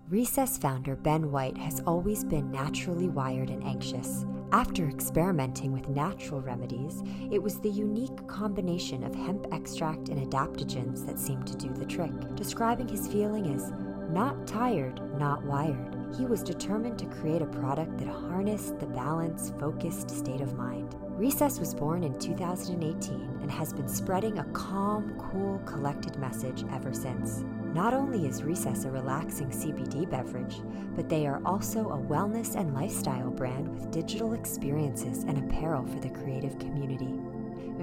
Recess 0.09 0.57
founder 0.57 0.95
Ben 0.95 1.31
White 1.31 1.57
has 1.57 1.81
always 1.87 2.23
been 2.23 2.51
naturally 2.51 3.09
wired 3.09 3.49
and 3.49 3.63
anxious. 3.63 4.25
After 4.51 4.87
experimenting 4.87 5.71
with 5.71 5.89
natural 5.89 6.41
remedies, 6.41 7.01
it 7.31 7.41
was 7.41 7.59
the 7.59 7.69
unique 7.69 8.27
combination 8.27 9.03
of 9.03 9.15
hemp 9.15 9.47
extract 9.51 10.09
and 10.09 10.29
adaptogens 10.29 11.05
that 11.05 11.19
seemed 11.19 11.47
to 11.47 11.57
do 11.57 11.73
the 11.73 11.85
trick, 11.85 12.11
describing 12.35 12.87
his 12.87 13.07
feeling 13.07 13.53
as 13.53 13.71
not 14.11 14.45
tired, 14.45 15.01
not 15.17 15.43
wired. 15.43 15.97
He 16.17 16.25
was 16.25 16.43
determined 16.43 16.99
to 16.99 17.05
create 17.05 17.41
a 17.41 17.47
product 17.47 17.97
that 17.97 18.07
harnessed 18.07 18.79
the 18.79 18.85
balanced, 18.85 19.57
focused 19.59 20.09
state 20.11 20.41
of 20.41 20.55
mind. 20.55 20.95
Recess 21.17 21.59
was 21.59 21.75
born 21.75 22.03
in 22.03 22.17
2018 22.17 23.37
and 23.41 23.51
has 23.51 23.71
been 23.71 23.87
spreading 23.87 24.39
a 24.39 24.43
calm, 24.45 25.13
cool, 25.19 25.59
collected 25.59 26.17
message 26.17 26.65
ever 26.73 26.91
since. 26.91 27.43
Not 27.71 27.93
only 27.93 28.25
is 28.25 28.41
Recess 28.41 28.85
a 28.85 28.91
relaxing 28.91 29.49
CBD 29.49 30.09
beverage, 30.09 30.61
but 30.95 31.09
they 31.09 31.27
are 31.27 31.39
also 31.45 31.89
a 31.89 31.97
wellness 31.97 32.55
and 32.55 32.73
lifestyle 32.73 33.29
brand 33.29 33.67
with 33.69 33.91
digital 33.91 34.33
experiences 34.33 35.23
and 35.23 35.37
apparel 35.37 35.85
for 35.85 35.99
the 35.99 36.09
creative 36.09 36.57
community. 36.57 37.13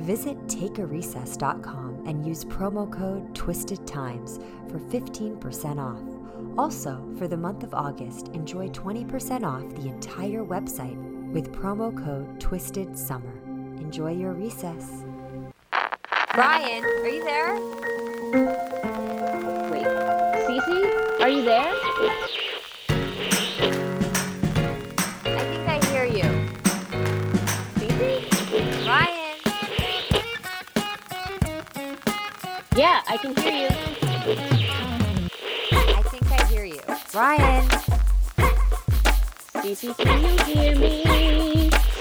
Visit 0.03 0.37
takearecess.com 0.48 2.05
and 2.06 2.27
use 2.27 2.44
promo 2.44 2.91
code 2.91 3.33
Twisted 3.33 3.87
Times 3.87 4.41
for 4.69 4.81
15% 4.81 5.78
off. 5.78 6.59
Also, 6.59 7.09
for 7.17 7.28
the 7.28 7.37
month 7.37 7.62
of 7.62 7.75
August, 7.75 8.28
enjoy 8.28 8.69
20% 8.70 9.44
off 9.44 9.72
the 9.77 9.89
entire 9.89 10.44
website 10.44 11.09
with 11.33 11.53
promo 11.53 11.97
code 12.05 12.41
Twisted 12.41 12.98
Summer. 12.98 13.33
Enjoy 13.78 14.12
your 14.12 14.33
recess. 14.33 15.05
Brian, 16.34 16.84
are 16.84 17.09
you 17.09 17.22
there? 17.25 17.55
Wait, 19.70 19.87
Cece, 19.87 21.20
are 21.20 21.28
you 21.28 21.42
there? 21.42 21.72
I 25.25 25.39
think 25.47 25.69
I 25.69 25.78
hear 25.92 26.05
you. 26.05 26.25
Cece? 27.77 28.87
Ryan! 28.87 29.37
Yeah, 32.76 33.03
I 33.09 33.16
can 33.16 33.37
hear 33.37 33.53
you. 33.53 33.69
I 35.72 36.03
think 36.03 36.32
I 36.32 36.44
hear 36.47 36.65
you. 36.65 36.81
Ryan! 37.15 37.80
Cece, 39.62 39.94
can 39.98 40.22
you 40.22 40.44
hear 40.44 40.75
me? 40.78 41.03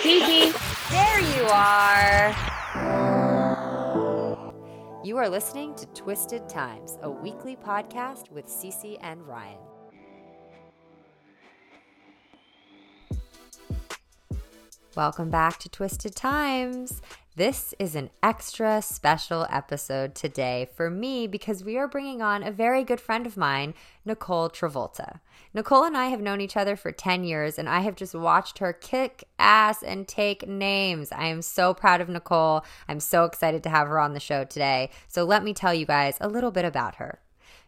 Cece, 0.02 0.54
There 0.90 1.20
you 1.20 1.44
are! 1.52 2.34
You 5.04 5.18
are 5.18 5.28
listening 5.28 5.76
to 5.76 5.86
Twisted 5.88 6.48
Times, 6.48 6.98
a 7.02 7.10
weekly 7.10 7.58
podcast 7.58 8.32
with 8.32 8.46
Cece 8.46 8.98
and 9.02 9.28
Ryan. 9.28 9.58
Welcome 14.96 15.30
back 15.30 15.60
to 15.60 15.68
Twisted 15.68 16.16
Times. 16.16 17.02
This 17.40 17.74
is 17.80 17.96
an 17.96 18.10
extra 18.22 18.82
special 18.82 19.48
episode 19.50 20.14
today 20.14 20.68
for 20.76 20.90
me 20.90 21.26
because 21.26 21.64
we 21.64 21.78
are 21.78 21.88
bringing 21.88 22.22
on 22.22 22.44
a 22.44 22.52
very 22.52 22.84
good 22.84 23.00
friend 23.00 23.26
of 23.26 23.38
mine, 23.38 23.76
Nicole 24.04 24.50
Travolta. 24.50 25.22
Nicole 25.54 25.86
and 25.86 25.96
I 25.96 26.08
have 26.08 26.20
known 26.20 26.42
each 26.42 26.58
other 26.58 26.76
for 26.76 26.92
10 26.92 27.24
years, 27.24 27.58
and 27.58 27.70
I 27.70 27.80
have 27.80 27.96
just 27.96 28.14
watched 28.14 28.58
her 28.58 28.74
kick 28.74 29.24
ass 29.40 29.82
and 29.82 30.06
take 30.06 30.50
names. 30.50 31.14
I 31.14 31.28
am 31.28 31.42
so 31.42 31.74
proud 31.74 32.02
of 32.02 32.10
Nicole. 32.10 32.66
I'm 32.90 33.00
so 33.00 33.24
excited 33.24 33.64
to 33.64 33.70
have 33.70 33.88
her 33.88 34.02
on 34.02 34.12
the 34.12 34.20
show 34.20 34.44
today. 34.44 34.90
So, 35.08 35.24
let 35.24 35.42
me 35.42 35.54
tell 35.54 35.74
you 35.74 35.86
guys 35.86 36.18
a 36.20 36.28
little 36.28 36.52
bit 36.52 36.66
about 36.66 36.96
her. 36.96 37.20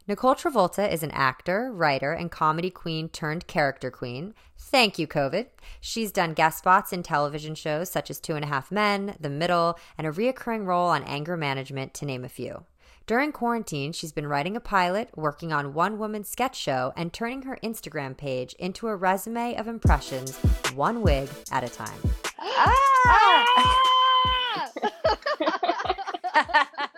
Nicole 0.07 0.33
Travolta 0.33 0.91
is 0.91 1.03
an 1.03 1.11
actor, 1.11 1.71
writer, 1.71 2.11
and 2.11 2.31
comedy 2.31 2.71
queen 2.71 3.07
turned 3.07 3.45
character 3.45 3.91
queen. 3.91 4.33
Thank 4.57 4.97
you, 4.97 5.05
COVID. 5.05 5.47
She's 5.79 6.11
done 6.11 6.33
guest 6.33 6.57
spots 6.57 6.91
in 6.91 7.03
television 7.03 7.53
shows 7.53 7.91
such 7.91 8.09
as 8.09 8.19
Two 8.19 8.35
and 8.35 8.43
a 8.43 8.47
Half 8.47 8.71
Men, 8.71 9.15
The 9.19 9.29
Middle, 9.29 9.77
and 9.97 10.07
a 10.07 10.11
reoccurring 10.11 10.65
role 10.65 10.89
on 10.89 11.03
Anger 11.03 11.37
Management, 11.37 11.93
to 11.95 12.05
name 12.05 12.25
a 12.25 12.29
few. 12.29 12.65
During 13.05 13.31
quarantine, 13.31 13.91
she's 13.91 14.11
been 14.11 14.27
writing 14.27 14.55
a 14.55 14.61
pilot, 14.61 15.09
working 15.15 15.53
on 15.53 15.73
one 15.73 15.99
woman 15.99 16.23
sketch 16.23 16.55
show, 16.55 16.93
and 16.95 17.13
turning 17.13 17.43
her 17.43 17.59
Instagram 17.63 18.17
page 18.17 18.53
into 18.53 18.87
a 18.87 18.95
resume 18.95 19.55
of 19.55 19.67
impressions, 19.67 20.37
one 20.73 21.01
wig 21.01 21.29
at 21.51 21.63
a 21.63 21.69
time. 21.69 21.99
Ah! 22.39 23.47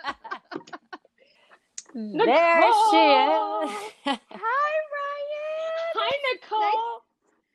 there 1.94 2.62
she 2.62 2.96
is. 2.96 3.70
Hi, 4.04 4.18
Ryan. 4.94 5.94
hi 5.94 6.10
Nicole. 6.32 7.00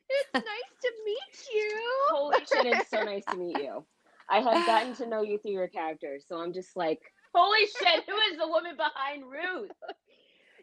It's 0.09 0.33
nice 0.33 0.73
to 0.81 0.91
meet 1.05 1.53
you. 1.53 1.81
Holy 2.09 2.39
shit, 2.39 2.66
it's 2.66 2.89
so 2.89 3.03
nice 3.03 3.25
to 3.25 3.38
meet 3.38 3.57
you. 3.59 3.85
I 4.29 4.39
have 4.39 4.66
gotten 4.66 4.95
to 4.95 5.07
know 5.07 5.23
you 5.23 5.39
through 5.39 5.51
your 5.51 5.67
character, 5.67 6.19
so 6.25 6.38
I'm 6.38 6.53
just 6.53 6.78
like, 6.78 6.99
holy 7.35 7.66
shit, 7.66 8.05
who 8.07 8.16
is 8.31 8.38
the 8.39 8.47
woman 8.47 8.75
behind 8.78 9.23
Ruth? 9.29 9.72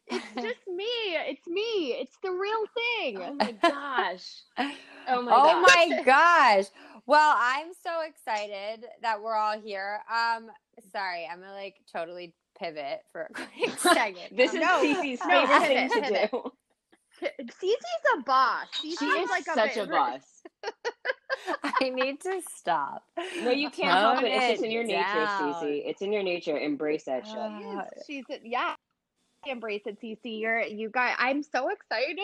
It's 0.08 0.34
just 0.36 0.66
me. 0.68 0.84
It's 0.86 1.46
me. 1.46 1.96
It's 2.00 2.16
the 2.22 2.30
real 2.30 2.64
thing. 2.74 3.18
Oh 3.20 3.34
my 3.34 3.52
gosh. 3.52 4.42
Oh 5.08 5.22
my 5.22 5.32
oh 5.34 5.64
gosh. 5.64 5.76
my 5.76 6.02
gosh. 6.04 6.64
Well, 7.06 7.34
I'm 7.38 7.68
so 7.82 7.90
excited 8.08 8.86
that 9.02 9.20
we're 9.20 9.36
all 9.36 9.60
here. 9.60 10.00
Um, 10.10 10.46
sorry, 10.92 11.28
I'm 11.30 11.40
gonna 11.40 11.52
like 11.52 11.74
totally 11.92 12.34
pivot 12.58 13.00
for 13.12 13.22
a 13.22 13.32
quick 13.32 13.78
second. 13.78 14.36
This 14.36 14.54
is 14.54 14.60
No, 14.60 14.82
Cece's 14.82 15.20
no, 15.20 15.26
favorite 15.46 15.60
pivot, 15.60 15.92
thing 15.92 16.02
to 16.02 16.08
pivot. 16.10 16.30
do. 16.32 16.52
Cece's 17.62 18.18
a 18.18 18.22
boss. 18.24 18.66
Cece's 18.84 18.98
She 18.98 19.04
is 19.06 19.30
like 19.30 19.44
such 19.44 19.76
a 19.76 19.80
bit- 19.82 19.90
boss. 19.90 20.20
I 21.62 21.90
need 21.90 22.20
to 22.22 22.40
stop. 22.56 23.02
No, 23.42 23.50
you 23.50 23.70
can't 23.70 23.90
help 23.98 24.22
it. 24.22 24.32
It's 24.32 24.46
just 24.52 24.64
in 24.64 24.70
your 24.70 24.84
nature, 24.84 25.02
down. 25.02 25.54
Cece. 25.54 25.82
It's 25.86 26.02
in 26.02 26.12
your 26.12 26.22
nature. 26.22 26.58
Embrace 26.58 27.04
that 27.04 27.26
shit. 27.26 27.36
Uh, 27.36 27.84
She's 28.06 28.24
yeah. 28.42 28.74
Embrace 29.46 29.82
it, 29.86 30.00
Cece. 30.02 30.40
You're 30.40 30.62
you 30.62 30.90
guys. 30.90 31.14
I'm 31.18 31.42
so 31.42 31.68
excited. 31.68 32.18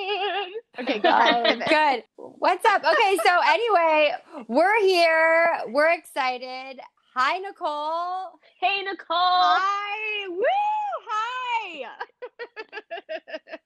Okay, 0.80 0.98
go 1.02 1.08
ahead. 1.08 1.62
Oh, 1.62 1.64
good. 1.68 2.04
What's 2.16 2.64
up? 2.64 2.82
Okay, 2.84 3.16
so 3.24 3.38
anyway, 3.46 4.12
we're 4.48 4.80
here. 4.80 5.46
We're 5.68 5.92
excited. 5.92 6.80
Hi, 7.14 7.38
Nicole. 7.40 8.38
Hey, 8.58 8.80
Nicole. 8.82 9.06
Hi. 9.10 10.28
Woo. 10.28 10.44
Hi. 11.10 11.84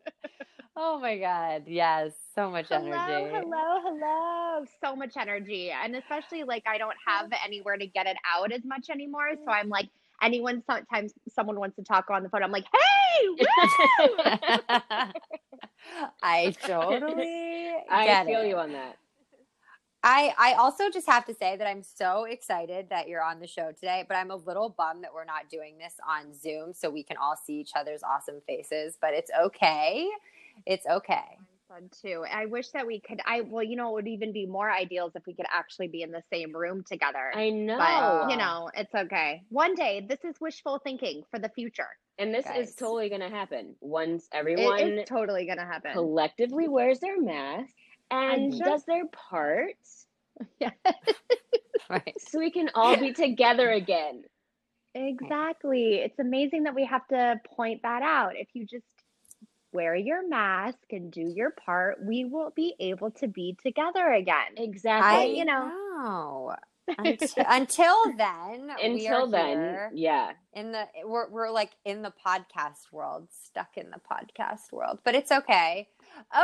Oh 0.78 1.00
my 1.00 1.16
God. 1.16 1.62
Yes. 1.68 2.12
So 2.34 2.50
much 2.50 2.66
hello, 2.68 2.82
energy. 2.82 3.32
hello, 3.32 3.80
hello. 3.82 4.64
So 4.84 4.94
much 4.94 5.16
energy. 5.18 5.70
And 5.70 5.96
especially 5.96 6.44
like 6.44 6.64
I 6.66 6.76
don't 6.76 6.96
have 7.06 7.30
anywhere 7.42 7.78
to 7.78 7.86
get 7.86 8.06
it 8.06 8.18
out 8.30 8.52
as 8.52 8.60
much 8.62 8.90
anymore. 8.90 9.30
So 9.46 9.52
I'm 9.52 9.70
like, 9.70 9.88
anyone 10.22 10.62
sometimes 10.66 11.14
someone 11.30 11.58
wants 11.58 11.76
to 11.76 11.82
talk 11.82 12.10
on 12.10 12.22
the 12.24 12.28
phone, 12.28 12.42
I'm 12.42 12.50
like, 12.52 12.66
hey, 12.70 13.28
woo! 13.38 13.46
I 16.22 16.54
totally 16.66 17.72
I 17.90 18.24
feel 18.26 18.42
it. 18.42 18.48
you 18.48 18.56
on 18.58 18.72
that. 18.72 18.98
I 20.08 20.32
I 20.38 20.52
also 20.54 20.88
just 20.88 21.08
have 21.08 21.24
to 21.24 21.34
say 21.34 21.56
that 21.56 21.66
I'm 21.66 21.82
so 21.82 22.24
excited 22.24 22.86
that 22.90 23.08
you're 23.08 23.24
on 23.24 23.40
the 23.40 23.46
show 23.48 23.72
today, 23.72 24.04
but 24.06 24.16
I'm 24.16 24.30
a 24.30 24.36
little 24.36 24.68
bummed 24.68 25.02
that 25.02 25.12
we're 25.12 25.24
not 25.24 25.50
doing 25.50 25.78
this 25.78 25.94
on 26.08 26.32
Zoom 26.32 26.72
so 26.72 26.88
we 26.88 27.02
can 27.02 27.16
all 27.16 27.36
see 27.36 27.54
each 27.54 27.72
other's 27.74 28.02
awesome 28.04 28.40
faces, 28.46 28.96
but 29.00 29.14
it's 29.14 29.32
okay. 29.46 30.08
It's 30.64 30.86
okay. 30.86 31.38
fun 31.68 31.90
too. 32.02 32.24
I 32.32 32.46
wish 32.46 32.68
that 32.68 32.86
we 32.86 33.00
could. 33.00 33.20
I 33.26 33.40
well, 33.40 33.64
you 33.64 33.74
know, 33.74 33.90
it 33.90 33.94
would 33.94 34.08
even 34.08 34.32
be 34.32 34.46
more 34.46 34.70
ideal 34.70 35.10
if 35.12 35.26
we 35.26 35.34
could 35.34 35.46
actually 35.52 35.88
be 35.88 36.02
in 36.02 36.12
the 36.12 36.22
same 36.32 36.54
room 36.54 36.84
together. 36.84 37.32
I 37.34 37.50
know. 37.50 37.76
but 37.76 38.30
you 38.30 38.36
know, 38.36 38.70
it's 38.74 38.94
okay. 38.94 39.42
One 39.48 39.74
day, 39.74 40.06
this 40.08 40.24
is 40.24 40.40
wishful 40.40 40.78
thinking 40.78 41.24
for 41.32 41.40
the 41.40 41.48
future. 41.48 41.88
and 42.18 42.32
this 42.32 42.44
Guys. 42.44 42.68
is 42.68 42.74
totally 42.76 43.08
going 43.08 43.20
to 43.22 43.28
happen 43.28 43.74
once 43.80 44.28
everyone 44.32 44.78
is 44.78 45.08
totally 45.08 45.46
gonna 45.46 45.66
happen. 45.66 45.92
collectively 45.92 46.68
wears 46.68 47.00
their 47.00 47.20
mask 47.20 47.74
and 48.10 48.52
just- 48.52 48.64
does 48.64 48.84
their 48.84 49.06
part 49.06 49.74
Yeah, 50.60 50.70
Right. 51.90 52.14
so 52.18 52.38
we 52.38 52.50
can 52.50 52.70
all 52.74 52.96
be 52.96 53.12
together 53.12 53.70
again. 53.70 54.24
exactly. 54.94 55.94
It's 55.96 56.18
amazing 56.18 56.64
that 56.64 56.74
we 56.74 56.84
have 56.86 57.06
to 57.08 57.40
point 57.54 57.82
that 57.82 58.02
out. 58.02 58.32
If 58.36 58.48
you 58.54 58.66
just 58.66 58.84
wear 59.72 59.94
your 59.94 60.26
mask 60.28 60.78
and 60.90 61.10
do 61.12 61.20
your 61.22 61.50
part, 61.50 61.98
we 62.04 62.24
will 62.24 62.52
be 62.56 62.74
able 62.80 63.10
to 63.12 63.28
be 63.28 63.56
together 63.62 64.10
again. 64.12 64.56
Exactly. 64.56 65.38
you 65.38 65.44
know. 65.44 65.68
know. 65.68 66.54
Until, 66.98 67.44
until 67.48 68.16
then, 68.16 68.70
we 68.80 69.06
Until 69.06 69.22
are 69.24 69.28
then, 69.28 69.58
here 69.58 69.90
yeah. 69.92 70.30
in 70.52 70.70
the 70.70 70.84
we're 71.04 71.28
we're 71.30 71.50
like 71.50 71.72
in 71.84 72.02
the 72.02 72.12
podcast 72.24 72.92
world, 72.92 73.26
stuck 73.44 73.76
in 73.76 73.90
the 73.90 73.98
podcast 74.08 74.70
world, 74.70 75.00
but 75.02 75.16
it's 75.16 75.32
okay. 75.32 75.88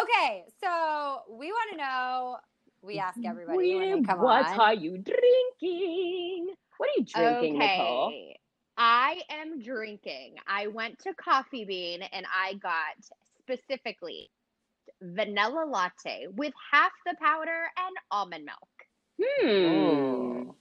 Okay, 0.02 0.44
so 0.62 1.20
we 1.30 1.50
want 1.50 1.70
to 1.72 1.76
know. 1.76 2.36
We 2.82 2.98
ask 2.98 3.18
everybody 3.24 3.76
when 3.76 4.04
come 4.04 4.20
what 4.20 4.46
on. 4.46 4.60
are 4.60 4.74
you 4.74 4.98
drinking? 4.98 6.54
What 6.78 6.88
are 6.88 6.98
you 6.98 7.04
drinking, 7.04 7.58
Nicole? 7.58 8.12
I 8.76 9.20
am 9.30 9.62
drinking. 9.62 10.34
I 10.48 10.66
went 10.66 10.98
to 11.00 11.14
Coffee 11.14 11.64
Bean 11.64 12.02
and 12.02 12.26
I 12.34 12.54
got 12.54 12.96
specifically 13.38 14.30
vanilla 15.00 15.64
latte 15.68 16.26
with 16.34 16.52
half 16.72 16.92
the 17.06 17.14
powder 17.20 17.66
and 17.76 17.96
almond 18.10 18.46
milk. 18.46 18.68
Hmm. 19.22 19.46
Ooh. 19.46 20.54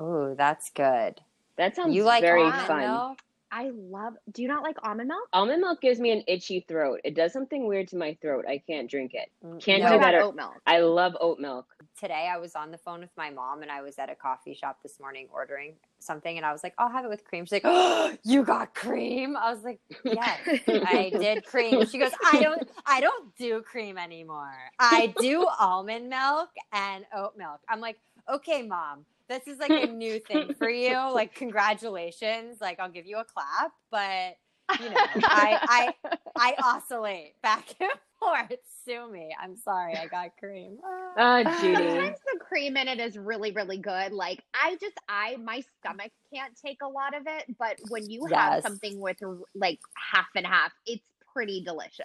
Ooh, 0.00 0.34
that's 0.36 0.70
good. 0.70 1.20
That 1.56 1.76
sounds 1.76 1.94
You 1.94 2.04
like 2.04 2.22
very 2.22 2.42
almond 2.42 2.66
fun. 2.66 2.80
milk? 2.80 3.18
I 3.54 3.70
love. 3.74 4.14
Do 4.32 4.40
you 4.40 4.48
not 4.48 4.62
like 4.62 4.76
almond 4.82 5.08
milk? 5.08 5.28
Almond 5.34 5.60
milk 5.60 5.82
gives 5.82 6.00
me 6.00 6.10
an 6.10 6.24
itchy 6.26 6.64
throat. 6.66 7.00
It 7.04 7.14
does 7.14 7.34
something 7.34 7.66
weird 7.66 7.86
to 7.88 7.96
my 7.96 8.16
throat. 8.22 8.46
I 8.48 8.56
can't 8.66 8.90
drink 8.90 9.12
it. 9.12 9.30
Mm, 9.44 9.62
can't 9.62 9.82
No. 9.82 9.88
do 9.90 9.94
what 9.96 10.00
better. 10.02 10.20
oat 10.22 10.34
milk? 10.34 10.54
I 10.66 10.78
love 10.78 11.14
oat 11.20 11.38
milk. 11.38 11.66
today 12.00 12.28
I 12.32 12.38
was 12.38 12.54
on 12.56 12.70
the 12.70 12.78
phone 12.78 13.00
with 13.00 13.10
my 13.16 13.28
mom 13.30 13.60
and 13.62 13.70
I 13.70 13.82
was 13.82 13.98
at 13.98 14.08
a 14.10 14.14
coffee 14.14 14.54
shop 14.54 14.78
this 14.82 14.98
morning 14.98 15.28
ordering 15.30 15.74
something 16.00 16.36
and 16.36 16.46
I 16.46 16.50
was 16.52 16.64
like, 16.64 16.72
I'll 16.78 16.88
have 16.90 17.04
it 17.04 17.08
with 17.08 17.24
cream. 17.24 17.44
She's 17.44 17.52
like, 17.52 17.62
Oh, 17.66 18.16
you 18.24 18.42
got 18.42 18.74
cream? 18.74 19.36
I 19.36 19.52
was 19.52 19.62
like, 19.62 19.80
Yes, 20.02 20.40
I 20.68 21.10
did 21.16 21.44
cream. 21.44 21.84
She 21.86 21.98
goes, 21.98 22.12
I 22.32 22.40
don't 22.42 22.66
I 22.86 23.00
don't 23.02 23.36
do 23.36 23.60
cream 23.60 23.98
anymore. 23.98 24.56
I 24.78 25.12
do 25.20 25.46
almond 25.60 26.08
milk 26.08 26.48
and 26.72 27.04
oat 27.14 27.34
milk. 27.36 27.60
I'm 27.68 27.80
like, 27.80 27.98
okay, 28.32 28.62
mom. 28.62 29.04
This 29.32 29.54
is 29.54 29.58
like 29.58 29.70
a 29.70 29.86
new 29.86 30.20
thing 30.20 30.54
for 30.54 30.68
you. 30.84 30.94
Like, 31.12 31.34
congratulations. 31.34 32.60
Like, 32.60 32.78
I'll 32.78 32.90
give 32.90 33.06
you 33.06 33.16
a 33.18 33.24
clap, 33.24 33.72
but 33.90 34.36
you 34.82 34.90
know, 34.90 34.96
I 35.24 35.94
I 36.04 36.16
I 36.36 36.54
oscillate 36.62 37.40
back 37.42 37.64
and 37.80 37.90
forth. 38.20 38.52
Sue 38.84 39.10
me. 39.10 39.34
I'm 39.40 39.56
sorry. 39.56 39.96
I 39.96 40.06
got 40.06 40.36
cream. 40.38 40.78
Ah, 41.16 41.42
Judy. 41.60 41.74
Sometimes 41.74 42.16
the 42.32 42.38
cream 42.40 42.76
in 42.76 42.88
it 42.88 43.00
is 43.00 43.16
really, 43.16 43.52
really 43.52 43.78
good. 43.78 44.12
Like 44.12 44.42
I 44.54 44.76
just, 44.80 44.98
I 45.08 45.36
my 45.36 45.62
stomach 45.80 46.10
can't 46.32 46.52
take 46.64 46.78
a 46.82 46.88
lot 46.88 47.16
of 47.16 47.22
it, 47.26 47.56
but 47.58 47.76
when 47.88 48.08
you 48.10 48.26
have 48.26 48.62
something 48.62 49.00
with 49.00 49.16
like 49.54 49.80
half 49.94 50.28
and 50.36 50.46
half, 50.46 50.72
it's 50.86 51.04
pretty 51.32 51.62
delicious. 51.64 52.04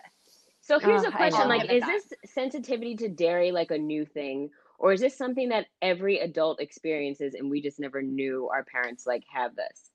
So 0.62 0.80
here's 0.80 1.04
Oh, 1.04 1.08
a 1.10 1.14
I 1.14 1.18
question: 1.18 1.48
like, 1.48 1.72
is 1.72 1.82
that. 1.82 2.02
this 2.10 2.32
sensitivity 2.32 2.96
to 2.98 3.10
dairy 3.10 3.52
like 3.52 3.72
a 3.72 3.78
new 3.78 4.06
thing, 4.06 4.50
or 4.78 4.94
is 4.94 5.02
this 5.02 5.18
something 5.18 5.50
that 5.50 5.68
every 5.82 6.20
adult 6.20 6.62
experiences 6.62 7.34
and 7.34 7.50
we 7.50 7.62
just 7.62 7.80
never 7.80 8.02
knew 8.02 8.50
our 8.54 8.64
parents 8.64 9.06
like 9.08 9.24
have 9.34 9.56
this? 9.56 9.92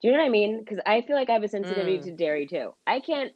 Do 0.00 0.08
you 0.08 0.12
know 0.12 0.20
what 0.20 0.26
I 0.26 0.30
mean? 0.30 0.60
Because 0.60 0.78
I 0.86 1.02
feel 1.02 1.16
like 1.16 1.28
I 1.28 1.34
have 1.34 1.42
a 1.42 1.48
sensitivity 1.48 1.98
Mm. 1.98 2.04
to 2.04 2.12
dairy 2.12 2.46
too. 2.46 2.74
I 2.86 3.00
can't. 3.00 3.32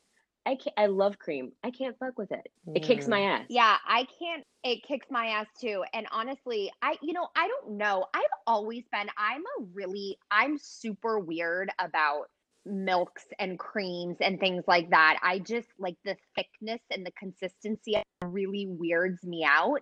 I 0.47 0.57
can't. 0.57 0.75
I 0.79 0.87
love 0.87 1.19
cream. 1.19 1.53
I 1.63 1.71
can't 1.71 1.99
fuck 1.99 2.19
with 2.19 2.31
it. 2.33 2.47
It 2.75 2.83
kicks 2.83 3.07
Mm. 3.07 3.11
my 3.11 3.21
ass. 3.21 3.47
Yeah, 3.49 3.77
I 3.87 4.07
can't. 4.19 4.45
It 4.63 4.83
kicks 4.83 5.07
my 5.11 5.27
ass 5.27 5.47
too. 5.61 5.85
And 5.93 6.07
honestly, 6.11 6.71
I, 6.81 6.97
you 7.03 7.13
know, 7.13 7.29
I 7.37 7.49
don't 7.49 7.77
know. 7.77 8.07
I've 8.15 8.23
always 8.47 8.85
been, 8.93 9.09
I'm 9.19 9.43
a 9.43 9.63
really, 9.75 10.19
I'm 10.31 10.57
super 10.59 11.19
weird 11.19 11.71
about 11.79 12.27
milks 12.67 13.25
and 13.39 13.59
creams 13.59 14.17
and 14.21 14.41
things 14.41 14.65
like 14.67 14.89
that. 14.91 15.19
I 15.23 15.39
just 15.39 15.69
like 15.79 15.97
the 16.05 16.17
thickness 16.35 16.81
and 16.91 17.05
the 17.05 17.11
consistency 17.13 17.95
really 18.25 18.67
weirds 18.69 19.23
me 19.23 19.45
out. 19.45 19.81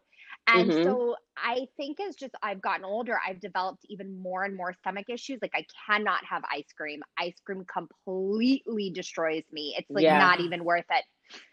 And 0.48 0.72
Mhm. 0.72 0.84
so 0.84 1.16
I 1.36 1.66
think 1.76 2.00
as 2.00 2.16
just 2.16 2.34
I've 2.42 2.60
gotten 2.60 2.84
older, 2.84 3.18
I've 3.26 3.40
developed 3.40 3.86
even 3.88 4.20
more 4.20 4.44
and 4.44 4.56
more 4.56 4.72
stomach 4.74 5.06
issues. 5.08 5.38
Like 5.40 5.54
I 5.54 5.64
cannot 5.86 6.24
have 6.24 6.42
ice 6.50 6.72
cream. 6.76 7.00
Ice 7.18 7.34
cream 7.44 7.64
completely 7.64 8.90
destroys 8.90 9.44
me. 9.52 9.74
It's 9.78 9.88
like 9.94 10.08
Yeah. 10.08 10.10
not 10.10 10.40
even 10.40 10.64
worth 10.64 10.86
it. 10.90 11.04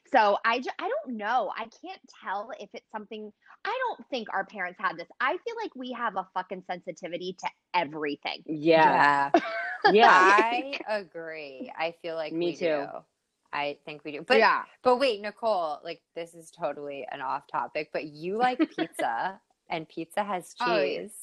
So 0.07 0.37
I 0.43 0.57
just, 0.57 0.75
I 0.79 0.89
don't 0.89 1.17
know. 1.17 1.51
I 1.55 1.65
can't 1.81 2.01
tell 2.23 2.51
if 2.59 2.69
it's 2.73 2.89
something 2.91 3.31
I 3.63 3.79
don't 3.87 4.07
think 4.09 4.27
our 4.33 4.45
parents 4.45 4.79
had 4.81 4.97
this. 4.97 5.07
I 5.21 5.31
feel 5.31 5.55
like 5.61 5.75
we 5.75 5.91
have 5.93 6.15
a 6.17 6.27
fucking 6.33 6.63
sensitivity 6.69 7.37
to 7.39 7.49
everything. 7.73 8.45
Yeah. 8.45 9.31
Yeah. 9.85 9.85
Yeah. 9.85 10.33
I 10.41 10.79
agree. 10.87 11.71
I 11.77 11.95
feel 12.01 12.15
like 12.15 12.37
Me 12.37 12.53
we 12.53 12.57
too. 12.57 12.57
do. 12.57 13.05
I 13.53 13.77
think 13.85 14.03
we 14.05 14.11
do. 14.13 14.23
But 14.27 14.37
yeah. 14.39 14.63
but 14.83 14.97
wait, 14.97 15.21
Nicole, 15.21 15.79
like 15.83 16.01
this 16.15 16.33
is 16.35 16.51
totally 16.51 17.07
an 17.11 17.21
off 17.21 17.43
topic, 17.51 17.89
but 17.93 18.05
you 18.05 18.37
like 18.37 18.59
pizza 18.75 19.39
and 19.69 19.87
pizza 19.89 20.23
has 20.23 20.55
Oh, 20.61 20.81
yeah. 20.81 21.01
cheese. 21.03 21.13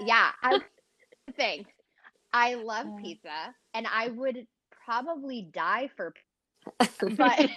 Yeah. 0.00 0.30
I 0.42 0.58
think 1.36 1.68
I 2.32 2.54
love 2.54 2.88
pizza 2.96 3.54
and 3.74 3.86
I 3.92 4.08
would 4.08 4.46
probably 4.84 5.48
die 5.52 5.88
for 5.96 6.12
pizza, 6.80 6.90
but 7.16 7.50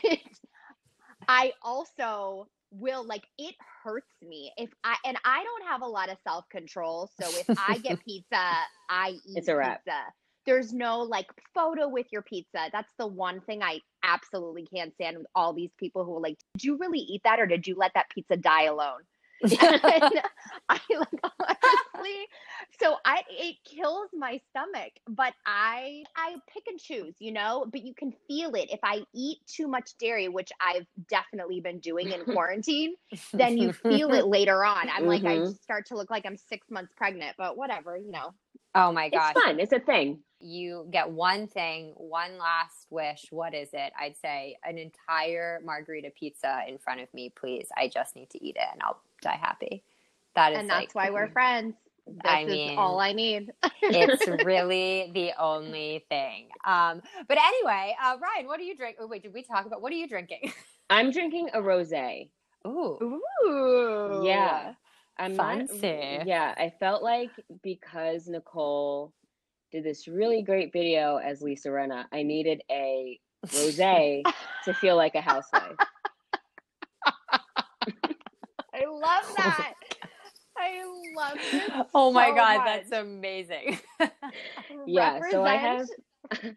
I 1.28 1.54
also 1.62 2.48
will 2.72 3.06
like 3.06 3.24
it 3.38 3.56
hurts 3.84 4.12
me 4.22 4.52
if 4.58 4.70
I 4.84 4.96
and 5.06 5.18
I 5.26 5.44
don't 5.44 5.68
have 5.70 5.82
a 5.82 5.88
lot 5.88 6.10
of 6.10 6.18
self-control. 6.28 7.10
So 7.22 7.28
if 7.40 7.48
I 7.58 7.78
get 7.80 8.00
pizza, 8.06 8.52
I 8.90 9.12
eat 9.28 9.38
It's 9.38 9.48
a 9.48 9.56
wrap. 9.56 9.84
pizza. 9.86 10.00
There's 10.46 10.74
no 10.74 11.00
like 11.02 11.28
photo 11.54 11.90
with 11.90 12.08
your 12.12 12.22
pizza. 12.22 12.70
That's 12.72 12.94
the 12.98 13.08
one 13.08 13.42
thing 13.42 13.62
I 13.64 13.82
absolutely 14.08 14.66
can't 14.74 14.94
stand 14.96 15.18
with 15.18 15.28
all 15.36 15.54
these 15.54 15.72
people 15.78 16.06
who 16.06 16.18
are 16.18 16.22
like, 16.22 16.38
did 16.56 16.64
you 16.64 16.78
really 16.78 17.00
eat 17.00 17.22
that 17.26 17.40
or 17.40 17.46
did 17.46 17.68
you 17.68 17.76
let 17.76 17.92
that 17.96 18.10
pizza 18.10 18.38
die 18.38 18.64
alone? 18.64 19.02
I 20.70 20.80
like 20.90 21.10
honestly, 21.24 22.26
so 22.80 22.96
I 23.06 23.24
it 23.30 23.56
kills 23.66 24.10
my 24.14 24.40
stomach, 24.50 24.94
but 25.08 25.34
I 25.46 26.04
I 26.16 26.36
pick 26.52 26.64
and 26.68 26.80
choose, 26.80 27.16
you 27.20 27.32
know. 27.32 27.66
But 27.72 27.84
you 27.84 27.94
can 27.94 28.14
feel 28.28 28.54
it 28.56 28.70
if 28.72 28.80
I 28.84 29.02
eat 29.14 29.40
too 29.48 29.68
much 29.68 29.98
dairy, 30.00 30.28
which 30.28 30.52
I've 30.60 30.88
definitely 31.10 31.62
been 31.62 31.80
doing 31.80 32.12
in 32.12 32.26
quarantine. 32.26 32.96
then 33.34 33.58
you 33.58 33.74
feel 33.74 34.14
it 34.14 34.26
later 34.26 34.64
on. 34.66 34.90
I'm 34.90 35.06
like 35.06 35.26
I 35.26 35.38
Mhm. 35.40 35.62
start 35.62 35.86
to 35.88 35.96
look 35.96 36.10
like 36.10 36.26
I'm 36.26 36.38
six 36.38 36.70
months 36.70 36.94
pregnant, 36.98 37.36
but 37.38 37.58
whatever, 37.58 37.98
you 37.98 38.12
know. 38.12 38.34
Oh 38.76 38.92
my 38.92 39.10
gosh. 39.10 39.32
It's 39.36 39.44
fun. 39.44 39.60
It's 39.60 39.74
a 39.74 39.80
thing. 39.80 40.24
You 40.40 40.88
get 40.92 41.10
one 41.10 41.48
thing, 41.48 41.94
one 41.98 42.38
last 42.38 42.86
wish. 42.92 43.26
What 43.32 43.56
is 43.56 43.70
it? 43.74 43.92
I'd 44.00 44.18
say 44.18 44.58
an 44.64 44.78
entire 44.78 45.60
margarita 45.64 46.12
pizza 46.12 46.62
in 46.68 46.78
front 46.78 47.02
of 47.02 47.12
me, 47.14 47.32
please. 47.36 47.70
I 47.76 47.88
just 47.88 48.16
need 48.16 48.30
to 48.32 48.44
eat 48.46 48.56
it 48.56 48.68
and 48.72 48.82
I'll 48.84 49.02
die 49.22 49.40
happy. 49.42 49.84
That 50.36 50.54
is 50.54 50.60
and 50.60 50.68
like, 50.68 50.82
that's 50.88 50.96
why 50.96 51.10
we're 51.10 51.30
friends. 51.30 51.76
This 52.06 52.18
I 52.24 52.42
is 52.44 52.48
mean, 52.48 52.78
all 52.78 53.00
I 53.02 53.12
need. 53.12 53.52
it's 53.82 54.28
really 54.46 55.12
the 55.14 55.32
only 55.42 56.06
thing. 56.10 56.48
Um, 56.66 57.02
but 57.28 57.38
anyway, 57.38 57.96
uh, 58.02 58.16
Ryan, 58.22 58.48
what 58.48 58.60
do 58.60 58.64
you 58.64 58.78
drink? 58.78 58.98
Oh, 59.00 59.08
wait, 59.08 59.24
did 59.24 59.34
we 59.34 59.44
talk 59.44 59.66
about 59.66 59.82
what 59.82 59.92
are 59.92 59.96
you 59.98 60.08
drinking? 60.08 60.54
I'm 60.90 61.12
drinking 61.12 61.50
a 61.54 61.60
rosé. 61.60 62.30
Ooh, 62.66 63.22
Ooh. 63.46 64.22
Yeah. 64.26 64.74
I'm 65.20 65.36
not- 65.36 65.58
Fancy. 65.70 66.20
yeah, 66.26 66.54
I 66.58 66.72
felt 66.80 67.02
like 67.04 67.32
because 67.64 68.28
Nicole 68.28 69.12
did 69.72 69.84
this 69.84 70.08
really 70.08 70.44
great 70.44 70.72
video 70.72 71.18
as 71.18 71.42
Lisa 71.42 71.70
Rinna, 71.70 72.06
I 72.14 72.24
needed 72.24 72.62
a 72.72 73.20
rosé 73.48 74.22
to 74.66 74.74
feel 74.76 74.96
like 74.96 75.16
a 75.16 75.22
housewife. 75.22 75.76
I 78.78 78.86
love 78.86 79.36
that. 79.38 79.74
I 80.58 80.84
love 81.16 81.38
this. 81.52 81.72
oh 81.94 82.12
my 82.12 82.30
so 82.30 82.36
god, 82.36 82.58
much. 82.58 82.66
that's 82.66 82.92
amazing. 82.92 83.80
Yeah, 84.86 85.20
so 85.32 85.44
I 85.44 85.56
have 85.56 85.88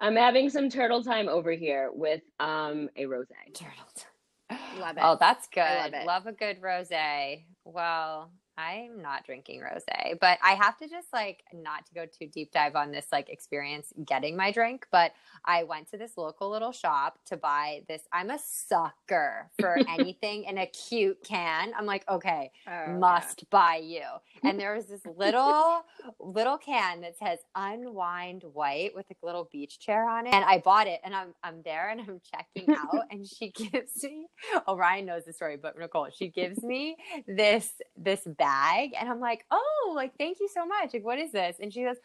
I'm 0.00 0.14
having 0.14 0.50
some 0.50 0.70
turtle 0.70 1.02
time 1.02 1.28
over 1.28 1.50
here 1.52 1.90
with 1.92 2.22
um 2.38 2.88
a 2.96 3.04
rosé. 3.04 3.26
Turtled. 3.54 4.06
Love 4.78 4.96
it. 4.96 5.02
Oh, 5.02 5.16
that's 5.18 5.48
good. 5.48 5.92
Love 6.04 6.26
it. 6.26 6.30
a 6.30 6.32
good 6.32 6.60
rosé. 6.60 7.44
Well, 7.64 8.30
I'm 8.58 9.02
not 9.02 9.24
drinking 9.26 9.60
rosé, 9.60 10.18
but 10.18 10.38
I 10.42 10.52
have 10.54 10.78
to 10.78 10.88
just 10.88 11.08
like 11.12 11.44
not 11.52 11.84
to 11.86 11.94
go 11.94 12.06
too 12.06 12.26
deep 12.26 12.52
dive 12.52 12.74
on 12.74 12.90
this 12.90 13.06
like 13.12 13.28
experience 13.28 13.92
getting 14.06 14.34
my 14.34 14.50
drink, 14.50 14.86
but 14.90 15.12
I 15.44 15.64
went 15.64 15.90
to 15.90 15.98
this 15.98 16.16
local 16.16 16.50
little 16.50 16.72
shop 16.72 17.18
to 17.26 17.36
buy 17.36 17.82
this. 17.86 18.02
I'm 18.12 18.30
a 18.30 18.38
sucker 18.38 19.50
for 19.60 19.76
anything 19.88 20.44
in 20.44 20.56
a 20.56 20.66
cute 20.66 21.18
can. 21.22 21.72
I'm 21.76 21.84
like, 21.84 22.08
okay, 22.08 22.50
Oh, 22.66 22.92
must 22.92 23.48
buy 23.50 23.76
you. 23.76 24.02
And 24.42 24.60
there 24.60 24.74
was 24.74 24.86
this 24.86 25.00
little 25.16 25.82
little 26.20 26.56
can 26.56 27.00
that 27.00 27.18
says 27.18 27.40
unwind 27.54 28.44
white 28.52 28.94
with 28.94 29.06
a 29.10 29.26
little 29.26 29.48
beach 29.50 29.80
chair 29.80 30.08
on 30.08 30.26
it. 30.26 30.32
And 30.34 30.44
I 30.44 30.58
bought 30.58 30.86
it 30.86 31.00
and 31.04 31.14
I'm 31.14 31.34
I'm 31.42 31.62
there 31.64 31.90
and 31.90 32.00
I'm 32.00 32.20
checking 32.20 32.74
out 32.74 33.04
and 33.10 33.26
she 33.26 33.50
gives 33.50 34.02
me 34.04 34.28
oh 34.66 34.76
Ryan 34.76 35.06
knows 35.06 35.24
the 35.24 35.32
story, 35.32 35.56
but 35.56 35.78
Nicole, 35.78 36.08
she 36.16 36.28
gives 36.28 36.62
me 36.62 36.96
this 37.26 37.72
this 37.96 38.22
bag 38.24 38.45
and 38.46 39.08
I'm 39.08 39.20
like, 39.20 39.44
oh, 39.50 39.92
like 39.94 40.16
thank 40.18 40.38
you 40.40 40.48
so 40.52 40.66
much. 40.66 40.94
Like, 40.94 41.04
what 41.04 41.18
is 41.18 41.32
this? 41.32 41.56
And 41.60 41.72
she 41.72 41.82
goes, 41.82 41.96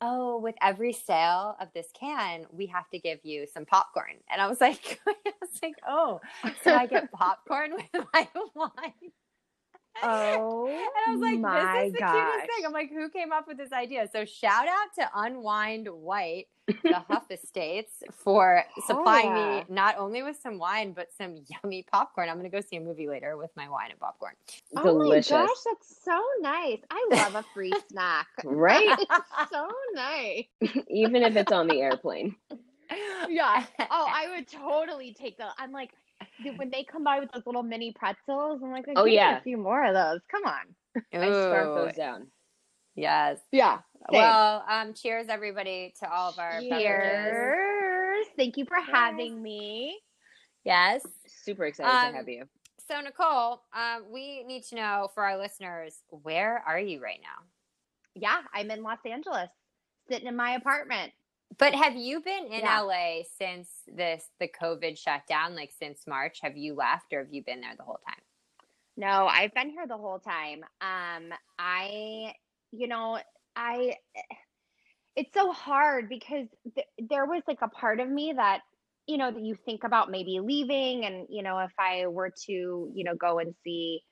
Oh, 0.00 0.38
with 0.38 0.54
every 0.62 0.92
sale 0.92 1.56
of 1.60 1.68
this 1.74 1.88
can, 1.98 2.46
we 2.52 2.66
have 2.66 2.88
to 2.90 3.00
give 3.00 3.18
you 3.24 3.46
some 3.52 3.64
popcorn. 3.64 4.14
And 4.30 4.40
I 4.40 4.46
was 4.46 4.60
like, 4.60 5.00
I 5.08 5.32
was 5.40 5.50
like, 5.62 5.74
oh, 5.88 6.20
so 6.62 6.72
I 6.74 6.86
get 6.86 7.10
popcorn 7.12 7.72
with 7.74 8.04
my 8.14 8.28
wine. 8.54 9.12
Oh, 10.02 10.66
And 10.68 10.78
I 11.06 11.12
was 11.12 11.20
like, 11.20 11.38
my 11.38 11.80
this 11.80 11.88
is 11.88 11.92
the 11.94 11.98
gosh. 12.00 12.14
cutest 12.14 12.56
thing. 12.56 12.66
I'm 12.66 12.72
like, 12.72 12.90
who 12.90 13.08
came 13.08 13.32
up 13.32 13.48
with 13.48 13.56
this 13.56 13.72
idea? 13.72 14.08
So 14.12 14.24
shout 14.24 14.66
out 14.68 14.94
to 14.98 15.10
Unwind 15.14 15.88
White, 15.88 16.48
the 16.66 16.94
Huff 17.08 17.24
Estates, 17.30 18.02
for 18.12 18.64
supplying 18.86 19.36
yeah. 19.36 19.60
me 19.60 19.64
not 19.68 19.96
only 19.98 20.22
with 20.22 20.38
some 20.40 20.58
wine, 20.58 20.92
but 20.92 21.08
some 21.16 21.36
yummy 21.48 21.84
popcorn. 21.90 22.28
I'm 22.28 22.38
going 22.38 22.50
to 22.50 22.56
go 22.56 22.60
see 22.60 22.76
a 22.76 22.80
movie 22.80 23.08
later 23.08 23.36
with 23.36 23.50
my 23.56 23.68
wine 23.68 23.90
and 23.90 24.00
popcorn. 24.00 24.34
Delicious. 24.74 25.32
Oh 25.32 25.38
my 25.38 25.46
gosh, 25.46 25.56
that's 25.64 26.04
so 26.04 26.22
nice. 26.40 26.80
I 26.90 27.08
love 27.12 27.34
a 27.36 27.44
free 27.54 27.72
snack. 27.90 28.26
Right? 28.44 28.98
It's 28.98 29.50
so 29.50 29.68
nice. 29.94 30.44
Even 30.88 31.22
if 31.22 31.36
it's 31.36 31.52
on 31.52 31.68
the 31.68 31.80
airplane. 31.80 32.36
Yeah. 33.28 33.64
Oh, 33.80 34.06
I 34.08 34.28
would 34.34 34.48
totally 34.48 35.12
take 35.12 35.36
those. 35.38 35.50
I'm 35.58 35.72
like, 35.72 35.90
dude, 35.90 36.07
when 36.56 36.70
they 36.70 36.84
come 36.84 37.04
by 37.04 37.20
with 37.20 37.30
those 37.32 37.44
little 37.46 37.62
mini 37.62 37.92
pretzels, 37.92 38.60
I'm 38.62 38.70
like, 38.72 38.86
Oh, 38.96 39.04
yeah. 39.04 39.38
a 39.38 39.42
few 39.42 39.56
more 39.56 39.84
of 39.84 39.94
those. 39.94 40.20
Come 40.30 40.44
on. 40.44 40.74
I 41.12 41.26
scarf 41.26 41.68
Ooh, 41.68 41.74
those 41.74 41.94
down. 41.94 42.28
Yes. 42.94 43.38
Yeah. 43.52 43.78
Same. 44.10 44.20
Well, 44.20 44.64
um, 44.68 44.92
cheers 44.94 45.26
everybody 45.28 45.94
to 46.00 46.12
all 46.12 46.30
of 46.30 46.38
our 46.38 46.60
beverages. 46.60 46.80
Cheers. 46.82 48.26
Thank 48.36 48.56
you 48.56 48.64
for 48.66 48.76
having 48.80 49.40
me. 49.40 49.98
Yes. 50.64 51.06
Super 51.26 51.64
excited 51.66 51.90
Um, 51.90 52.12
to 52.12 52.16
have 52.18 52.28
you. 52.28 52.44
So 52.88 53.00
Nicole, 53.00 53.62
um, 53.74 54.04
we 54.10 54.42
need 54.44 54.64
to 54.64 54.74
know 54.76 55.08
for 55.14 55.22
our 55.24 55.36
listeners, 55.38 55.98
where 56.08 56.62
are 56.66 56.80
you 56.80 57.00
right 57.02 57.20
now? 57.22 57.44
Yeah, 58.14 58.38
I'm 58.52 58.70
in 58.70 58.82
Los 58.82 58.98
Angeles, 59.04 59.50
sitting 60.10 60.26
in 60.26 60.34
my 60.34 60.52
apartment. 60.52 61.12
But 61.56 61.74
have 61.74 61.96
you 61.96 62.20
been 62.20 62.46
in 62.52 62.60
Yeah. 62.60 62.80
LA 62.80 63.22
since 63.38 63.82
this 63.86 64.30
the 64.38 64.48
COVID 64.48 64.98
shutdown, 64.98 65.56
like 65.56 65.72
since 65.72 66.06
March? 66.06 66.40
Have 66.42 66.56
you 66.56 66.74
left 66.74 67.12
or 67.12 67.24
have 67.24 67.32
you 67.32 67.42
been 67.42 67.60
there 67.60 67.74
the 67.76 67.84
whole 67.84 68.00
time? 68.06 68.22
No, 68.96 69.26
I've 69.26 69.54
been 69.54 69.70
here 69.70 69.86
the 69.86 69.96
whole 69.96 70.18
time. 70.18 70.64
Um, 70.80 71.32
I, 71.58 72.34
you 72.72 72.88
know, 72.88 73.18
I, 73.54 73.96
it's 75.14 75.32
so 75.32 75.52
hard 75.52 76.08
because 76.08 76.48
th- 76.74 76.86
there 76.98 77.24
was 77.24 77.42
like 77.46 77.62
a 77.62 77.68
part 77.68 78.00
of 78.00 78.08
me 78.08 78.32
that, 78.36 78.62
you 79.06 79.16
know, 79.16 79.30
that 79.30 79.42
you 79.42 79.54
think 79.64 79.84
about 79.84 80.10
maybe 80.10 80.40
leaving, 80.40 81.04
and 81.04 81.26
you 81.30 81.42
know, 81.42 81.58
if 81.60 81.72
I 81.78 82.08
were 82.08 82.30
to, 82.46 82.52
you 82.52 83.04
know, 83.04 83.14
go 83.14 83.38
and 83.38 83.54
see 83.64 84.02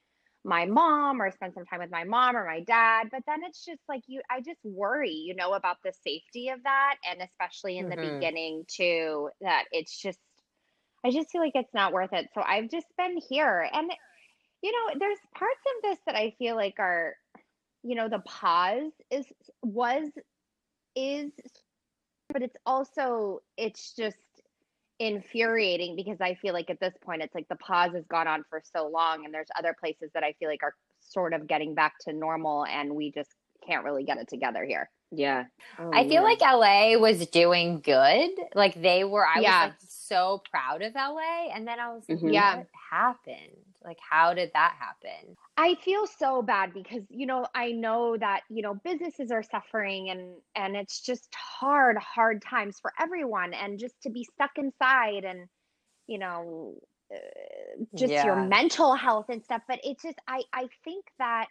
my 0.47 0.67
mom 0.67 1.23
or 1.23 1.31
spend 1.33 1.55
some 1.55 1.67
time 1.67 1.81
with 1.81 1.91
my 1.91 2.05
mom 2.05 2.37
or 2.37 2.47
my 2.47 2.63
dad, 2.63 3.09
but 3.13 3.23
then 3.27 3.41
it's 3.45 3.65
just 3.65 3.83
like 3.89 4.03
you, 4.09 4.23
I 4.31 4.41
just 4.43 4.61
worry, 4.65 5.13
you 5.13 5.35
know, 5.37 5.55
about 5.55 5.79
the 5.85 5.93
safety 5.93 6.51
of 6.51 6.63
that, 6.65 6.97
and 7.09 7.23
especially 7.23 7.79
in 7.79 7.89
the 7.91 7.97
Mhm. 7.97 8.01
beginning 8.01 8.65
too, 8.69 9.31
that 9.43 9.67
it's 9.73 10.01
just, 10.01 10.21
I 11.05 11.11
just 11.11 11.31
feel 11.31 11.43
like 11.43 11.53
it's 11.57 11.75
not 11.75 11.93
worth 11.93 12.13
it. 12.13 12.29
So 12.35 12.43
I've 12.43 12.71
just 12.71 12.87
been 12.99 13.19
here, 13.29 13.69
and 13.73 13.91
you 14.63 14.73
know 14.73 14.99
there's 14.99 15.19
parts 15.37 15.61
of 15.77 15.83
this 15.83 15.99
that 16.07 16.17
i 16.17 16.35
feel 16.39 16.57
like 16.57 16.75
are 16.79 17.15
you 17.83 17.95
know 17.95 18.09
the 18.09 18.21
pause 18.21 18.93
is 19.11 19.27
was 19.63 20.11
is 20.97 21.33
but 22.33 22.43
it's 22.43 22.57
also 22.67 23.41
it's 23.57 23.95
just 23.95 24.17
infuriating 24.99 25.95
because 25.95 26.19
i 26.21 26.35
feel 26.37 26.55
like 26.55 26.71
at 26.71 26.81
this 26.81 26.95
point 27.05 27.23
it's 27.23 27.35
like 27.35 27.47
the 27.49 27.57
pause 27.57 27.93
has 27.95 28.05
gone 28.07 28.27
on 28.27 28.43
for 28.49 28.63
so 28.75 28.89
long 28.89 29.25
and 29.25 29.35
there's 29.35 29.49
other 29.59 29.75
places 29.79 30.11
that 30.15 30.25
i 30.25 30.33
feel 30.39 30.49
like 30.49 30.63
are 30.63 30.75
sort 31.01 31.35
of 31.35 31.47
getting 31.47 31.75
back 31.75 31.95
to 32.01 32.13
normal 32.13 32.65
and 32.67 32.95
we 32.95 33.11
just 33.13 33.31
can't 33.67 33.85
really 33.85 34.05
get 34.05 34.17
it 34.19 34.29
together 34.29 34.65
here 34.65 34.89
Yeah. 35.13 35.45
Oh, 35.79 35.91
I 35.93 36.09
feel 36.09 36.23
man. 36.23 36.37
like 36.39 36.41
LA 36.41 36.99
was 36.99 37.27
doing 37.29 37.81
good. 37.81 38.31
Like 38.55 38.75
they 38.81 39.05
were 39.05 39.25
I 39.27 39.41
Yeah. 39.41 39.67
was 39.67 39.71
like 39.71 39.79
so 39.89 40.43
proud 40.51 40.83
of 40.83 40.95
LA 40.95 41.51
and 41.55 41.67
then 41.67 41.79
I 41.79 41.93
was 41.95 42.03
like, 42.09 42.19
Mhm. 42.19 42.33
Yeah. 42.33 42.57
what 42.57 42.67
happened? 42.91 43.66
Like 43.87 43.99
how 44.01 44.35
did 44.35 44.51
that 44.53 44.75
happen? 44.79 45.37
I 45.57 45.77
feel 45.77 46.07
so 46.07 46.43
bad 46.43 46.75
because 46.75 47.03
you 47.09 47.27
know 47.27 47.47
I 47.55 47.71
know 47.71 48.17
that 48.17 48.41
you 48.51 48.63
know 48.63 48.75
businesses 48.75 49.31
are 49.31 49.45
suffering 49.45 50.11
and 50.11 50.35
and 50.57 50.77
it's 50.77 51.01
just 51.01 51.33
hard 51.35 51.97
hard 51.97 52.43
times 52.43 52.79
for 52.83 52.93
everyone 53.01 53.55
and 53.55 53.79
just 53.79 53.95
to 54.03 54.11
be 54.11 54.25
stuck 54.25 54.51
inside 54.57 55.25
and 55.25 55.49
you 56.09 56.19
know 56.19 56.75
uh, 57.15 57.17
just 57.95 58.13
your 58.13 58.37
mental 58.37 58.95
health 58.95 59.27
and 59.29 59.45
stuff 59.45 59.63
but 59.69 59.79
it's 59.85 60.03
just 60.03 60.19
I 60.27 60.43
I 60.53 60.67
think 60.85 61.05
that 61.21 61.47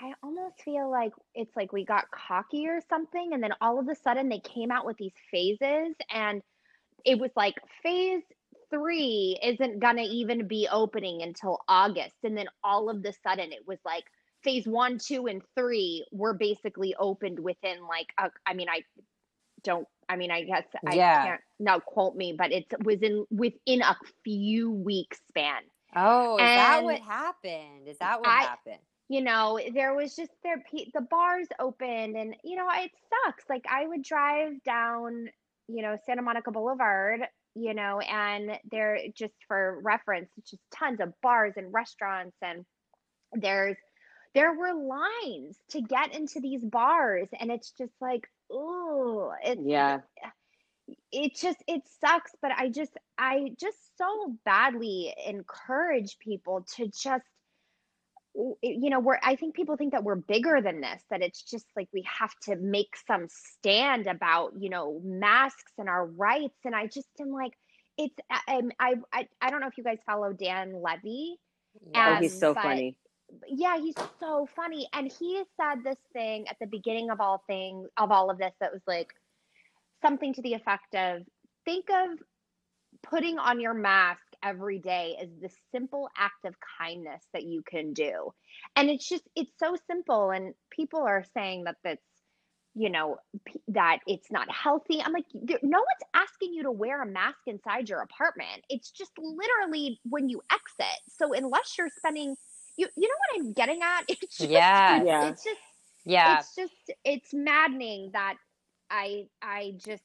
I 0.00 0.12
almost 0.22 0.62
feel 0.62 0.90
like 0.90 1.12
it's 1.34 1.54
like 1.56 1.72
we 1.72 1.84
got 1.84 2.10
cocky 2.10 2.66
or 2.68 2.80
something 2.88 3.30
and 3.32 3.42
then 3.42 3.52
all 3.60 3.78
of 3.78 3.88
a 3.88 3.94
sudden 3.94 4.28
they 4.28 4.40
came 4.40 4.70
out 4.70 4.86
with 4.86 4.96
these 4.96 5.14
phases 5.30 5.94
and 6.10 6.42
it 7.04 7.18
was 7.18 7.30
like 7.36 7.54
phase 7.82 8.22
three 8.70 9.38
isn't 9.42 9.80
gonna 9.80 10.02
even 10.02 10.46
be 10.48 10.68
opening 10.70 11.22
until 11.22 11.60
August. 11.68 12.16
And 12.24 12.36
then 12.36 12.46
all 12.64 12.88
of 12.90 13.02
the 13.02 13.12
sudden 13.22 13.52
it 13.52 13.66
was 13.66 13.78
like 13.84 14.04
phase 14.42 14.66
one, 14.66 14.98
two, 14.98 15.26
and 15.26 15.42
three 15.56 16.04
were 16.12 16.34
basically 16.34 16.94
opened 16.98 17.38
within 17.38 17.86
like 17.86 18.08
a, 18.18 18.30
I 18.46 18.54
mean, 18.54 18.68
I 18.68 18.82
don't 19.62 19.86
I 20.08 20.16
mean 20.16 20.30
I 20.30 20.42
guess 20.44 20.66
I 20.86 20.94
Yeah. 20.94 21.22
can't 21.24 21.40
now 21.58 21.80
quote 21.80 22.14
me, 22.16 22.34
but 22.36 22.52
it's 22.52 22.72
was 22.84 23.02
in 23.02 23.24
within 23.30 23.82
a 23.82 23.96
few 24.24 24.70
weeks 24.70 25.18
span. 25.28 25.62
Oh, 25.94 26.36
is 26.36 26.40
that 26.54 26.76
And 26.78 26.84
what 26.84 27.00
happened? 27.00 27.88
Is 27.88 27.98
that 27.98 28.20
what 28.20 28.28
I- 28.28 28.42
happened? 28.44 28.80
you 29.08 29.20
know 29.20 29.60
there 29.72 29.94
was 29.94 30.16
just 30.16 30.32
there 30.42 30.60
the 30.92 31.00
bars 31.00 31.46
opened 31.60 32.16
and 32.16 32.34
you 32.42 32.56
know 32.56 32.66
it 32.74 32.90
sucks 33.24 33.44
like 33.48 33.64
i 33.70 33.86
would 33.86 34.02
drive 34.02 34.60
down 34.64 35.28
you 35.68 35.80
know 35.80 35.96
santa 36.04 36.22
monica 36.22 36.50
boulevard 36.50 37.20
you 37.56 37.74
know 37.74 38.00
and 38.00 38.58
there 38.70 38.98
just 39.16 39.34
for 39.48 39.80
reference 39.82 40.28
just 40.48 40.62
tons 40.74 41.00
of 41.00 41.12
bars 41.22 41.54
and 41.56 41.72
restaurants 41.72 42.36
and 42.42 42.64
there's 43.32 43.76
there 44.34 44.52
were 44.52 44.74
lines 44.74 45.56
to 45.70 45.80
get 45.80 46.14
into 46.14 46.40
these 46.40 46.62
bars 46.62 47.28
and 47.40 47.50
it's 47.50 47.72
just 47.72 47.94
like 48.00 48.28
oh 48.52 49.32
it's 49.42 49.60
Yeah. 49.64 50.00
it 51.12 51.34
just 51.34 51.62
it 51.66 51.82
sucks 52.00 52.32
but 52.42 52.52
i 52.56 52.68
just 52.68 52.92
i 53.18 53.50
just 53.58 53.78
so 53.96 54.36
badly 54.44 55.14
encourage 55.26 56.18
people 56.18 56.66
to 56.76 56.88
just 56.88 57.24
you 58.62 58.90
know 58.90 59.00
we're 59.00 59.18
i 59.22 59.34
think 59.34 59.54
people 59.54 59.76
think 59.76 59.92
that 59.92 60.04
we're 60.04 60.14
bigger 60.16 60.60
than 60.60 60.80
this 60.80 61.02
that 61.10 61.22
it's 61.22 61.42
just 61.42 61.64
like 61.74 61.88
we 61.94 62.02
have 62.06 62.34
to 62.42 62.54
make 62.56 62.94
some 63.06 63.26
stand 63.30 64.06
about 64.06 64.52
you 64.58 64.68
know 64.68 65.00
masks 65.04 65.72
and 65.78 65.88
our 65.88 66.06
rights 66.06 66.58
and 66.64 66.74
i 66.74 66.86
just 66.86 67.08
am 67.20 67.30
like 67.32 67.52
it's 67.96 68.14
i 68.30 68.60
i 68.78 68.94
i, 69.40 69.50
don't 69.50 69.60
know 69.60 69.66
if 69.68 69.78
you 69.78 69.84
guys 69.84 69.98
follow 70.04 70.32
dan 70.32 70.82
levy 70.82 71.36
Oh, 71.94 72.16
he's 72.16 72.38
so 72.38 72.54
but- 72.54 72.62
funny. 72.62 72.96
yeah, 73.48 73.76
he's 73.78 73.94
so 74.18 74.48
funny. 74.56 74.88
And 74.94 75.12
he 75.12 75.42
said 75.60 75.84
this 75.84 75.98
thing 76.14 76.48
at 76.48 76.56
the 76.58 76.66
beginning 76.66 77.10
of 77.10 77.20
all 77.20 77.42
things 77.46 77.88
of 77.98 78.10
all 78.10 78.30
of 78.30 78.38
this 78.38 78.54
that 78.60 78.72
was 78.72 78.80
like 78.86 79.08
something 80.02 80.32
to 80.34 80.42
the 80.42 80.54
effect 80.54 80.94
of 80.94 81.22
think 81.66 81.86
of 81.90 82.18
putting 83.02 83.38
on 83.38 83.60
your 83.60 83.74
mask 83.74 84.20
every 84.42 84.78
day 84.78 85.16
is 85.20 85.30
the 85.40 85.50
simple 85.72 86.08
act 86.16 86.44
of 86.44 86.54
kindness 86.78 87.22
that 87.32 87.44
you 87.44 87.62
can 87.68 87.92
do. 87.92 88.32
And 88.76 88.90
it's 88.90 89.08
just 89.08 89.24
it's 89.34 89.52
so 89.58 89.76
simple 89.86 90.30
and 90.30 90.54
people 90.70 91.02
are 91.02 91.24
saying 91.34 91.64
that 91.64 91.76
that's 91.84 92.02
you 92.74 92.90
know 92.90 93.16
p- 93.46 93.60
that 93.68 94.00
it's 94.06 94.30
not 94.30 94.50
healthy. 94.50 95.00
I'm 95.02 95.12
like 95.12 95.26
no 95.34 95.78
one's 95.78 96.10
asking 96.14 96.54
you 96.54 96.64
to 96.64 96.72
wear 96.72 97.02
a 97.02 97.06
mask 97.06 97.38
inside 97.46 97.88
your 97.88 98.02
apartment. 98.02 98.64
It's 98.68 98.90
just 98.90 99.12
literally 99.18 100.00
when 100.04 100.28
you 100.28 100.42
exit. 100.52 101.00
So 101.08 101.32
unless 101.32 101.74
you're 101.78 101.90
spending 101.98 102.36
you 102.76 102.88
you 102.96 103.08
know 103.08 103.14
what 103.30 103.40
I'm 103.40 103.52
getting 103.52 103.80
at? 103.82 104.02
It's 104.08 104.48
just 104.52 104.52
Yes. 104.52 105.06
Yeah. 105.06 105.28
it's 105.28 105.44
just 105.44 105.60
Yeah, 106.04 106.32
it's 106.32 106.54
just 106.54 106.74
it's 107.04 107.32
maddening 107.32 108.10
that 108.12 108.36
I 108.90 109.26
I 109.42 109.74
just 109.84 110.04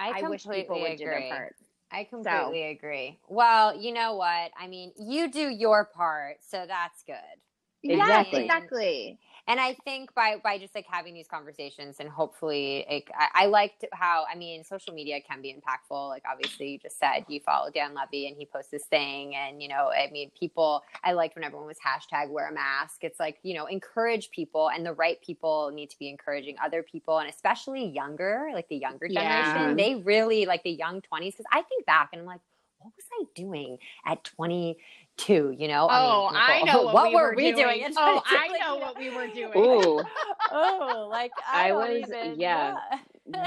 I 0.00 0.10
I, 0.10 0.22
wish 0.22 0.42
people 0.50 0.76
completely 0.76 0.90
would 0.90 0.98
do 0.98 1.04
their 1.04 1.26
part. 1.28 1.54
I 1.94 2.04
completely 2.04 2.62
agree. 2.64 3.18
Well, 3.28 3.76
you 3.80 3.92
know 3.92 4.14
what? 4.16 4.50
I 4.58 4.66
mean, 4.66 4.92
you 4.98 5.30
do 5.30 5.48
your 5.48 5.84
part, 5.84 6.38
so 6.40 6.64
that's 6.66 7.02
good. 7.06 7.14
Exactly. 7.84 8.40
Yes, 8.40 8.54
exactly. 8.56 9.18
And 9.46 9.60
i 9.60 9.74
think 9.84 10.14
by 10.14 10.36
by 10.42 10.58
just 10.58 10.74
like 10.74 10.86
having 10.88 11.14
these 11.14 11.28
conversations 11.28 11.96
and 12.00 12.08
hopefully 12.08 12.84
like 12.90 13.10
I, 13.18 13.44
I 13.44 13.46
liked 13.46 13.84
how 13.92 14.24
i 14.30 14.34
mean 14.34 14.64
social 14.64 14.94
media 14.94 15.20
can 15.20 15.42
be 15.42 15.54
impactful 15.54 16.08
like 16.08 16.22
obviously 16.30 16.70
you 16.72 16.78
just 16.78 16.98
said 16.98 17.24
you 17.28 17.40
follow 17.40 17.70
dan 17.70 17.94
levy 17.94 18.26
and 18.28 18.36
he 18.36 18.46
posts 18.46 18.70
this 18.70 18.84
thing 18.84 19.34
and 19.34 19.62
you 19.62 19.68
know 19.68 19.90
i 19.90 20.08
mean 20.10 20.30
people 20.38 20.82
i 21.02 21.12
liked 21.12 21.34
when 21.34 21.44
everyone 21.44 21.66
was 21.66 21.78
hashtag 21.78 22.30
wear 22.30 22.48
a 22.48 22.52
mask 22.52 23.04
it's 23.04 23.20
like 23.20 23.38
you 23.42 23.54
know 23.54 23.66
encourage 23.66 24.30
people 24.30 24.70
and 24.70 24.84
the 24.86 24.92
right 24.94 25.20
people 25.22 25.70
need 25.72 25.90
to 25.90 25.98
be 25.98 26.08
encouraging 26.08 26.56
other 26.62 26.82
people 26.82 27.18
and 27.18 27.28
especially 27.28 27.86
younger 27.88 28.50
like 28.54 28.68
the 28.68 28.76
younger 28.76 29.06
Yeah. 29.08 29.22
generation 29.22 29.76
they 29.76 29.96
really 29.96 30.46
like 30.46 30.62
the 30.62 30.70
young 30.70 31.00
20s 31.02 31.32
because 31.32 31.46
i 31.52 31.62
think 31.62 31.84
back 31.86 32.10
and 32.12 32.20
i'm 32.20 32.26
like 32.26 32.40
what 32.78 32.92
was 32.96 33.06
i 33.20 33.24
doing 33.34 33.78
at 34.04 34.22
22 35.18 35.56
you 35.58 35.68
know 35.68 35.86
Oh, 35.90 36.28
mean, 36.30 36.36
I 36.40 36.62
know 36.66 36.82
what, 36.82 36.94
what 36.94 37.08
we 37.10 37.14
were 37.16 37.22
were 37.30 37.34
we 37.36 37.52
doing, 37.52 37.78
doing. 37.80 37.94
Oh, 37.96 38.22
I 38.26 38.48
know 38.60 38.76
what 38.78 38.98
we 38.98 39.10
were 39.14 39.26
doing. 39.34 39.52
Ooh, 39.56 40.02
oh, 40.52 41.08
like 41.10 41.32
I, 41.50 41.68
I 41.70 41.72
was- 41.72 42.08
even, 42.08 42.38
yeah. 42.40 42.76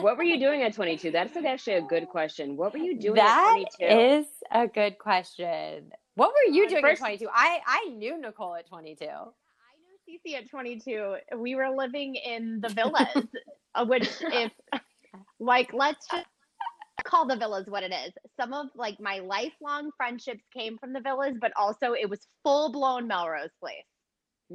what 0.02 0.18
were 0.18 0.24
you 0.24 0.40
doing 0.40 0.64
at 0.64 0.74
22? 0.74 1.12
That's 1.12 1.36
like 1.36 1.46
actually 1.46 1.76
a 1.76 1.82
good 1.82 2.08
question. 2.08 2.56
What 2.58 2.74
were 2.74 2.80
you 2.80 2.98
doing 3.00 3.16
That 3.16 3.58
at 3.60 3.88
22? 3.88 4.02
is 4.02 4.26
a 4.52 4.68
good 4.68 4.98
question. 4.98 5.92
What 6.16 6.32
were 6.32 6.52
you 6.54 6.68
doing 6.70 6.82
First- 6.82 7.02
at 7.02 7.06
22? 7.06 7.28
I 7.34 7.60
I 7.66 7.90
knew 7.90 8.20
Nicole 8.20 8.56
at 8.56 8.68
22. 8.68 9.06
I 9.06 9.10
knew 9.10 10.20
Cece 10.26 10.38
at 10.38 10.50
22. 10.50 11.16
We 11.38 11.56
were 11.56 11.70
living 11.70 12.16
in 12.16 12.60
the 12.62 12.70
villas, 12.70 13.08
uh, 13.76 13.86
which 13.86 14.10
if 14.22 14.52
like 15.40 15.74
let's 15.74 16.08
just 16.12 16.26
call 17.04 17.28
the 17.28 17.36
villas 17.36 17.66
what 17.68 17.84
it 17.84 17.92
is. 17.92 18.14
Some 18.40 18.54
of 18.54 18.68
like 18.76 19.00
my 19.00 19.20
lifelong 19.20 19.92
friendships 19.98 20.44
came 20.56 20.78
from 20.78 20.94
the 20.94 21.02
villas, 21.02 21.36
but 21.40 21.52
also 21.56 21.94
it 21.94 22.10
was 22.10 22.20
full 22.44 22.72
blown 22.72 23.08
Melrose 23.08 23.50
Place. 23.60 23.84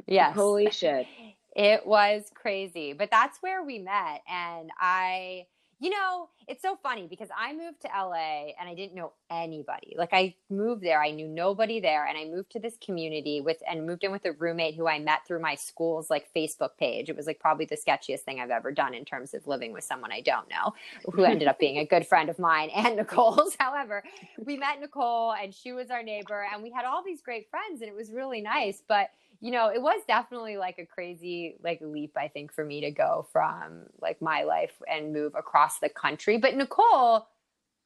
Yes. 0.07 0.35
Holy 0.35 0.71
shit. 0.71 1.07
It 1.55 1.87
was 1.87 2.25
crazy, 2.35 2.95
but 2.95 3.11
that's 3.11 3.39
where 3.43 3.63
we 3.63 3.79
met. 3.79 4.23
And 4.27 4.71
I, 4.81 5.45
you 5.83 5.91
know, 5.91 6.29
it's 6.47 6.63
so 6.63 6.79
funny 6.81 7.09
because 7.09 7.29
I 7.37 7.53
moved 7.53 7.81
to 7.81 7.89
LA 7.89 8.53
and 8.61 8.69
I 8.69 8.75
didn't 8.77 8.95
know 8.95 9.15
anybody. 9.29 9.97
Like 9.99 10.11
I 10.13 10.37
moved 10.49 10.81
there, 10.81 11.03
I 11.03 11.11
knew 11.11 11.27
nobody 11.27 11.81
there, 11.81 12.07
and 12.07 12.17
I 12.17 12.25
moved 12.25 12.53
to 12.53 12.61
this 12.61 12.77
community 12.81 13.41
with 13.41 13.57
and 13.69 13.85
moved 13.85 14.05
in 14.05 14.13
with 14.13 14.25
a 14.25 14.31
roommate 14.31 14.77
who 14.77 14.87
I 14.87 15.01
met 15.01 15.27
through 15.27 15.41
my 15.41 15.57
school's 15.57 16.09
like 16.09 16.33
Facebook 16.37 16.77
page. 16.79 17.09
It 17.09 17.17
was 17.17 17.27
like 17.27 17.41
probably 17.41 17.65
the 17.65 17.77
sketchiest 17.77 18.21
thing 18.21 18.39
I've 18.39 18.51
ever 18.51 18.71
done 18.71 18.95
in 18.95 19.05
terms 19.05 19.35
of 19.35 19.45
living 19.49 19.73
with 19.73 19.83
someone 19.83 20.13
I 20.13 20.21
don't 20.21 20.49
know, 20.49 20.73
who 21.13 21.25
ended 21.25 21.49
up 21.49 21.59
being 21.59 21.79
a 21.79 21.85
good 21.85 22.07
friend 22.07 22.31
of 22.31 22.39
mine 22.39 22.71
and 22.77 22.95
Nicole's. 22.95 23.57
However, 23.59 24.05
we 24.39 24.57
met 24.57 24.79
Nicole 24.81 25.33
and 25.33 25.53
she 25.53 25.73
was 25.73 25.91
our 25.91 26.05
neighbor, 26.05 26.47
and 26.55 26.63
we 26.63 26.71
had 26.71 26.85
all 26.85 27.03
these 27.03 27.23
great 27.23 27.51
friends, 27.51 27.81
and 27.81 27.91
it 27.91 27.97
was 27.97 28.13
really 28.13 28.41
nice. 28.41 28.81
But 28.87 29.11
you 29.43 29.51
know, 29.51 29.71
it 29.71 29.83
was 29.83 30.01
definitely 30.07 30.57
like 30.57 30.79
a 30.79 30.87
crazy 30.87 31.57
like 31.65 31.81
leap, 31.83 32.13
I 32.17 32.29
think, 32.29 32.53
for 32.53 32.65
me 32.65 32.81
to 32.83 32.93
go 32.93 33.27
from 33.33 33.87
like 34.01 34.23
my 34.23 34.45
life 34.45 34.81
and 34.89 35.13
move 35.13 35.35
across 35.35 35.81
the 35.81 35.89
country. 35.89 36.39
But 36.39 36.55
Nicole, 36.55 37.27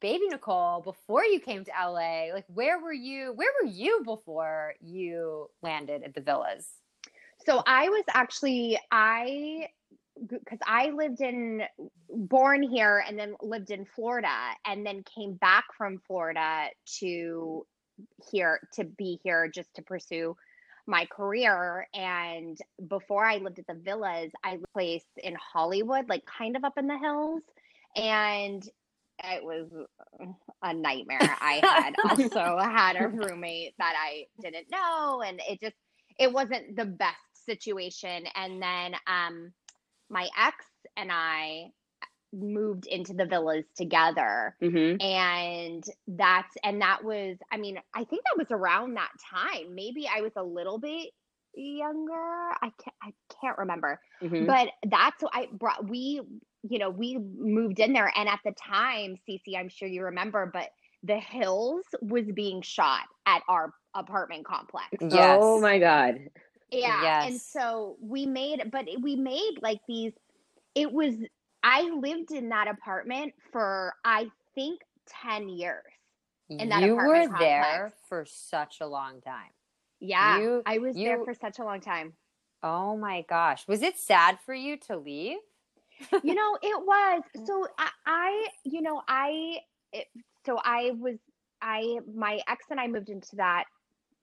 baby 0.03 0.29
Nicole, 0.29 0.83
before 0.83 1.25
you 1.25 1.41
came 1.41 1.65
to 1.65 1.71
LA, 1.71 2.35
like 2.35 2.45
where 2.49 2.79
were 2.79 2.93
you? 2.93 3.33
Where 3.35 3.49
were 3.59 3.71
you 3.71 4.03
before 4.05 4.75
you 4.83 5.49
landed 5.63 6.03
at 6.03 6.15
the 6.15 6.21
villas? 6.21 6.69
So 7.47 7.63
I 7.67 7.89
was 7.89 8.05
actually 8.13 8.79
I 8.93 9.69
because 10.29 10.59
I 10.67 10.91
lived 10.91 11.23
in 11.23 11.63
born 12.11 12.63
here 12.63 13.03
and 13.09 13.19
then 13.19 13.35
lived 13.41 13.71
in 13.71 13.87
Florida 13.87 14.29
and 14.67 14.85
then 14.85 15.05
came 15.05 15.35
back 15.35 15.65
from 15.77 16.03
Florida 16.07 16.67
to 16.99 17.67
here 18.31 18.61
to 18.75 18.85
be 18.85 19.19
here 19.25 19.49
just 19.49 19.75
to 19.77 19.83
pursue 19.83 20.37
my 20.87 21.07
career 21.07 21.87
and 21.95 22.59
before 22.89 23.25
I 23.25 23.39
lived 23.39 23.59
at 23.59 23.67
the 23.67 23.75
villas 23.75 24.31
I 24.45 24.53
lived 24.53 24.73
place 24.73 25.05
in 25.17 25.35
Hollywood 25.35 26.09
like 26.09 26.25
kind 26.27 26.57
of 26.57 26.65
up 26.65 26.79
in 26.79 26.87
the 26.87 26.99
hills 26.99 27.43
and 27.97 28.69
it 29.25 29.43
was 29.43 29.71
a 30.63 30.75
nightmare. 30.75 31.19
I 31.41 31.61
had 31.63 31.95
also 32.11 32.59
had 32.59 32.97
a 32.97 33.09
roommate 33.09 33.75
that 33.79 33.95
I 33.97 34.27
didn't 34.41 34.71
know 34.71 35.23
and 35.27 35.41
it 35.49 35.61
just 35.61 35.77
it 36.19 36.33
wasn't 36.33 36.77
the 36.77 36.85
best 36.85 37.17
situation. 37.47 38.25
And 38.35 38.63
then 38.63 38.95
um 39.07 39.53
my 40.09 40.29
ex 40.39 40.65
and 40.97 41.11
I 41.11 41.71
moved 42.37 42.87
into 42.87 43.15
the 43.15 43.25
villas 43.27 43.65
together 43.77 44.55
Mm-hmm. 44.63 45.01
and 45.05 45.85
that's 46.09 46.55
and 46.63 46.81
that 46.83 47.03
was 47.05 47.37
i 47.51 47.57
mean 47.57 47.79
i 47.95 48.05
think 48.05 48.23
that 48.25 48.37
was 48.39 48.51
around 48.51 48.95
that 48.95 49.11
time 49.33 49.75
maybe 49.75 50.09
i 50.15 50.21
was 50.21 50.33
a 50.37 50.43
little 50.43 50.79
bit 50.79 51.11
younger 51.55 52.13
i 52.63 52.71
can't 52.83 52.95
i 53.03 53.11
can't 53.41 53.59
remember 53.59 54.01
Mm-hmm. 54.23 54.47
but 54.47 54.69
that's 54.89 55.23
what 55.23 55.33
i 55.35 55.47
brought 55.53 55.89
we 55.89 56.21
you 56.69 56.79
know 56.79 56.91
we 56.91 57.19
moved 57.19 57.79
in 57.81 57.93
there 57.93 58.13
and 58.17 58.29
at 58.29 58.41
the 58.45 58.53
time 58.53 59.17
Cece 59.29 59.57
i'm 59.59 59.69
sure 59.69 59.89
you 59.89 60.03
remember 60.05 60.51
but 60.53 60.69
the 61.03 61.19
hills 61.19 61.85
was 62.03 62.25
being 62.35 62.63
shot 62.63 63.03
at 63.27 63.43
our 63.49 63.73
apartment 63.95 64.45
complex 64.45 64.89
Yes. 65.01 65.39
Oh 65.43 65.61
my 65.61 65.79
god. 65.79 66.19
yeah. 66.71 67.25
And 67.27 67.35
Yes. 67.35 67.47
so 67.53 67.97
we 68.01 68.27
made, 68.27 68.71
but 68.73 68.87
we 69.01 69.15
made 69.17 69.55
like 69.63 69.79
these, 69.87 70.13
it 70.75 70.91
was, 70.93 71.15
I 71.67 71.83
lived 71.83 72.31
in 72.31 72.51
that 72.51 72.69
apartment 72.69 73.35
for, 73.51 73.93
I 74.05 74.29
think, 74.55 74.81
10 75.23 75.49
years. 75.49 75.83
in 76.49 76.69
that 76.69 76.83
you 76.83 76.95
were 76.95 77.03
apartment 77.07 77.41
there 77.41 77.93
for 78.09 78.25
such 78.25 78.81
a 78.81 78.87
long 78.87 79.21
time. 79.21 79.51
Yeah. 79.99 80.39
You- 80.39 80.63
I 80.65 80.79
was 80.79 80.95
there 80.95 81.25
for 81.25 81.35
such 81.35 81.59
a 81.59 81.65
long 81.65 81.81
time. 81.81 82.13
Oh 82.63 82.97
my 82.97 83.25
gosh. 83.29 83.67
Was 83.67 83.83
it 83.83 83.99
sad 83.99 84.39
for 84.47 84.55
you 84.55 84.77
to 84.87 84.97
leave? 84.97 85.39
you 86.23 86.35
know, 86.37 86.57
it 86.63 86.87
was. 86.87 87.23
So 87.45 87.67
I, 87.77 87.91
I 88.07 88.47
you 88.65 88.81
know, 88.81 89.03
I, 89.09 89.59
it, 89.93 90.07
so 90.45 90.61
I 90.63 90.93
was, 90.97 91.17
I, 91.61 91.99
my 92.15 92.41
ex 92.47 92.67
and 92.71 92.79
I 92.79 92.87
moved 92.87 93.09
into 93.09 93.35
that, 93.37 93.65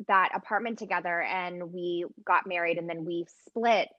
that 0.08 0.30
apartment 0.34 0.80
together 0.80 1.22
and 1.22 1.74
we 1.74 2.06
got 2.26 2.48
married 2.48 2.78
and 2.78 2.90
then 2.90 3.04
we 3.04 3.26
split 3.48 3.90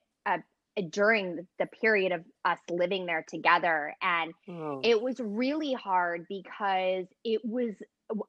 during 0.90 1.46
the 1.58 1.66
period 1.66 2.12
of 2.12 2.24
us 2.44 2.58
living 2.70 3.06
there 3.06 3.24
together. 3.28 3.94
And 4.02 4.32
Oh. 4.48 4.80
it 4.82 5.00
was 5.00 5.20
really 5.20 5.72
hard 5.72 6.26
because 6.28 7.06
it 7.24 7.40
was 7.44 7.74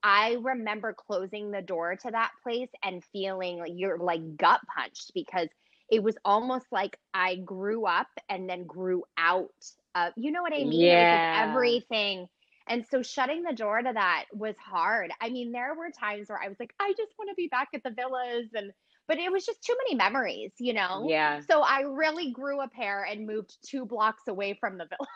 i 0.03 0.37
remember 0.41 0.93
closing 0.93 1.51
the 1.51 1.61
door 1.61 1.95
to 1.97 2.09
that 2.09 2.31
place 2.43 2.69
and 2.83 3.03
feeling 3.11 3.59
like 3.59 3.71
you're 3.75 3.97
like 3.97 4.37
gut 4.37 4.61
punched 4.75 5.11
because 5.13 5.49
it 5.89 6.01
was 6.01 6.15
almost 6.23 6.65
like 6.71 6.97
i 7.13 7.35
grew 7.35 7.85
up 7.85 8.07
and 8.29 8.49
then 8.49 8.65
grew 8.65 9.03
out 9.17 9.49
of 9.95 10.13
you 10.15 10.31
know 10.31 10.41
what 10.41 10.53
i 10.53 10.63
mean 10.63 10.87
Yeah. 10.87 11.03
like 11.11 11.21
everything 11.49 12.27
and 12.67 12.85
so 12.89 13.01
shutting 13.03 13.43
the 13.43 13.53
door 13.53 13.81
to 13.81 13.91
that 13.93 14.25
was 14.33 14.55
hard 14.57 15.11
i 15.21 15.29
mean 15.29 15.51
there 15.51 15.75
were 15.75 15.91
times 15.91 16.29
where 16.29 16.41
i 16.41 16.47
was 16.47 16.57
like 16.59 16.73
i 16.79 16.93
just 16.97 17.13
want 17.19 17.29
to 17.29 17.35
be 17.35 17.47
back 17.49 17.69
at 17.73 17.83
the 17.83 17.91
villas 17.91 18.47
and 18.53 18.71
but 19.07 19.17
it 19.17 19.31
was 19.31 19.45
just 19.45 19.63
too 19.63 19.75
many 19.85 19.95
memories 19.95 20.51
you 20.59 20.73
know 20.73 21.05
Yeah. 21.07 21.41
so 21.49 21.61
I 21.61 21.81
really 21.81 22.31
grew 22.31 22.61
a 22.61 22.67
pair 22.67 23.03
and 23.03 23.25
moved 23.27 23.57
two 23.67 23.85
blocks 23.85 24.23
away 24.27 24.53
from 24.59 24.77
the 24.77 24.85
villa. 24.85 25.07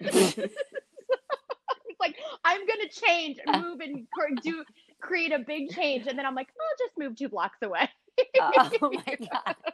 It's 0.00 0.36
like 2.00 2.16
I'm 2.44 2.66
gonna 2.66 2.88
change, 2.88 3.38
and 3.46 3.62
move, 3.62 3.80
and 3.80 4.06
do 4.42 4.64
create 5.00 5.32
a 5.32 5.38
big 5.40 5.70
change, 5.70 6.06
and 6.06 6.18
then 6.18 6.24
I'm 6.26 6.34
like, 6.34 6.48
I'll 6.48 6.86
just 6.86 6.96
move 6.98 7.16
two 7.16 7.28
blocks 7.28 7.58
away. 7.62 7.88
oh, 8.40 8.70
oh 8.82 8.90
my 9.06 9.16
god. 9.16 9.56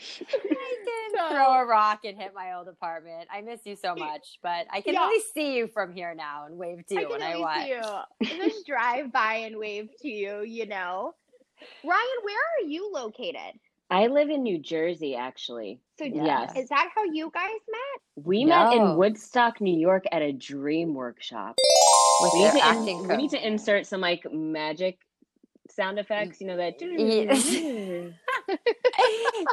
I 0.00 0.76
can 0.84 1.16
So- 1.16 1.28
throw 1.34 1.52
a 1.54 1.66
rock 1.66 2.00
and 2.04 2.16
hit 2.20 2.32
my 2.34 2.54
old 2.54 2.68
apartment. 2.68 3.28
I 3.32 3.40
miss 3.40 3.60
you 3.64 3.76
so 3.76 3.94
much, 3.96 4.38
but 4.42 4.66
I 4.70 4.80
can 4.80 4.94
Yeah. 4.94 5.04
at 5.04 5.08
least 5.08 5.34
see 5.34 5.56
you 5.56 5.66
from 5.68 5.92
here 5.92 6.14
now 6.14 6.46
and 6.46 6.56
wave 6.56 6.86
to 6.88 6.96
I 6.96 7.00
you 7.00 7.06
can 7.08 7.12
when 7.20 7.22
I 7.22 7.32
at 7.32 7.40
want. 7.40 7.62
see 8.20 8.28
you. 8.36 8.36
Just 8.48 8.66
drive 8.66 9.12
by 9.12 9.34
and 9.36 9.56
wave 9.56 9.88
to 10.02 10.08
you. 10.08 10.42
You 10.42 10.66
know, 10.66 11.14
Ryan, 11.84 12.18
where 12.22 12.36
are 12.36 12.66
you 12.68 12.90
located? 12.92 13.58
I 13.90 14.08
live 14.08 14.28
in 14.28 14.42
New 14.42 14.58
Jersey, 14.58 15.16
actually. 15.16 15.80
So 15.98 16.04
Yes. 16.04 16.52
is 16.56 16.68
that 16.68 16.90
how 16.94 17.04
you 17.04 17.30
guys 17.32 17.50
met? 17.70 18.26
We 18.26 18.44
met 18.44 18.72
in 18.74 18.96
Woodstock, 18.96 19.60
New 19.60 19.78
York 19.78 20.04
at 20.12 20.20
a 20.22 20.32
dream 20.32 20.94
workshop. 20.94 21.56
With 22.20 22.32
We 22.34 22.40
need, 22.40 22.52
their 22.52 22.72
to 22.74 22.90
in- 22.90 23.08
we 23.08 23.16
need 23.16 23.30
to 23.30 23.46
insert 23.46 23.86
some 23.86 24.00
like 24.00 24.30
magic 24.32 24.98
sound 25.70 25.98
effects, 25.98 26.40
you 26.40 26.48
know 26.48 26.56
that. 26.56 26.74
Yeah. 26.80 28.10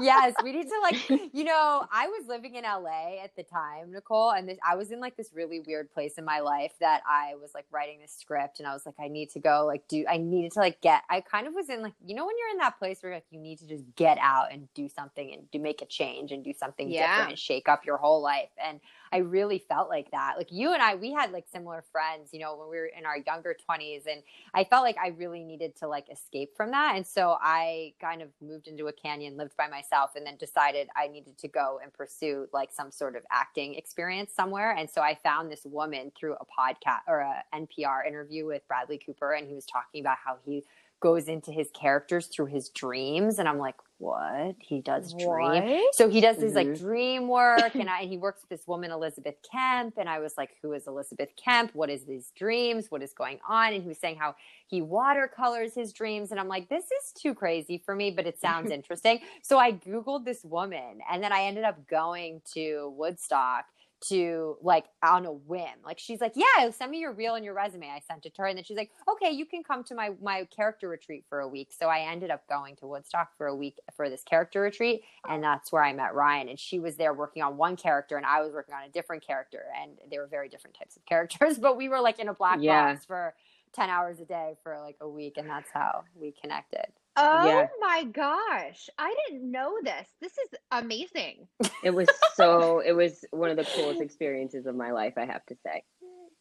yes, 0.01 0.33
we 0.43 0.51
need 0.51 0.67
to 0.67 0.79
like, 0.81 1.31
you 1.33 1.43
know, 1.43 1.85
I 1.91 2.07
was 2.07 2.27
living 2.27 2.55
in 2.55 2.63
LA 2.63 3.23
at 3.23 3.35
the 3.35 3.43
time, 3.43 3.91
Nicole, 3.91 4.31
and 4.31 4.47
this, 4.49 4.57
I 4.67 4.75
was 4.75 4.91
in 4.91 4.99
like 4.99 5.15
this 5.17 5.31
really 5.33 5.59
weird 5.59 5.91
place 5.91 6.17
in 6.17 6.25
my 6.25 6.39
life 6.39 6.73
that 6.79 7.01
I 7.07 7.35
was 7.35 7.51
like 7.53 7.65
writing 7.71 7.99
this 8.01 8.11
script 8.11 8.59
and 8.59 8.67
I 8.67 8.73
was 8.73 8.85
like, 8.85 8.95
I 8.99 9.07
need 9.07 9.29
to 9.31 9.39
go 9.39 9.65
like 9.65 9.87
do, 9.87 10.05
I 10.09 10.17
needed 10.17 10.51
to 10.53 10.59
like 10.59 10.81
get, 10.81 11.03
I 11.09 11.21
kind 11.21 11.47
of 11.47 11.53
was 11.53 11.69
in 11.69 11.81
like, 11.81 11.93
you 12.05 12.15
know, 12.15 12.25
when 12.25 12.35
you're 12.37 12.51
in 12.51 12.57
that 12.57 12.77
place 12.79 12.99
where 13.01 13.13
like 13.13 13.25
you 13.31 13.39
need 13.39 13.59
to 13.59 13.67
just 13.67 13.83
get 13.95 14.17
out 14.19 14.51
and 14.51 14.67
do 14.73 14.89
something 14.89 15.33
and 15.33 15.49
do 15.51 15.59
make 15.59 15.81
a 15.81 15.85
change 15.85 16.31
and 16.31 16.43
do 16.43 16.53
something 16.53 16.89
Yeah. 16.89 17.07
different 17.07 17.29
and 17.31 17.39
shake 17.39 17.67
up 17.69 17.85
your 17.85 17.97
whole 17.97 18.21
life. 18.21 18.49
And 18.63 18.79
I 19.11 19.17
really 19.17 19.59
felt 19.59 19.89
like 19.89 20.11
that. 20.11 20.33
Like 20.37 20.51
you 20.51 20.73
and 20.73 20.81
I, 20.81 20.95
we 20.95 21.11
had 21.11 21.31
like 21.31 21.45
similar 21.51 21.83
friends, 21.91 22.29
you 22.33 22.39
know, 22.39 22.55
when 22.55 22.69
we 22.69 22.77
were 22.77 22.87
in 22.97 23.05
our 23.05 23.17
younger 23.17 23.55
20s. 23.69 24.03
And 24.09 24.21
I 24.53 24.63
felt 24.63 24.83
like 24.83 24.97
I 24.97 25.09
really 25.09 25.43
needed 25.43 25.75
to 25.77 25.87
like 25.87 26.09
escape 26.11 26.55
from 26.55 26.71
that. 26.71 26.95
And 26.95 27.05
so 27.05 27.37
I 27.41 27.93
kind 28.01 28.21
of 28.21 28.29
moved 28.41 28.67
into 28.67 28.87
a 28.87 28.93
canyon, 28.93 29.37
lived 29.37 29.55
by 29.57 29.67
myself, 29.67 30.11
and 30.15 30.25
then 30.25 30.37
decided 30.37 30.87
I 30.95 31.07
needed 31.07 31.37
to 31.39 31.47
go 31.47 31.79
and 31.81 31.93
pursue 31.93 32.47
like 32.53 32.71
some 32.71 32.91
sort 32.91 33.15
of 33.15 33.23
acting 33.31 33.75
experience 33.75 34.33
somewhere. 34.33 34.71
And 34.71 34.89
so 34.89 35.01
I 35.01 35.15
found 35.15 35.51
this 35.51 35.65
woman 35.65 36.11
through 36.17 36.35
a 36.35 36.45
podcast 36.45 37.01
or 37.07 37.19
a 37.19 37.43
NPR 37.53 38.07
interview 38.07 38.45
with 38.45 38.67
Bradley 38.67 38.99
Cooper. 39.03 39.33
And 39.33 39.47
he 39.47 39.53
was 39.53 39.65
talking 39.65 40.01
about 40.01 40.17
how 40.23 40.37
he 40.45 40.63
goes 40.99 41.27
into 41.27 41.51
his 41.51 41.69
characters 41.71 42.27
through 42.27 42.47
his 42.47 42.69
dreams. 42.69 43.37
And 43.37 43.47
I'm 43.47 43.59
like, 43.59 43.75
what? 43.97 44.55
He 44.59 44.81
does 44.81 45.13
dream. 45.13 45.63
What? 45.63 45.95
So 45.95 46.09
he 46.09 46.19
does 46.21 46.39
his 46.39 46.55
like 46.55 46.67
Mhm. 46.67 46.77
dream 46.77 47.27
work, 47.27 47.79
and 47.79 47.89
I, 47.89 48.01
and 48.01 48.09
he 48.09 48.17
works 48.17 48.41
with 48.41 48.49
this 48.49 48.67
woman 48.67 48.91
Elizabeth 48.91 49.35
Kemp, 49.49 49.97
and 49.97 50.09
I 50.09 50.19
was 50.19 50.33
like, 50.37 50.57
"Who 50.61 50.73
is 50.73 50.87
Elizabeth 50.87 51.29
Kemp? 51.37 51.73
What 51.73 51.89
is 51.89 52.05
these 52.05 52.31
dreams? 52.31 52.91
What 52.91 53.01
is 53.01 53.13
going 53.13 53.39
on?" 53.47 53.73
And 53.73 53.81
he 53.81 53.87
was 53.87 53.99
saying 53.99 54.17
how 54.17 54.35
he 54.67 54.81
watercolors 54.81 55.73
his 55.75 55.93
dreams, 55.93 56.31
and 56.31 56.39
I'm 56.39 56.47
like, 56.49 56.67
"This 56.69 56.85
is 56.85 57.13
too 57.13 57.33
crazy 57.33 57.77
for 57.85 57.95
me," 57.95 58.11
but 58.11 58.27
it 58.27 58.39
sounds 58.39 58.71
interesting. 58.71 59.21
So 59.43 59.57
I 59.59 59.71
googled 59.71 60.25
this 60.25 60.43
woman, 60.43 60.99
and 61.09 61.23
then 61.23 61.31
I 61.31 61.43
ended 61.43 61.63
up 61.63 61.87
going 61.87 62.41
to 62.53 62.93
Woodstock 62.97 63.65
to 64.01 64.57
like 64.61 64.85
on 65.03 65.25
a 65.25 65.31
whim. 65.31 65.81
Like 65.83 65.99
she's 65.99 66.21
like, 66.21 66.33
"Yeah, 66.35 66.69
send 66.69 66.91
me 66.91 66.99
your 66.99 67.13
reel 67.13 67.35
and 67.35 67.43
your 67.43 67.53
resume." 67.53 67.87
I 67.89 67.99
sent 67.99 68.25
it 68.25 68.35
to 68.35 68.41
her, 68.43 68.47
and 68.47 68.57
then 68.57 68.63
she's 68.63 68.77
like, 68.77 68.91
"Okay, 69.09 69.31
you 69.31 69.45
can 69.45 69.63
come 69.63 69.83
to 69.85 69.95
my 69.95 70.11
my 70.21 70.45
character 70.55 70.87
retreat 70.89 71.25
for 71.29 71.39
a 71.39 71.47
week." 71.47 71.71
So 71.71 71.87
I 71.87 71.99
ended 72.11 72.31
up 72.31 72.47
going 72.47 72.75
to 72.77 72.87
Woodstock 72.87 73.35
for 73.37 73.47
a 73.47 73.55
week 73.55 73.79
for 73.95 74.09
this 74.09 74.23
character 74.23 74.61
retreat, 74.61 75.03
and 75.27 75.43
that's 75.43 75.71
where 75.71 75.83
I 75.83 75.93
met 75.93 76.13
Ryan. 76.13 76.49
And 76.49 76.59
she 76.59 76.79
was 76.79 76.95
there 76.97 77.13
working 77.13 77.41
on 77.43 77.57
one 77.57 77.75
character, 77.75 78.17
and 78.17 78.25
I 78.25 78.41
was 78.41 78.53
working 78.53 78.75
on 78.75 78.83
a 78.83 78.89
different 78.89 79.25
character, 79.25 79.65
and 79.81 79.97
they 80.09 80.17
were 80.17 80.27
very 80.27 80.49
different 80.49 80.75
types 80.77 80.95
of 80.97 81.05
characters. 81.07 81.57
But 81.57 81.77
we 81.77 81.89
were 81.89 81.99
like 82.01 82.19
in 82.19 82.27
a 82.27 82.33
black 82.33 82.59
Yeah. 82.61 82.93
box 82.93 83.05
for 83.05 83.33
ten 83.73 83.89
hours 83.89 84.19
a 84.19 84.25
day 84.25 84.55
for 84.63 84.79
like 84.79 84.97
a 85.01 85.09
week, 85.09 85.37
and 85.37 85.49
that's 85.49 85.69
how 85.73 86.03
we 86.15 86.31
connected. 86.31 86.85
Oh 87.17 87.47
Yeah. 87.47 87.67
my 87.79 88.03
gosh. 88.03 88.89
I 88.97 89.15
didn't 89.27 89.49
know 89.49 89.77
this. 89.83 90.07
This 90.21 90.33
is 90.37 90.49
amazing. 90.71 91.47
It 91.83 91.91
was 91.91 92.09
so. 92.35 92.79
It 92.79 92.91
was 92.91 93.23
one 93.31 93.49
of 93.49 93.57
the 93.57 93.63
coolest 93.63 94.01
experiences 94.01 94.65
of 94.65 94.75
my 94.75 94.91
life. 94.91 95.13
I 95.17 95.25
have 95.25 95.45
to 95.47 95.55
say, 95.65 95.83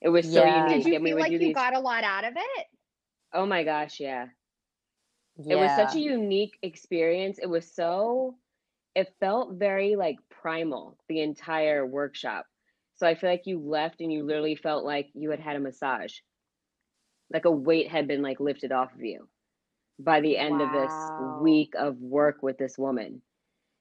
it 0.00 0.08
was 0.08 0.30
so 0.32 0.44
Yeah. 0.44 0.68
unique. 0.68 0.84
Did 0.84 0.86
you 0.86 0.94
and 0.96 1.04
we 1.04 1.10
feel 1.10 1.16
would 1.16 1.22
like 1.22 1.32
you 1.32 1.38
these. 1.38 1.54
got 1.54 1.76
a 1.76 1.80
lot 1.80 2.04
out 2.04 2.24
of 2.24 2.34
it? 2.36 2.66
oh 3.32 3.46
my 3.46 3.62
gosh, 3.64 4.00
yeah. 4.00 4.26
It 5.48 5.56
was 5.56 5.70
such 5.72 5.94
a 5.96 6.00
unique 6.00 6.56
experience. 6.62 7.38
It 7.38 7.46
was 7.48 7.70
so. 7.72 8.36
It 8.94 9.12
felt 9.18 9.54
very 9.54 9.96
like 9.96 10.16
primal 10.30 10.96
the 11.08 11.20
entire 11.20 11.84
workshop. 11.84 12.46
So 12.96 13.06
I 13.08 13.16
feel 13.16 13.28
like 13.28 13.42
you 13.46 13.58
left 13.58 14.00
and 14.00 14.12
you 14.12 14.24
literally 14.24 14.54
felt 14.54 14.84
like 14.84 15.08
you 15.14 15.30
had 15.30 15.40
had 15.40 15.56
a 15.56 15.60
massage, 15.60 16.12
like 17.32 17.44
a 17.44 17.50
weight 17.50 17.88
had 17.88 18.06
been 18.06 18.22
like 18.22 18.38
lifted 18.38 18.70
off 18.70 18.94
of 18.94 19.00
you 19.02 19.28
by 19.98 20.20
the 20.20 20.36
end 20.36 20.60
of 20.60 20.70
this 20.70 21.10
week 21.16 21.74
of 21.78 21.98
work 21.98 22.42
with 22.42 22.58
this 22.58 22.76
woman. 22.78 23.22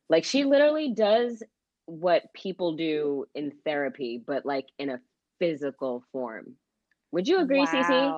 Like 0.09 0.23
she 0.23 0.43
literally 0.43 0.93
does 0.93 1.43
what 1.85 2.33
people 2.33 2.75
do 2.75 3.25
in 3.35 3.51
therapy, 3.65 4.21
but 4.25 4.45
like 4.45 4.67
in 4.77 4.89
a 4.89 4.99
physical 5.39 6.03
form. 6.11 6.55
Would 7.11 7.27
you 7.27 7.39
agree, 7.39 7.65
Cece? 7.67 8.15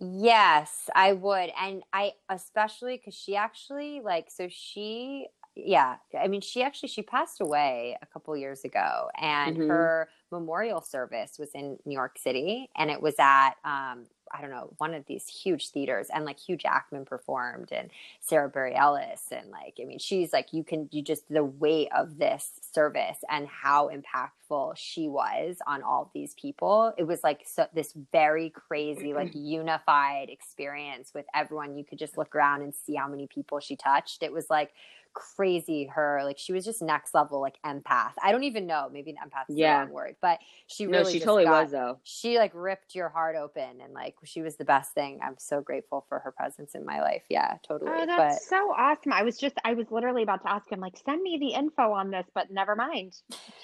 Yes, 0.00 0.88
I 0.94 1.12
would. 1.12 1.50
And 1.60 1.82
I 1.92 2.12
especially 2.28 2.96
because 2.96 3.14
she 3.14 3.36
actually 3.36 4.00
like 4.00 4.30
so 4.30 4.48
she 4.50 5.28
yeah, 5.54 5.96
I 6.18 6.28
mean 6.28 6.40
she 6.40 6.62
actually 6.62 6.88
she 6.88 7.02
passed 7.02 7.40
away 7.40 7.96
a 8.00 8.06
couple 8.06 8.34
years 8.36 8.64
ago 8.64 9.08
and 9.20 9.56
Mhm. 9.56 9.68
her 9.68 10.08
memorial 10.30 10.80
service 10.80 11.38
was 11.38 11.50
in 11.54 11.78
New 11.84 11.94
York 11.94 12.18
City 12.18 12.70
and 12.76 12.90
it 12.90 13.02
was 13.02 13.14
at 13.18 13.52
um 13.64 14.06
I 14.34 14.40
don't 14.40 14.50
know, 14.50 14.72
one 14.78 14.94
of 14.94 15.06
these 15.06 15.26
huge 15.26 15.70
theaters 15.70 16.08
and 16.12 16.24
like 16.24 16.38
Hugh 16.38 16.56
Jackman 16.56 17.04
performed 17.04 17.72
and 17.72 17.90
Sara 18.20 18.50
Bareilles 18.50 19.30
and 19.30 19.50
like 19.50 19.78
I 19.80 19.84
mean 19.84 19.98
she's 19.98 20.32
like 20.32 20.52
you 20.52 20.64
can 20.64 20.88
you 20.92 21.02
just 21.02 21.28
the 21.28 21.44
weight 21.44 21.88
of 21.94 22.18
this 22.18 22.50
service 22.60 23.18
and 23.28 23.46
how 23.46 23.90
impactful 23.90 24.76
she 24.76 25.08
was 25.08 25.56
on 25.66 25.82
all 25.82 26.10
these 26.14 26.34
people. 26.34 26.92
It 26.96 27.04
was 27.04 27.22
like 27.22 27.42
so 27.46 27.66
this 27.74 27.92
very 28.12 28.50
crazy 28.50 29.12
like 29.14 29.32
unified 29.34 30.30
experience 30.30 31.12
with 31.14 31.26
everyone. 31.34 31.76
You 31.76 31.84
could 31.84 31.98
just 31.98 32.16
look 32.16 32.34
around 32.34 32.62
and 32.62 32.74
see 32.74 32.94
how 32.94 33.08
many 33.08 33.26
people 33.26 33.60
she 33.60 33.76
touched. 33.76 34.22
It 34.22 34.32
was 34.32 34.48
like 34.50 34.72
crazy 35.14 35.86
her 35.94 36.20
like 36.24 36.38
she 36.38 36.52
was 36.52 36.64
just 36.64 36.80
next 36.82 37.14
level 37.14 37.40
like 37.40 37.56
empath 37.64 38.12
i 38.22 38.32
don't 38.32 38.44
even 38.44 38.66
know 38.66 38.88
maybe 38.92 39.10
an 39.10 39.16
empath 39.16 39.44
is 39.48 39.56
Yeah. 39.56 39.80
the 39.80 39.84
wrong 39.86 39.94
word 39.94 40.16
but 40.22 40.38
she 40.66 40.86
really 40.86 40.92
No, 40.92 40.98
really 41.00 41.12
she 41.12 41.18
totally 41.20 41.44
got- 41.44 41.62
was 41.64 41.70
though. 41.72 41.98
she 42.02 42.38
like 42.38 42.52
ripped 42.54 42.94
your 42.94 43.08
heart 43.08 43.36
open 43.36 43.80
and 43.82 43.92
like 43.92 44.14
she 44.24 44.42
was 44.42 44.56
the 44.56 44.64
best 44.64 44.92
thing 44.94 45.20
i'm 45.22 45.36
so 45.38 45.60
grateful 45.60 46.04
for 46.08 46.18
her 46.20 46.32
presence 46.32 46.74
in 46.74 46.84
my 46.84 47.00
life 47.00 47.22
yeah 47.28 47.56
totally 47.66 47.90
Oh, 47.90 47.98
but 48.00 48.06
that's 48.06 48.48
so 48.48 48.72
awesome. 48.76 49.12
I 49.12 49.22
was 49.22 49.36
just, 49.38 49.56
I 49.64 49.74
was 49.74 49.90
literally 49.90 50.22
about 50.22 50.42
to 50.42 50.50
ask 50.50 50.70
him, 50.70 50.80
like, 50.80 50.94
send 51.04 51.22
me 51.22 51.36
the 51.38 51.54
info 51.58 51.92
on 51.92 52.10
this, 52.10 52.26
but 52.34 52.50
never 52.50 52.74
mind. 52.76 53.12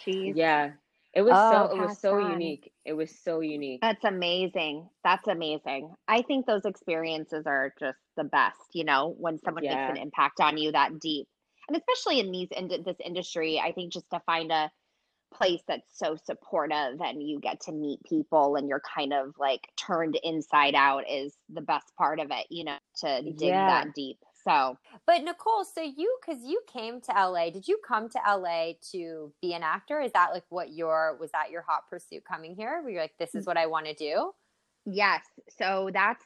She's, 0.05 0.37
Yeah. 0.37 0.73
It 1.15 1.23
was 1.23 1.33
Oh, 1.35 1.69
so 1.69 1.75
it 1.77 1.81
was 1.81 1.99
so 1.99 2.21
on. 2.21 2.33
unique. 2.33 2.71
It 2.85 2.93
was 2.93 3.11
so 3.11 3.41
unique. 3.41 3.81
That's 3.81 4.05
amazing. 4.05 4.89
That's 5.03 5.27
amazing. 5.27 5.95
I 6.07 6.23
think 6.23 6.47
those 6.47 6.65
experiences 6.67 7.45
are 7.47 7.73
just 7.81 7.99
the 8.17 8.25
best, 8.25 8.59
you 8.75 8.85
know, 8.85 9.15
when 9.19 9.39
someone 9.39 9.65
Yeah. 9.65 9.87
makes 9.87 9.99
an 9.99 10.03
impact 10.03 10.41
on 10.41 10.59
you 10.59 10.73
that 10.73 11.01
deep. 11.01 11.27
And 11.69 11.77
especially 11.77 12.21
in 12.21 12.33
these 12.33 12.49
in 12.51 12.69
this 12.69 12.97
industry, 13.05 13.61
I 13.61 13.73
think 13.73 13.93
just 13.93 14.09
to 14.11 14.21
find 14.21 14.51
a 14.51 14.71
place 15.33 15.61
that's 15.69 15.99
so 15.99 16.17
supportive 16.17 17.01
and 17.01 17.23
you 17.23 17.39
get 17.39 17.61
to 17.61 17.73
meet 17.73 18.03
people 18.05 18.57
and 18.57 18.67
you're 18.67 18.81
kind 18.95 19.13
of 19.13 19.35
like 19.39 19.69
turned 19.77 20.19
inside 20.23 20.75
out 20.75 21.05
is 21.09 21.37
the 21.51 21.61
best 21.61 21.95
part 21.97 22.19
of 22.19 22.29
it, 22.31 22.47
you 22.51 22.65
know, 22.65 22.79
to 22.97 23.23
dig 23.23 23.39
Yeah. 23.41 23.67
that 23.67 23.95
deep. 23.95 24.19
So, 24.45 24.79
but 25.07 25.23
nicole 25.25 25.65
so 25.65 25.83
you 25.83 26.17
because 26.21 26.43
you 26.43 26.63
came 26.73 27.03
to 27.03 27.13
la 27.13 27.51
did 27.51 27.69
you 27.69 27.79
come 27.87 28.09
to 28.09 28.19
la 28.27 28.73
to 28.93 29.33
be 29.43 29.53
an 29.53 29.63
actor 29.63 30.01
is 30.01 30.13
that 30.13 30.33
like 30.33 30.45
what 30.49 30.73
your 30.73 31.19
was 31.21 31.31
that 31.33 31.51
your 31.51 31.61
hot 31.61 31.83
pursuit 31.91 32.25
coming 32.25 32.55
here 32.57 32.81
where 32.81 32.91
you're 32.91 33.03
like 33.03 33.19
this 33.19 33.35
is 33.35 33.45
what 33.47 33.59
i 33.59 33.67
want 33.67 33.85
to 33.85 33.95
do 33.95 34.33
Yes. 34.87 35.23
So 35.59 35.91
that's, 35.93 36.25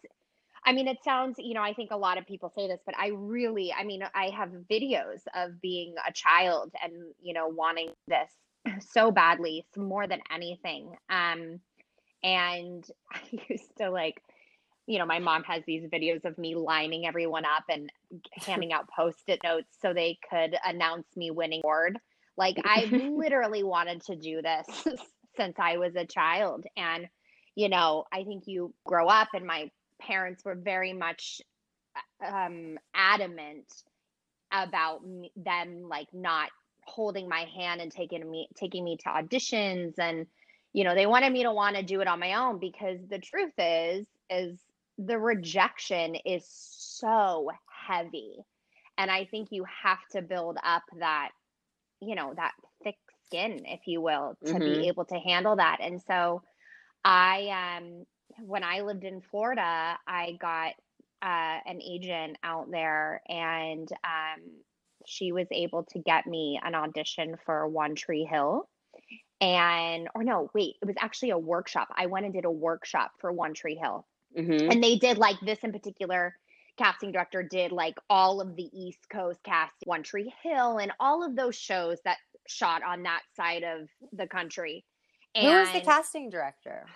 I 0.64 0.72
mean, 0.72 0.86
it 0.86 0.98
sounds, 1.02 1.36
you 1.38 1.54
know, 1.54 1.62
I 1.62 1.74
think 1.74 1.90
a 1.90 1.96
lot 1.96 2.18
of 2.18 2.26
people 2.26 2.52
say 2.54 2.68
this, 2.68 2.80
but 2.86 2.96
I 2.96 3.08
really, 3.08 3.72
I 3.72 3.84
mean, 3.84 4.02
I 4.14 4.30
have 4.30 4.50
videos 4.70 5.20
of 5.34 5.60
being 5.60 5.94
a 6.06 6.12
child 6.12 6.72
and, 6.82 6.92
you 7.20 7.34
know, 7.34 7.48
wanting 7.48 7.90
this 8.06 8.30
so 8.92 9.10
badly, 9.10 9.66
more 9.76 10.06
than 10.06 10.20
anything. 10.32 10.94
Um, 11.10 11.60
and 12.22 12.88
I 13.12 13.20
used 13.48 13.76
to 13.78 13.90
like, 13.90 14.22
you 14.86 14.98
know, 14.98 15.06
my 15.06 15.18
mom 15.18 15.44
has 15.44 15.62
these 15.66 15.84
videos 15.84 16.24
of 16.24 16.38
me 16.38 16.54
lining 16.54 17.06
everyone 17.06 17.44
up 17.44 17.64
and 17.68 17.90
handing 18.46 18.72
out 18.72 18.88
post-it 18.88 19.40
notes 19.42 19.76
so 19.80 19.92
they 19.92 20.18
could 20.28 20.56
announce 20.64 21.06
me 21.16 21.30
winning 21.30 21.60
award. 21.64 21.98
Like 22.36 22.56
I 22.64 22.84
literally 22.84 23.64
wanted 23.64 24.02
to 24.04 24.16
do 24.16 24.42
this 24.42 24.66
since 25.36 25.56
I 25.58 25.78
was 25.78 25.96
a 25.96 26.06
child. 26.06 26.64
And, 26.76 27.08
you 27.56 27.68
know, 27.68 28.04
I 28.12 28.22
think 28.22 28.44
you 28.46 28.72
grow 28.86 29.08
up 29.08 29.28
and 29.34 29.46
my 29.46 29.70
parents 30.06 30.44
were 30.44 30.56
very 30.56 30.92
much 30.92 31.42
um 32.26 32.78
adamant 32.94 33.66
about 34.52 35.04
me, 35.06 35.32
them 35.36 35.82
like 35.88 36.08
not 36.12 36.50
holding 36.86 37.28
my 37.28 37.46
hand 37.56 37.80
and 37.80 37.90
taking 37.92 38.28
me 38.30 38.48
taking 38.56 38.84
me 38.84 38.96
to 38.98 39.08
auditions. 39.08 39.98
And 39.98 40.26
you 40.72 40.84
know 40.84 40.94
they 40.94 41.06
wanted 41.06 41.32
me 41.32 41.44
to 41.44 41.52
want 41.52 41.76
to 41.76 41.82
do 41.82 42.00
it 42.00 42.08
on 42.08 42.20
my 42.20 42.34
own 42.34 42.58
because 42.60 42.98
the 43.08 43.18
truth 43.18 43.52
is 43.58 44.06
is 44.30 44.60
the 44.98 45.18
rejection 45.18 46.16
is 46.24 46.44
so 46.48 47.50
heavy. 47.88 48.36
And 48.98 49.10
i 49.10 49.24
think 49.24 49.48
you 49.50 49.64
have 49.84 49.98
to 50.12 50.22
build 50.22 50.58
up 50.64 50.82
that 51.00 51.30
you 52.00 52.14
know 52.14 52.32
that 52.36 52.52
thick 52.84 52.96
skin 53.26 53.62
if 53.66 53.80
you 53.86 54.00
will 54.00 54.36
to 54.46 54.60
Mhm. 54.60 54.60
be 54.60 54.88
able 54.88 55.04
to 55.06 55.16
handle 55.18 55.56
that. 55.56 55.78
And 55.80 56.00
so 56.02 56.42
i 57.04 57.78
um 57.78 58.04
when 58.40 58.64
i 58.64 58.80
lived 58.80 59.04
in 59.04 59.20
florida 59.20 59.98
i 60.06 60.36
got 60.40 60.72
uh, 61.22 61.60
an 61.66 61.80
agent 61.80 62.36
out 62.42 62.68
there 62.72 63.22
and 63.28 63.88
um, 64.02 64.42
she 65.06 65.30
was 65.30 65.46
able 65.52 65.84
to 65.84 66.00
get 66.00 66.26
me 66.26 66.58
an 66.64 66.74
audition 66.74 67.36
for 67.46 67.68
one 67.68 67.94
tree 67.94 68.24
hill 68.24 68.68
and 69.40 70.08
or 70.16 70.24
no 70.24 70.50
wait 70.52 70.74
it 70.82 70.86
was 70.86 70.96
actually 70.98 71.30
a 71.30 71.38
workshop 71.38 71.88
i 71.96 72.06
went 72.06 72.24
and 72.24 72.34
did 72.34 72.44
a 72.44 72.50
workshop 72.50 73.12
for 73.20 73.30
one 73.32 73.54
tree 73.54 73.76
hill 73.76 74.06
hmm 74.36 74.70
and 74.70 74.82
they 74.82 74.96
did 74.96 75.18
like 75.18 75.38
this 75.40 75.58
in 75.62 75.72
particular 75.72 76.34
casting 76.78 77.12
director 77.12 77.42
did 77.42 77.72
like 77.72 77.96
all 78.08 78.40
of 78.40 78.56
the 78.56 78.68
East 78.72 79.08
Coast 79.10 79.40
cast, 79.44 79.74
One 79.84 80.02
Tree 80.02 80.32
Hill, 80.42 80.78
and 80.78 80.92
all 81.00 81.24
of 81.24 81.36
those 81.36 81.56
shows 81.56 81.98
that 82.04 82.18
shot 82.48 82.82
on 82.82 83.02
that 83.04 83.22
side 83.36 83.62
of 83.62 83.88
the 84.12 84.26
country. 84.26 84.84
And 85.34 85.46
Who 85.46 85.52
was 85.60 85.72
the 85.72 85.80
casting 85.80 86.30
director? 86.30 86.86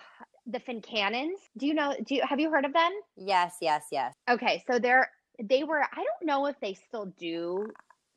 The 0.47 0.59
Fincannons. 0.59 1.39
Do 1.57 1.67
you 1.67 1.73
know? 1.73 1.95
Do 2.05 2.15
you 2.15 2.21
have 2.27 2.39
you 2.39 2.49
heard 2.49 2.65
of 2.65 2.73
them? 2.73 2.91
Yes, 3.15 3.55
yes, 3.61 3.85
yes. 3.91 4.13
Okay, 4.29 4.63
so 4.69 4.79
they're 4.79 5.09
they 5.43 5.63
were. 5.63 5.81
I 5.81 5.95
don't 5.95 6.25
know 6.25 6.45
if 6.47 6.55
they 6.61 6.73
still 6.73 7.13
do 7.17 7.67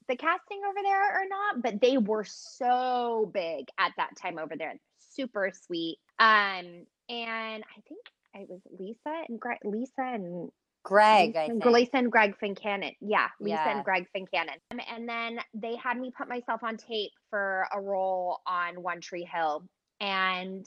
the 0.09 0.17
casting 0.17 0.61
over 0.69 0.79
there 0.83 1.21
or 1.21 1.29
not, 1.29 1.63
but 1.63 1.81
they 1.81 1.97
were 1.99 2.25
so 2.25 3.31
big 3.33 3.67
at 3.79 3.93
that 3.97 4.17
time 4.17 4.39
over 4.39 4.57
there. 4.57 4.75
Super 4.99 5.53
sweet. 5.67 5.99
Um, 6.19 6.85
and 7.09 7.65
I 7.65 7.81
think 7.89 8.01
it 8.35 8.49
was 8.49 8.61
Lisa 8.79 9.25
and 9.29 9.41
Greg, 9.41 9.59
Lisa 9.65 9.93
and 9.99 10.51
Greg, 10.83 11.37
I 11.37 11.49
think. 11.49 11.65
Lisa 11.65 11.97
and 11.97 12.11
Greg 12.11 12.35
Fincannon. 12.43 12.97
Yeah, 13.01 13.29
Lisa 13.41 13.55
yeah. 13.55 13.77
and 13.77 13.85
Greg 13.85 14.07
Fincannon. 14.15 14.57
Um, 14.73 14.81
and 14.93 15.09
then 15.09 15.41
they 15.55 15.77
had 15.77 15.99
me 15.99 16.13
put 16.17 16.29
myself 16.29 16.63
on 16.63 16.77
tape 16.77 17.13
for 17.29 17.67
a 17.73 17.81
role 17.81 18.41
on 18.47 18.83
One 18.83 19.01
Tree 19.01 19.29
Hill, 19.31 19.65
and 20.01 20.67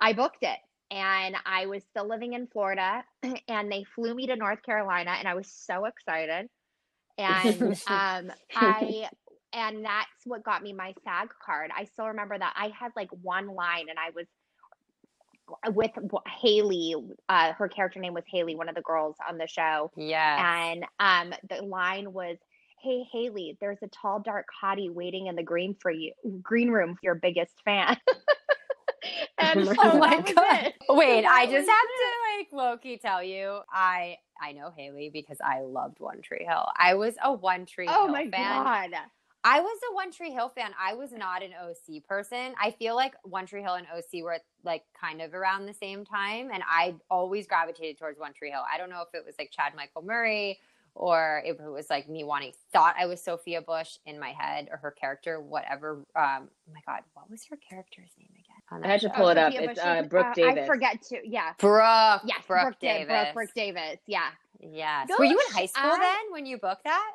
I 0.00 0.12
booked 0.12 0.42
it. 0.42 0.58
And 0.92 1.36
I 1.46 1.66
was 1.66 1.82
still 1.84 2.06
living 2.06 2.34
in 2.34 2.46
Florida, 2.48 3.02
and 3.48 3.72
they 3.72 3.84
flew 3.94 4.14
me 4.14 4.26
to 4.26 4.36
North 4.36 4.62
Carolina, 4.62 5.12
and 5.18 5.26
I 5.26 5.34
was 5.34 5.48
so 5.48 5.86
excited. 5.86 6.48
And 7.16 7.62
um, 7.86 8.30
I 8.54 9.08
and 9.54 9.84
that's 9.84 10.26
what 10.26 10.44
got 10.44 10.62
me 10.62 10.72
my 10.72 10.94
SAG 11.02 11.30
card. 11.44 11.70
I 11.76 11.84
still 11.84 12.08
remember 12.08 12.38
that 12.38 12.54
I 12.56 12.70
had 12.78 12.92
like 12.94 13.08
one 13.22 13.48
line, 13.48 13.86
and 13.88 13.98
I 13.98 14.10
was 14.14 14.26
with 15.74 15.90
Haley. 16.40 16.94
Uh, 17.28 17.52
her 17.54 17.68
character 17.68 17.98
name 17.98 18.14
was 18.14 18.24
Haley, 18.26 18.54
one 18.54 18.68
of 18.68 18.74
the 18.74 18.82
girls 18.82 19.16
on 19.26 19.38
the 19.38 19.46
show. 19.46 19.90
Yeah. 19.96 20.64
And 20.70 20.84
um, 21.00 21.34
the 21.48 21.62
line 21.62 22.12
was, 22.12 22.36
"Hey 22.82 23.04
Haley, 23.10 23.56
there's 23.60 23.78
a 23.82 23.88
tall, 23.88 24.20
dark 24.20 24.46
hottie 24.62 24.92
waiting 24.92 25.28
in 25.28 25.36
the 25.36 25.42
green 25.42 25.74
for 25.80 25.90
you, 25.90 26.12
green 26.42 26.70
room 26.70 26.94
for 26.94 27.00
your 27.02 27.14
biggest 27.14 27.54
fan." 27.64 27.96
and 29.38 29.68
oh 29.68 29.74
so 29.74 29.98
my 29.98 30.20
god! 30.20 30.72
Wait, 30.96 31.24
I 31.24 31.46
just 31.46 31.68
have 31.68 31.88
to 31.88 32.38
like 32.38 32.48
Loki 32.52 32.98
tell 32.98 33.22
you, 33.22 33.60
I 33.72 34.18
I 34.40 34.52
know 34.52 34.72
Haley 34.76 35.10
because 35.12 35.38
I 35.44 35.60
loved 35.60 36.00
One 36.00 36.20
Tree 36.22 36.44
Hill. 36.48 36.66
I 36.76 36.94
was 36.94 37.14
a 37.22 37.32
One 37.32 37.66
Tree 37.66 37.86
oh 37.88 38.04
Hill 38.06 38.12
my 38.12 38.28
fan. 38.28 38.64
god! 38.64 38.90
I 39.44 39.60
was 39.60 39.78
a 39.90 39.94
One 39.94 40.12
Tree 40.12 40.30
Hill 40.30 40.50
fan. 40.54 40.70
I 40.80 40.94
was 40.94 41.10
not 41.12 41.42
an 41.42 41.50
OC 41.52 42.04
person. 42.04 42.54
I 42.60 42.70
feel 42.70 42.94
like 42.94 43.14
One 43.24 43.46
Tree 43.46 43.62
Hill 43.62 43.74
and 43.74 43.86
OC 43.94 44.22
were 44.22 44.38
like 44.64 44.84
kind 45.00 45.20
of 45.20 45.34
around 45.34 45.66
the 45.66 45.74
same 45.74 46.04
time, 46.04 46.50
and 46.52 46.62
I 46.68 46.94
always 47.10 47.46
gravitated 47.46 47.98
towards 47.98 48.18
One 48.18 48.32
Tree 48.32 48.50
Hill. 48.50 48.62
I 48.72 48.78
don't 48.78 48.90
know 48.90 49.02
if 49.02 49.14
it 49.14 49.24
was 49.26 49.34
like 49.38 49.50
Chad 49.50 49.74
Michael 49.74 50.02
Murray 50.02 50.60
or 50.94 51.42
if 51.44 51.58
it 51.58 51.70
was 51.70 51.88
like 51.88 52.08
me 52.08 52.24
wanting 52.24 52.52
thought 52.72 52.94
I 52.98 53.06
was 53.06 53.22
Sophia 53.22 53.62
Bush 53.62 53.96
in 54.04 54.18
my 54.20 54.30
head 54.30 54.68
or 54.70 54.76
her 54.78 54.90
character, 54.90 55.40
whatever. 55.40 56.04
Um, 56.14 56.48
oh 56.68 56.72
my 56.72 56.80
God, 56.86 57.02
what 57.14 57.30
was 57.30 57.44
her 57.50 57.56
character's 57.56 58.10
name 58.18 58.28
again? 58.32 58.41
I 58.82 58.86
had 58.86 59.00
to 59.00 59.10
pull 59.10 59.28
it 59.28 59.38
up. 59.38 59.52
It's 59.54 59.80
uh, 59.80 60.02
Brooke 60.02 60.26
uh, 60.26 60.34
Davis. 60.34 60.64
I 60.64 60.66
forget 60.66 61.02
to. 61.08 61.18
Yeah, 61.24 61.52
Brooke. 61.58 62.22
Yes, 62.24 62.42
Brooke, 62.46 62.62
Brooke 62.62 62.78
Davis. 62.80 63.06
Brooke, 63.06 63.34
Brooke 63.34 63.54
Davis. 63.54 63.98
Yeah. 64.06 64.28
Yes. 64.60 65.08
Were 65.18 65.24
you 65.24 65.38
in 65.48 65.54
high 65.54 65.66
school 65.66 65.90
I, 65.90 65.98
then 65.98 66.32
when 66.32 66.46
you 66.46 66.58
booked 66.58 66.84
that? 66.84 67.12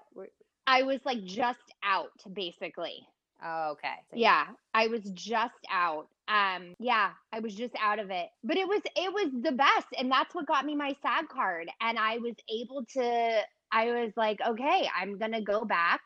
I 0.66 0.84
was 0.84 1.00
like 1.06 1.24
just 1.24 1.60
out 1.84 2.12
basically. 2.34 3.08
Oh, 3.44 3.72
okay. 3.72 3.94
So 4.12 4.18
yeah, 4.18 4.48
I 4.74 4.88
was 4.88 5.02
just 5.14 5.54
out. 5.72 6.08
Um, 6.28 6.74
yeah, 6.80 7.12
I 7.32 7.40
was 7.40 7.56
just 7.56 7.74
out 7.82 8.00
of 8.00 8.10
it. 8.10 8.28
But 8.44 8.58
it 8.58 8.68
was 8.68 8.82
it 8.96 9.14
was 9.14 9.32
the 9.44 9.54
best 9.54 9.88
and 9.98 10.12
that's 10.12 10.36
what 10.36 10.46
got 10.46 10.66
me 10.66 10.76
my 10.76 10.96
SAG 11.02 11.30
card 11.30 11.70
and 11.82 11.98
I 11.98 12.18
was 12.18 12.36
able 12.50 12.84
to 12.96 13.42
I 13.72 13.86
was 13.86 14.12
like, 14.16 14.40
okay, 14.46 14.90
I'm 15.00 15.18
going 15.18 15.34
to 15.34 15.42
go 15.42 15.66
back. 15.66 16.02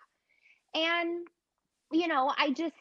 And 0.74 1.28
you 1.92 2.08
know, 2.08 2.32
I 2.38 2.52
just 2.52 2.76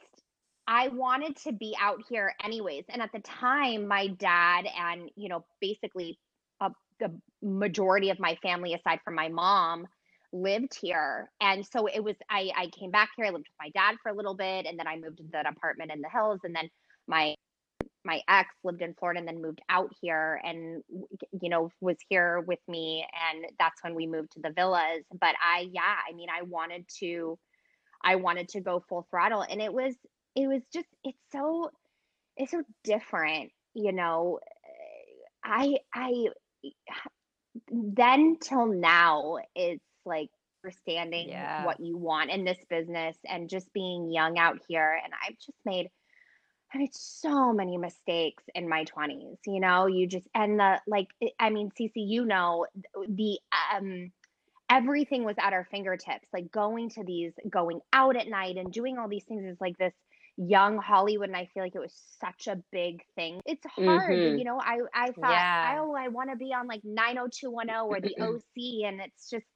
I 0.71 0.87
wanted 0.89 1.37
to 1.39 1.53
be 1.53 1.77
out 1.81 1.99
here 2.09 2.33
anyways. 2.45 2.85
And 2.89 3.03
at 3.03 3.11
the 3.13 3.19
time, 3.19 3.89
my 3.89 4.07
dad 4.07 4.67
and, 4.79 5.11
you 5.17 5.29
know, 5.29 5.45
basically 5.61 6.17
uh, 6.61 6.71
the 7.01 7.13
majority 7.43 8.11
of 8.11 8.21
my 8.21 8.37
family 8.41 8.73
aside 8.75 9.01
from 9.05 9.17
my 9.17 9.29
mom 9.29 9.89
lived 10.33 10.79
here 10.81 11.29
and 11.41 11.67
so 11.67 11.87
it 11.89 12.05
was 12.05 12.15
i 12.31 12.53
i 12.57 12.69
came 12.69 12.93
back 12.93 13.11
here 13.17 13.27
i 13.27 13.31
lived 13.31 13.49
with 13.49 13.59
my 13.61 13.69
dad 13.71 13.97
for 14.01 14.11
a 14.11 14.15
little 14.15 14.35
bit 14.35 14.65
and 14.65 14.79
then 14.79 14.87
i 14.87 14.95
moved 14.95 15.19
into 15.19 15.33
that 15.33 15.45
apartment 15.45 15.91
in 15.91 16.01
the 16.01 16.09
hills 16.09 16.39
and 16.45 16.55
then 16.55 16.69
my 17.09 17.35
my 18.05 18.21
ex 18.29 18.49
lived 18.63 18.81
in 18.81 18.95
florida 18.95 19.19
and 19.19 19.27
then 19.27 19.43
moved 19.43 19.61
out 19.69 19.91
here 20.01 20.41
and 20.45 20.85
you 21.43 21.49
know 21.49 21.69
was 21.81 21.97
here 22.09 22.43
with 22.47 22.61
me 22.69 23.05
and 23.33 23.45
that's 23.59 23.83
when 23.83 23.97
we 23.97 24.07
moved 24.07 24.31
to 24.31 24.41
the 24.41 24.53
villas 24.53 25.03
but 25.21 25.35
i 25.45 25.69
yeah 25.73 25.97
i 26.09 26.15
mean 26.15 26.29
i 26.31 26.43
wanted 26.43 26.85
to 26.89 27.37
i 28.05 28.15
wanted 28.15 28.49
to 28.49 28.61
go 28.61 28.85
full 28.89 29.05
throttle 29.11 29.43
and 29.43 29.61
it 29.61 29.73
was 29.73 29.97
it 30.35 30.47
was 30.47 30.63
just 30.73 30.89
it's 31.05 31.19
so 31.33 31.71
it's 32.37 32.53
so 32.53 32.63
different 32.85 33.51
you 33.75 33.93
know 33.93 34.39
i 35.45 35.77
i 35.95 36.27
then 37.71 38.37
till 38.41 38.67
now 38.67 39.37
it's 39.55 39.83
like 40.05 40.31
understanding 40.65 41.29
yeah. 41.29 41.65
what 41.65 41.81
you 41.81 41.97
want 41.97 42.31
in 42.31 42.45
this 42.45 42.59
business 42.69 43.17
and 43.29 43.49
just 43.49 43.73
being 43.73 44.11
young 44.13 44.39
out 44.39 44.59
here. 44.69 44.99
And 45.03 45.13
I've 45.27 45.39
just 45.39 45.59
made 45.65 45.89
I 46.73 46.79
made 46.79 46.95
so 46.95 47.53
many 47.53 47.77
mistakes 47.79 48.45
in 48.55 48.69
my 48.69 48.85
20s, 48.85 49.39
you 49.45 49.59
know, 49.59 49.87
you 49.87 50.07
just, 50.07 50.27
and 50.37 50.61
the, 50.61 50.81
like, 50.87 51.09
I 51.41 51.51
mean, 51.51 51.71
Cece 51.71 51.91
you 51.97 52.25
know, 52.25 52.65
the, 53.09 53.41
um, 53.75 54.13
everything 54.71 55.25
was 55.25 55.35
at 55.41 55.53
our 55.53 55.67
fingertips, 55.69 56.29
like 56.33 56.53
going 56.53 56.91
to 56.91 57.03
these, 57.03 57.33
going 57.49 57.81
out 57.93 58.15
at 58.15 58.29
night 58.29 58.57
and 58.57 58.73
doing 58.73 58.99
all 58.99 59.09
these 59.09 59.25
things 59.25 59.45
is 59.45 59.61
like 59.61 59.79
this 59.79 59.93
young 60.41 60.79
Hollywood. 60.79 61.29
And 61.29 61.37
I 61.37 61.49
feel 61.53 61.63
like 61.63 61.75
it 61.75 61.81
was 61.81 61.95
such 62.21 62.47
a 62.47 62.63
big 62.73 63.03
thing. 63.15 63.41
It's 63.45 63.65
hard, 63.67 64.11
mm-hmm. 64.11 64.39
you 64.39 64.45
know, 64.45 64.59
I, 64.61 64.79
I 64.95 65.07
thought, 65.13 65.31
yeah. 65.31 65.79
oh, 65.81 65.95
I 65.95 66.09
want 66.09 66.31
to 66.31 66.37
be 66.37 66.53
on 66.55 66.67
like 66.67 66.81
90210 66.85 67.77
or 67.77 68.01
the 68.01 68.15
OC. 68.21 68.89
And 68.89 69.01
it's 69.01 69.29
just, 69.29 69.47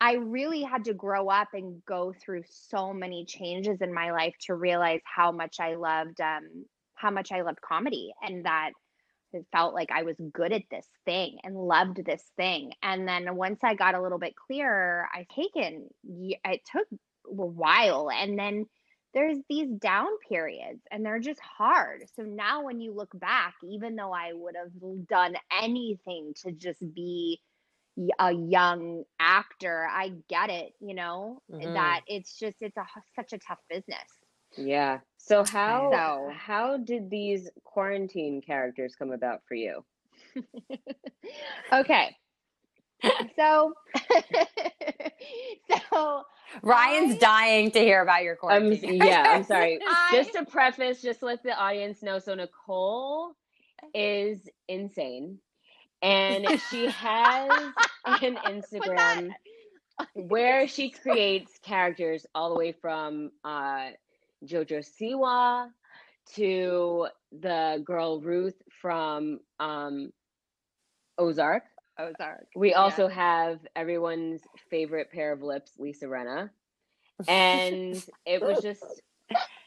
I 0.00 0.14
really 0.14 0.62
had 0.62 0.84
to 0.84 0.94
grow 0.94 1.28
up 1.28 1.48
and 1.52 1.84
go 1.86 2.14
through 2.20 2.44
so 2.48 2.92
many 2.92 3.24
changes 3.24 3.80
in 3.80 3.92
my 3.92 4.12
life 4.12 4.34
to 4.42 4.54
realize 4.54 5.00
how 5.04 5.32
much 5.32 5.56
I 5.60 5.74
loved 5.74 6.20
um 6.20 6.66
how 6.94 7.10
much 7.10 7.30
I 7.30 7.42
loved 7.42 7.60
comedy 7.60 8.12
and 8.22 8.44
that 8.46 8.70
it 9.32 9.44
felt 9.52 9.74
like 9.74 9.90
I 9.92 10.02
was 10.02 10.16
good 10.32 10.52
at 10.52 10.62
this 10.70 10.86
thing 11.04 11.38
and 11.44 11.54
loved 11.54 12.04
this 12.04 12.22
thing. 12.36 12.72
And 12.82 13.06
then 13.06 13.36
once 13.36 13.60
I 13.62 13.74
got 13.74 13.94
a 13.94 14.02
little 14.02 14.18
bit 14.18 14.34
clearer, 14.34 15.06
I 15.12 15.26
taken 15.34 15.88
it 16.04 16.60
took 16.70 16.86
a 17.26 17.32
while 17.32 18.10
and 18.10 18.38
then 18.38 18.66
there's 19.16 19.38
these 19.48 19.70
down 19.70 20.08
periods 20.28 20.82
and 20.90 21.04
they're 21.04 21.18
just 21.18 21.40
hard. 21.40 22.04
So 22.14 22.22
now 22.22 22.62
when 22.62 22.82
you 22.82 22.92
look 22.92 23.18
back, 23.18 23.54
even 23.66 23.96
though 23.96 24.12
I 24.12 24.34
would 24.34 24.54
have 24.56 25.08
done 25.08 25.36
anything 25.50 26.34
to 26.44 26.52
just 26.52 26.80
be 26.94 27.40
a 28.18 28.30
young 28.30 29.04
actor 29.18 29.88
i 29.90 30.12
get 30.28 30.50
it 30.50 30.74
you 30.80 30.94
know 30.94 31.40
mm-hmm. 31.50 31.72
that 31.72 32.02
it's 32.06 32.38
just 32.38 32.56
it's 32.60 32.76
a 32.76 32.84
such 33.14 33.32
a 33.32 33.38
tough 33.38 33.58
business 33.70 33.96
yeah 34.58 34.98
so 35.16 35.42
how 35.42 35.90
so, 35.90 36.30
how 36.36 36.76
did 36.76 37.08
these 37.08 37.48
quarantine 37.64 38.42
characters 38.42 38.94
come 38.98 39.12
about 39.12 39.40
for 39.48 39.54
you 39.54 39.82
okay 41.72 42.14
so 43.36 43.72
so 45.90 46.22
Ryan's 46.62 47.16
I, 47.16 47.18
dying 47.18 47.70
to 47.72 47.78
hear 47.80 48.02
about 48.02 48.22
your 48.22 48.36
quarantine. 48.36 49.02
Um, 49.02 49.08
yeah, 49.08 49.24
I'm 49.28 49.44
sorry. 49.44 49.78
I, 49.86 50.10
just 50.12 50.32
to 50.34 50.44
preface, 50.44 51.02
just 51.02 51.22
let 51.22 51.42
the 51.42 51.56
audience 51.56 52.02
know. 52.02 52.18
So 52.18 52.34
Nicole 52.34 53.32
is 53.94 54.48
insane 54.68 55.38
and 56.02 56.46
she 56.70 56.86
has 56.86 57.50
an 58.04 58.36
Instagram 58.46 59.30
where 60.14 60.68
she 60.68 60.90
creates 60.90 61.58
characters 61.62 62.26
all 62.34 62.50
the 62.50 62.58
way 62.58 62.72
from 62.72 63.30
uh, 63.44 63.88
Jojo 64.44 64.84
Siwa 64.84 65.68
to 66.34 67.06
the 67.32 67.82
girl 67.84 68.20
Ruth 68.20 68.60
from 68.80 69.40
um, 69.58 70.12
Ozark. 71.18 71.64
Ozark. 71.98 72.46
We 72.54 72.70
yeah. 72.70 72.76
also 72.76 73.08
have 73.08 73.60
everyone's 73.74 74.42
favorite 74.70 75.10
pair 75.10 75.32
of 75.32 75.42
lips, 75.42 75.72
Lisa 75.78 76.06
Rinna. 76.06 76.50
And 77.28 78.04
it 78.26 78.42
was 78.42 78.60
just 78.60 78.84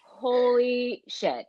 holy 0.03 1.03
shit. 1.07 1.47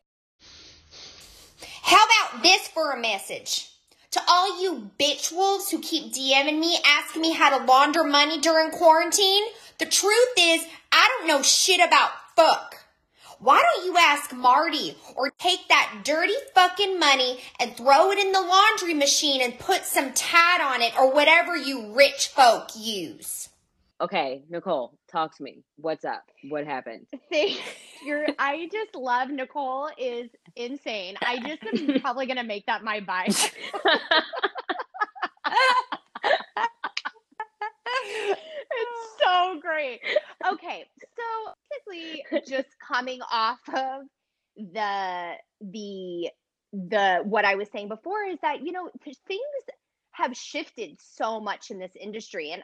How 1.83 1.99
about 2.05 2.43
this 2.43 2.69
for 2.69 2.93
a 2.93 3.01
message? 3.01 3.71
To 4.13 4.21
all 4.27 4.63
you 4.63 4.91
bitch 4.99 5.31
wolves 5.31 5.71
who 5.71 5.81
keep 5.81 6.13
DMing 6.13 6.59
me 6.59 6.79
asking 6.87 7.23
me 7.23 7.33
how 7.33 7.59
to 7.59 7.65
launder 7.65 8.03
money 8.03 8.41
during 8.41 8.71
quarantine, 8.71 9.43
the 9.79 9.87
truth 9.87 10.29
is 10.39 10.65
I 10.91 11.09
don't 11.19 11.29
know 11.29 11.43
shit 11.43 11.81
about 11.87 12.11
fuck. 12.35 12.80
Why 13.41 13.63
don't 13.63 13.87
you 13.87 13.97
ask 13.99 14.35
Marty 14.35 14.95
or 15.17 15.31
take 15.39 15.67
that 15.69 16.03
dirty 16.05 16.35
fucking 16.55 16.99
money 16.99 17.41
and 17.59 17.75
throw 17.75 18.11
it 18.11 18.19
in 18.19 18.33
the 18.33 18.41
laundry 18.41 18.93
machine 18.93 19.41
and 19.41 19.59
put 19.59 19.87
some 19.87 20.13
tat 20.13 20.61
on 20.61 20.83
it 20.83 20.93
or 20.99 21.11
whatever 21.11 21.57
you 21.57 21.95
rich 21.95 22.29
folk 22.29 22.69
use? 22.77 23.49
Okay, 23.99 24.43
Nicole, 24.51 24.93
talk 25.11 25.35
to 25.39 25.43
me. 25.43 25.63
What's 25.77 26.05
up? 26.05 26.23
What 26.51 26.67
happened? 26.67 27.07
Thank 27.33 27.59
you're 28.05 28.27
I 28.39 28.69
just 28.71 28.95
love 28.95 29.31
Nicole 29.31 29.89
is 29.99 30.29
insane. 30.55 31.17
I 31.23 31.39
just 31.39 31.63
am 31.65 32.01
probably 32.03 32.27
gonna 32.27 32.45
make 32.45 32.67
that 32.67 32.85
my 32.85 33.01
bio. 33.01 33.25
it's 33.27 33.51
Okay, 40.53 40.85
so 41.17 41.55
basically 41.71 42.25
just 42.49 42.69
coming 42.87 43.21
off 43.31 43.61
of 43.69 44.03
the 44.57 45.33
the 45.61 46.31
the 46.73 47.21
what 47.25 47.45
I 47.45 47.55
was 47.57 47.69
saying 47.73 47.89
before 47.89 48.25
is 48.25 48.39
that 48.43 48.65
you 48.65 48.73
know 48.73 48.91
things 49.05 49.41
have 50.13 50.37
shifted 50.37 50.99
so 51.01 51.41
much 51.41 51.71
in 51.71 51.79
this 51.79 51.93
industry 51.99 52.51
and 52.53 52.63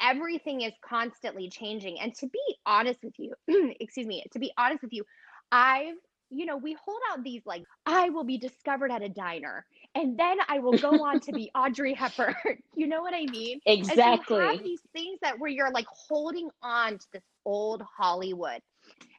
everything 0.00 0.62
is 0.62 0.72
constantly 0.84 1.48
changing. 1.48 1.98
And 2.00 2.14
to 2.16 2.26
be 2.26 2.56
honest 2.66 3.00
with 3.02 3.14
you 3.18 3.34
excuse 3.80 4.06
me 4.06 4.24
to 4.32 4.38
be 4.38 4.52
honest 4.58 4.82
with 4.82 4.92
you 4.92 5.04
i've 5.50 5.94
you 6.30 6.44
know 6.46 6.56
we 6.56 6.76
hold 6.84 7.00
out 7.10 7.24
these 7.24 7.42
like 7.46 7.62
i 7.86 8.10
will 8.10 8.24
be 8.24 8.38
discovered 8.38 8.90
at 8.90 9.02
a 9.02 9.08
diner 9.08 9.64
and 9.98 10.18
then 10.18 10.38
i 10.48 10.58
will 10.60 10.74
go 10.74 11.04
on 11.04 11.20
to 11.20 11.32
be 11.32 11.50
audrey 11.56 11.94
hepburn 11.94 12.34
you 12.76 12.86
know 12.86 13.02
what 13.02 13.14
i 13.14 13.26
mean 13.26 13.60
exactly 13.66 13.86
and 13.90 13.96
so 13.96 14.04
you 14.06 14.48
have 14.48 14.56
these 14.64 14.82
things 14.94 15.18
that 15.22 15.38
where 15.38 15.50
you're 15.50 15.72
like 15.72 15.86
holding 16.08 16.50
on 16.62 16.98
to 16.98 17.06
this 17.14 17.24
old 17.46 17.82
hollywood 17.98 18.62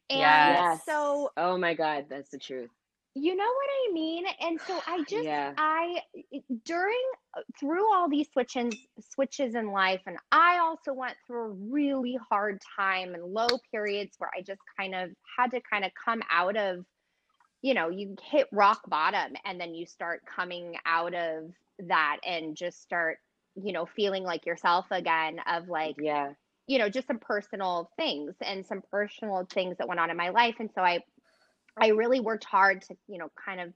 and 0.10 0.58
Yes. 0.58 0.82
so 0.86 1.32
oh 1.38 1.58
my 1.58 1.74
god, 1.76 2.08
that's 2.10 2.32
the 2.32 2.40
truth. 2.40 2.72
you 3.16 3.36
know 3.36 3.44
what 3.44 3.70
I 3.90 3.94
mean? 3.94 4.26
And 4.42 4.62
so 4.62 4.84
I 4.88 5.00
just 5.02 5.30
Yeah. 5.30 5.54
I 5.58 6.02
during 6.66 7.02
uh, 7.38 7.42
through 7.60 7.94
all 7.94 8.10
these 8.10 8.30
switches 8.32 8.78
switches 9.02 9.56
in 9.56 9.72
life 9.72 10.02
and 10.08 10.18
I 10.32 10.60
also 10.60 10.94
went 10.94 11.16
through 11.28 11.46
a 11.46 11.56
really 11.72 12.18
hard 12.30 12.62
time 12.78 13.16
and 13.16 13.24
low 13.26 13.60
periods 13.72 14.16
where 14.20 14.32
I 14.38 14.42
just 14.42 14.62
kind 14.80 14.96
of 14.96 15.12
had 15.38 15.52
to 15.52 15.62
kind 15.72 15.86
of 15.86 15.92
come 16.06 16.22
out 16.32 16.58
of 16.58 16.86
you 17.62 17.74
know, 17.74 17.90
you 17.90 18.16
hit 18.22 18.48
rock 18.52 18.82
bottom 18.90 19.34
and 19.46 19.60
then 19.60 19.74
you 19.76 19.86
start 19.86 20.24
coming 20.26 20.76
out 20.86 21.14
of 21.14 21.52
that 21.80 22.18
and 22.26 22.56
just 22.56 22.82
start 22.82 23.20
you 23.56 23.74
know 23.74 23.86
feeling 23.86 24.24
like 24.24 24.46
yourself 24.46 24.86
again 24.92 25.40
of 25.48 25.68
like 25.70 25.98
Yeah. 25.98 26.34
you 26.68 26.78
know 26.78 26.90
just 26.90 27.08
some 27.08 27.20
personal 27.20 27.90
things 27.98 28.36
and 28.42 28.66
some 28.66 28.82
personal 28.92 29.48
things 29.54 29.78
that 29.78 29.88
went 29.88 30.00
on 30.00 30.10
in 30.10 30.18
my 30.18 30.30
life 30.30 30.56
and 30.60 30.70
so 30.74 30.82
i 30.82 31.00
i 31.82 31.88
really 31.90 32.20
worked 32.20 32.46
hard 32.46 32.82
to 32.82 32.96
you 33.08 33.18
know 33.18 33.32
kind 33.44 33.60
of 33.62 33.74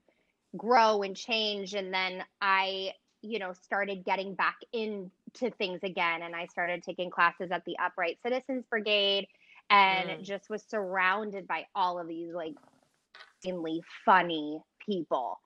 grow 0.56 1.02
and 1.02 1.16
change 1.16 1.74
and 1.74 1.92
then 1.92 2.22
i 2.40 2.90
you 3.22 3.38
know 3.38 3.52
started 3.52 4.04
getting 4.04 4.34
back 4.34 4.56
into 4.72 5.50
things 5.58 5.80
again 5.82 6.22
and 6.22 6.34
i 6.34 6.46
started 6.46 6.82
taking 6.82 7.10
classes 7.10 7.50
at 7.50 7.64
the 7.64 7.76
upright 7.78 8.18
citizens 8.22 8.64
brigade 8.70 9.26
and 9.70 10.10
Mm. 10.10 10.24
just 10.24 10.50
was 10.50 10.62
surrounded 10.68 11.46
by 11.46 11.66
all 11.74 11.98
of 11.98 12.08
these 12.08 12.32
like 12.32 12.54
insanely 13.44 13.80
funny 14.04 14.58
people 14.84 15.38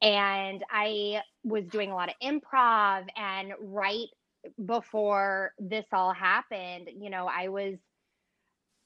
and 0.00 0.64
i 0.70 1.20
was 1.44 1.64
doing 1.68 1.90
a 1.90 1.94
lot 1.94 2.08
of 2.08 2.14
improv 2.22 3.04
and 3.16 3.52
right 3.60 4.08
before 4.64 5.52
this 5.58 5.86
all 5.92 6.12
happened, 6.12 6.88
you 6.98 7.10
know, 7.10 7.28
I 7.32 7.48
was 7.48 7.76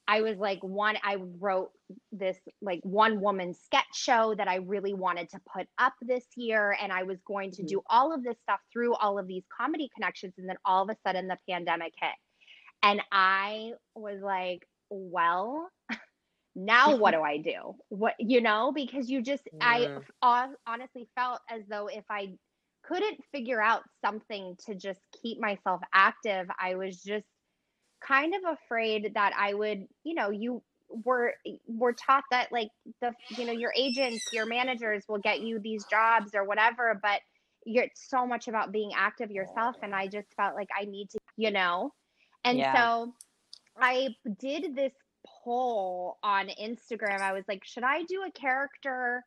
I 0.09 0.21
was 0.21 0.37
like 0.37 0.59
one 0.63 0.97
I 1.03 1.17
wrote 1.39 1.71
this 2.13 2.37
like 2.61 2.79
one 2.83 3.19
woman 3.19 3.53
sketch 3.53 3.85
show 3.93 4.33
that 4.35 4.47
I 4.47 4.55
really 4.55 4.93
wanted 4.93 5.29
to 5.31 5.41
put 5.53 5.67
up 5.77 5.93
this 6.01 6.23
year 6.37 6.77
and 6.81 6.93
I 6.93 7.03
was 7.03 7.17
going 7.27 7.51
to 7.51 7.61
mm-hmm. 7.61 7.67
do 7.67 7.81
all 7.89 8.13
of 8.13 8.23
this 8.23 8.37
stuff 8.43 8.59
through 8.71 8.95
all 8.95 9.19
of 9.19 9.27
these 9.27 9.43
comedy 9.55 9.89
connections 9.93 10.33
and 10.37 10.47
then 10.47 10.57
all 10.63 10.83
of 10.83 10.89
a 10.89 10.97
sudden 11.05 11.27
the 11.27 11.37
pandemic 11.49 11.93
hit. 11.99 12.11
And 12.83 13.01
I 13.11 13.71
was 13.95 14.21
like, 14.21 14.65
well, 14.89 15.69
now 16.57 16.95
what 16.95 17.11
do 17.13 17.21
I 17.21 17.37
do? 17.39 17.75
What 17.89 18.15
you 18.19 18.41
know, 18.41 18.73
because 18.73 19.09
you 19.09 19.21
just 19.23 19.47
I 19.61 19.89
Mm. 19.91 20.05
honestly 20.21 21.09
felt 21.15 21.41
as 21.49 21.63
though 21.69 21.87
if 21.87 22.05
I 22.09 22.37
couldn't 22.83 23.23
figure 23.31 23.61
out 23.61 23.83
something 24.03 24.57
to 24.65 24.75
just 24.75 25.01
keep 25.21 25.39
myself 25.39 25.81
active, 25.93 26.47
I 26.59 26.75
was 26.75 27.01
just 27.03 27.27
kind 28.05 28.35
of 28.35 28.41
afraid 28.57 29.13
that 29.15 29.33
I 29.37 29.53
would, 29.53 29.87
you 30.03 30.15
know, 30.15 30.31
you 30.31 30.63
were 30.89 31.35
were 31.67 31.93
taught 31.93 32.25
that 32.31 32.51
like 32.51 32.69
the 33.01 33.13
you 33.29 33.45
know 33.45 33.53
your 33.53 33.73
agents, 33.75 34.27
your 34.31 34.45
managers 34.45 35.05
will 35.09 35.19
get 35.19 35.41
you 35.41 35.59
these 35.59 35.85
jobs 35.85 36.35
or 36.35 36.45
whatever, 36.45 36.99
but 37.01 37.21
you're 37.65 37.85
it's 37.85 38.09
so 38.09 38.25
much 38.27 38.47
about 38.47 38.71
being 38.71 38.91
active 38.95 39.31
yourself 39.31 39.77
and 39.83 39.95
I 39.95 40.07
just 40.07 40.29
felt 40.35 40.55
like 40.55 40.69
I 40.79 40.85
need 40.85 41.09
to, 41.11 41.19
you 41.37 41.51
know. 41.51 41.93
And 42.45 42.65
Yeah. 42.65 42.75
so 42.75 43.13
I 43.81 44.15
did 44.39 44.75
this 44.75 44.93
poll 45.47 46.19
on 46.23 46.49
Instagram. 46.61 47.21
I 47.21 47.33
was 47.33 47.45
like, 47.47 47.63
should 47.65 47.83
I 47.83 48.03
do 48.03 48.23
a 48.27 48.31
character 48.31 49.25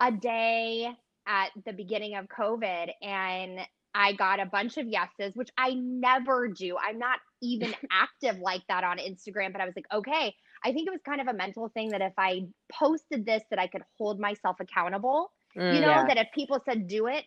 a 0.00 0.12
day 0.12 0.88
at 1.26 1.50
the 1.64 1.72
beginning 1.72 2.16
of 2.16 2.26
COVID? 2.28 2.90
And 3.02 3.60
I 3.94 4.12
got 4.12 4.40
a 4.40 4.46
bunch 4.46 4.76
of 4.78 4.86
yeses, 4.88 5.34
which 5.36 5.50
I 5.58 5.74
never 5.74 6.48
do. 6.48 6.76
I'm 6.78 6.98
not 6.98 7.18
even 7.42 7.74
active 7.90 8.38
like 8.40 8.62
that 8.68 8.84
on 8.84 8.98
Instagram, 8.98 9.52
but 9.52 9.62
I 9.62 9.66
was 9.66 9.74
like, 9.76 9.86
okay. 9.94 10.34
I 10.64 10.72
think 10.72 10.88
it 10.88 10.92
was 10.92 11.00
kind 11.06 11.20
of 11.20 11.28
a 11.28 11.34
mental 11.34 11.70
thing 11.70 11.90
that 11.90 12.02
if 12.02 12.14
I 12.18 12.42
posted 12.72 13.26
this, 13.26 13.42
that 13.50 13.58
I 13.60 13.68
could 13.68 13.82
hold 13.98 14.20
myself 14.20 14.56
accountable 14.60 15.30
you 15.68 15.80
Mm. 15.80 15.80
know 15.80 15.88
Yeah. 15.90 16.06
that 16.06 16.18
if 16.18 16.28
people 16.34 16.60
said 16.64 16.86
do 16.88 17.06
it 17.08 17.24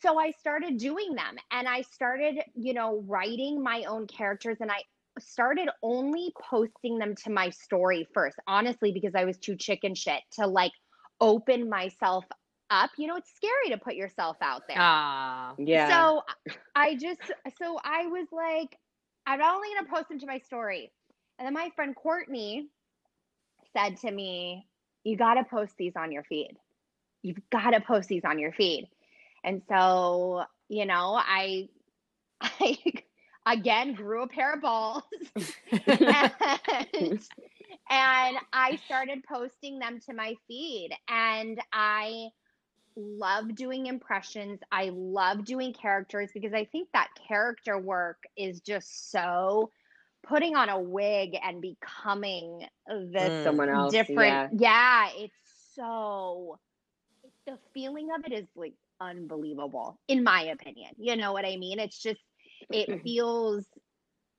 so 0.00 0.18
i 0.18 0.30
started 0.32 0.78
doing 0.78 1.14
them 1.14 1.36
and 1.52 1.68
i 1.68 1.82
started 1.82 2.40
you 2.54 2.74
know 2.74 3.02
writing 3.06 3.62
my 3.62 3.84
own 3.84 4.06
characters 4.06 4.58
and 4.60 4.70
i 4.70 4.82
started 5.18 5.68
only 5.82 6.32
posting 6.40 6.98
them 6.98 7.14
to 7.14 7.30
my 7.30 7.50
story 7.50 8.06
first 8.14 8.36
honestly 8.46 8.92
because 8.92 9.14
i 9.14 9.24
was 9.24 9.36
too 9.38 9.56
chicken 9.56 9.94
shit 9.94 10.20
to 10.32 10.46
like 10.46 10.72
open 11.20 11.68
myself 11.68 12.24
up 12.70 12.90
you 12.96 13.06
know 13.06 13.16
it's 13.16 13.30
scary 13.34 13.68
to 13.70 13.76
put 13.76 13.94
yourself 13.94 14.36
out 14.40 14.62
there 14.68 14.76
Ah. 14.78 15.54
Yeah. 15.58 15.88
so 15.88 16.22
I 16.74 16.94
just 16.94 17.20
so 17.60 17.78
I 17.84 18.06
was 18.06 18.26
like, 18.32 18.76
I'm 19.26 19.40
only 19.42 19.68
gonna 19.74 19.88
post 19.94 20.08
them 20.08 20.18
to 20.20 20.26
my 20.26 20.38
story. 20.38 20.90
And 21.38 21.46
then 21.46 21.54
my 21.54 21.70
friend 21.76 21.94
Courtney 21.94 22.68
said 23.76 23.98
to 23.98 24.10
me, 24.10 24.66
You 25.04 25.16
gotta 25.16 25.44
post 25.44 25.74
these 25.78 25.92
on 25.96 26.12
your 26.12 26.24
feed. 26.24 26.56
You've 27.22 27.38
gotta 27.50 27.80
post 27.80 28.08
these 28.08 28.24
on 28.24 28.38
your 28.38 28.52
feed. 28.52 28.88
And 29.44 29.62
so, 29.68 30.44
you 30.68 30.86
know, 30.86 31.14
I 31.20 31.68
I 32.40 32.78
again 33.46 33.94
grew 33.94 34.22
a 34.22 34.28
pair 34.28 34.54
of 34.54 34.60
balls 34.60 35.02
and, 35.36 35.48
and 37.90 38.36
I 38.52 38.78
started 38.84 39.24
posting 39.24 39.78
them 39.78 40.00
to 40.06 40.14
my 40.14 40.34
feed 40.46 40.90
and 41.08 41.60
I 41.72 42.28
love 42.96 43.54
doing 43.54 43.86
impressions. 43.86 44.60
I 44.70 44.90
love 44.94 45.44
doing 45.44 45.72
characters 45.72 46.30
because 46.32 46.52
I 46.52 46.66
think 46.66 46.88
that 46.92 47.08
character 47.26 47.78
work 47.78 48.22
is 48.36 48.60
just 48.60 49.10
so 49.10 49.70
putting 50.22 50.54
on 50.56 50.68
a 50.68 50.80
wig 50.80 51.36
and 51.42 51.60
becoming 51.60 52.66
this 52.86 53.30
Mm. 53.30 53.44
Someone 53.44 53.68
else. 53.70 53.92
different. 53.92 54.60
Yeah. 54.60 55.08
Yeah. 55.08 55.24
it's 55.24 55.34
so 55.74 56.58
the 57.46 57.58
feeling 57.74 58.10
of 58.16 58.24
it 58.24 58.32
is 58.32 58.46
like 58.54 58.74
unbelievable, 59.00 59.98
in 60.08 60.22
my 60.22 60.42
opinion. 60.44 60.92
You 60.96 61.16
know 61.16 61.32
what 61.32 61.44
I 61.44 61.56
mean? 61.56 61.78
It's 61.78 62.00
just 62.00 62.20
it 62.72 62.88
mm-hmm. 62.88 63.02
feels 63.02 63.64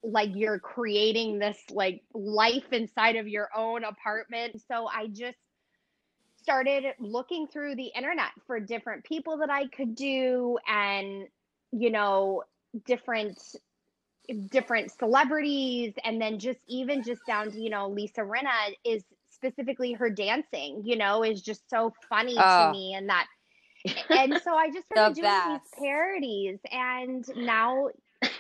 like 0.04 0.32
you're 0.36 0.60
creating 0.60 1.40
this 1.40 1.58
like 1.70 2.02
life 2.14 2.72
inside 2.72 3.16
of 3.16 3.28
your 3.28 3.50
own 3.56 3.84
apartment. 3.84 4.62
So 4.68 4.88
I 4.88 5.08
just 5.08 5.38
started 6.42 6.84
looking 7.00 7.48
through 7.48 7.76
the 7.76 7.90
internet 7.96 8.32
for 8.46 8.60
different 8.60 9.06
people 9.06 9.38
that 9.38 9.50
I 9.50 9.68
could 9.68 9.96
do 9.96 10.58
and 10.68 11.28
you 11.72 11.90
know 11.90 12.44
different 12.86 13.40
different 14.52 14.92
celebrities 14.92 15.94
and 16.04 16.22
then 16.22 16.40
just 16.40 16.60
even 16.68 17.04
just 17.04 17.22
down 17.26 17.52
to 17.52 17.60
you 17.60 17.70
know 17.70 17.88
Lisa 17.90 18.22
Rinna 18.22 18.74
is 18.86 19.04
specifically 19.30 19.94
her 19.94 20.10
dancing 20.10 20.82
you 20.86 20.98
know 20.98 21.24
is 21.24 21.42
just 21.42 21.70
so 21.70 21.94
funny 22.10 22.36
Oh. 22.38 22.66
to 22.66 22.72
me 22.72 22.94
and 22.94 23.10
that 23.10 23.28
and 24.10 24.40
so 24.44 24.56
I 24.56 24.70
just 24.70 24.86
started 24.86 25.16
doing 25.16 25.26
best. 25.26 25.64
these 25.64 25.84
parodies 25.84 26.60
and 26.72 27.26
now 27.36 27.90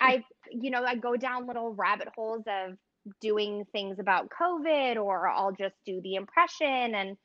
I 0.04 0.24
you 0.52 0.72
know 0.72 0.84
I 0.84 0.96
go 0.96 1.16
down 1.16 1.48
little 1.48 1.74
rabbit 1.74 2.10
holes 2.16 2.44
of 2.48 2.78
doing 3.22 3.66
things 3.72 4.00
about 4.00 4.30
COVID 4.30 4.98
or 4.98 5.28
I'll 5.28 5.52
just 5.52 5.76
do 5.86 6.00
the 6.02 6.16
impression 6.16 6.96
and 6.96 7.18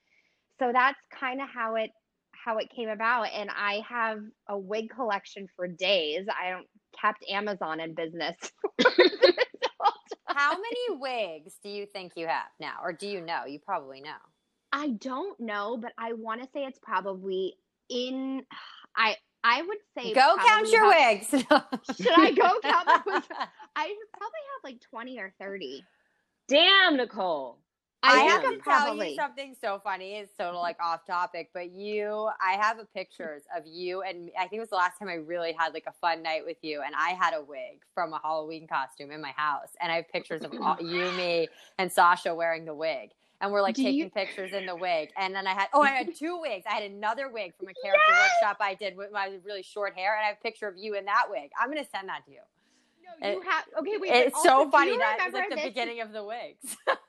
so 0.59 0.71
that's 0.73 0.99
kind 1.19 1.41
of 1.41 1.49
how 1.49 1.77
it 1.77 1.91
how 2.33 2.59
it 2.59 2.69
came 2.75 2.89
about 2.89 3.29
and 3.35 3.51
I 3.51 3.83
have 3.89 4.19
a 4.49 4.59
wig 4.59 4.91
collection 4.91 5.49
for 5.57 5.69
days. 5.69 6.27
I 6.29 6.51
don't 6.51 6.67
kept 7.01 7.25
Amazon 7.29 7.81
in 7.81 7.95
business. 7.95 8.37
How 10.27 10.53
many 10.53 10.99
wigs 11.01 11.55
do 11.63 11.71
you 11.71 11.87
think 11.87 12.13
you 12.17 12.27
have 12.27 12.51
now, 12.61 12.77
or 12.83 12.93
do 12.93 13.09
you 13.09 13.21
know? 13.21 13.45
You 13.47 13.59
probably 13.59 14.01
know. 14.01 14.11
I 14.73 14.91
don't 14.91 15.39
know, 15.41 15.77
but 15.77 15.93
I 15.99 16.13
want 16.13 16.43
to 16.43 16.49
say 16.53 16.65
it's 16.65 16.79
probably 16.83 17.55
in. 17.89 18.43
I 18.97 19.17
I 19.45 19.63
would 19.63 19.79
say 19.97 20.13
Go 20.15 20.37
count 20.45 20.69
your 20.71 20.85
about- 20.91 21.11
wigs. 21.11 21.29
Should 21.97 22.13
I 22.19 22.33
go 22.33 22.61
count 22.63 22.87
my 22.87 23.03
wigs? 23.07 23.27
I 23.77 23.95
probably 24.17 24.45
have 24.53 24.65
like 24.65 24.81
twenty 24.81 25.19
or 25.19 25.33
thirty. 25.41 25.85
Damn, 26.49 26.97
Nicole. 26.97 27.59
I, 28.03 28.13
I, 28.13 28.23
have 28.25 28.43
think 28.43 28.59
to 28.59 28.71
tell 28.71 28.85
probably. 28.85 29.11
you 29.11 29.17
something 29.17 29.57
so 29.61 29.81
funny. 29.83 30.13
It's 30.19 30.33
so 30.37 30.57
like 30.57 30.77
off 30.81 31.05
topic, 31.05 31.51
but 31.53 31.73
you, 31.73 32.31
I 32.41 32.53
have 32.53 32.79
a 32.79 32.85
pictures 32.85 33.43
of 33.57 33.65
you, 33.67 34.03
and 34.03 34.31
I 34.39 34.43
think 34.43 34.55
it 34.55 34.61
was 34.61 34.69
the 34.69 34.77
last 34.77 35.01
time 35.01 35.09
I 35.09 35.15
really 35.15 35.53
had 35.53 35.75
like 35.75 35.83
a 35.89 35.93
fun 36.01 36.23
night 36.23 36.43
with 36.47 36.59
you. 36.63 36.83
And 36.87 36.95
I 36.95 37.11
had 37.11 37.35
a 37.35 37.43
wig 37.43 37.83
from 37.95 38.13
a 38.13 38.21
Halloween 38.23 38.69
costume 38.69 39.11
in 39.11 39.21
my 39.21 39.33
house, 39.37 39.71
and 39.81 39.91
I 39.91 39.97
have 39.97 40.09
pictures 40.09 40.43
of 40.43 40.53
all, 40.63 40.77
you, 40.81 41.11
me, 41.13 41.49
and 41.79 41.91
Sasha 41.91 42.33
wearing 42.35 42.65
the 42.65 42.75
wig. 42.75 43.11
And 43.41 43.53
we're 43.53 43.63
like 43.63 43.77
Do 43.77 43.83
taking 43.85 43.99
you- 44.01 44.11
pictures 44.11 44.53
in 44.53 44.67
the 44.67 44.75
wig. 44.75 45.11
And 45.17 45.35
then 45.35 45.47
I 45.47 45.55
had, 45.55 45.69
oh, 45.73 45.81
I 45.83 45.91
had 45.91 46.15
two 46.19 46.41
wigs. 46.41 46.65
I 46.69 46.75
had 46.75 46.91
another 46.91 47.29
wig 47.31 47.55
from 47.57 47.69
a 47.69 47.75
character 47.83 48.13
workshop 48.13 48.57
I 48.61 48.75
did 48.75 48.97
with 48.97 49.13
my 49.13 49.39
really 49.45 49.63
short 49.63 49.95
hair. 49.97 50.17
And 50.17 50.25
I 50.25 50.29
have 50.29 50.39
a 50.41 50.43
picture 50.43 50.67
of 50.67 50.77
you 50.77 50.95
in 50.95 51.05
that 51.05 51.27
wig. 51.31 51.51
I'm 51.61 51.71
going 51.71 51.83
to 51.83 51.89
send 51.91 52.09
that 52.09 52.25
to 52.27 52.33
you. 52.33 52.41
No, 53.05 53.27
eh, 53.29 53.33
you 53.35 53.41
It- 53.41 53.47
have 53.47 53.65
okay. 53.81 53.97
Wait, 53.99 54.11
It's 54.27 54.43
so 54.43 54.69
funny 54.71 54.97
that 54.99 55.19
it's 55.25 55.35
like 55.35 55.51
the 55.51 55.57
this? 55.57 55.65
beginning 55.67 56.01
of 56.01 56.13
the 56.13 56.25
wigs. 56.25 56.77
but 56.87 57.01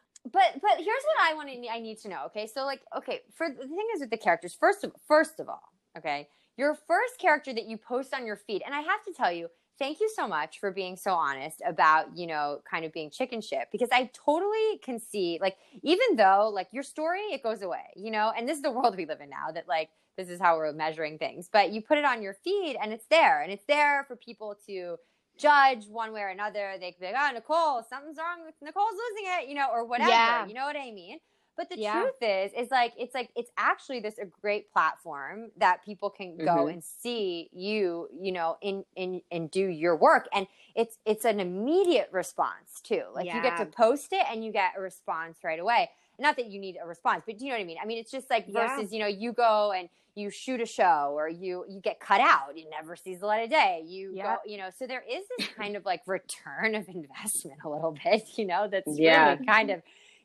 but 0.62 0.78
here's 0.78 1.04
what 1.04 1.18
I 1.22 1.34
want 1.34 1.50
to 1.50 1.68
I 1.68 1.80
need 1.80 1.98
to 2.00 2.10
know. 2.10 2.26
Okay, 2.28 2.46
so 2.48 2.64
like 2.64 2.82
okay, 2.98 3.22
for 3.36 3.50
the 3.50 3.68
thing 3.68 3.88
is 3.96 4.02
with 4.02 4.10
the 4.12 4.18
characters. 4.18 4.54
First 4.54 4.84
of 4.84 4.92
first 5.08 5.40
of 5.40 5.50
all, 5.50 5.64
okay, 5.98 6.28
your 6.58 6.78
first 6.88 7.18
character 7.20 7.54
that 7.54 7.66
you 7.66 7.78
post 7.78 8.14
on 8.14 8.26
your 8.26 8.36
feed, 8.36 8.62
and 8.66 8.76
I 8.76 8.82
have 8.82 9.04
to 9.06 9.14
tell 9.14 9.32
you. 9.32 9.50
Thank 9.80 10.02
you 10.02 10.10
so 10.14 10.28
much 10.28 10.60
for 10.60 10.72
being 10.72 10.98
so 10.98 11.14
honest 11.14 11.62
about, 11.66 12.16
you 12.16 12.28
know, 12.28 12.60
kind 12.70 12.84
of 12.84 12.92
being 12.92 13.10
chicken 13.10 13.42
shit 13.42 13.70
because 13.72 13.90
I 13.92 14.10
totally 14.14 14.78
can 14.84 15.00
see 15.00 15.40
like 15.42 15.56
even 15.82 16.18
though 16.18 16.52
like 16.54 16.68
your 16.72 16.84
story 16.84 17.22
it 17.32 17.42
goes 17.42 17.62
away, 17.62 17.86
you 17.96 18.12
know, 18.12 18.34
and 18.38 18.48
this 18.48 18.58
is 18.58 18.64
the 18.64 18.72
world 18.72 18.98
we 18.98 19.06
live 19.06 19.22
in 19.22 19.30
now 19.30 19.52
that 19.54 19.68
like 19.68 19.90
this 20.18 20.30
is 20.30 20.42
how 20.42 20.58
we're 20.58 20.74
measuring 20.74 21.18
things. 21.18 21.50
But 21.52 21.72
you 21.72 21.82
put 21.82 21.98
it 21.98 22.04
on 22.04 22.22
your 22.22 22.34
feed 22.34 22.78
and 22.82 22.92
it's 22.92 23.06
there 23.10 23.42
and 23.42 23.52
it's 23.52 23.64
there 23.66 24.04
for 24.06 24.18
people 24.18 24.58
to 24.68 24.98
judge 25.38 25.88
one 25.88 26.12
way 26.12 26.22
or 26.22 26.28
another. 26.28 26.74
They 26.80 26.92
could 26.92 27.00
be 27.00 27.08
like, 27.08 27.16
oh, 27.18 27.34
Nicole, 27.34 27.84
something's 27.90 28.18
wrong 28.18 28.46
with 28.46 28.56
Nicole's 28.62 28.92
losing 28.92 29.32
it, 29.40 29.48
you 29.48 29.56
know, 29.56 29.70
or 29.72 29.86
whatever. 29.86 30.10
Yeah. 30.10 30.46
You 30.46 30.54
know 30.54 30.66
what 30.66 30.76
I 30.76 30.92
mean? 30.92 31.20
But 31.60 31.68
the 31.68 31.76
Yeah. 31.76 32.00
truth 32.00 32.14
is, 32.22 32.54
is 32.54 32.72
like 32.72 32.94
it's 32.98 33.14
like 33.14 33.32
it's 33.36 33.52
actually 33.58 34.00
this 34.00 34.18
a 34.18 34.24
great 34.26 34.72
platform 34.72 35.52
that 35.58 35.84
people 35.84 36.10
can 36.10 36.38
go 36.38 36.68
Mhm. 36.68 36.72
and 36.72 36.82
see 36.82 37.50
you, 37.52 38.08
you 38.18 38.32
know, 38.32 38.56
in 38.62 38.86
in 38.96 39.22
and 39.30 39.52
do 39.52 39.68
your 39.68 39.98
work, 39.98 40.30
and 40.32 40.48
it's 40.74 40.98
it's 41.06 41.26
an 41.26 41.42
immediate 41.42 42.08
response 42.14 42.80
too. 42.82 43.04
Like 43.14 43.34
you 43.34 43.42
get 43.42 43.58
to 43.58 43.66
post 43.66 44.14
it 44.14 44.26
and 44.32 44.46
you 44.46 44.54
get 44.54 44.72
a 44.78 44.82
response 44.82 45.40
right 45.44 45.60
away. 45.60 45.90
Not 46.18 46.38
that 46.38 46.46
you 46.46 46.62
need 46.62 46.78
a 46.82 46.88
response, 46.88 47.24
but 47.28 47.38
do 47.38 47.44
you 47.44 47.52
know 47.52 47.58
what 47.58 47.64
I 47.64 47.66
mean? 47.66 47.78
I 47.84 47.86
mean, 47.86 47.98
it's 47.98 48.12
just 48.12 48.30
like 48.30 48.48
Yeah. 48.48 48.54
versus 48.54 48.94
you 48.94 49.00
know 49.00 49.08
you 49.08 49.34
go 49.34 49.74
and 49.74 49.90
you 50.16 50.30
shoot 50.30 50.62
a 50.62 50.66
show 50.66 51.12
or 51.18 51.28
you 51.28 51.66
you 51.68 51.82
get 51.82 52.00
cut 52.00 52.20
out 52.22 52.58
it 52.58 52.68
never 52.70 52.96
sees 52.96 53.20
the 53.20 53.26
light 53.26 53.44
of 53.44 53.50
day 53.50 53.84
you 53.86 54.16
Yeah. 54.16 54.24
go 54.24 54.38
you 54.46 54.58
know 54.58 54.70
so 54.78 54.86
there 54.88 55.04
is 55.10 55.24
this 55.30 55.48
kind 55.56 55.78
of 55.78 55.86
like 55.86 56.02
return 56.08 56.76
of 56.76 56.90
investment 56.90 57.60
a 57.64 57.70
little 57.70 57.92
bit 58.04 58.24
you 58.38 58.46
know 58.46 58.68
that's 58.68 58.88
Yeah. 58.98 59.04
really 59.04 59.38
kind 59.46 59.70
of 59.70 59.82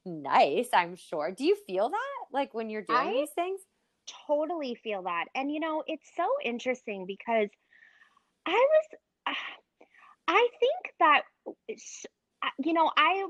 nice 0.07 0.69
i'm 0.73 0.97
sure 0.97 1.31
do 1.31 1.45
you 1.45 1.57
feel 1.67 1.89
that 1.89 2.25
like 2.33 2.53
when 2.53 2.69
you're 2.69 2.83
doing 2.83 2.99
I- 2.99 3.13
these 3.13 3.31
things 3.35 3.61
totally 4.27 4.75
feel 4.83 5.03
that. 5.03 5.27
And 5.35 5.51
you 5.51 5.61
know, 5.61 5.83
it's 5.87 6.07
so 6.17 6.27
interesting 6.45 7.07
because 7.07 7.49
I 8.47 8.53
was 8.53 9.37
I 10.29 10.49
think 10.59 10.95
that 11.01 11.23
you 12.59 12.73
know, 12.73 12.91
I 12.97 13.27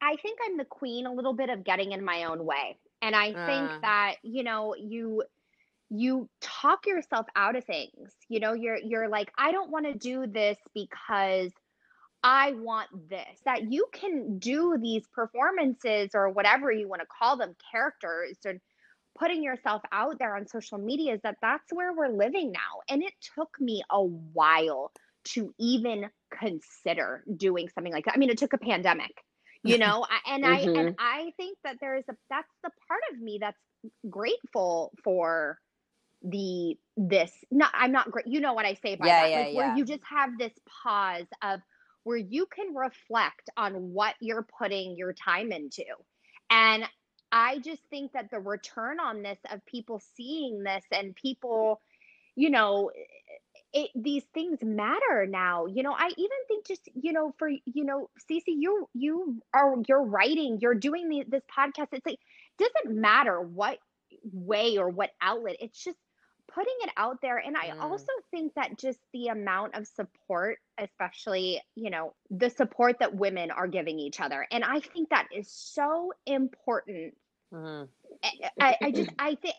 I 0.00 0.16
think 0.16 0.38
I'm 0.44 0.56
the 0.56 0.64
queen 0.64 1.06
a 1.06 1.12
little 1.12 1.34
bit 1.34 1.50
of 1.50 1.64
getting 1.64 1.92
in 1.92 2.04
my 2.04 2.24
own 2.24 2.44
way. 2.44 2.78
And 3.00 3.14
I 3.14 3.26
think 3.26 3.70
uh. 3.70 3.78
that, 3.82 4.16
you 4.22 4.42
know, 4.42 4.74
you 4.78 5.24
you 5.90 6.28
talk 6.40 6.86
yourself 6.86 7.26
out 7.34 7.56
of 7.56 7.64
things. 7.64 8.12
You 8.28 8.40
know, 8.40 8.52
you're 8.52 8.78
you're 8.78 9.08
like 9.08 9.30
I 9.38 9.52
don't 9.52 9.70
want 9.70 9.86
to 9.86 9.94
do 9.94 10.26
this 10.26 10.58
because 10.74 11.50
I 12.22 12.52
want 12.52 12.88
this. 13.08 13.40
That 13.44 13.70
you 13.70 13.86
can 13.92 14.38
do 14.38 14.78
these 14.80 15.06
performances 15.12 16.10
or 16.14 16.30
whatever 16.30 16.70
you 16.72 16.88
want 16.88 17.02
to 17.02 17.06
call 17.06 17.36
them, 17.36 17.54
characters 17.70 18.36
and 18.44 18.60
putting 19.18 19.42
yourself 19.42 19.82
out 19.92 20.18
there 20.18 20.36
on 20.36 20.46
social 20.46 20.78
media 20.78 21.14
is 21.14 21.20
that 21.22 21.36
that's 21.42 21.72
where 21.72 21.92
we're 21.92 22.08
living 22.08 22.52
now. 22.52 22.80
And 22.88 23.02
it 23.02 23.12
took 23.34 23.60
me 23.60 23.82
a 23.90 24.02
while 24.02 24.92
to 25.24 25.52
even 25.58 26.08
consider 26.30 27.24
doing 27.36 27.68
something 27.74 27.92
like 27.92 28.04
that. 28.04 28.14
I 28.14 28.18
mean, 28.18 28.30
it 28.30 28.38
took 28.38 28.52
a 28.52 28.58
pandemic, 28.58 29.22
you 29.62 29.78
know, 29.78 30.06
and 30.26 30.46
I 30.46 30.58
and 30.60 30.76
mm-hmm. 30.76 30.94
I 30.98 31.32
think 31.36 31.58
that 31.64 31.76
there 31.80 31.96
is 31.96 32.04
a 32.08 32.14
that's 32.30 32.48
the 32.62 32.70
part 32.86 33.00
of 33.12 33.20
me 33.20 33.38
that's 33.40 33.58
grateful 34.08 34.92
for 35.04 35.58
the 36.22 36.76
this 36.96 37.32
not 37.50 37.70
I'm 37.74 37.92
not 37.92 38.10
great 38.10 38.26
you 38.26 38.40
know 38.40 38.52
what 38.52 38.66
I 38.66 38.74
say 38.74 38.96
by 38.96 39.06
Yeah, 39.06 39.22
that 39.22 39.30
yeah, 39.30 39.38
like 39.38 39.54
where 39.54 39.76
you 39.76 39.84
just 39.84 40.02
have 40.10 40.36
this 40.36 40.52
pause 40.82 41.26
of 41.42 41.60
where 42.08 42.18
you 42.18 42.46
can 42.56 42.74
reflect 42.74 43.50
on 43.58 43.92
what 43.94 44.16
you're 44.20 44.48
putting 44.58 44.96
your 44.96 45.14
time 45.14 45.52
into 45.52 45.84
and 46.50 46.84
I 47.32 47.58
just 47.60 47.82
think 47.90 48.12
that 48.12 48.30
the 48.30 48.40
return 48.40 49.00
on 49.00 49.22
this 49.22 49.38
of 49.52 49.66
people 49.66 50.00
seeing 50.16 50.62
this 50.64 50.84
and 50.92 51.14
people, 51.14 51.82
you 52.36 52.50
know, 52.50 52.90
it, 53.72 53.90
these 53.94 54.24
things 54.34 54.58
matter 54.62 55.26
now. 55.28 55.66
You 55.66 55.82
know, 55.84 55.92
I 55.92 56.08
even 56.16 56.38
think 56.48 56.66
just, 56.66 56.88
you 56.94 57.12
know, 57.12 57.34
for, 57.38 57.48
you 57.48 57.84
know, 57.84 58.10
Cece, 58.30 58.42
you, 58.46 58.88
you 58.94 59.40
are, 59.54 59.76
you're 59.88 60.04
writing, 60.04 60.58
you're 60.60 60.74
doing 60.74 61.08
the, 61.08 61.24
this 61.28 61.44
podcast. 61.56 61.88
It's 61.92 62.06
like, 62.06 62.20
doesn't 62.58 63.00
matter 63.00 63.40
what 63.40 63.78
way 64.32 64.78
or 64.78 64.88
what 64.88 65.10
outlet, 65.22 65.56
it's 65.60 65.82
just 65.84 65.98
putting 66.52 66.74
it 66.82 66.90
out 66.96 67.20
there. 67.22 67.38
And 67.38 67.56
I 67.56 67.72
Mm. 67.72 67.80
also 67.80 68.12
think 68.30 68.54
that 68.54 68.78
just 68.78 69.00
the 69.12 69.28
amount 69.28 69.76
of 69.76 69.86
support, 69.86 70.58
especially, 70.78 71.62
you 71.74 71.90
know, 71.90 72.14
the 72.30 72.50
support 72.50 72.96
that 73.00 73.14
women 73.14 73.50
are 73.50 73.66
giving 73.68 73.98
each 73.98 74.20
other. 74.20 74.46
And 74.50 74.64
I 74.64 74.80
think 74.80 75.10
that 75.10 75.28
is 75.32 75.50
so 75.50 76.12
important. 76.26 77.14
Mhm. 77.52 77.88
I- 78.22 78.50
I, 78.60 78.76
I 78.82 78.90
just 78.92 79.10
I 79.18 79.34
think 79.36 79.54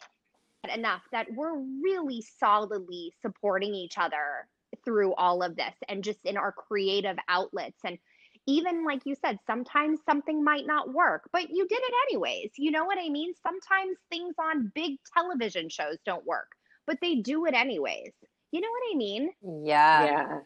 enough 0.73 1.03
that 1.11 1.31
we're 1.33 1.57
really 1.57 2.21
solidly 2.21 3.13
supporting 3.21 3.73
each 3.73 3.97
other 3.97 4.47
through 4.85 5.13
all 5.15 5.41
of 5.41 5.55
this 5.55 5.73
and 5.87 6.03
just 6.03 6.25
in 6.25 6.37
our 6.37 6.51
creative 6.51 7.17
outlets. 7.27 7.79
And 7.83 7.97
even 8.45 8.85
like 8.85 9.05
you 9.05 9.15
said 9.15 9.39
sometimes 9.47 9.99
something 10.05 10.43
might 10.43 10.65
not 10.65 10.93
work 10.93 11.29
but 11.31 11.49
you 11.49 11.67
did 11.67 11.79
it 11.81 11.93
anyways. 12.09 12.51
You 12.57 12.71
know 12.71 12.85
what 12.85 12.97
i 12.99 13.09
mean? 13.09 13.33
Sometimes 13.41 13.97
things 14.09 14.35
on 14.39 14.71
big 14.75 14.97
television 15.13 15.69
shows 15.69 15.97
don't 16.05 16.25
work 16.25 16.51
but 16.85 16.97
they 17.01 17.15
do 17.15 17.45
it 17.45 17.53
anyways. 17.53 18.13
You 18.51 18.61
know 18.61 18.69
what 18.69 18.93
i 18.93 18.97
mean? 18.97 19.31
Yeah. 19.63 20.05
Yeah. 20.05 20.39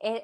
It 0.00 0.22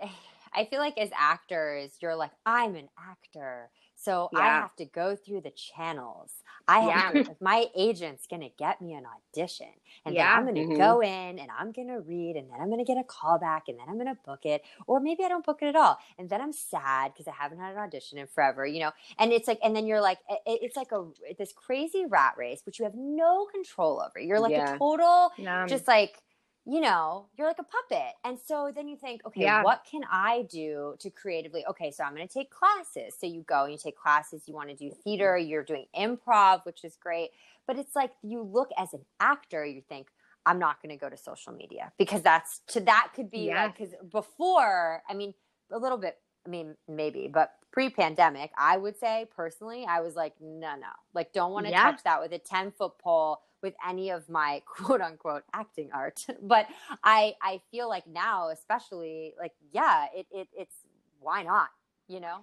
i 0.55 0.65
feel 0.65 0.79
like 0.79 0.97
as 0.99 1.11
actors 1.17 1.97
you're 2.01 2.15
like 2.17 2.31
i'm 2.47 2.75
an 2.77 2.89
actor 3.11 3.71
so 3.97 4.31
i 4.35 4.47
have 4.47 4.75
to 4.77 4.85
go 4.85 5.17
through 5.17 5.41
the 5.41 5.51
channels 5.51 6.33
i 6.69 6.81
have 6.81 7.13
Yeah. 7.15 7.23
to, 7.25 7.37
my 7.41 7.67
agent's 7.77 8.27
gonna 8.27 8.49
get 8.59 8.81
me 8.81 8.95
an 8.95 9.05
audition 9.07 9.69
and 10.05 10.15
Yeah. 10.15 10.25
then 10.25 10.49
i'm 10.49 10.55
gonna 10.55 10.67
Mhm. 10.67 10.77
go 10.77 11.01
in 11.03 11.39
and 11.39 11.49
i'm 11.59 11.73
gonna 11.73 12.01
read 12.01 12.37
and 12.37 12.51
then 12.51 12.61
i'm 12.61 12.71
gonna 12.71 12.85
get 12.85 12.97
a 12.99 13.03
callback 13.05 13.63
and 13.69 13.79
then 13.79 13.87
i'm 13.89 13.99
gonna 13.99 14.19
book 14.25 14.45
it 14.45 14.63
or 14.87 15.01
maybe 15.01 15.25
i 15.25 15.29
don't 15.29 15.45
book 15.45 15.59
it 15.63 15.67
at 15.67 15.77
all 15.77 15.99
and 16.19 16.29
then 16.31 16.41
i'm 16.41 16.53
sad 16.53 17.13
because 17.13 17.27
i 17.29 17.33
haven't 17.33 17.59
had 17.59 17.73
an 17.73 17.79
audition 17.79 18.19
in 18.19 18.27
forever 18.27 18.67
you 18.67 18.81
know 18.81 18.93
and 19.19 19.33
it's 19.33 19.49
like 19.49 19.59
and 19.63 19.75
then 19.75 19.87
you're 19.87 20.01
like 20.01 20.19
it- 20.29 20.41
it's 20.63 20.77
like 20.77 20.93
a 20.93 21.05
this 21.39 21.53
crazy 21.53 22.05
rat 22.07 22.35
race 22.37 22.63
which 22.65 22.79
you 22.79 22.85
have 22.85 22.95
no 22.95 23.47
control 23.47 24.01
over 24.01 24.19
you're 24.21 24.41
like 24.41 24.53
Yeah. 24.53 24.75
a 24.75 24.79
total 24.79 25.33
um, 25.47 25.67
just 25.69 25.87
like 25.89 26.21
you 26.67 26.81
know 26.81 27.27
you're 27.37 27.47
like 27.47 27.59
a 27.59 27.65
puppet 27.65 28.15
and 28.25 28.39
so 28.39 28.73
then 28.75 28.89
you 28.89 28.97
think 28.97 29.21
okay 29.27 29.45
Yeah. 29.45 29.63
what 29.63 29.87
can 29.91 30.03
i 30.11 30.43
do 30.51 30.95
to 30.99 31.11
creatively 31.11 31.65
okay 31.67 31.91
so 31.91 32.03
i'm 32.05 32.15
going 32.15 32.27
to 32.27 32.33
take 32.33 32.51
classes 32.51 33.15
so 33.19 33.27
you 33.27 33.43
go 33.43 33.65
and 33.65 33.73
you 33.73 33.79
take 33.79 33.97
classes 33.97 34.43
you 34.47 34.55
want 34.55 34.71
to 34.71 34.75
do 34.75 34.91
theater 35.05 35.37
you're 35.37 35.63
doing 35.63 35.87
improv 35.97 36.65
which 36.65 36.85
is 36.85 36.97
great 36.97 37.31
but 37.67 37.79
it's 37.79 37.95
like 37.95 38.13
you 38.23 38.43
look 38.43 38.71
as 38.79 38.95
an 38.95 39.05
actor 39.21 39.65
you 39.65 39.83
think 39.89 40.09
i'm 40.47 40.59
not 40.59 40.81
going 40.83 40.91
to 40.91 40.97
go 41.01 41.11
to 41.11 41.17
social 41.17 41.53
media 41.53 41.93
because 41.99 42.23
that's 42.23 42.61
to 42.67 42.81
that 42.81 43.11
could 43.15 43.31
be 43.31 43.49
Yeah. 43.49 43.67
like 43.67 43.77
because 43.77 43.95
before 44.11 45.03
i 45.09 45.15
mean 45.15 45.35
a 45.71 45.79
little 45.79 45.99
bit 45.99 46.17
i 46.47 46.51
mean 46.51 46.77
maybe 46.89 47.29
but 47.33 47.51
pre-pandemic 47.75 48.53
i 48.59 48.79
would 48.79 48.99
say 48.99 49.27
personally 49.37 49.87
i 49.89 50.01
was 50.01 50.17
like 50.17 50.35
no 50.41 50.77
no 50.77 50.89
like 51.15 51.33
don't 51.35 51.53
want 51.53 51.67
to 51.67 51.73
Yeah. 51.73 51.83
touch 51.83 52.03
that 52.05 52.23
with 52.23 52.33
a 52.33 52.39
10 52.39 52.73
foot 52.73 52.99
pole 52.99 53.41
with 53.63 53.75
any 53.89 54.11
of 54.11 54.29
my 54.31 54.63
quote 54.67 55.03
unquote 55.03 55.45
acting 55.55 55.91
art 55.95 56.25
but 56.43 56.67
i 57.05 57.35
i 57.43 57.61
feel 57.73 57.89
like 57.89 58.07
now 58.07 58.51
especially 58.51 59.35
like 59.41 59.53
yeah 59.73 60.07
it, 60.15 60.27
it 60.33 60.49
it's 60.57 60.77
why 61.21 61.43
not 61.43 61.69
you 62.09 62.21
know 62.21 62.39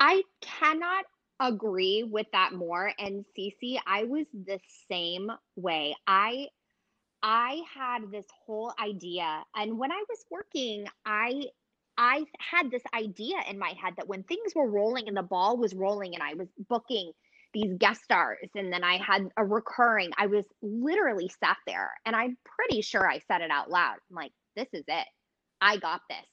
I 0.00 0.22
cannot 0.40 1.06
agree 1.40 2.04
with 2.04 2.26
that 2.32 2.52
more. 2.54 2.92
And 2.98 3.24
Cece, 3.36 3.78
I 3.86 4.04
was 4.04 4.26
the 4.32 4.60
same 4.90 5.30
way. 5.56 5.96
I 6.06 6.48
I 7.22 7.62
had 7.74 8.10
this 8.12 8.26
whole 8.44 8.72
idea, 8.82 9.44
and 9.56 9.78
when 9.78 9.92
I 9.92 10.04
was 10.08 10.24
working, 10.30 10.86
I 11.06 11.46
I 11.98 12.24
had 12.38 12.70
this 12.70 12.82
idea 12.94 13.36
in 13.50 13.58
my 13.58 13.74
head 13.82 13.94
that 13.96 14.06
when 14.08 14.22
things 14.22 14.54
were 14.54 14.70
rolling 14.70 15.08
and 15.08 15.16
the 15.16 15.22
ball 15.22 15.56
was 15.56 15.74
rolling 15.74 16.14
and 16.14 16.22
I 16.22 16.34
was 16.34 16.48
booking 16.68 17.12
these 17.52 17.74
guest 17.78 18.04
stars 18.04 18.48
and 18.54 18.72
then 18.72 18.84
I 18.84 18.98
had 18.98 19.28
a 19.36 19.44
recurring. 19.44 20.12
I 20.16 20.26
was 20.28 20.44
literally 20.62 21.28
sat 21.42 21.56
there 21.66 21.90
and 22.06 22.14
I'm 22.14 22.38
pretty 22.44 22.82
sure 22.82 23.06
I 23.08 23.18
said 23.26 23.40
it 23.40 23.50
out 23.50 23.68
loud. 23.68 23.96
I'm 24.08 24.16
like, 24.16 24.32
this 24.54 24.68
is 24.72 24.84
it. 24.86 25.06
I 25.60 25.76
got 25.78 26.02
this. 26.08 26.24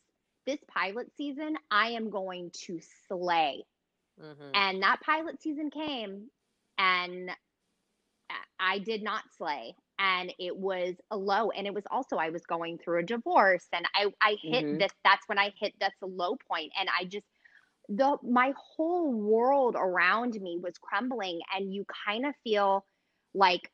This 0.45 0.59
pilot 0.67 1.07
season, 1.17 1.55
I 1.71 1.89
am 1.91 2.11
going 2.11 2.51
to 2.67 2.79
slay. 3.07 3.63
Mhm. 4.21 4.51
And 4.53 4.83
that 4.83 5.01
pilot 5.01 5.41
season 5.41 5.71
came 5.71 6.29
and 6.77 7.31
I 8.59 8.79
did 8.79 9.01
not 9.01 9.23
slay. 9.37 9.75
And 9.99 10.33
it 10.39 10.55
was 10.57 10.95
a 11.11 11.17
low. 11.17 11.51
And 11.51 11.67
it 11.67 11.73
was 11.73 11.85
also, 11.91 12.17
I 12.17 12.29
was 12.29 12.45
going 12.45 12.77
through 12.79 12.99
a 12.99 13.03
divorce 13.03 13.67
and 13.73 13.85
I, 13.95 14.07
I 14.21 14.37
hit 14.49 14.65
Mhm. 14.65 14.77
this, 14.77 14.91
that's 15.03 15.27
when 15.27 15.39
I 15.39 15.53
hit, 15.59 15.73
that's 15.79 16.01
a 16.01 16.07
low. 16.07 16.37
And 16.51 16.89
I 16.99 17.05
just, 17.05 17.25
the, 17.89 18.17
my 18.23 18.53
whole 18.57 19.13
world 19.13 19.75
around 19.77 20.35
me 20.41 20.59
was 20.61 20.77
crumbling. 20.79 21.39
And 21.55 21.73
you 21.73 21.85
kind 22.05 22.25
of 22.25 22.33
feel 22.43 22.85
like, 23.33 23.71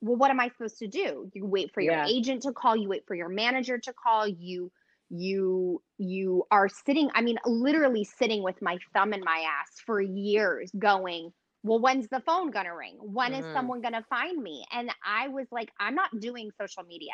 well, 0.00 0.16
what 0.16 0.30
am 0.30 0.40
I 0.40 0.48
supposed 0.48 0.78
to 0.78 0.88
do? 0.88 1.30
You 1.34 1.46
wait 1.46 1.72
for 1.74 1.80
your 1.82 1.98
Yeah. 1.98 2.06
agent 2.06 2.42
to 2.42 2.52
call, 2.52 2.76
you 2.76 2.88
wait 2.88 3.04
for 3.06 3.14
your 3.14 3.28
manager 3.28 3.78
to 3.78 3.92
call, 3.92 4.26
you, 4.26 4.72
you 5.12 5.82
you 5.98 6.44
are 6.52 6.68
sitting 6.68 7.10
i 7.14 7.20
mean 7.20 7.36
literally 7.44 8.04
sitting 8.04 8.44
with 8.44 8.54
my 8.62 8.78
thumb 8.94 9.12
in 9.12 9.24
my 9.24 9.44
ass 9.60 9.80
for 9.84 10.00
years 10.00 10.70
going 10.78 11.32
well 11.62 11.80
when's 11.80 12.08
the 12.08 12.20
phone 12.26 12.50
gonna 12.50 12.74
ring 12.74 12.96
When 13.00 13.34
is 13.34 13.46
Mhm. 13.46 13.52
someone 13.52 13.80
gonna 13.82 14.04
find 14.08 14.42
me 14.42 14.64
and 14.72 14.90
i 15.04 15.28
was 15.28 15.46
like 15.52 15.70
i'm 15.80 15.94
not 15.94 16.10
doing 16.20 16.50
social 16.60 16.84
media 16.84 17.12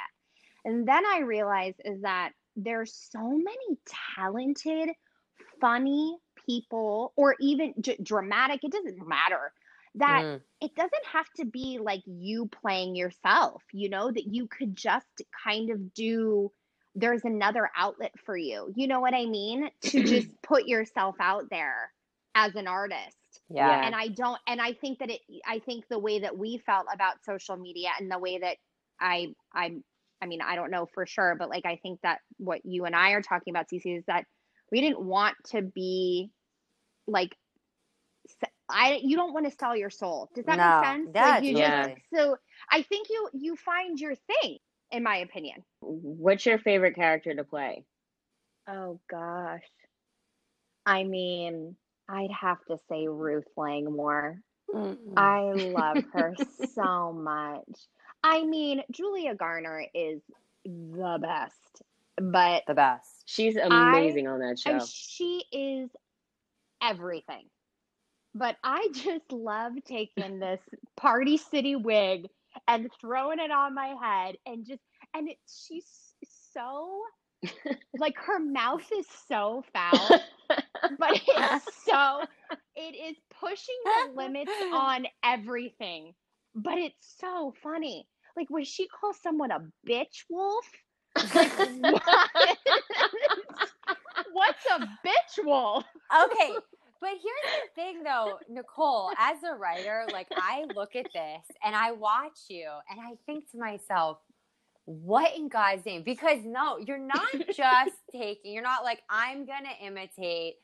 and 0.64 0.86
then 0.86 1.04
i 1.06 1.20
realized 1.20 1.80
is 1.84 2.02
that 2.02 2.32
there's 2.56 2.94
so 3.12 3.20
many 3.22 3.78
talented 4.16 4.90
funny 5.60 6.16
people 6.46 7.12
or 7.16 7.36
even 7.40 7.74
j- 7.80 7.98
dramatic 8.02 8.60
it 8.62 8.72
doesn't 8.72 9.06
matter 9.06 9.52
that 9.94 10.24
Mm. 10.24 10.42
it 10.60 10.74
doesn't 10.74 11.06
have 11.12 11.26
to 11.36 11.44
be 11.44 11.78
like 11.82 12.02
you 12.06 12.48
playing 12.48 12.94
yourself, 12.96 13.62
you 13.72 13.88
know, 13.90 14.10
that 14.10 14.24
you 14.26 14.46
could 14.48 14.76
just 14.76 15.22
kind 15.44 15.70
of 15.70 15.92
do 15.94 16.50
there's 16.94 17.24
another 17.24 17.70
outlet 17.76 18.12
for 18.24 18.36
you. 18.36 18.72
You 18.76 18.86
know 18.88 19.00
what 19.00 19.14
I 19.14 19.26
mean? 19.26 19.70
To 19.90 20.02
just 20.02 20.28
put 20.42 20.66
yourself 20.66 21.16
out 21.20 21.50
there 21.50 21.92
as 22.34 22.54
an 22.56 22.66
artist. 22.66 23.16
Yeah. 23.48 23.76
Yeah. 23.76 23.78
And 23.82 23.94
I 23.94 24.08
don't 24.08 24.38
and 24.46 24.60
I 24.60 24.72
think 24.74 24.98
that 25.00 25.10
it 25.10 25.20
I 25.46 25.60
think 25.60 25.84
the 25.88 25.98
way 25.98 26.20
that 26.20 26.36
we 26.36 26.58
felt 26.66 26.86
about 26.92 27.24
social 27.24 27.56
media 27.56 27.90
and 27.98 28.10
the 28.10 28.18
way 28.18 28.38
that 28.38 28.56
I 29.00 29.28
I 29.54 29.76
I 30.22 30.26
mean, 30.26 30.40
I 30.42 30.56
don't 30.56 30.70
know 30.70 30.86
for 30.94 31.06
sure, 31.06 31.36
but 31.38 31.48
like 31.50 31.66
I 31.66 31.76
think 31.82 32.00
that 32.02 32.20
what 32.38 32.60
you 32.64 32.84
and 32.86 32.96
I 32.96 33.12
are 33.12 33.22
talking 33.22 33.52
about, 33.52 33.66
Cece 33.72 33.98
is 33.98 34.04
that 34.06 34.24
we 34.72 34.80
didn't 34.80 35.00
want 35.04 35.36
to 35.50 35.62
be 35.62 36.30
like 37.06 37.36
s- 38.28 38.50
I 38.68 39.00
you 39.02 39.16
don't 39.16 39.32
want 39.34 39.46
to 39.46 39.56
sell 39.58 39.76
your 39.76 39.90
soul. 39.90 40.30
Does 40.34 40.46
that 40.46 40.58
No. 40.58 40.60
make 40.60 40.76
sense? 40.76 41.10
Yeah, 41.14 41.38
like 41.38 41.40
you 41.40 41.54
Yeah. 41.54 41.86
just 41.86 41.94
so 42.14 42.36
I 42.70 42.82
think 42.82 43.08
you 43.10 43.30
you 43.34 43.56
find 43.56 43.98
your 44.00 44.14
thing, 44.14 44.58
in 44.90 45.02
my 45.02 45.16
opinion. 45.18 45.64
What's 45.80 46.46
your 46.46 46.58
favorite 46.58 46.94
character 46.94 47.34
to 47.34 47.44
play? 47.44 47.84
Oh 48.68 49.00
gosh. 49.08 49.64
I 50.86 51.04
mean, 51.04 51.76
I'd 52.08 52.30
have 52.38 52.58
to 52.66 52.78
say 52.88 53.08
Ruth 53.08 53.46
Langmore. 53.56 54.40
Mm. 54.74 54.96
I 55.16 55.40
love 55.52 56.04
her 56.12 56.34
so 56.74 57.12
much. 57.12 57.68
I 58.22 58.44
mean, 58.44 58.82
Julia 58.90 59.34
Garner 59.34 59.84
is 59.94 60.20
the 60.64 61.18
best, 61.20 61.82
but 62.16 62.64
the 62.66 62.74
best. 62.74 63.22
She's 63.26 63.56
amazing 63.56 64.26
on 64.26 64.40
that 64.40 64.58
show. 64.58 64.72
and 64.72 64.82
she 64.82 65.44
is 65.52 65.90
everything. 66.82 67.44
But 68.34 68.56
I 68.62 68.88
just 68.92 69.32
love 69.32 69.72
taking 69.86 70.38
this 70.40 70.60
Party 70.96 71.36
City 71.38 71.74
wig 71.76 72.28
and 72.68 72.90
throwing 73.00 73.38
it 73.38 73.50
on 73.50 73.74
my 73.74 73.94
head 74.00 74.36
and 74.46 74.66
just 74.66 74.82
and 75.14 75.28
it 75.28 75.38
she's 75.46 75.86
so 76.52 77.00
like 77.98 78.16
her 78.18 78.38
mouth 78.38 78.84
is 78.92 79.06
so 79.28 79.62
foul, 79.72 80.20
but 80.98 81.20
it's 81.26 81.66
so 81.84 82.22
it 82.76 82.94
is 82.94 83.16
pushing 83.40 83.74
the 83.84 84.12
limits 84.14 84.52
on 84.72 85.06
everything. 85.24 86.14
But 86.54 86.78
it's 86.78 87.16
so 87.18 87.54
funny. 87.62 88.06
Like 88.36 88.50
when 88.50 88.64
she 88.64 88.88
calls 88.88 89.18
someone 89.22 89.50
a 89.50 89.60
bitch 89.88 90.24
wolf, 90.28 90.64
like 91.34 91.52
what? 91.80 92.58
What's 94.32 94.66
a 94.66 94.80
bitch 95.06 95.44
wolf? 95.44 95.84
okay 96.24 96.54
but 97.00 97.10
here's 97.10 97.22
the 97.22 97.82
thing 97.82 98.02
though 98.02 98.38
nicole 98.48 99.10
as 99.18 99.36
a 99.42 99.54
writer 99.56 100.04
like 100.12 100.28
i 100.36 100.64
look 100.74 100.96
at 100.96 101.06
this 101.12 101.56
and 101.64 101.74
i 101.74 101.92
watch 101.92 102.38
you 102.48 102.68
and 102.90 103.00
i 103.00 103.12
think 103.26 103.50
to 103.50 103.58
myself 103.58 104.18
what 104.84 105.36
in 105.36 105.48
god's 105.48 105.84
name 105.84 106.02
because 106.04 106.38
no 106.44 106.78
you're 106.78 106.98
not 106.98 107.32
just 107.54 107.96
taking 108.12 108.52
you're 108.52 108.62
not 108.62 108.84
like 108.84 109.00
i'm 109.10 109.46
gonna 109.46 109.68
imitate 109.84 110.54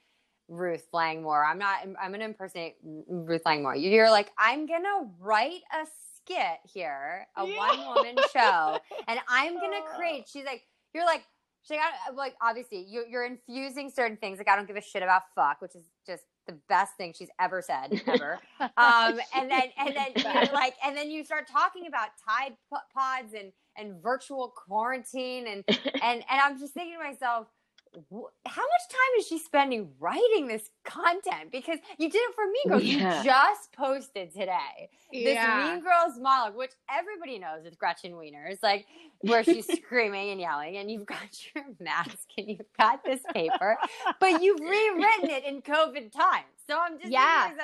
ruth 0.53 0.87
langmore 0.93 1.45
i'm 1.45 1.59
not 1.59 1.79
i'm 2.03 2.13
gonna 2.13 2.25
impersonate 2.25 2.77
ruth 3.09 3.43
langmore 3.45 3.75
you're 3.75 4.11
like 4.11 4.31
i'm 4.39 4.67
gonna 4.67 5.09
write 5.21 5.63
a 5.73 5.87
skit 6.17 6.59
here 6.65 7.27
a 7.37 7.45
one 7.45 7.79
woman 7.87 8.17
show 8.33 8.79
and 9.09 9.19
i'm 9.29 9.55
gonna 9.55 9.81
create 9.97 10.29
she's 10.29 10.45
like 10.45 10.63
you're 10.95 11.07
like 11.07 11.25
She's 11.63 11.77
like, 11.77 11.81
I, 11.81 12.13
like 12.13 12.35
obviously 12.43 12.85
you, 12.89 13.05
you're 13.09 13.25
infusing 13.25 13.89
certain 13.89 14.17
things. 14.17 14.39
Like 14.39 14.49
I 14.49 14.57
don't 14.57 14.67
give 14.67 14.77
a 14.77 14.81
shit 14.81 15.03
about 15.03 15.23
fuck, 15.35 15.63
which 15.63 15.77
is 15.77 15.85
just 16.05 16.25
the 16.47 16.55
best 16.69 16.97
thing 16.97 17.15
she's 17.17 17.31
ever 17.41 17.63
said 17.63 18.03
ever. 18.07 18.41
um, 18.61 19.21
and 19.35 19.51
then 19.51 19.65
and 19.79 19.95
then 19.95 20.09
you're 20.17 20.53
like, 20.53 20.75
and 20.85 20.97
then 20.97 21.11
you 21.11 21.25
start 21.25 21.49
talking 21.49 21.87
about 21.87 22.09
Tide 22.29 22.57
Pods 22.95 23.35
and 23.35 23.53
and 23.77 24.03
virtual 24.03 24.53
quarantine 24.55 25.47
and 25.47 25.65
and 25.69 26.25
and 26.29 26.41
I'm 26.43 26.59
just 26.59 26.75
thinking 26.75 26.99
to 26.99 27.05
myself, 27.05 27.47
how 27.95 28.63
much 28.63 28.89
time 28.89 29.19
is 29.19 29.27
she 29.27 29.39
spending 29.39 29.91
writing 30.01 30.49
this 30.49 30.71
content? 30.85 31.51
Because 31.51 31.79
you 31.99 32.09
did 32.11 32.19
it 32.19 32.35
for 32.35 32.45
Mean 32.47 32.69
Girls. 32.69 32.83
Yeah. 32.85 33.19
You 33.19 33.25
just 33.25 33.73
posted 33.73 34.33
today 34.33 34.89
this 35.13 35.35
yeah. 35.35 35.75
Mean 35.75 35.83
Girls 35.85 36.19
monologue, 36.19 36.57
which 36.57 36.73
everybody 36.91 37.39
knows 37.39 37.65
is 37.67 37.75
Gretchen 37.77 38.13
Wieners, 38.13 38.59
like 38.63 38.87
where 39.21 39.45
she's 39.45 39.67
screaming 39.85 40.31
and 40.31 40.41
yelling, 40.41 40.77
and 40.79 40.91
you've 40.91 41.07
got 41.07 41.19
your 41.55 41.65
mask 41.81 42.29
and 42.39 42.49
you've 42.49 42.73
got 42.79 43.05
this 43.05 43.21
paper, 43.35 43.77
but 44.21 44.43
you've 44.43 44.61
rewritten 44.61 45.31
it 45.31 45.45
in 45.45 45.61
COVID 45.63 46.13
times. 46.13 46.47
So 46.67 46.79
I'm 46.81 46.99
just 46.99 47.11
Yeah. 47.13 47.51
a, 47.53 47.57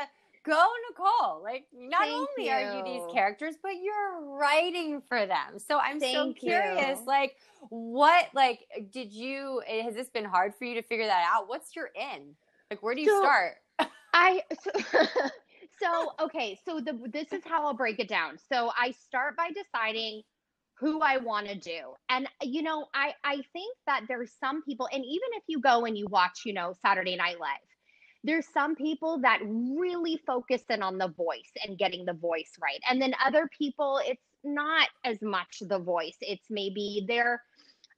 go 0.45 0.66
Nicole. 0.91 1.43
Like 1.43 1.64
not 1.72 2.03
Thank 2.03 2.14
only 2.39 2.51
are 2.51 2.76
you 2.76 2.84
these 2.84 3.03
characters, 3.12 3.57
but 3.62 3.72
you're 3.82 4.36
writing 4.36 5.01
for 5.09 5.26
them. 5.26 5.59
So 5.59 5.78
I'm 5.78 6.01
so 6.01 6.32
curious, 6.32 6.99
you. 6.99 7.07
like 7.07 7.36
what, 7.70 8.26
like 8.34 8.61
did 8.93 9.12
you? 9.12 9.62
Eh, 9.66 9.82
has 9.82 9.95
this 9.95 10.09
been 10.11 10.24
hard 10.24 10.55
for 10.55 10.64
you 10.64 10.74
to 10.74 10.82
figure 10.82 11.07
that 11.07 11.24
out? 11.32 11.49
What's 11.49 11.74
your 11.76 11.91
in? 11.95 12.34
Like 12.70 12.82
where 12.82 12.95
do 12.95 13.01
you 13.01 13.09
So- 13.09 13.20
start? 13.20 13.55
I 14.14 14.43
so, 14.62 14.70
so 15.82 16.12
okay, 16.20 16.59
so 16.64 16.80
the 16.80 16.99
this 17.12 17.32
is 17.32 17.43
how 17.45 17.66
I'll 17.66 17.74
break 17.74 17.99
it 17.99 18.09
down. 18.09 18.39
So 18.51 18.70
I 18.78 18.93
start 18.93 19.36
by 19.36 19.51
deciding 19.51 20.22
who 20.78 21.01
I 21.01 21.18
want 21.18 21.49
to 21.49 21.55
do. 21.57 21.95
And 22.09 22.26
eh, 22.43 22.47
you 22.47 22.62
know, 22.62 22.86
I 22.95 23.12
I 23.24 23.36
think 23.53 23.76
that 23.86 24.03
there's 24.09 24.32
some 24.41 24.62
people 24.62 24.89
and 24.93 25.05
even 25.05 25.28
if 25.36 25.43
you 25.47 25.61
go 25.61 25.84
and 25.84 25.97
you 25.97 26.07
watch, 26.09 26.41
you 26.45 26.53
know, 26.53 26.74
Saturday 26.82 27.16
Night 27.16 27.39
Live, 27.41 27.68
there's 28.25 28.47
some 28.53 28.75
people 28.75 29.21
that 29.23 29.41
really 29.45 30.16
focus 30.27 30.62
in 30.71 30.83
on 30.83 30.99
the 30.99 31.09
voice 31.09 31.53
and 31.66 31.79
getting 31.79 32.05
the 32.05 32.14
voice 32.14 32.53
right. 32.61 32.81
And 32.89 33.01
then 33.01 33.14
other 33.25 33.49
people 33.57 34.01
it's 34.05 34.23
not 34.45 34.89
as 35.05 35.23
much 35.23 35.62
the 35.62 35.79
voice. 35.79 36.16
It's 36.21 36.47
maybe 36.51 37.05
their 37.09 37.43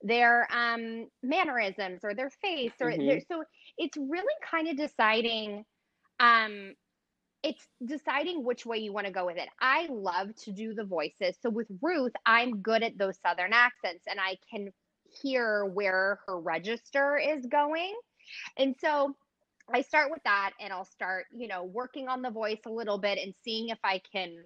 their 0.02 0.48
um 0.52 1.08
mannerisms 1.22 2.00
or 2.04 2.14
their 2.14 2.30
face 2.30 2.74
or 2.80 2.92
Mhm. 2.92 3.06
their 3.06 3.20
so 3.20 3.44
it's 3.78 3.96
really 3.96 4.34
kind 4.50 4.68
of 4.68 4.76
deciding 4.76 5.64
um 6.20 6.74
it's 7.42 7.68
deciding 7.84 8.44
which 8.44 8.66
way 8.66 8.78
you 8.78 8.92
want 8.92 9.06
to 9.06 9.12
go 9.12 9.26
with 9.26 9.36
it. 9.36 9.48
I 9.60 9.86
love 9.90 10.34
to 10.44 10.52
do 10.52 10.74
the 10.74 10.84
voices. 10.84 11.36
So 11.40 11.50
with 11.50 11.68
Ruth, 11.80 12.12
I'm 12.26 12.60
good 12.62 12.82
at 12.82 12.98
those 12.98 13.18
southern 13.20 13.52
accents 13.52 14.04
and 14.08 14.20
I 14.20 14.36
can 14.50 14.70
hear 15.22 15.64
where 15.64 16.20
her 16.26 16.38
register 16.40 17.16
is 17.18 17.46
going. 17.46 17.94
And 18.56 18.76
so 18.78 19.16
I 19.72 19.82
start 19.82 20.10
with 20.10 20.22
that 20.24 20.52
and 20.60 20.72
I'll 20.72 20.84
start, 20.84 21.26
you 21.32 21.48
know, 21.48 21.64
working 21.64 22.08
on 22.08 22.22
the 22.22 22.30
voice 22.30 22.60
a 22.66 22.70
little 22.70 22.98
bit 22.98 23.18
and 23.18 23.34
seeing 23.44 23.68
if 23.68 23.78
I 23.84 24.00
can 24.12 24.36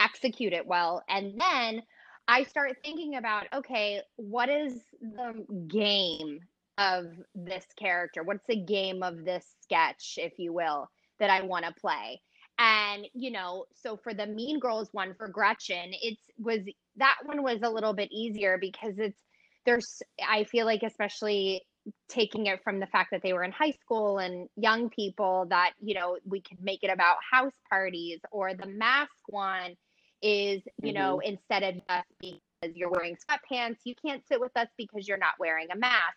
execute 0.00 0.52
it 0.52 0.66
well. 0.66 1.02
And 1.08 1.40
then 1.40 1.82
I 2.26 2.44
start 2.44 2.76
thinking 2.84 3.16
about, 3.16 3.46
okay, 3.54 4.02
what 4.16 4.48
is 4.48 4.80
the 5.00 5.46
game 5.66 6.40
of 6.76 7.06
this 7.34 7.64
character? 7.78 8.22
What's 8.22 8.46
the 8.46 8.60
game 8.60 9.02
of 9.02 9.24
this 9.24 9.44
sketch, 9.62 10.14
if 10.18 10.38
you 10.38 10.52
will, 10.52 10.88
that 11.18 11.30
I 11.30 11.42
want 11.42 11.64
to 11.64 11.72
play? 11.72 12.20
And, 12.58 13.06
you 13.14 13.30
know, 13.30 13.66
so 13.72 13.96
for 13.96 14.12
the 14.12 14.26
Mean 14.26 14.58
Girls 14.58 14.88
one 14.92 15.14
for 15.14 15.28
Gretchen, 15.28 15.92
it's 16.02 16.20
was 16.38 16.60
that 16.96 17.16
one 17.24 17.42
was 17.42 17.60
a 17.62 17.70
little 17.70 17.92
bit 17.92 18.10
easier 18.12 18.58
because 18.58 18.98
it's 18.98 19.20
there's 19.64 20.02
I 20.26 20.44
feel 20.44 20.66
like 20.66 20.82
especially 20.82 21.62
taking 22.08 22.46
it 22.46 22.62
from 22.62 22.80
the 22.80 22.86
fact 22.86 23.10
that 23.10 23.22
they 23.22 23.32
were 23.32 23.44
in 23.44 23.52
high 23.52 23.72
school 23.82 24.18
and 24.18 24.48
young 24.56 24.88
people 24.90 25.46
that 25.48 25.72
you 25.80 25.94
know 25.94 26.18
we 26.24 26.40
can 26.40 26.58
make 26.60 26.82
it 26.82 26.90
about 26.90 27.16
house 27.30 27.54
parties 27.68 28.20
or 28.30 28.54
the 28.54 28.66
mask 28.66 29.10
one 29.28 29.74
is 30.22 30.62
you 30.82 30.92
know 30.92 31.20
mm-hmm. 31.22 31.32
instead 31.34 31.62
of 31.62 31.74
just 31.88 32.06
because 32.20 32.76
you're 32.76 32.90
wearing 32.90 33.16
sweatpants 33.16 33.78
you 33.84 33.94
can't 34.04 34.22
sit 34.26 34.40
with 34.40 34.56
us 34.56 34.68
because 34.76 35.06
you're 35.06 35.18
not 35.18 35.34
wearing 35.38 35.68
a 35.72 35.76
mask. 35.76 36.16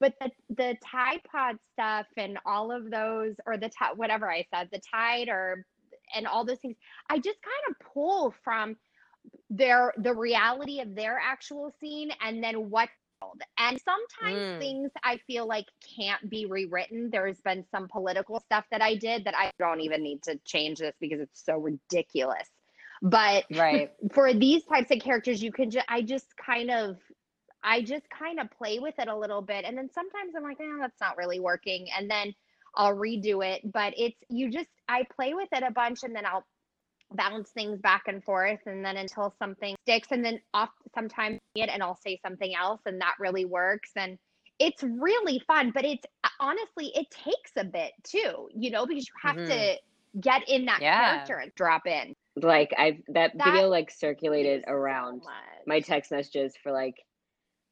But 0.00 0.14
the 0.20 0.30
the 0.48 0.76
tide 0.84 1.20
pod 1.30 1.56
stuff 1.72 2.06
and 2.16 2.38
all 2.44 2.72
of 2.72 2.90
those 2.90 3.34
or 3.46 3.56
the 3.56 3.68
t- 3.68 3.94
whatever 3.94 4.30
i 4.30 4.44
said 4.52 4.68
the 4.72 4.80
tide 4.92 5.28
or 5.28 5.64
and 6.14 6.26
all 6.26 6.44
those 6.44 6.58
things 6.58 6.76
i 7.08 7.18
just 7.18 7.38
kind 7.42 7.70
of 7.70 7.76
pull 7.94 8.34
from 8.42 8.76
their 9.50 9.92
the 9.98 10.14
reality 10.14 10.80
of 10.80 10.94
their 10.94 11.20
actual 11.22 11.72
scene 11.80 12.10
and 12.20 12.42
then 12.42 12.70
what 12.70 12.88
and 13.58 13.80
sometimes 13.80 14.44
Mm. 14.44 14.58
things 14.58 14.90
I 15.02 15.18
feel 15.26 15.46
like 15.46 15.66
can't 15.96 16.28
be 16.28 16.46
rewritten. 16.46 17.10
There's 17.10 17.40
been 17.40 17.64
some 17.70 17.88
political 17.88 18.40
stuff 18.40 18.64
that 18.70 18.82
I 18.82 18.96
did 18.96 19.24
that 19.24 19.36
I 19.36 19.50
don't 19.58 19.80
even 19.80 20.02
need 20.02 20.22
to 20.24 20.38
change 20.44 20.78
this 20.78 20.94
because 21.00 21.20
it's 21.20 21.44
so 21.44 21.58
ridiculous. 21.58 22.48
But 23.02 23.44
Right. 23.50 23.90
for 24.12 24.32
these 24.32 24.64
types 24.64 24.90
of 24.90 25.00
characters, 25.00 25.42
you 25.42 25.52
can 25.52 25.70
just, 25.70 25.86
I 25.88 26.02
just 26.02 26.26
kind 26.36 26.70
of, 26.70 26.96
I 27.62 27.82
just 27.82 28.04
kind 28.10 28.40
of 28.40 28.50
play 28.50 28.78
with 28.78 28.94
it 28.98 29.08
a 29.08 29.16
little 29.16 29.42
bit. 29.42 29.64
And 29.64 29.76
then 29.76 29.88
sometimes 29.92 30.34
I'm 30.36 30.42
like, 30.44 30.60
eh, 30.60 30.78
that's 30.80 31.00
not 31.00 31.16
really 31.16 31.40
working. 31.40 31.88
And 31.96 32.10
then 32.10 32.34
I'll 32.76 32.94
redo 32.94 33.44
it. 33.44 33.70
But 33.72 33.94
it's, 33.96 34.18
you 34.28 34.50
just, 34.50 34.68
I 34.88 35.04
play 35.14 35.34
with 35.34 35.48
it 35.52 35.62
a 35.66 35.72
bunch 35.72 36.04
and 36.04 36.14
then 36.14 36.26
I'll 36.26 36.44
bounce 37.12 37.50
things 37.50 37.80
back 37.80 38.04
and 38.08 38.22
forth. 38.24 38.60
And 38.66 38.84
then 38.84 38.96
until 38.96 39.34
something 39.38 39.74
sticks, 39.82 40.08
and 40.10 40.24
then 40.24 40.40
off 40.54 40.70
sometimes 40.94 41.38
it 41.54 41.68
and 41.68 41.82
I'll 41.82 41.96
say 41.96 42.18
something 42.24 42.54
else 42.54 42.80
and 42.86 43.00
that 43.00 43.14
really 43.18 43.44
works. 43.44 43.90
And 43.96 44.18
it's 44.58 44.82
really 44.82 45.40
fun, 45.46 45.70
but 45.74 45.84
it's 45.84 46.04
honestly, 46.40 46.92
it 46.94 47.06
takes 47.10 47.52
a 47.56 47.64
bit 47.64 47.92
too, 48.04 48.48
you 48.54 48.70
know, 48.70 48.86
because 48.86 49.06
you 49.06 49.14
have 49.22 49.36
Mhm. 49.36 49.46
to 49.48 49.80
get 50.20 50.48
in 50.48 50.66
that 50.66 50.80
Yeah. 50.80 51.04
character 51.04 51.36
and 51.38 51.54
drop 51.54 51.86
in. 51.86 52.14
Like 52.36 52.72
I've 52.78 53.02
that, 53.08 53.36
That 53.36 53.44
video 53.44 53.68
like 53.68 53.90
circulated 53.90 54.64
around 54.66 55.22
much. 55.24 55.32
my 55.66 55.80
text 55.80 56.10
messages 56.10 56.56
for 56.62 56.72
like 56.72 56.94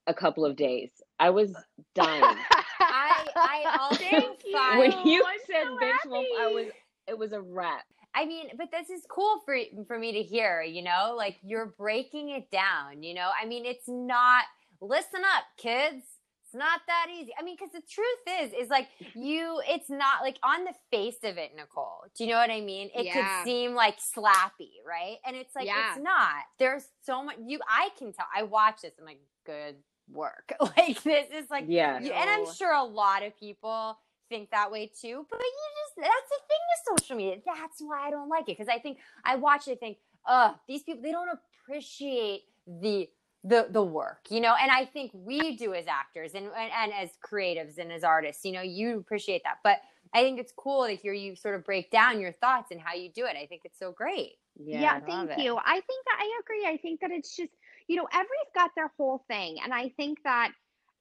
a 0.07 0.15
couple 0.15 0.45
of 0.45 0.57
days. 0.57 0.91
I 1.19 1.31
was 1.31 1.55
dying. 1.95 2.23
I 2.81 3.29
I 3.37 3.77
also 3.81 4.05
Thank 4.05 4.45
you. 4.45 4.79
when 4.79 5.07
you 5.07 5.25
I'm 5.25 5.39
said 5.47 5.65
so 5.65 5.77
bitch 5.77 6.11
wolf, 6.11 6.27
I 6.39 6.47
was 6.49 6.67
it 7.07 7.19
was 7.19 7.33
a 7.33 7.41
wrap. 7.41 7.85
I 8.15 8.25
mean, 8.27 8.51
but 8.59 8.71
this 8.73 8.91
is 8.91 9.03
cool 9.09 9.41
for 9.45 9.57
for 9.87 9.99
me 9.99 10.13
to 10.13 10.23
hear, 10.23 10.63
you 10.63 10.83
know? 10.83 11.15
Like 11.17 11.37
you're 11.43 11.67
breaking 11.79 12.31
it 12.31 12.51
down, 12.51 13.03
you 13.03 13.15
know? 13.15 13.31
I 13.41 13.47
mean, 13.47 13.65
it's 13.67 13.89
not 13.89 14.45
listen 14.81 15.21
up, 15.37 15.45
kids. 15.57 16.05
It's 16.45 16.55
not 16.59 16.81
that 16.89 17.07
easy. 17.13 17.31
I 17.39 17.45
mean, 17.45 17.57
cuz 17.57 17.71
the 17.71 17.81
truth 17.83 18.41
is 18.41 18.53
is 18.53 18.69
like 18.69 18.89
you 19.15 19.61
it's 19.69 19.89
not 19.89 20.23
like 20.23 20.39
on 20.43 20.65
the 20.65 20.75
face 20.91 21.23
of 21.23 21.39
it, 21.39 21.55
Nicole. 21.55 22.05
Do 22.17 22.25
you 22.25 22.31
know 22.31 22.39
what 22.39 22.51
I 22.51 22.61
mean? 22.61 22.91
It 22.95 23.05
Yeah. 23.07 23.13
could 23.15 23.45
seem 23.45 23.75
like 23.75 23.99
slappy, 24.01 24.73
right? 24.85 25.19
And 25.25 25.37
it's 25.37 25.55
like 25.55 25.67
Yeah. 25.67 25.93
it's 25.95 26.03
not. 26.03 26.43
There's 26.59 26.89
so 27.03 27.23
much 27.23 27.37
you 27.47 27.61
I 27.69 27.91
can 27.97 28.13
tell. 28.13 28.27
I 28.35 28.43
watch 28.43 28.81
this. 28.83 28.93
I'm 28.99 29.05
like, 29.05 29.21
good 29.47 29.77
work. 30.11 30.53
Like 30.77 31.01
this 31.05 31.29
is 31.31 31.49
like 31.51 31.67
Yeah. 31.69 32.01
you- 32.01 32.13
and 32.13 32.29
I'm 32.29 32.53
sure 32.53 32.73
a 32.73 32.83
lot 32.83 33.23
of 33.23 33.37
people 33.39 33.97
think 34.31 34.51
that 34.53 34.73
way 34.73 34.87
too. 34.87 35.27
But 35.29 35.39
you 35.39 35.69
just 35.83 35.97
that's 35.97 36.31
the 36.31 36.41
thing 36.49 36.59
with 36.71 37.01
social 37.01 37.17
media. 37.17 37.37
That's 37.45 37.81
why 37.81 38.07
I 38.07 38.11
don't 38.11 38.31
like 38.31 38.49
it. 38.49 38.57
Because 38.57 38.69
I 38.69 38.79
think 38.79 38.97
I 39.25 39.37
watch 39.37 39.69
it, 39.69 39.73
I 39.73 39.75
think, 39.75 39.99
uh, 40.27 40.53
these 40.67 40.83
people 40.83 41.03
they 41.03 41.13
don't 41.13 41.29
appreciate 41.29 42.45
the 42.67 43.11
the 43.45 43.67
the 43.71 43.83
work, 43.83 44.21
you 44.31 44.41
know. 44.41 44.55
And 44.59 44.71
I 44.71 44.87
think 44.87 45.11
we 45.13 45.57
do 45.57 45.75
as 45.75 45.87
actors 45.87 46.33
and, 46.35 46.47
and 46.47 46.73
and 46.83 46.93
as 46.95 47.11
creatives 47.23 47.77
and 47.77 47.93
as 47.93 48.05
artists, 48.05 48.47
you 48.47 48.53
know, 48.53 48.63
you 48.63 48.99
appreciate 48.99 49.43
that. 49.45 49.57
But 49.63 49.81
I 50.13 50.23
think 50.23 50.41
it's 50.41 50.53
cool 50.57 50.87
to 50.87 50.95
hear 50.95 51.13
you 51.13 51.37
sort 51.37 51.55
of 51.55 51.65
break 51.65 51.91
down 51.91 52.21
your 52.21 52.33
thoughts 52.33 52.71
and 52.71 52.81
how 52.81 52.95
you 52.95 53.11
do 53.11 53.27
it. 53.27 53.37
I 53.37 53.47
think 53.47 53.63
it's 53.65 53.79
so 53.79 53.93
great. 53.93 54.33
Yeah. 54.57 54.81
Yeah, 54.81 55.01
thank 55.01 55.31
it. 55.31 55.39
you. 55.39 55.57
I 55.57 55.75
think 55.75 56.05
that 56.07 56.19
I 56.19 56.41
agree. 56.41 56.67
I 56.67 56.77
think 56.79 57.01
that 57.01 57.11
it's 57.11 57.37
just, 57.37 57.53
you 57.87 57.97
know, 57.97 58.09
everybody's 58.13 58.53
got 58.55 58.71
their 58.75 58.91
whole 58.97 59.25
thing. 59.29 59.59
And 59.63 59.73
I 59.73 59.91
think 59.97 60.19
that, 60.25 60.51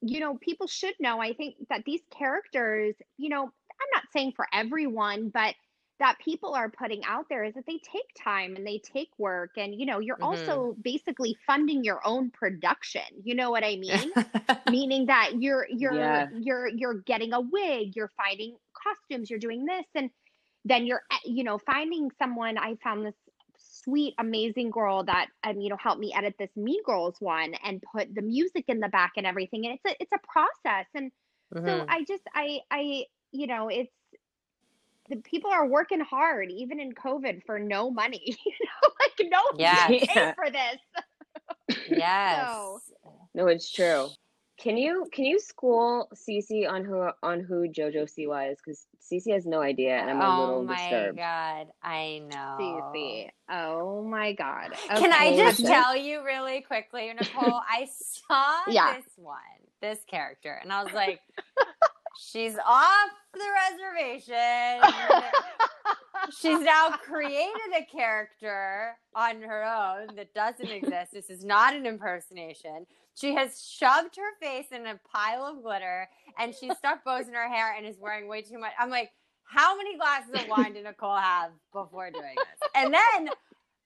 you 0.01 0.19
know, 0.19 0.37
people 0.37 0.67
should 0.67 0.95
know. 0.99 1.19
I 1.21 1.33
think 1.33 1.55
that 1.69 1.83
these 1.85 2.01
characters, 2.17 2.95
you 3.17 3.29
know, 3.29 3.43
I'm 3.43 3.89
not 3.93 4.03
saying 4.13 4.33
for 4.35 4.47
everyone, 4.53 5.29
but 5.29 5.55
that 5.99 6.17
people 6.23 6.53
are 6.55 6.69
putting 6.71 7.03
out 7.05 7.25
there 7.29 7.43
is 7.43 7.55
that 7.55 7.65
they 7.67 7.79
take 7.79 8.05
time 8.17 8.55
and 8.55 8.65
they 8.65 8.79
take 8.79 9.09
work. 9.17 9.51
And, 9.57 9.75
you 9.75 9.85
know, 9.85 9.99
you're 9.99 10.17
Mhm. 10.17 10.61
also 10.61 10.75
basically 10.81 11.35
funding 11.45 11.83
your 11.83 11.99
own 12.05 12.31
production. 12.31 13.03
You 13.23 13.35
know 13.35 13.51
what 13.51 13.63
I 13.65 13.75
mean? 13.75 14.11
meaning 14.65 15.07
that 15.07 15.31
you're 15.39 15.65
you're 15.69 15.97
Yeah. 15.97 16.29
you're 16.29 16.67
you're 16.67 17.01
getting 17.01 17.33
a 17.33 17.41
wig 17.41 17.95
you're 17.95 18.11
finding 18.17 18.55
costumes 18.75 19.29
you're 19.29 19.39
doing 19.39 19.65
this 19.65 19.85
and 19.95 20.11
then 20.65 20.85
you're 20.85 21.01
eh, 21.11 21.17
you 21.25 21.43
know 21.43 21.57
finding 21.57 22.11
someone 22.19 22.57
i 22.57 22.75
found 22.83 23.05
this 23.05 23.15
sweet 23.83 24.13
amazing 24.19 24.69
girl 24.71 25.03
that 25.03 25.27
um 25.43 25.59
you 25.59 25.69
know 25.69 25.77
helped 25.77 25.99
me 25.99 26.13
edit 26.15 26.35
this 26.39 26.49
mean 26.55 26.81
girls 26.83 27.15
one 27.19 27.53
and 27.63 27.81
put 27.93 28.13
the 28.13 28.21
music 28.21 28.65
in 28.67 28.79
the 28.79 28.89
back 28.89 29.13
and 29.17 29.25
everything 29.25 29.65
and 29.65 29.75
it's 29.83 29.85
a 29.93 30.01
it's 30.01 30.11
a 30.13 30.19
process 30.27 30.85
and 30.95 31.11
so 31.55 31.61
Mhm. 31.61 31.85
i 31.89 32.03
just 32.05 32.23
i 32.35 32.59
i 32.71 33.05
you 33.31 33.47
know 33.47 33.67
it's 33.69 33.91
the 35.09 35.15
people 35.17 35.49
are 35.51 35.65
working 35.67 35.99
hard 35.99 36.51
even 36.51 36.79
in 36.79 36.93
covid 36.93 37.41
for 37.45 37.57
no 37.59 37.89
money 37.89 38.21
you 38.45 38.53
know 38.65 38.89
like 38.99 39.29
no 39.31 39.39
Yeah. 39.57 39.87
one 39.87 39.99
paid 39.99 40.35
for 40.35 40.49
this 40.51 41.77
yes. 41.87 42.49
So- 42.49 42.81
No, 43.33 43.47
it's 43.47 43.71
true. 43.71 44.09
Can 44.59 44.77
you 44.77 45.07
can 45.13 45.25
you 45.25 45.39
school 45.39 46.09
Cece 46.13 46.69
on 46.69 46.83
who 46.83 47.09
on 47.23 47.39
who 47.41 47.67
JoJo 47.69 48.03
Siwa 48.09 48.51
is? 48.51 48.57
Because 48.63 48.87
Cece 49.01 49.31
has 49.33 49.45
no 49.45 49.61
idea, 49.61 49.97
and 49.97 50.09
I'm 50.09 50.21
a 50.21 50.27
oh 50.27 50.39
little 50.39 50.63
my 50.63 50.75
disturbed. 50.75 51.17
god, 51.17 51.67
I 51.81 52.21
know. 52.29 52.57
Cece. 52.59 53.29
Oh 53.49 54.03
my 54.03 54.33
God. 54.33 54.71
Can 54.97 55.11
I 55.13 55.29
just 55.35 55.59
listen. 55.59 55.65
tell 55.65 55.95
you 55.95 56.23
really 56.25 56.61
quickly, 56.61 57.11
Nicole? 57.13 57.61
I 57.69 57.87
saw 58.27 58.57
Yeah. 58.67 58.95
this 58.95 59.05
one, 59.15 59.37
this 59.81 59.99
character, 60.09 60.59
and 60.61 60.73
I 60.73 60.83
was 60.83 60.93
like, 60.93 61.21
she's 62.19 62.55
off 62.65 63.09
the 63.33 63.45
reservation. 63.71 64.93
She's 66.41 66.59
now 66.59 66.89
created 66.91 67.71
a 67.77 67.85
character 67.85 68.97
on 69.15 69.41
her 69.41 69.63
own 69.63 70.15
that 70.17 70.33
doesn't 70.33 70.69
exist. 70.69 71.13
This 71.13 71.29
is 71.29 71.43
not 71.45 71.75
an 71.75 71.85
impersonation. 71.85 72.85
She 73.15 73.35
has 73.35 73.61
shoved 73.61 74.15
her 74.15 74.37
face 74.41 74.67
in 74.71 74.85
a 74.85 74.99
pile 75.11 75.45
of 75.45 75.61
glitter 75.61 76.09
and 76.37 76.53
she's 76.55 76.77
stuck 76.77 77.03
bows 77.05 77.27
in 77.27 77.33
her 77.33 77.49
hair 77.49 77.75
and 77.75 77.85
is 77.85 77.97
wearing 77.99 78.27
way 78.27 78.41
too 78.41 78.57
much. 78.59 78.71
I'm 78.79 78.89
like, 78.89 79.11
how 79.43 79.75
many 79.75 79.97
glasses 79.97 80.33
of 80.33 80.47
wine 80.47 80.73
did 80.73 80.83
Nicole 80.83 81.17
have 81.17 81.51
before 81.73 82.11
doing 82.11 82.35
this? 82.35 82.69
And 82.75 82.93
then, 82.93 83.29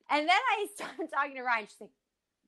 and 0.09 0.28
then 0.28 0.30
I 0.30 0.67
started 0.76 1.09
talking 1.11 1.36
to 1.36 1.41
Ryan. 1.41 1.65
She's 1.67 1.82
like, 1.82 1.89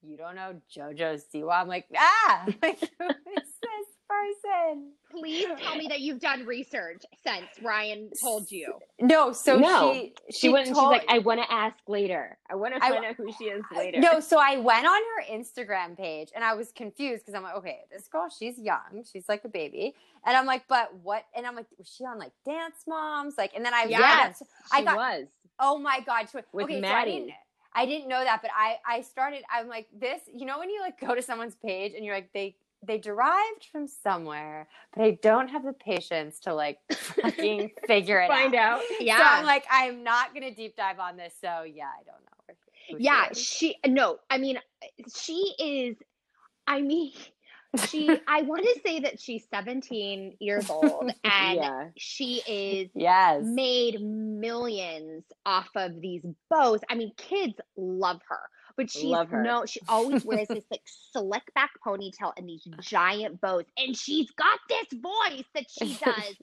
you 0.04 0.18
don't 0.18 0.36
know 0.36 0.62
JoJo 0.76 1.22
Siwa? 1.34 1.62
I'm 1.62 1.68
like, 1.68 1.88
ah, 1.98 2.46
like, 2.62 2.80
who 2.80 3.08
is 3.08 3.50
this 3.62 3.88
person? 4.08 4.92
Please 5.12 5.48
tell 5.64 5.76
me 5.78 5.88
that 5.90 6.02
you've 6.02 6.20
done 6.20 6.46
research 6.46 7.02
since 7.26 7.46
Ryan 7.64 8.10
told 8.22 8.52
you. 8.52 8.74
No, 9.00 9.32
so 9.32 9.58
No. 9.58 9.94
she 9.94 10.14
She 10.30 10.50
went 10.50 10.68
and 10.68 10.76
she's 10.76 10.84
like, 10.84 11.06
I 11.08 11.20
want 11.20 11.42
to 11.42 11.52
ask 11.52 11.76
later. 11.88 12.38
I 12.50 12.56
want 12.56 12.76
to 12.76 12.84
I- 12.84 12.90
find 12.90 13.06
out 13.06 13.16
who 13.16 13.32
she 13.38 13.46
is 13.46 13.64
later. 13.76 14.00
No, 14.00 14.20
so 14.20 14.38
I 14.40 14.58
went 14.58 14.86
on 14.86 14.94
her 14.94 15.34
Instagram 15.34 15.98
page 15.98 16.30
and 16.36 16.44
I 16.44 16.54
was 16.54 16.72
confused 16.72 17.24
because 17.26 17.36
I'm 17.36 17.44
like, 17.44 17.56
okay, 17.56 17.82
this 17.92 18.08
girl, 18.08 18.28
she's 18.30 18.60
young, 18.60 19.04
she's 19.12 19.28
like 19.30 19.44
a 19.46 19.50
baby, 19.50 19.96
and 20.26 20.36
I'm 20.36 20.46
like, 20.46 20.68
but 20.68 20.94
what? 21.02 21.24
And 21.36 21.46
I'm 21.48 21.56
like, 21.56 21.68
was 21.78 21.88
she 21.88 22.04
on 22.06 22.20
like 22.20 22.32
Dance 22.46 22.84
Moms? 22.88 23.36
Like, 23.38 23.54
and 23.56 23.64
then 23.66 23.74
I 23.74 23.86
Yes, 23.88 24.42
read, 24.42 24.48
I 24.72 24.80
she 24.80 24.86
got- 24.86 24.96
was. 24.98 25.28
oh 25.60 25.78
my 25.78 26.00
god, 26.06 26.28
she, 26.32 26.38
With 26.52 26.66
okay, 26.66 26.78
I 26.78 26.82
Maddie. 26.82 27.12
didn't, 27.20 27.32
I 27.74 27.86
didn't 27.86 28.08
know 28.08 28.24
that, 28.24 28.42
but 28.42 28.52
I 28.56 28.78
I 28.88 29.02
started. 29.02 29.44
I'm 29.54 29.68
like 29.68 29.88
this, 29.98 30.22
you 30.34 30.46
know, 30.46 30.60
when 30.60 30.70
you 30.70 30.80
like 30.82 31.00
go 31.00 31.14
to 31.16 31.22
someone's 31.22 31.56
page 31.56 31.94
and 31.96 32.04
you're 32.06 32.16
like 32.16 32.32
they. 32.34 32.56
They 32.88 32.98
derived 32.98 33.66
from 33.72 33.88
somewhere, 33.88 34.68
but 34.96 35.04
I 35.04 35.18
don't 35.22 35.48
have 35.50 35.64
the 35.64 35.74
patience 35.74 36.40
to 36.42 36.54
like 36.54 36.80
fucking 36.94 37.72
figure 37.88 38.20
it 38.22 38.30
out. 38.32 38.38
Find 38.38 38.56
out. 38.56 38.80
out. 38.80 39.18
So 39.18 39.24
I'm 39.24 39.46
like, 39.46 39.66
I'm 39.72 40.04
not 40.04 40.34
gonna 40.34 40.52
deep 40.54 40.76
dive 40.76 41.00
on 41.00 41.18
this. 41.18 41.34
So 41.42 41.64
yeah, 41.64 41.86
I 41.86 42.04
don't 42.06 42.24
know. 42.24 42.56
who 42.92 42.98
Yeah, 43.00 43.28
she 43.34 43.78
no, 43.88 44.18
I 44.30 44.38
mean 44.38 44.60
she 45.16 45.54
is 45.60 45.98
I 46.68 46.82
mean 46.82 47.12
she 47.90 48.10
I 48.28 48.42
want 48.44 48.64
to 48.64 48.80
say 48.86 49.00
that 49.02 49.20
she's 49.20 49.46
17 49.50 50.38
years 50.40 50.70
old 50.70 51.12
and 51.24 51.56
yeah. 51.56 51.88
she 51.98 52.42
is 52.48 52.90
Yes. 52.96 53.44
made 53.44 54.02
millions 54.02 55.24
off 55.46 55.70
of 55.76 56.00
these 56.02 56.24
bows. 56.50 56.80
I 56.90 56.96
mean, 56.96 57.12
kids 57.18 57.56
love 57.76 58.22
her, 58.30 58.40
but 58.78 58.90
she's 58.92 59.06
Love 59.06 59.30
her. 59.30 59.42
no, 59.44 59.66
she 59.66 59.80
always 59.88 60.26
wears 60.26 60.48
this 60.48 60.66
like 60.72 60.82
slick 61.14 61.54
back 61.54 61.72
ponytail 61.86 62.34
and 62.38 62.48
these 62.48 62.68
giant 62.82 63.40
bows, 63.42 63.66
and 63.78 63.96
she's 63.96 64.30
got 64.32 64.60
this 64.70 65.00
voice 65.00 65.46
that 65.54 65.66
she 65.70 65.98
does, 66.04 66.36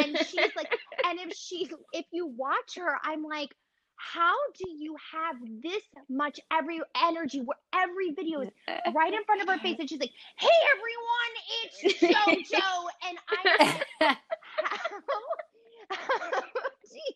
and 0.00 0.18
she's 0.26 0.56
like, 0.56 0.70
and 1.04 1.18
if 1.20 1.32
she's 1.36 1.68
if 1.92 2.06
you 2.12 2.26
watch 2.26 2.76
her, 2.76 2.98
I'm 3.04 3.22
like. 3.22 3.50
how 3.96 4.36
do 4.56 4.70
you 4.70 4.94
have 5.12 5.36
this 5.62 5.82
much 6.08 6.38
every 6.52 6.80
energy 7.08 7.40
where 7.40 7.58
every 7.74 8.12
video 8.12 8.40
is 8.42 8.50
right 8.94 9.12
in 9.12 9.24
front 9.24 9.42
of 9.42 9.48
her 9.48 9.58
face 9.58 9.76
and 9.80 9.88
she's 9.88 9.98
like, 9.98 10.12
"Hey 10.38 10.58
everyone, 10.74 11.32
it's 11.58 12.00
JoJo," 12.00 12.68
and 13.08 13.18
I 13.28 13.32
how, 13.98 14.16
how 15.90 16.40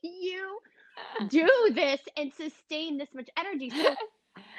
do 0.02 0.08
you 0.08 0.58
do 1.28 1.48
this 1.74 2.00
and 2.16 2.32
sustain 2.34 2.98
this 2.98 3.08
much 3.14 3.28
energy? 3.38 3.70
So 3.70 3.94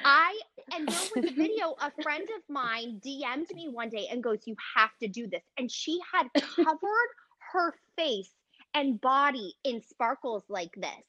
I 0.05 0.39
and 0.73 0.87
there 0.87 1.09
was 1.15 1.31
a 1.31 1.33
video. 1.35 1.75
A 1.81 1.91
friend 2.01 2.27
of 2.35 2.41
mine 2.49 3.01
DM'd 3.05 3.53
me 3.53 3.69
one 3.69 3.89
day 3.89 4.07
and 4.11 4.23
goes, 4.23 4.39
"You 4.45 4.55
have 4.75 4.91
to 5.01 5.07
do 5.07 5.27
this," 5.27 5.43
and 5.57 5.71
she 5.71 5.99
had 6.11 6.27
covered 6.33 7.09
her 7.51 7.73
face 7.95 8.31
and 8.73 8.99
body 8.99 9.55
in 9.63 9.81
sparkles 9.81 10.43
like 10.49 10.73
this 10.75 11.03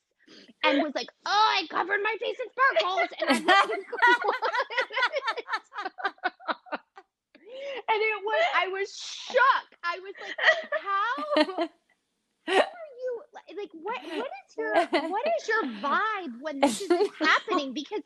and 0.63 0.83
was 0.83 0.95
like, 0.95 1.09
"Oh, 1.27 1.31
I 1.31 1.67
covered 1.69 2.01
my 2.03 2.17
face 2.21 2.37
in 2.41 2.47
sparkles," 2.51 3.09
and 3.21 3.31
I 3.31 3.35
and 7.89 8.03
it 8.03 8.25
was 8.25 8.45
I 8.55 8.69
was 8.69 8.97
shocked. 8.97 9.77
I 9.83 9.99
was 10.01 10.15
like, 10.23 10.37
"How?" 10.83 11.69
How 12.47 12.55
are 12.55 12.59
you 13.01 13.23
like 13.57 13.71
what 13.73 14.01
what 14.19 14.31
is 14.47 14.57
your 14.57 14.75
what 15.09 15.27
is 15.39 15.49
your 15.49 15.65
vibe 15.81 16.41
when 16.41 16.61
this 16.61 16.81
is 16.81 16.91
happening 17.21 17.73
because 17.73 18.03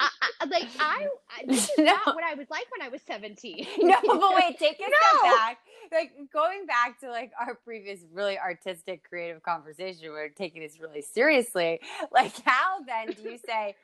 I, 0.00 0.08
I, 0.40 0.44
like 0.46 0.68
I, 0.78 1.06
I 1.30 1.44
this 1.46 1.64
is 1.64 1.70
No. 1.78 1.84
not 1.84 2.14
what 2.14 2.24
I 2.24 2.34
was 2.34 2.48
like 2.50 2.66
when 2.76 2.86
I 2.86 2.88
was 2.90 3.00
17 3.06 3.66
no, 3.80 3.96
but 4.06 4.20
wait, 4.36 4.58
take 4.58 4.78
a 4.78 4.82
No. 4.82 4.88
step 4.88 5.22
back. 5.22 5.58
Like 5.92 6.12
going 6.32 6.66
back 6.66 7.00
to 7.00 7.10
like 7.10 7.32
our 7.40 7.54
previous 7.54 8.00
really 8.12 8.38
artistic, 8.38 9.02
creative 9.08 9.42
conversation, 9.42 10.10
we're 10.10 10.28
taking 10.28 10.62
this 10.62 10.78
really 10.80 11.02
seriously. 11.02 11.80
Like, 12.12 12.32
how 12.44 12.80
then 12.86 13.14
do 13.14 13.22
you 13.22 13.38
say, 13.38 13.74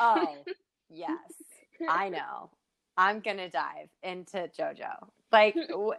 "Oh, 0.00 0.36
yes, 0.88 1.18
I 1.88 2.08
know, 2.08 2.50
I'm 2.96 3.20
gonna 3.20 3.48
dive 3.50 3.88
into 4.02 4.50
JoJo"? 4.58 5.08
Like, 5.32 5.54
wh- 5.70 5.92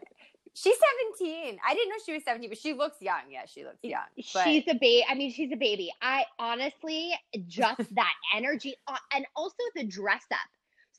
she's 0.54 0.76
17. 1.18 1.58
I 1.68 1.74
didn't 1.74 1.90
know 1.90 1.96
she 2.06 2.14
was 2.14 2.24
17, 2.24 2.50
but 2.50 2.58
she 2.58 2.74
looks 2.74 2.98
young. 3.02 3.22
Yeah, 3.30 3.46
she 3.48 3.64
looks 3.64 3.80
young. 3.84 4.02
But 4.34 4.44
She's 4.44 4.64
a 4.68 4.74
baby. 4.74 5.06
I 5.10 5.16
mean, 5.16 5.32
she's 5.32 5.52
a 5.52 5.56
baby. 5.58 5.92
I 6.02 6.26
honestly 6.40 7.12
just 7.48 7.80
that 7.96 8.14
energy 8.36 8.76
uh, 8.88 8.98
and 9.16 9.26
also 9.36 9.56
the 9.76 9.84
dress 9.86 10.24
up. 10.32 10.38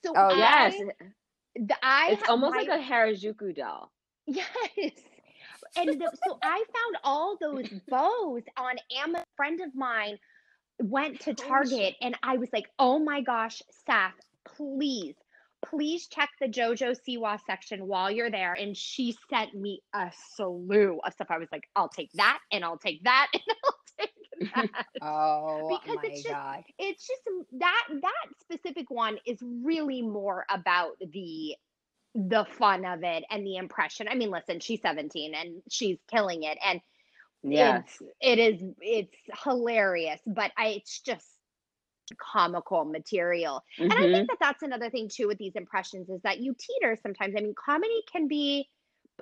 So 0.05 0.12
Oh, 0.16 0.30
I, 0.34 0.36
Yes, 0.36 0.74
the, 1.55 1.76
I 1.82 2.11
it's 2.12 2.22
ha- 2.26 2.32
almost 2.32 2.55
my- 2.55 2.62
like 2.62 2.68
a 2.80 2.82
Harajuku 2.82 3.55
doll. 3.57 3.92
yes. 4.26 4.48
And 5.76 5.88
the, 5.88 6.11
so 6.26 6.38
I 6.42 6.64
found 6.74 6.96
all 7.05 7.36
those 7.40 7.68
bows 7.88 8.42
on 8.59 8.76
Amazon. 9.03 9.22
A 9.22 9.36
friend 9.36 9.61
of 9.62 9.74
mine 9.74 10.18
went 10.80 11.20
to 11.20 11.34
Target 11.34 11.94
and 12.03 12.14
I 12.22 12.36
was 12.36 12.48
like, 12.53 12.66
oh 12.78 12.98
my 12.98 13.20
gosh, 13.22 13.62
Saf, 13.88 14.12
please, 14.44 15.14
please 15.65 16.07
check 16.09 16.29
the 16.41 16.49
JoJo 16.49 16.97
Siwa 17.07 17.39
section 17.47 17.87
while 17.87 18.11
you're 18.11 18.31
there. 18.31 18.53
And 18.55 18.77
she 18.77 19.17
sent 19.31 19.55
me 19.55 19.83
a 19.95 20.11
slew 20.35 21.01
of 21.05 21.13
stuff. 21.13 21.29
I 21.31 21.39
was 21.39 21.49
like, 21.53 21.65
I'll 21.77 21.89
take 21.89 22.11
that 22.15 22.39
and 22.53 22.65
I'll 22.65 22.79
take 22.79 23.03
that 23.05 23.29
and 23.35 23.43
I'll 23.65 23.77
take 23.99 24.11
that. 24.55 24.87
oh 25.03 25.79
Because 25.81 25.97
my 25.97 26.03
it's 26.11 26.23
just- 26.23 26.35
god, 26.35 26.63
it's 26.79 27.07
just 27.07 27.21
that 27.61 27.87
that 28.03 28.27
specific 28.41 28.91
one 28.91 29.19
is 29.27 29.39
really 29.43 30.03
more 30.03 30.45
about 30.51 30.93
the 31.01 31.57
the 32.15 32.45
fun 32.59 32.85
of 32.85 33.03
it 33.05 33.25
and 33.31 33.47
the 33.47 33.57
impression. 33.57 34.07
I 34.09 34.15
mean, 34.15 34.31
listen, 34.31 34.61
she's 34.61 34.83
17 34.83 35.35
and 35.35 35.63
she's 35.71 35.97
killing 36.11 36.43
it 36.43 36.59
and 36.67 36.81
Yeah, 37.43 37.79
it's 37.81 38.03
it 38.21 38.39
is 38.39 38.63
it's 38.81 39.17
hilarious, 39.45 40.21
but 40.27 40.51
I 40.59 40.67
it's 40.69 41.01
just 41.01 41.27
comical 42.18 42.84
material. 42.84 43.62
And 43.78 43.92
I 43.92 44.09
think 44.09 44.28
that 44.28 44.38
that's 44.40 44.62
another 44.62 44.90
thing 44.90 45.09
too 45.09 45.26
with 45.26 45.38
these 45.38 45.55
impressions 45.55 46.09
is 46.09 46.20
that 46.22 46.40
you 46.40 46.55
teeter 46.59 46.96
sometimes. 47.03 47.34
I 47.36 47.40
mean, 47.40 47.55
comedy 47.55 48.03
can 48.11 48.28
be 48.28 48.68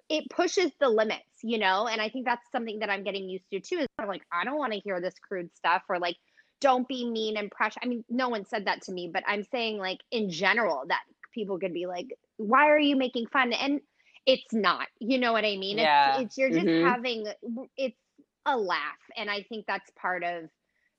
it 0.08 0.28
pushes 0.30 0.70
the 0.80 0.88
limits, 0.88 1.42
you 1.42 1.58
know, 1.58 1.86
and 1.86 2.00
I 2.00 2.08
think 2.08 2.24
that's 2.24 2.50
something 2.52 2.78
that 2.80 2.90
I'm 2.90 3.04
getting 3.04 3.28
used 3.28 3.50
to 3.50 3.60
too. 3.60 3.78
Is 3.78 3.86
of 3.98 4.08
like 4.08 4.22
I 4.32 4.44
don't 4.44 4.58
want 4.58 4.72
to 4.72 4.80
hear 4.80 5.00
this 5.00 5.14
crude 5.26 5.50
stuff 5.56 5.82
or 5.88 5.98
like 5.98 6.16
don't 6.60 6.86
be 6.88 7.08
mean 7.08 7.36
and 7.36 7.50
pressure. 7.50 7.80
I 7.82 7.86
mean, 7.86 8.04
no 8.08 8.28
one 8.28 8.44
said 8.44 8.66
that 8.66 8.82
to 8.82 8.92
me, 8.92 9.10
but 9.12 9.24
I'm 9.26 9.44
saying 9.44 9.78
like 9.78 9.98
in 10.10 10.30
general 10.30 10.84
that 10.88 11.02
people 11.34 11.58
could 11.58 11.72
be 11.72 11.86
like, 11.86 12.08
why 12.36 12.68
are 12.68 12.78
you 12.78 12.96
making 12.96 13.26
fun? 13.28 13.52
And 13.52 13.80
it's 14.26 14.52
not, 14.52 14.88
you 14.98 15.18
know 15.18 15.32
what 15.32 15.44
I 15.44 15.56
mean? 15.56 15.78
Yeah. 15.78 16.18
It's, 16.18 16.18
it's 16.18 16.38
you're 16.38 16.50
just 16.50 16.66
Mhm. 16.66 16.82
having 16.82 17.26
it's 17.76 17.96
a 18.46 18.56
laugh, 18.56 18.98
and 19.16 19.30
I 19.30 19.42
think 19.48 19.66
that's 19.66 19.90
part 20.00 20.24
of 20.24 20.50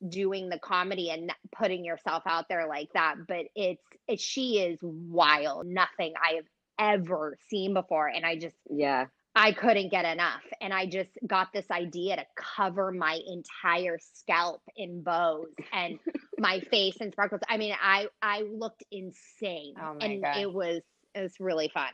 doing 0.09 0.49
the 0.49 0.59
comedy 0.59 1.09
and 1.09 1.31
putting 1.57 1.83
yourself 1.85 2.23
out 2.25 2.47
there 2.49 2.67
like 2.67 2.89
that. 2.93 3.15
But 3.27 3.45
it's 3.55 3.83
it, 4.07 4.19
she 4.19 4.59
is 4.59 4.79
wild, 4.81 5.67
nothing 5.67 6.13
I 6.21 6.35
have 6.35 6.45
ever 6.79 7.37
seen 7.49 7.73
before, 7.73 8.07
and 8.07 8.25
I 8.25 8.35
just 8.37 8.55
yeah. 8.69 9.05
I 9.33 9.53
couldn't 9.53 9.91
get 9.91 10.03
enough. 10.03 10.41
And 10.59 10.73
I 10.73 10.85
just 10.87 11.11
got 11.25 11.53
this 11.53 11.71
idea 11.71 12.17
to 12.17 12.25
cover 12.35 12.91
my 12.91 13.17
entire 13.27 13.97
scalp 14.13 14.61
in 14.75 15.03
bows 15.03 15.47
and 15.71 15.99
my 16.37 16.59
face 16.59 16.97
and 16.99 17.13
sparkles. 17.13 17.39
I 17.47 17.55
mean, 17.57 17.73
I 17.81 18.07
I 18.21 18.41
looked 18.41 18.83
insane. 18.91 19.75
Oh 19.81 19.93
my 19.99 20.05
and 20.05 20.21
God. 20.21 20.37
it 20.37 20.51
was 20.51 20.81
it 21.15 21.21
was 21.21 21.33
really 21.39 21.69
fun. 21.73 21.91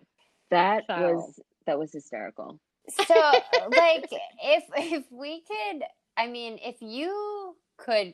That 0.49 0.85
So- 0.87 0.95
was 1.13 1.39
that 1.67 1.77
was 1.77 1.91
hysterical. 1.91 2.59
so 3.05 3.13
like 3.71 4.07
if 4.41 4.63
if 4.77 5.03
we 5.11 5.41
could 5.41 5.83
i 6.15 6.25
mean 6.27 6.57
if 6.63 6.77
you 6.81 7.53
could 7.77 8.13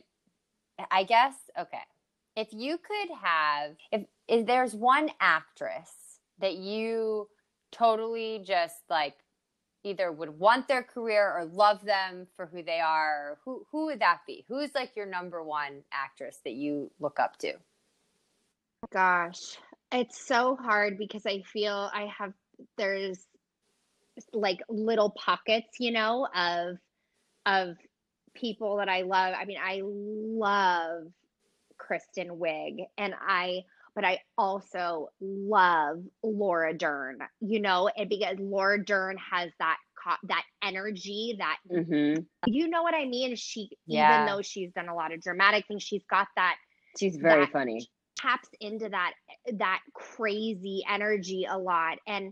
i 0.92 1.04
guess 1.04 1.34
okay. 1.60 1.78
If 2.36 2.48
you 2.52 2.78
could 2.78 3.16
have 3.22 3.76
if 3.92 4.06
if 4.28 4.46
there's 4.48 4.74
one 4.74 5.10
actress 5.20 5.92
that 6.40 6.56
you 6.56 7.28
totally 7.72 8.42
just 8.46 8.78
like 8.90 9.16
either 9.84 10.12
would 10.12 10.30
want 10.40 10.68
their 10.68 10.84
career 10.84 11.32
or 11.32 11.46
love 11.46 11.84
them 11.86 12.28
for 12.36 12.48
who 12.48 12.64
they 12.64 12.80
are 12.80 13.38
who 13.46 13.66
who 13.72 13.86
would 13.88 14.00
that 14.00 14.22
be? 14.26 14.46
Who's 14.48 14.74
like 14.74 14.96
your 14.96 15.06
number 15.06 15.44
one 15.44 15.84
actress 15.92 16.40
that 16.46 16.54
you 16.54 16.92
look 17.00 17.20
up 17.20 17.38
to? 17.40 17.54
Gosh, 18.92 19.58
it's 19.92 20.20
so 20.26 20.56
hard 20.56 20.98
because 20.98 21.26
I 21.26 21.42
feel 21.42 21.90
I 21.94 22.08
have 22.18 22.34
there's 22.78 23.28
like 24.32 24.60
little 24.70 25.12
pockets, 25.12 25.78
you 25.80 25.92
know, 25.92 26.28
of 26.36 26.78
of 27.46 27.78
people 28.36 28.78
that 28.78 28.90
I 28.90 29.02
love. 29.02 29.34
I 29.38 29.46
mean, 29.46 29.58
I 29.64 29.82
love 29.84 31.04
Kristen 31.78 32.30
Wiig 32.30 32.86
and 32.98 33.14
I 33.20 33.62
but 33.96 34.04
I 34.04 34.22
also 34.40 35.10
love 35.22 35.98
Laura 36.24 36.74
Dern, 36.76 37.20
you 37.42 37.62
know, 37.62 37.90
and 37.96 38.10
because 38.10 38.38
Laura 38.40 38.84
Dern 38.84 39.18
has 39.18 39.52
that 39.60 39.78
that 40.28 40.44
energy, 40.64 41.36
that 41.38 41.58
hmm 41.70 42.16
you 42.46 42.68
know 42.68 42.84
what 42.84 42.94
I 42.94 43.06
mean? 43.06 43.36
She 43.36 43.70
Yeah. 43.88 44.24
even 44.24 44.26
though 44.26 44.42
she's 44.42 44.72
done 44.74 44.90
a 44.90 44.96
lot 44.96 45.14
of 45.14 45.22
dramatic 45.22 45.66
things, 45.68 45.84
she's 45.84 46.04
got 46.10 46.28
that 46.36 46.56
She's 47.00 47.18
very 47.18 47.46
That- 47.46 47.52
funny. 47.52 47.90
taps 48.18 48.50
into 48.62 48.90
that 48.90 49.14
that 49.54 49.82
crazy 49.94 50.84
energy 50.90 51.46
a 51.50 51.58
lot 51.58 51.98
and 52.08 52.32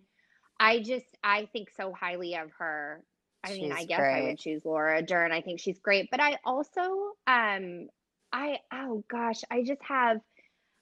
i 0.60 0.80
just 0.80 1.06
i 1.24 1.48
think 1.52 1.70
so 1.76 1.92
highly 1.92 2.36
of 2.36 2.50
her 2.60 3.04
i 3.44 3.54
mean 3.54 3.72
i 3.72 3.86
guess 3.86 4.00
i 4.00 4.22
would 4.22 4.40
choose 4.40 4.66
laura 4.66 5.02
dern 5.02 5.32
i 5.32 5.42
think 5.42 5.60
she's 5.60 5.80
great 5.80 6.10
but 6.12 6.20
i 6.20 6.38
also 6.46 6.82
um 7.28 7.88
i 8.32 8.58
oh 8.74 9.04
gosh 9.10 9.42
i 9.52 9.64
just 9.64 9.82
have 9.84 10.20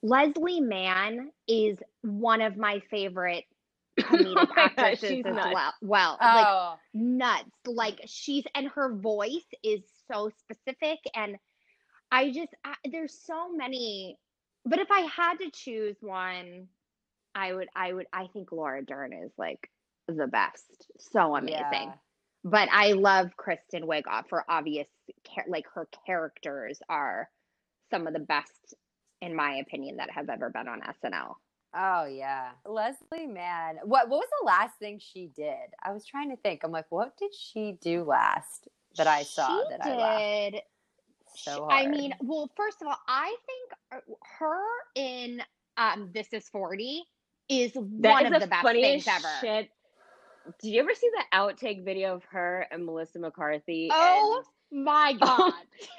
leslie 0.01 0.61
mann 0.61 1.31
is 1.47 1.77
one 2.01 2.41
of 2.41 2.57
my 2.57 2.81
favorite 2.89 3.45
comedic 3.99 4.35
Oh 4.37 4.47
my 4.55 4.63
actresses 4.63 5.09
she's 5.09 5.25
as 5.25 5.35
nuts. 5.35 5.53
well 5.53 5.73
well 5.81 6.17
like 6.21 6.47
oh 6.47 6.75
nuts. 6.93 7.49
Like 7.65 8.01
she's 8.05 8.43
and 8.55 8.67
her 8.69 8.93
voice 8.93 9.47
is 9.63 9.81
so 10.11 10.29
specific, 10.39 10.99
and 11.15 11.37
I 12.11 12.31
just 12.31 12.53
I, 12.63 12.75
there's 12.91 13.13
so 13.25 13.51
many. 13.53 14.17
But 14.65 14.79
if 14.79 14.91
I 14.91 15.01
had 15.01 15.35
to 15.39 15.51
choose 15.51 15.95
one, 16.01 16.67
I 17.35 17.53
would 17.53 17.67
I 17.75 17.93
would 17.93 18.07
I 18.13 18.27
think 18.27 18.51
Laura 18.51 18.83
Dern 18.83 19.13
is 19.13 19.31
like 19.37 19.69
the 20.07 20.27
best. 20.27 20.87
So 20.99 21.35
amazing. 21.35 21.59
yeah. 21.59 21.91
But 22.43 22.69
I 22.71 22.93
love 22.93 23.35
Kristen 23.35 23.83
Wiig 23.83 24.03
for 24.29 24.45
obvious 24.47 24.87
char- 25.27 25.45
like 25.47 25.65
her 25.73 25.87
characters 26.05 26.79
are 26.89 27.29
some 27.91 28.07
of 28.07 28.13
the 28.13 28.19
best 28.19 28.75
in 29.21 29.35
my 29.35 29.55
opinion 29.55 29.97
that 29.97 30.09
have 30.11 30.29
ever 30.29 30.49
been 30.49 30.67
on 30.67 30.81
SNL. 30.81 31.35
Oh 31.75 32.05
yeah, 32.05 32.51
Leslie 32.65 33.27
Mann. 33.27 33.77
What 33.83 34.09
what 34.09 34.19
was 34.19 34.29
the 34.41 34.45
last 34.45 34.77
thing 34.79 34.99
she 34.99 35.31
did? 35.35 35.55
I 35.83 35.91
was 35.91 36.05
trying 36.05 36.29
to 36.29 36.37
think. 36.37 36.61
I'm 36.63 36.71
like, 36.71 36.87
what 36.89 37.17
did 37.17 37.33
she 37.35 37.77
do 37.81 38.03
last 38.03 38.67
that 38.97 39.07
I 39.07 39.23
saw 39.23 39.47
She 39.47 39.69
that 39.69 39.85
I 39.85 39.95
laughed 39.95 40.53
did 40.53 40.61
so 41.35 41.67
I 41.69 41.85
mean, 41.85 42.13
well, 42.21 42.49
first 42.55 42.81
of 42.81 42.87
all, 42.87 42.97
I 43.07 43.35
think 43.45 43.71
uh, 43.91 44.13
her 44.39 44.63
in 44.95 45.41
um, 45.77 46.09
This 46.13 46.27
Is 46.33 46.49
40 46.49 47.03
is 47.47 47.71
That 47.73 48.11
one 48.11 48.25
is 48.25 48.33
of 48.33 48.41
the 48.41 48.47
best 48.47 48.67
things 48.67 49.07
ever. 49.07 49.27
shit. 49.39 49.69
Did 50.61 50.69
you 50.69 50.81
ever 50.81 50.93
see 50.93 51.09
the 51.09 51.37
outtake 51.37 51.83
video 51.83 52.15
of 52.15 52.23
her 52.25 52.65
and 52.71 52.85
Melissa 52.85 53.19
McCarthy? 53.19 53.89
Oh 53.91 54.43
and 54.71 54.85
My 54.85 55.13
God. 55.19 55.53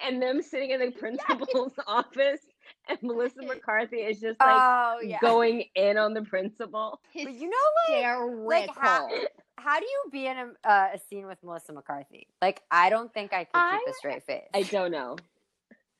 and 0.05 0.23
them 0.23 0.43
sitting 0.43 0.71
in 0.71 0.81
the 0.81 0.91
principal's 0.91 1.73
office, 1.87 2.41
and 2.89 2.99
Melissa 3.03 3.43
McCarthy 3.43 3.99
is 3.99 4.21
just 4.21 4.41
like 4.41 4.49
oh 4.51 4.99
yeah. 5.03 5.19
going 5.21 5.65
in 5.75 5.99
on 5.99 6.15
the 6.15 6.23
principal. 6.23 7.01
But 7.15 7.35
you 7.35 7.49
know, 7.49 7.57
Hysterical. 7.95 8.49
like 8.49 8.71
how 8.77 9.09
how 9.57 9.79
do 9.79 9.85
you 9.85 10.05
be 10.11 10.27
in 10.27 10.37
a, 10.37 10.69
uh, 10.69 10.89
a 10.95 10.99
scene 11.09 11.27
with 11.27 11.39
Melissa 11.43 11.73
McCarthy? 11.73 12.29
Like 12.41 12.63
I 12.71 12.91
don't 12.91 13.13
think 13.13 13.33
I 13.33 13.45
could 13.45 13.79
keep 13.79 13.89
a 13.89 13.95
straight 13.95 14.23
face. 14.25 14.49
I 14.55 14.63
don't 14.63 14.91
know. 14.91 15.17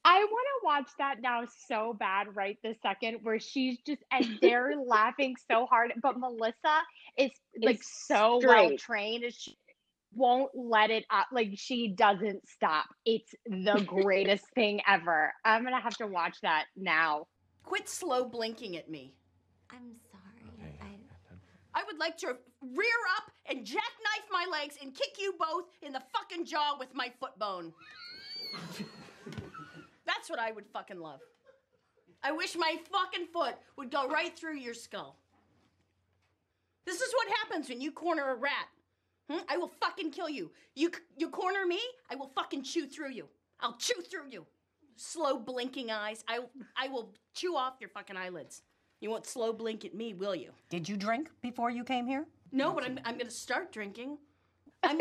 I 0.05 0.19
want 0.25 0.47
to 0.61 0.65
watch 0.65 0.91
that 0.99 1.21
now 1.21 1.43
so 1.69 1.95
bad 1.99 2.35
right 2.35 2.59
this 2.63 2.77
second, 2.83 3.19
where 3.23 3.39
she's 3.39 3.79
just 3.87 4.03
and 4.11 4.39
they're 4.43 4.75
laughing 4.77 5.37
so 5.51 5.67
hard, 5.67 5.93
but 6.03 6.19
Melissa 6.19 6.83
is 7.17 7.31
like 7.63 7.81
Is 7.81 7.87
so 8.07 8.41
well 8.43 8.71
straight. 8.71 8.79
trained, 8.79 9.25
she 9.33 9.57
won't 10.15 10.51
let 10.55 10.91
it 10.91 11.05
up. 11.11 11.27
Like 11.33 11.51
she 11.55 11.89
doesn't 11.89 12.49
stop. 12.49 12.87
It's 13.05 13.35
the 13.47 13.83
greatest 13.87 14.45
thing 14.55 14.81
ever. 14.89 15.33
I'm 15.45 15.65
gonna 15.65 15.81
have 15.81 15.97
to 15.99 16.07
watch 16.07 16.39
that 16.43 16.67
now. 16.77 17.27
Quit 17.65 17.89
slow 17.89 18.25
blinking 18.25 18.77
at 18.77 18.91
me. 18.91 19.15
I'm 19.71 19.95
sorry. 20.11 20.21
I 21.73 21.85
would 21.85 21.99
like 21.99 22.17
to 22.19 22.27
rear 22.27 23.01
up 23.17 23.31
and 23.47 23.65
jackknife 23.65 24.27
my 24.33 24.47
legs 24.51 24.77
and 24.83 24.93
kick 24.93 25.17
you 25.21 25.35
both 25.39 25.67
in 25.83 25.93
the 25.93 26.03
fucking 26.13 26.45
jaw 26.45 26.77
with 26.79 26.89
my 26.95 27.13
foot 27.21 27.39
bone. 27.39 27.73
That's 30.31 30.39
what 30.39 30.49
I 30.49 30.53
would 30.53 30.67
fucking 30.73 31.01
love. 31.01 31.21
I 32.23 32.31
wish 32.31 32.55
my 32.55 32.77
fucking 32.93 33.27
foot 33.33 33.55
would 33.77 33.91
go 33.91 34.09
right 34.09 34.37
through 34.39 34.59
your 34.59 34.75
skull. 34.75 35.17
This 36.87 37.01
is 37.01 37.13
what 37.15 37.29
happens 37.39 37.69
when 37.69 37.81
you 37.81 37.91
corner 37.91 38.31
a 38.31 38.35
rat. 38.35 38.69
Hmm? 39.29 39.39
I 39.49 39.57
will 39.57 39.71
fucking 39.81 40.11
kill 40.13 40.29
you. 40.29 40.51
You 40.75 40.91
you 41.17 41.31
corner 41.31 41.67
me, 41.67 41.81
I 42.11 42.15
will 42.15 42.29
fucking 42.29 42.63
chew 42.63 42.87
through 42.87 43.11
you. 43.11 43.27
I'll 43.61 43.77
chew 43.77 44.03
through 44.03 44.29
you. 44.31 44.47
Slow 44.97 45.39
blinking 45.39 45.91
eyes. 45.91 46.23
I 46.29 46.41
I 46.77 46.89
will 46.89 47.13
chew 47.35 47.57
off 47.57 47.75
your 47.81 47.91
fucking 47.91 48.17
eyelids. 48.17 48.63
You 49.01 49.11
won't 49.11 49.27
slow 49.27 49.53
blink 49.53 49.85
at 49.85 49.95
me, 49.95 50.15
will 50.15 50.35
you? 50.35 50.51
Did 50.69 50.89
you 50.89 50.97
drink 50.97 51.31
before 51.43 51.71
you 51.71 51.83
came 51.83 52.07
here? 52.07 52.27
No, 52.53 52.73
but 52.73 52.85
I'm 52.85 53.01
I'm 53.05 53.19
gonna 53.19 53.31
start 53.31 53.73
drinking. 53.73 54.19
I'm 54.83 54.99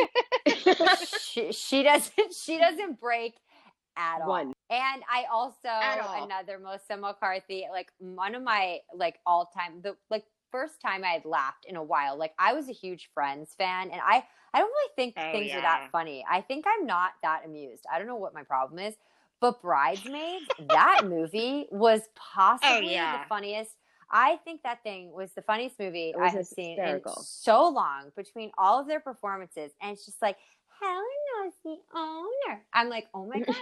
she, 1.20 1.52
she 1.52 1.84
doesn't 1.84 2.34
she 2.34 2.58
doesn't 2.58 3.00
break 3.00 3.36
at 4.00 4.22
all. 4.22 4.30
One. 4.30 4.54
And 4.70 5.04
I 5.12 5.26
also 5.32 5.68
another 6.24 6.60
Melissa 6.60 6.96
McCarthy, 6.98 7.66
like 7.72 7.92
one 8.00 8.36
of 8.36 8.44
my 8.44 8.80
like 8.96 9.20
all 9.26 9.52
time 9.54 9.82
the 9.82 9.96
like 10.10 10.26
first 10.52 10.82
time 10.82 11.04
I 11.04 11.10
had 11.10 11.26
laughed 11.26 11.66
in 11.68 11.76
a 11.76 11.84
while. 11.84 12.18
Like 12.18 12.34
I 12.40 12.54
was 12.54 12.70
a 12.70 12.74
huge 12.74 13.10
Friends 13.14 13.54
fan 13.58 13.92
and 13.92 14.02
I 14.02 14.24
I 14.54 14.60
don't 14.60 14.70
really 14.70 14.92
think 14.96 15.16
Oh, 15.18 15.32
things 15.32 15.52
are 15.54 15.62
that 15.62 15.90
funny. 15.92 16.26
I 16.30 16.42
think 16.42 16.66
I'm 16.68 16.86
not 16.86 17.12
that 17.24 17.44
amused. 17.46 17.86
I 17.92 17.98
don't 17.98 18.08
know 18.08 18.16
what 18.16 18.34
my 18.34 18.44
problem 18.44 18.80
is. 18.80 18.96
But 19.42 19.62
Bridesmaids, 19.62 20.46
that 20.68 21.04
movie 21.06 21.68
was 21.72 22.02
oh, 22.08 22.12
possibly 22.16 22.94
yeah. 22.94 23.24
the 23.24 23.30
funniest. 23.30 23.72
I 24.12 24.38
think 24.44 24.64
that 24.64 24.82
thing 24.84 25.12
was 25.12 25.32
the 25.34 25.42
funniest 25.42 25.80
movie 25.80 26.14
I 26.16 26.24
was 26.24 26.34
have 26.34 26.48
seen 26.48 26.72
in 26.80 26.84
hysterical. 26.84 27.22
so 27.26 27.70
long 27.70 28.12
between 28.16 28.52
all 28.58 28.80
of 28.80 28.88
their 28.88 29.00
performances. 29.00 29.72
And 29.82 29.92
it's 29.94 30.06
just 30.06 30.22
like, 30.22 30.38
Helena's 30.82 31.56
the 31.66 31.76
owner. 31.94 32.62
I'm 32.74 32.88
like, 32.90 33.08
oh 33.14 33.26
my 33.26 33.40
God. 33.48 33.56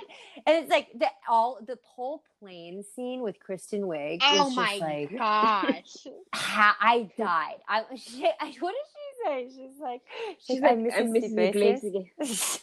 and 0.45 0.57
it's 0.63 0.69
like 0.69 0.87
the 0.93 1.07
all 1.27 1.57
the 1.65 1.77
whole 1.83 2.21
plane 2.39 2.83
scene 2.95 3.21
with 3.21 3.39
Kristen 3.39 3.81
Wiig. 3.81 4.19
Oh 4.21 4.45
was 4.45 4.55
my 4.55 4.67
just 4.69 4.81
like, 4.81 5.17
gosh. 5.17 6.07
ha- 6.35 6.77
I 6.79 7.09
died. 7.17 7.55
I, 7.67 7.83
she, 7.95 8.23
I 8.39 8.53
what 8.59 8.73
did 8.73 8.85
she 8.93 9.25
say? 9.25 9.49
She's 9.49 9.79
like, 9.81 10.01
She's 10.45 10.59
like, 10.61 10.77
like, 10.77 10.93
"I'm 10.95 11.07
I'm 11.07 11.13
Mrs. 11.13 11.33
Mrs. 11.33 11.47
Iglesias." 11.49 11.83
Iglesias. 11.83 12.59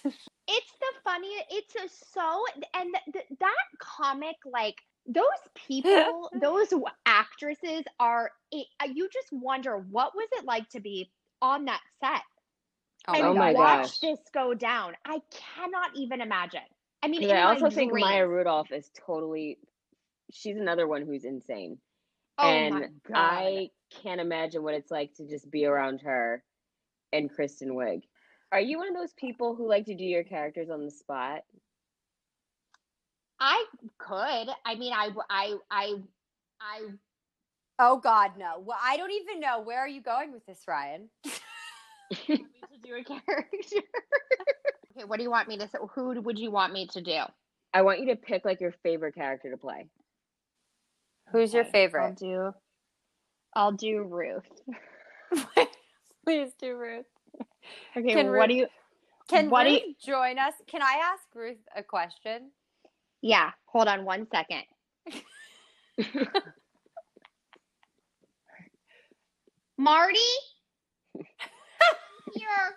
it's 0.47 0.72
the 0.78 0.93
funniest 1.03 1.45
it's 1.51 1.74
a 1.74 1.89
so 2.14 2.45
and 2.74 2.95
th- 2.95 3.12
th- 3.28 3.39
that 3.41 3.57
comic 3.80 4.37
like 4.51 4.76
those 5.07 5.25
people 5.69 6.31
those 6.41 6.73
actresses 7.07 7.85
are 8.01 8.31
it, 8.51 8.67
uh, 8.81 8.89
you 8.93 9.09
just 9.13 9.29
wonder 9.33 9.77
what 9.77 10.15
was 10.15 10.29
it 10.33 10.45
like 10.45 10.69
to 10.71 10.81
be 10.81 11.11
on 11.43 11.67
that 11.67 11.81
set 12.01 12.23
Oh 13.07 13.13
and 13.15 13.39
my 13.39 13.53
watch 13.53 13.83
gosh. 13.83 13.99
this 13.99 14.19
go 14.33 14.55
down 14.55 14.95
i 15.05 15.21
cannot 15.31 15.91
even 15.95 16.21
imagine 16.23 16.61
i 17.03 17.09
mean, 17.09 17.23
in 17.23 17.31
I 17.31 17.45
my 17.45 17.51
also 17.51 17.69
think 17.69 17.93
Maya 17.93 18.27
Rudolph 18.27 18.73
is 18.73 18.91
totally. 19.07 19.59
She's 20.33 20.57
another 20.57 20.89
one 20.89 21.03
who's 21.03 21.25
insane, 21.25 21.79
oh 22.39 22.49
and 22.49 22.75
my 22.75 22.89
god 23.07 23.15
I 23.15 23.71
can't 24.03 24.21
imagine 24.23 24.63
what 24.63 24.75
it's 24.75 24.91
like 24.91 25.15
to 25.17 25.29
just 25.29 25.51
be 25.51 25.67
around 25.67 26.01
her 26.01 26.43
and 27.13 27.31
Kristen 27.31 27.75
Wiig. 27.75 28.03
Are 28.53 28.61
you 28.61 28.79
one 28.79 28.89
of 28.89 28.95
those 28.95 29.13
people 29.15 29.55
who 29.55 29.69
like 29.69 29.87
to 29.87 29.95
do 29.95 30.05
your 30.05 30.25
characters 30.25 30.71
on 30.71 30.85
the 30.85 30.91
spot? 30.91 31.41
I 33.41 33.64
could 33.99 34.49
i 34.64 34.74
mean 34.76 34.93
I, 34.93 35.11
I, 35.30 35.55
I, 35.70 35.95
I. 36.61 36.80
oh 37.78 37.99
God, 37.99 38.32
no. 38.39 38.62
Well, 38.64 38.78
I 38.82 38.97
don't 38.97 39.11
even 39.12 39.41
know. 39.41 39.61
Where 39.61 39.78
are 39.80 39.89
you 39.89 40.01
going 40.01 40.32
with 40.32 40.45
this, 40.47 40.61
Ryan? 40.68 41.09
to 41.24 42.37
do 42.82 42.95
a 42.97 43.03
character 43.05 43.49
okay 44.97 45.05
what 45.07 45.16
do 45.16 45.22
you 45.22 45.30
want 45.30 45.49
me 45.49 45.57
to 45.59 45.66
say 45.68 45.78
who 45.95 46.20
would 46.20 46.39
you 46.39 46.51
want 46.51 46.72
me 46.72 46.87
to 46.89 47.01
do 47.01 47.20
I 47.72 47.82
want 47.82 47.99
you 48.01 48.07
to 48.09 48.16
pick 48.16 48.45
like 48.45 48.61
your 48.61 48.72
favorite 48.82 49.14
character 49.14 49.51
to 49.51 49.57
play. 49.57 49.89
Who's 51.32 51.53
your 51.55 51.64
favorite? 51.64 52.03
i'll 52.03 52.12
do 52.14 52.55
i'll 53.55 53.72
do 53.72 54.03
ruth 54.03 54.45
Please 56.24 56.53
do 56.61 56.74
Ruth. 56.76 57.05
okay 57.97 58.14
Can 58.14 58.26
what 58.28 58.32
Ruth- 58.32 58.49
do 58.49 58.55
you 58.55 58.66
Can 59.28 59.51
What 59.51 59.64
do 59.64 59.70
Ruth 59.70 59.82
you- 59.87 59.95
join 60.07 60.39
us? 60.39 60.55
Can 60.66 60.80
I 60.82 61.01
ask 61.12 61.22
Ruth 61.35 61.59
a 61.76 61.82
question? 61.82 62.51
Yeah, 63.25 63.53
hold 63.64 63.89
on 63.89 64.05
one 64.05 64.27
second. 64.31 64.64
Marty? 69.79 70.18
Your 72.37 72.77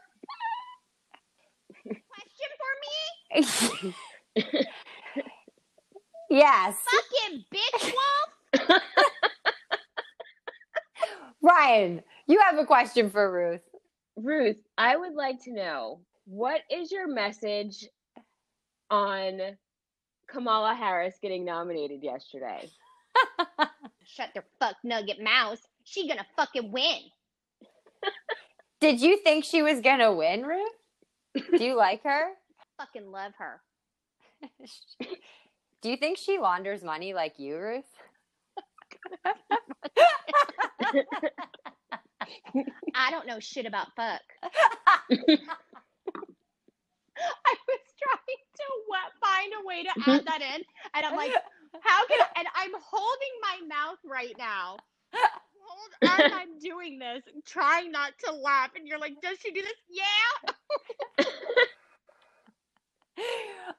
question 2.08 2.50
for 2.56 2.72
me? 2.80 3.94
yes. 6.30 6.78
Fucking 6.86 7.44
bitch 7.54 7.92
wolf? 8.64 8.82
Ryan, 11.42 12.02
you 12.28 12.40
have 12.40 12.58
a 12.58 12.66
question 12.66 13.10
for 13.10 13.30
Ruth. 13.34 13.68
Ruth, 14.16 14.64
I 14.78 14.96
would 14.96 15.14
like 15.14 15.44
to 15.44 15.52
know 15.52 16.00
what 16.24 16.62
is 16.72 16.90
your 16.90 17.10
message 17.10 17.86
on 18.90 19.58
Kamala 20.28 20.76
Harris 20.76 21.16
getting 21.22 21.46
nominated 21.46 22.04
yesterday? 22.04 22.70
Shut 24.06 24.30
the 24.36 24.44
fuck 24.60 24.76
nugget 24.84 25.22
mouse. 25.22 25.62
She 25.84 26.08
gonna 26.08 26.26
fucking 26.36 26.72
win. 26.72 27.00
Did 28.80 29.02
you 29.02 29.18
think 29.18 29.44
she 29.44 29.64
was 29.64 29.82
going 29.82 30.00
to 30.00 30.12
win, 30.12 30.44
Ruth? 30.44 30.70
Do 31.58 31.64
you 31.64 31.76
like 31.76 32.04
her? 32.04 32.30
Fucking 32.78 33.12
love 33.12 33.32
her. 33.40 33.60
Do 35.82 35.90
you 35.90 35.98
think 35.98 36.20
she 36.20 36.38
launders 36.38 36.84
money 36.84 37.14
like 37.14 37.40
you, 37.40 37.58
Ruth? 37.58 37.86
I 42.96 43.10
don't 43.10 43.26
know 43.26 43.40
shit 43.40 43.66
about 43.66 43.88
fuck. 43.96 44.22
I 45.10 45.18
was 47.68 47.80
trying 47.98 48.42
to 48.56 48.66
find 49.22 49.54
a 49.62 49.66
way 49.66 49.84
to 49.84 49.90
mm-hmm. 49.90 50.12
add 50.12 50.26
that 50.26 50.42
in, 50.42 50.62
and 50.94 51.06
I'm 51.06 51.16
like, 51.16 51.34
how 51.82 52.06
can? 52.08 52.20
I, 52.36 52.40
and 52.40 52.48
I'm 52.56 52.72
holding 52.82 53.34
my 53.42 53.68
mouth 53.68 54.00
right 54.06 54.36
now. 54.38 54.78
Hold 55.14 55.92
as 56.04 56.32
I'm 56.34 56.60
doing 56.60 57.00
this, 57.00 57.24
trying 57.46 57.92
not 57.92 58.14
to 58.26 58.34
laugh, 58.34 58.72
and 58.76 58.88
you're 58.88 59.00
like, 59.00 59.14
"Does 59.22 59.38
she 59.40 59.52
do 59.52 59.62
this?" 59.62 59.74
Yeah. 59.90 61.26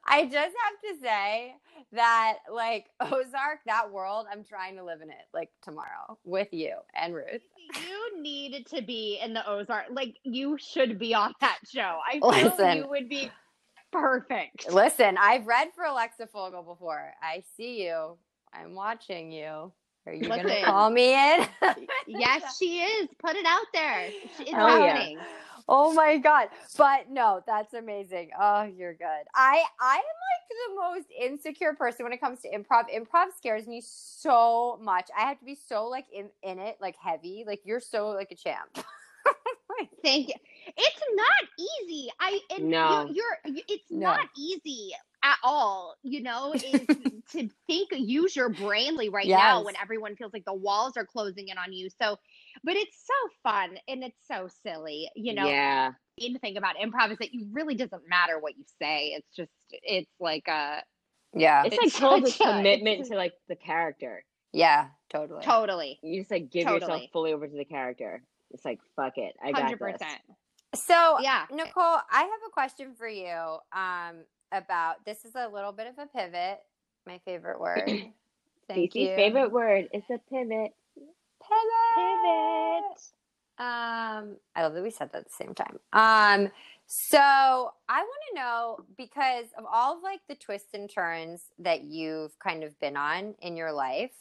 I 0.04 0.24
just 0.24 0.34
have 0.34 0.80
to 0.84 1.00
say 1.00 1.54
that, 1.92 2.38
like, 2.52 2.86
Ozark, 3.00 3.60
that 3.66 3.92
world, 3.92 4.26
I'm 4.32 4.42
trying 4.42 4.74
to 4.76 4.84
live 4.84 5.00
in 5.00 5.10
it, 5.10 5.28
like, 5.32 5.50
tomorrow 5.62 6.18
with 6.24 6.48
you 6.50 6.74
and 6.94 7.14
Ruth. 7.14 7.42
You 7.76 8.20
need 8.20 8.66
to 8.66 8.82
be 8.82 9.20
in 9.22 9.34
the 9.34 9.48
Ozark. 9.48 9.86
Like 9.90 10.16
you 10.24 10.58
should 10.58 10.98
be 10.98 11.14
on 11.14 11.34
that 11.40 11.58
show. 11.68 11.98
I 12.06 12.18
feel 12.18 12.50
Listen. 12.50 12.78
you 12.78 12.88
would 12.88 13.08
be 13.08 13.30
perfect. 13.93 14.70
Listen, 14.72 15.16
I've 15.18 15.47
read 15.47 15.68
for 15.74 15.84
Alexa 15.84 16.26
Fogel 16.28 16.62
before. 16.62 17.12
I 17.22 17.43
see 17.57 17.84
you. 17.84 18.16
I'm 18.53 18.74
watching 18.74 19.30
you. 19.30 19.72
Are 20.07 20.14
you 20.14 20.26
going 20.26 20.47
to 20.47 20.62
call 20.62 20.91
me 20.91 21.12
in? 21.12 21.47
yes, 22.07 22.59
she 22.59 22.80
is. 22.80 23.09
Put 23.18 23.36
it 23.36 23.45
out 23.45 23.66
there. 23.74 24.11
It's 24.39 24.51
Hell 24.51 24.80
yeah. 24.80 25.14
Oh 25.68 25.93
my 25.93 26.16
god. 26.16 26.49
But 26.78 27.11
no, 27.11 27.43
that's 27.47 27.74
amazing. 27.74 28.30
Oh, 28.41 28.62
you're 28.62 28.95
good. 28.95 29.24
I 29.34 29.62
I 29.78 29.97
am 29.97 30.01
like 30.01 30.49
the 30.49 30.74
most 30.80 31.07
insecure 31.20 31.74
person 31.74 32.05
when 32.05 32.12
it 32.14 32.20
comes 32.20 32.41
to 32.41 32.49
improv. 32.49 32.84
Improv 32.95 33.36
scares 33.36 33.66
me 33.66 33.82
so 33.84 34.78
much. 34.82 35.11
I 35.16 35.26
have 35.28 35.39
to 35.41 35.45
be 35.45 35.59
so 35.68 35.86
like 35.86 36.07
in 36.11 36.30
in 36.43 36.59
it, 36.59 36.78
like 36.80 36.97
heavy. 36.97 37.45
Like 37.47 37.61
you're 37.64 37.80
so 37.80 38.09
like 38.09 38.30
a 38.32 38.34
champ. 38.34 38.78
doing? 39.78 39.88
Thank 40.04 40.28
you. 40.28 40.34
It's 40.76 41.02
not 41.14 41.88
easy. 41.88 42.08
I 42.20 42.40
and 42.56 42.68
No. 42.70 43.06
you, 43.08 43.14
you're 43.46 43.54
it's 43.68 43.84
No. 43.90 44.08
not 44.08 44.28
easy 44.36 44.90
at 45.22 45.36
all. 45.42 45.96
You 46.02 46.22
know, 46.22 46.52
is 46.54 46.62
to 47.32 47.48
think 47.66 47.88
use 47.92 48.36
your 48.36 48.50
brainly 48.50 49.10
right 49.12 49.26
now 49.26 49.64
when 49.64 49.74
everyone 49.80 50.14
feels 50.16 50.32
like 50.32 50.44
the 50.44 50.54
walls 50.54 50.96
are 50.96 51.06
closing 51.06 51.48
in 51.48 51.58
on 51.58 51.72
you. 51.72 51.88
So, 52.00 52.16
but 52.64 52.76
it's 52.76 52.96
so 53.06 53.14
fun 53.42 53.78
and 53.88 54.04
it's 54.04 54.18
so 54.30 54.48
silly. 54.62 55.08
You 55.16 55.34
know, 55.34 55.46
yeah. 55.46 55.92
the 56.18 56.38
thing 56.38 56.56
about 56.56 56.76
improv 56.76 57.12
is 57.12 57.18
that 57.18 57.32
you 57.32 57.46
really 57.52 57.74
doesn't 57.74 58.02
matter 58.08 58.38
what 58.38 58.56
you 58.56 58.64
say. 58.80 59.14
It's 59.16 59.28
just 59.34 59.50
it's 59.70 60.10
like 60.20 60.46
a 60.48 60.82
Yeah. 61.34 61.64
It's, 61.64 61.76
It's 61.80 62.00
like 62.00 62.10
total 62.10 62.30
such 62.30 62.40
a- 62.40 62.52
commitment 62.56 62.94
it's- 62.94 63.08
to 63.08 63.16
like 63.16 63.32
the 63.48 63.56
character. 63.56 64.22
yeah, 64.52 64.88
totally. 65.10 65.42
totally 65.42 65.98
You 66.02 66.20
just 66.20 66.30
like 66.30 66.50
give 66.50 66.68
yourself 66.68 67.02
fully 67.12 67.32
over 67.32 67.46
to 67.48 67.56
the 67.56 67.64
character. 67.64 68.22
It's 68.53 68.64
like 68.64 68.80
fuck 68.96 69.18
it, 69.18 69.34
I 69.42 69.53
got 69.53 69.62
hundred 69.62 69.99
this. 69.99 70.09
So, 70.74 71.18
Yeah. 71.20 71.46
Nicole, 71.51 71.99
I 72.11 72.22
have 72.22 72.40
a 72.46 72.51
question 72.53 72.94
for 72.96 73.09
you 73.09 73.59
um, 73.72 74.16
about 74.53 75.05
this 75.05 75.24
is 75.24 75.34
a 75.34 75.49
little 75.49 75.72
bit 75.72 75.86
of 75.86 75.99
a 75.99 76.07
pivot. 76.07 76.61
My 77.07 77.18
favorite 77.24 77.61
word. 77.61 77.84
Thank 78.68 78.92
Cece's 78.92 78.96
you. 78.96 79.16
favorite 79.16 79.51
word 79.51 79.88
is 79.94 80.03
a 80.11 80.18
pivot. 80.30 80.72
pivot. 80.94 81.74
Pivot. 81.96 82.99
Um, 83.61 84.36
I 84.55 84.62
love 84.62 84.74
that 84.74 84.82
we 84.82 84.90
said 84.90 85.11
that 85.12 85.18
at 85.20 85.24
the 85.24 85.30
same 85.44 85.55
time. 85.55 85.78
Um, 85.92 86.51
so 86.86 87.18
I 87.18 88.01
want 88.01 88.22
to 88.30 88.34
know 88.34 88.78
because 88.96 89.46
of 89.57 89.64
all 89.70 89.96
of 89.96 90.03
like 90.03 90.20
the 90.28 90.34
twists 90.34 90.74
and 90.74 90.88
turns 90.88 91.44
that 91.59 91.84
you've 91.84 92.38
kind 92.38 92.62
of 92.62 92.78
been 92.78 92.96
on 92.96 93.34
in 93.40 93.57
your 93.57 93.72
life, 93.72 94.12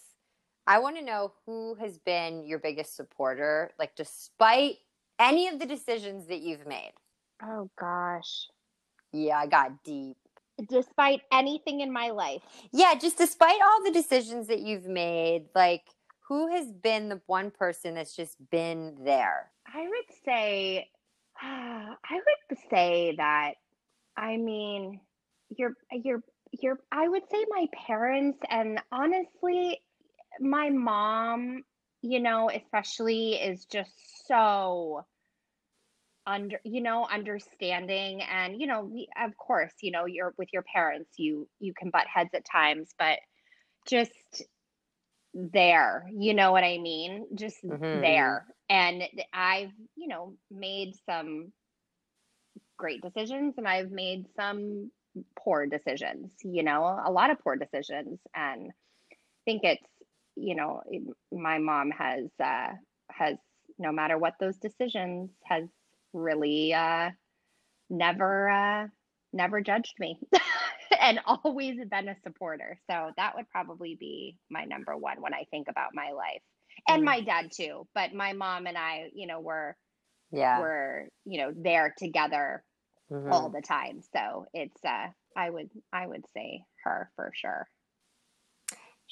I 0.67 0.79
want 0.79 0.97
to 0.97 1.03
know 1.03 1.31
who 1.45 1.75
has 1.75 1.97
been 1.97 2.45
your 2.45 2.59
biggest 2.59 2.95
supporter, 2.95 3.71
like 3.79 3.95
despite 3.95 4.75
any 5.17 5.47
of 5.47 5.59
the 5.59 5.65
decisions 5.65 6.27
that 6.27 6.41
you've 6.41 6.67
made. 6.67 6.91
Oh 7.41 7.69
gosh. 7.79 8.47
Yeah, 9.13 9.37
I 9.37 9.47
got 9.47 9.83
deep. 9.85 10.17
Despite 10.69 11.21
anything 11.31 11.79
in 11.79 11.93
my 11.93 12.09
life. 12.09 12.41
Yeah, 12.73 12.95
just 12.95 13.17
despite 13.17 13.59
all 13.63 13.83
the 13.83 13.91
decisions 13.91 14.47
that 14.47 14.59
you've 14.59 14.87
made, 14.87 15.45
like 15.55 15.83
who 16.27 16.53
has 16.53 16.73
been 16.73 17.07
the 17.07 17.21
one 17.27 17.51
person 17.51 17.93
that's 17.93 18.15
just 18.15 18.35
been 18.51 18.97
there? 19.05 19.51
I 19.73 19.81
would 19.81 20.15
say, 20.25 20.89
I 21.41 21.95
would 22.11 22.57
say 22.69 23.15
that, 23.17 23.53
I 24.17 24.35
mean, 24.35 24.99
you're, 25.55 25.75
you're, 25.91 26.21
you're, 26.51 26.79
I 26.91 27.07
would 27.07 27.23
say 27.31 27.45
my 27.49 27.67
parents, 27.87 28.39
and 28.49 28.81
honestly, 28.91 29.79
my 30.39 30.69
mom, 30.69 31.63
you 32.01 32.19
know, 32.19 32.49
especially 32.49 33.33
is 33.35 33.65
just 33.65 34.27
so 34.27 35.05
under, 36.25 36.59
you 36.63 36.81
know, 36.81 37.07
understanding. 37.07 38.21
And, 38.21 38.59
you 38.59 38.67
know, 38.67 38.83
we, 38.83 39.07
of 39.21 39.35
course, 39.37 39.73
you 39.81 39.91
know, 39.91 40.05
you're 40.05 40.33
with 40.37 40.49
your 40.53 40.63
parents, 40.63 41.11
you, 41.17 41.47
you 41.59 41.73
can 41.73 41.89
butt 41.89 42.07
heads 42.07 42.29
at 42.33 42.43
times, 42.45 42.93
but 42.99 43.19
just 43.87 44.43
there, 45.33 46.09
you 46.13 46.33
know 46.33 46.51
what 46.51 46.63
I 46.63 46.77
mean? 46.77 47.27
Just 47.35 47.57
Mhm. 47.69 47.93
there. 47.93 48.47
And 48.69 49.03
I've, 49.33 49.71
you 49.95 50.07
know, 50.07 50.35
made 50.51 50.95
some 51.05 51.53
great 52.77 53.01
decisions 53.01 53.55
and 53.57 53.67
I've 53.67 53.91
made 53.91 54.25
some 54.35 54.91
poor 55.39 55.65
decisions, 55.65 56.33
you 56.43 56.63
know, 56.63 56.83
a 57.05 57.11
lot 57.11 57.31
of 57.31 57.39
poor 57.39 57.55
decisions. 57.55 58.19
And 58.35 58.71
I 58.71 59.15
think 59.45 59.63
it's, 59.63 59.83
you 60.37 60.55
know, 60.55 60.81
my 61.31 61.59
mom 61.59 61.91
has, 61.91 62.29
uh, 62.43 62.73
has, 63.11 63.37
no 63.79 63.91
matter 63.91 64.17
what 64.17 64.35
those 64.39 64.57
decisions, 64.57 65.31
has 65.45 65.65
really, 66.13 66.73
uh, 66.73 67.11
never, 67.89 68.49
uh, 68.49 68.87
never 69.33 69.61
judged 69.61 69.95
me 69.99 70.19
and 71.01 71.19
always 71.25 71.77
been 71.89 72.09
a 72.09 72.15
supporter. 72.23 72.79
So 72.89 73.11
that 73.17 73.35
would 73.35 73.49
probably 73.49 73.97
be 73.99 74.37
my 74.49 74.65
number 74.65 74.95
one 74.97 75.21
when 75.21 75.33
I 75.33 75.45
think 75.51 75.67
about 75.69 75.91
my 75.93 76.11
life. 76.11 76.41
And 76.87 77.03
Mm. 77.03 77.05
my 77.05 77.21
dad 77.21 77.51
too, 77.55 77.87
but 77.95 78.13
my 78.13 78.33
mom 78.33 78.67
and 78.67 78.77
I, 78.77 79.09
you 79.13 79.27
know, 79.27 79.39
were 79.41 79.75
Yeah. 80.31 80.67
were, 80.67 81.07
you 81.25 81.39
know, 81.41 81.51
there 81.55 81.93
together 81.97 82.63
Mhm. 83.09 83.31
all 83.31 83.49
the 83.49 83.61
time. 83.61 84.01
So 84.13 84.45
it's 84.53 84.83
uh 84.85 85.07
I 85.35 85.49
would 85.49 85.69
I 85.93 86.07
would 86.07 86.25
say 86.33 86.63
her 86.83 87.11
for 87.15 87.31
sure. 87.35 87.67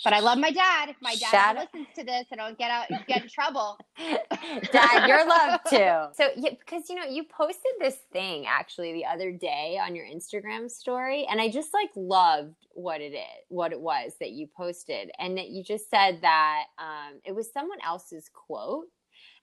But 0.04 0.14
I 0.14 0.20
love 0.20 0.38
my 0.38 0.52
dad. 0.52 0.90
If 0.90 0.98
my 1.02 1.16
dad 1.16 1.32
Shout 1.32 1.56
listens 1.56 1.88
to 1.96 2.04
this, 2.04 2.26
I 2.32 2.36
don't 2.36 2.58
get 2.58 2.70
out 2.70 2.88
get 3.08 3.24
in 3.24 3.30
trouble. 3.30 3.78
Dad, 4.72 5.08
you're 5.08 5.28
loved 5.28 5.70
too. 5.70 5.76
So, 6.16 6.30
yeah, 6.36 6.52
because 6.60 6.90
you 6.90 6.96
know, 6.96 7.06
you 7.06 7.24
posted 7.24 7.72
this 7.80 7.98
thing 8.12 8.46
actually 8.46 8.94
the 8.94 9.06
other 9.06 9.32
day 9.32 9.80
on 9.82 9.96
your 9.96 10.06
Instagram 10.06 10.70
story, 10.70 11.26
and 11.30 11.40
I 11.40 11.50
just 11.50 11.74
like 11.74 11.90
loved 11.96 12.56
what 12.72 13.02
it 13.02 13.14
is, 13.14 13.46
what 13.50 13.72
it 13.72 13.80
was 13.80 14.14
that 14.20 14.32
you 14.32 14.48
posted, 14.56 15.12
and 15.18 15.38
that 15.38 15.50
you 15.50 15.64
just 15.64 15.90
said 15.90 16.20
that 16.22 16.66
um, 16.78 17.20
it 17.24 17.34
was 17.34 17.52
someone 17.52 17.80
else's 17.86 18.30
quote, 18.34 18.88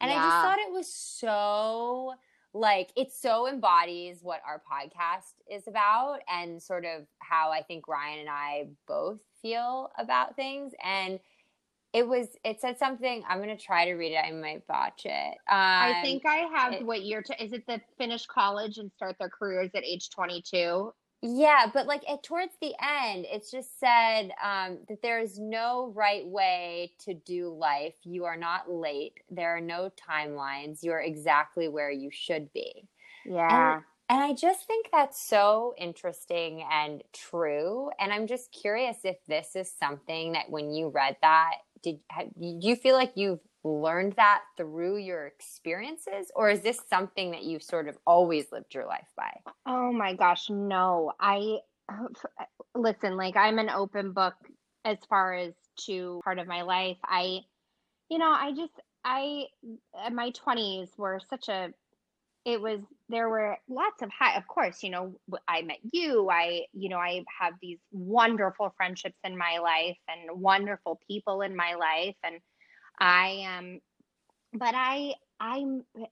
and 0.00 0.11
I 0.11 0.14
just 0.14 0.28
thought 0.28 0.59
it 0.59 0.72
was 0.72 0.92
so 0.92 2.12
like 2.55 2.90
it 2.96 3.11
so 3.12 3.48
embodies 3.48 4.18
what 4.20 4.42
our 4.46 4.61
podcast 4.70 5.32
is 5.50 5.66
about 5.66 6.18
and 6.28 6.62
sort 6.62 6.84
of 6.84 7.07
how 7.18 7.50
I 7.50 7.62
think 7.62 7.88
Ryan 7.88 8.20
and 8.20 8.28
I 8.28 8.66
both 8.86 9.20
feel 9.43 9.90
about 9.99 10.36
things 10.36 10.72
and 10.82 11.20
it 11.93 12.07
was 12.09 12.28
it 12.45 12.61
said 12.61 12.78
something 12.78 13.22
i'm 13.28 13.38
gonna 13.40 13.57
try 13.57 13.84
to 13.84 13.95
read 13.95 14.12
it 14.12 14.24
i 14.24 14.30
might 14.30 14.66
botch 14.66 15.03
it 15.05 15.34
um, 15.34 15.36
I 15.51 16.01
think 16.03 16.24
I 16.26 16.36
have 16.55 16.74
it- 16.74 16.86
what 16.86 17.03
year 17.03 17.22
to 17.22 17.43
is 17.45 17.53
it 17.53 17.66
the 17.66 17.80
finish 17.99 18.26
college 18.26 18.78
and 18.78 18.90
start 18.93 19.16
their 19.18 19.30
careers 19.30 19.70
at 19.74 19.84
age 19.84 20.11
22? 20.11 20.93
yeah 21.24 21.70
but 21.72 21.86
like 21.86 22.03
at, 22.11 22.22
towards 22.24 22.53
the 22.61 22.74
end 22.82 23.26
it's 23.30 23.51
just 23.51 23.78
said 23.78 24.30
um, 24.43 24.78
that 24.88 25.03
there 25.03 25.20
is 25.20 25.38
no 25.38 25.93
right 25.95 26.26
way 26.26 26.93
to 26.99 27.14
do 27.14 27.49
life 27.49 27.95
you 28.03 28.24
are 28.24 28.36
not 28.36 28.70
late 28.70 29.14
there 29.30 29.57
are 29.57 29.61
no 29.61 29.90
timelines 29.90 30.82
you're 30.82 31.01
exactly 31.01 31.68
where 31.68 31.90
you 31.93 32.11
should 32.11 32.53
be 32.53 32.88
Yeah. 33.24 33.76
And 33.76 33.84
I 34.21 34.35
just 34.35 34.67
think 34.67 34.89
that's 34.93 35.21
so 35.21 35.75
interesting 35.79 36.65
and 36.71 37.03
true. 37.13 37.91
And 37.99 38.13
I'm 38.13 38.27
just 38.27 38.53
curious 38.53 38.99
if 39.05 39.17
this 39.27 39.57
is 39.57 39.73
something 39.73 40.33
that 40.33 40.51
when 40.51 40.73
you 40.73 40.89
read 40.89 41.17
that, 41.23 41.53
did 41.83 42.01
you 42.37 42.77
feel 42.77 42.95
like 42.95 43.13
you've 43.17 43.41
learned 43.65 44.15
that 44.15 44.43
through 44.57 44.99
your 44.99 45.27
experiences, 45.27 46.31
or 46.35 46.51
is 46.51 46.63
this 46.63 46.81
something 46.89 47.31
that 47.31 47.45
you've 47.45 47.63
sort 47.63 47.89
of 47.89 47.97
always 48.07 48.51
lived 48.53 48.75
your 48.75 48.87
life 48.87 49.09
by? 49.17 49.33
Oh 49.67 49.93
my 49.93 50.15
gosh, 50.15 50.51
no. 50.51 51.13
I 51.19 51.59
listen, 52.75 53.17
like 53.17 53.37
I'm 53.37 53.59
an 53.59 53.71
open 53.71 54.13
book 54.13 54.35
as 54.85 54.99
far 55.09 55.35
as 55.35 55.53
to 55.87 56.21
part 56.25 56.39
of 56.39 56.47
my 56.47 56.63
life. 56.63 56.97
I, 57.05 57.41
you 58.09 58.19
know, 58.19 58.31
I 58.31 58.53
just, 58.53 58.75
I, 59.05 59.45
uh, 59.97 60.11
my 60.11 60.31
20s 60.33 60.97
were 60.99 61.21
such 61.29 61.49
a, 61.49 61.71
it 62.45 62.61
was, 62.61 62.80
there 63.09 63.28
were 63.28 63.57
lots 63.68 64.03
of 64.03 64.11
high, 64.11 64.36
of 64.36 64.47
course, 64.49 64.82
you 64.82 64.90
know, 64.90 65.14
i 65.49 65.62
met 65.62 65.78
you. 65.93 66.28
I, 66.30 66.62
you 66.72 66.88
know, 66.88 66.97
I 66.99 67.24
have 67.40 67.55
these 67.62 67.78
wonderful 67.93 68.72
friendships 68.76 69.18
in 69.24 69.36
my 69.38 69.59
life 69.59 69.99
and 70.09 70.40
wonderful 70.40 71.01
people 71.09 71.43
in 71.43 71.55
my 71.57 71.74
life. 71.74 72.16
And 72.24 72.40
I 72.99 73.43
am, 73.47 73.80
but 74.53 74.74
i 74.74 75.14
i 75.40 75.64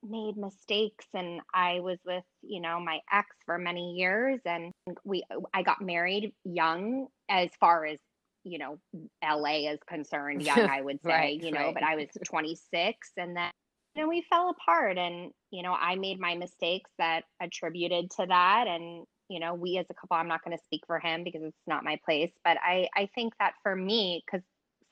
made 0.02 0.36
mistakes 0.36 1.06
and 1.14 1.40
I 1.54 1.80
was 1.80 1.98
with, 2.04 2.24
you 2.42 2.60
know, 2.60 2.80
my 2.80 3.00
ex 3.12 3.28
for 3.46 3.58
many 3.58 3.92
years 3.92 4.40
and 4.44 4.72
we 5.04 5.24
I 5.54 5.62
got 5.62 5.80
married 5.80 6.32
young 6.44 7.06
as 7.28 7.50
far 7.60 7.86
as, 7.86 7.98
you 8.44 8.58
know, 8.58 8.78
LA 9.24 9.70
is 9.70 9.78
concerned, 9.88 10.42
young 10.42 10.58
I 10.68 10.80
would 10.80 11.00
say, 11.06 11.12
Right, 11.12 11.40
you 11.40 11.52
know, 11.52 11.66
right. 11.66 11.74
but 11.74 11.84
I 11.84 11.96
was 11.96 12.08
26 12.26 13.10
and 13.16 13.36
then 13.36 13.50
know, 13.96 14.08
we 14.08 14.24
fell 14.30 14.50
apart 14.50 14.98
and, 14.98 15.32
you 15.50 15.62
know, 15.62 15.72
I 15.72 15.96
made 15.96 16.20
my 16.20 16.34
mistakes 16.34 16.90
that 16.98 17.24
attributed 17.40 18.10
to 18.12 18.26
that 18.26 18.66
and 18.68 19.06
you 19.28 19.38
know, 19.38 19.54
we 19.54 19.78
as 19.78 19.86
a 19.88 19.94
couple, 19.94 20.16
I'm 20.16 20.26
not 20.26 20.42
going 20.44 20.56
to 20.58 20.64
speak 20.64 20.82
for 20.88 20.98
him 20.98 21.22
because 21.22 21.42
it's 21.44 21.66
not 21.68 21.84
my 21.84 22.00
place, 22.04 22.32
but 22.44 22.56
I 22.60 22.88
I 22.96 23.08
think 23.14 23.32
that 23.38 23.54
for 23.62 23.76
me 23.76 24.24
cuz 24.28 24.42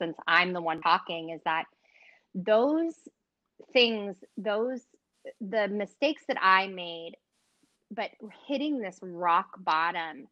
since 0.01 0.15
I'm 0.27 0.53
the 0.53 0.61
one 0.61 0.81
talking 0.81 1.31
is 1.31 1.41
that 1.43 1.65
those 2.33 2.95
things 3.73 4.15
those 4.37 4.81
the 5.41 5.67
mistakes 5.67 6.23
that 6.27 6.37
i 6.41 6.67
made 6.67 7.13
but 7.91 8.09
hitting 8.47 8.79
this 8.79 8.99
rock 9.01 9.47
bottom 9.59 10.27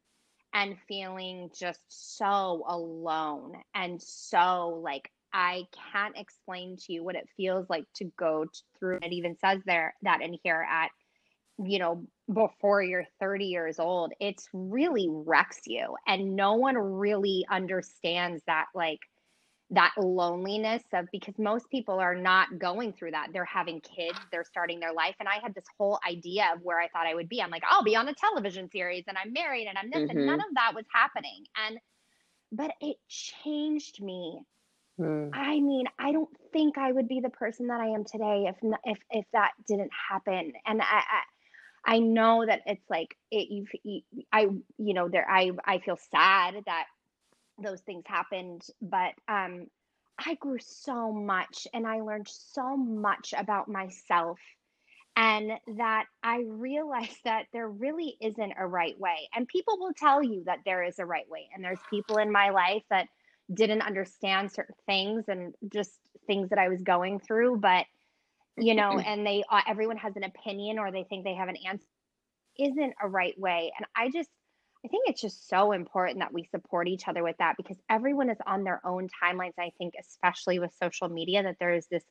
and 0.53 0.77
feeling 0.87 1.49
just 1.57 1.81
so 1.89 2.63
alone 2.67 3.53
and 3.75 4.01
so 4.01 4.79
like 4.83 5.11
i 5.37 5.63
can't 5.93 6.17
explain 6.17 6.77
to 6.77 6.93
you 6.93 7.03
what 7.05 7.15
it 7.15 7.29
feels 7.37 7.69
like 7.69 7.85
to 7.95 8.05
go 8.17 8.45
through 8.79 8.99
it 9.03 9.13
even 9.13 9.37
says 9.37 9.61
there 9.67 9.95
that 10.03 10.21
in 10.23 10.37
here 10.43 10.67
at 10.69 10.89
you 11.65 11.79
know 11.79 12.05
before 12.33 12.83
you're 12.83 13.05
30 13.19 13.45
years 13.45 13.79
old 13.79 14.13
it's 14.21 14.49
really 14.53 15.07
wrecks 15.09 15.61
you 15.67 15.95
and 16.07 16.35
no 16.35 16.55
one 16.55 16.77
really 16.77 17.45
understands 17.51 18.43
that 18.47 18.67
like 18.75 18.99
that 19.71 19.93
loneliness 19.97 20.83
of 20.93 21.07
because 21.11 21.37
most 21.37 21.69
people 21.71 21.99
are 21.99 22.15
not 22.15 22.57
going 22.59 22.93
through 22.93 23.11
that. 23.11 23.29
They're 23.33 23.45
having 23.45 23.81
kids, 23.81 24.19
they're 24.31 24.45
starting 24.45 24.79
their 24.79 24.93
life. 24.93 25.15
And 25.19 25.27
I 25.27 25.39
had 25.43 25.55
this 25.55 25.65
whole 25.77 25.99
idea 26.07 26.51
of 26.55 26.61
where 26.61 26.79
I 26.79 26.87
thought 26.89 27.07
I 27.07 27.15
would 27.15 27.29
be. 27.29 27.41
I'm 27.41 27.51
like, 27.51 27.63
I'll 27.69 27.83
be 27.83 27.97
on 27.97 28.07
a 28.07 28.15
television 28.15 28.69
series 28.71 29.05
and 29.07 29.17
I'm 29.17 29.33
married 29.33 29.67
and 29.67 29.77
I'm 29.77 29.91
this, 29.91 30.03
and 30.09 30.25
none 30.25 30.39
Mhm. 30.39 30.41
of 30.41 30.55
that 30.55 30.73
was 30.75 30.85
happening. 30.93 31.45
And, 31.67 31.79
but 32.51 32.73
it 32.81 32.97
changed 33.09 34.01
me. 34.01 34.41
Hmm. 34.97 35.31
I 35.33 35.59
mean, 35.59 35.85
I 35.99 36.11
don't 36.11 36.29
think 36.53 36.77
I 36.77 36.91
would 36.91 37.07
be 37.07 37.19
the 37.19 37.29
person 37.29 37.67
that 37.67 37.81
I 37.81 37.87
am 37.87 38.05
today 38.05 38.45
if 38.49 38.57
if 38.85 38.97
if 39.11 39.25
that 39.33 39.51
didn't 39.67 39.91
happen. 40.09 40.53
And 40.65 40.81
I 40.81 40.85
I, 41.85 41.95
I 41.95 41.99
know 41.99 42.45
that 42.45 42.61
it's 42.65 42.89
like 42.89 43.15
it 43.31 43.49
you, 43.49 43.65
you 43.83 44.01
I 44.31 44.47
you 44.77 44.93
know 44.93 45.09
there 45.09 45.29
I 45.29 45.51
I 45.65 45.79
feel 45.79 45.97
sad 45.97 46.63
that 46.65 46.85
those 47.63 47.81
things 47.81 48.03
happened, 48.07 48.63
but 48.81 49.13
um 49.27 49.67
I 50.19 50.35
grew 50.35 50.59
so 50.59 51.11
much 51.11 51.67
and 51.73 51.87
I 51.87 52.01
learned 52.01 52.27
so 52.27 52.75
much 52.77 53.33
about 53.37 53.67
myself 53.69 54.39
and 55.15 55.51
that 55.77 56.05
I 56.23 56.43
realized 56.47 57.19
that 57.25 57.45
there 57.53 57.69
really 57.69 58.17
isn't 58.21 58.53
a 58.57 58.67
right 58.67 58.97
way. 58.99 59.29
And 59.35 59.47
people 59.47 59.77
will 59.79 59.93
tell 59.93 60.23
you 60.23 60.43
that 60.45 60.59
there 60.65 60.83
is 60.83 60.99
a 60.99 61.05
right 61.05 61.29
way. 61.29 61.49
And 61.53 61.63
there's 61.63 61.79
people 61.89 62.17
in 62.17 62.31
my 62.31 62.49
life 62.49 62.83
that 62.89 63.07
didn't 63.53 63.81
understand 63.81 64.51
certain 64.51 64.75
things 64.85 65.25
and 65.27 65.53
just 65.71 65.91
things 66.25 66.49
that 66.49 66.59
I 66.59 66.69
was 66.69 66.81
going 66.81 67.19
through, 67.19 67.57
but 67.57 67.85
you 68.57 68.73
know, 68.73 68.97
and 68.99 69.25
they 69.25 69.43
uh, 69.49 69.61
everyone 69.67 69.97
has 69.97 70.15
an 70.15 70.23
opinion 70.23 70.79
or 70.79 70.91
they 70.91 71.03
think 71.03 71.23
they 71.23 71.35
have 71.35 71.47
an 71.47 71.57
answer 71.67 71.85
isn't 72.59 72.93
a 73.01 73.07
right 73.07 73.39
way. 73.39 73.71
And 73.77 73.85
I 73.95 74.09
just 74.09 74.29
I 74.85 74.89
think 74.89 75.05
it's 75.07 75.21
just 75.21 75.49
so 75.49 75.71
important 75.71 76.19
that 76.19 76.33
we 76.33 76.45
support 76.45 76.87
each 76.87 77.07
other 77.07 77.23
with 77.23 77.35
that 77.39 77.55
because 77.57 77.77
everyone 77.89 78.29
is 78.29 78.37
on 78.45 78.63
their 78.63 78.81
own 78.85 79.09
timelines. 79.23 79.53
I 79.59 79.71
think 79.77 79.93
especially 79.99 80.59
with 80.59 80.71
social 80.81 81.09
media 81.09 81.43
that 81.43 81.57
there 81.59 81.73
is 81.73 81.87
this 81.91 82.03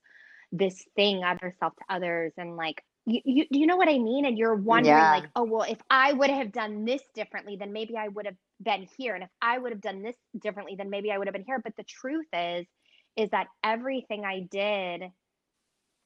this 0.53 0.85
thing 0.95 1.25
of 1.25 1.39
yourself 1.43 1.75
to 1.77 1.95
others 1.95 2.33
and 2.37 2.57
like 2.57 2.83
you, 3.07 3.21
you 3.25 3.45
you 3.51 3.67
know 3.67 3.77
what 3.77 3.89
I 3.89 3.99
mean? 3.99 4.27
And 4.27 4.37
you're 4.39 4.55
wondering 4.57 5.09
Yeah. 5.09 5.11
like, 5.11 5.29
oh 5.37 5.45
well, 5.45 5.63
if 5.63 5.81
I 5.91 6.13
would 6.13 6.31
have 6.31 6.53
done 6.53 6.85
this 6.85 7.03
differently, 7.15 7.57
then 7.59 7.73
maybe 7.73 7.97
I 7.97 8.09
would 8.09 8.27
have 8.27 8.37
been 8.61 8.87
here. 8.99 9.15
And 9.15 9.25
if 9.25 9.31
I 9.41 9.59
would 9.59 9.73
have 9.73 9.81
done 9.81 10.03
this 10.03 10.17
differently, 10.41 10.77
then 10.77 10.91
maybe 10.91 11.13
I 11.13 11.19
would 11.19 11.27
have 11.29 11.35
been 11.35 11.45
here. 11.47 11.61
But 11.63 11.77
the 11.77 11.85
truth 11.85 12.27
is, 12.33 12.67
is 13.17 13.31
that 13.31 13.49
everything 13.65 14.25
I 14.25 14.41
did, 14.51 15.05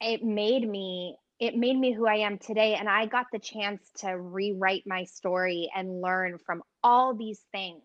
it 0.01 0.23
made 0.23 0.69
me 0.69 1.17
it 1.39 1.57
made 1.57 1.79
me 1.79 1.93
who 1.95 2.07
I 2.07 2.17
am 2.17 2.39
today. 2.39 2.75
And 2.75 2.89
I 2.89 3.07
got 3.07 3.27
the 3.33 3.39
chance 3.39 3.91
to 3.99 4.11
rewrite 4.11 4.83
my 4.87 5.05
story 5.05 5.71
and 5.75 6.03
learn 6.03 6.39
from 6.39 6.63
all 6.83 7.15
these 7.17 7.41
things. 7.53 7.83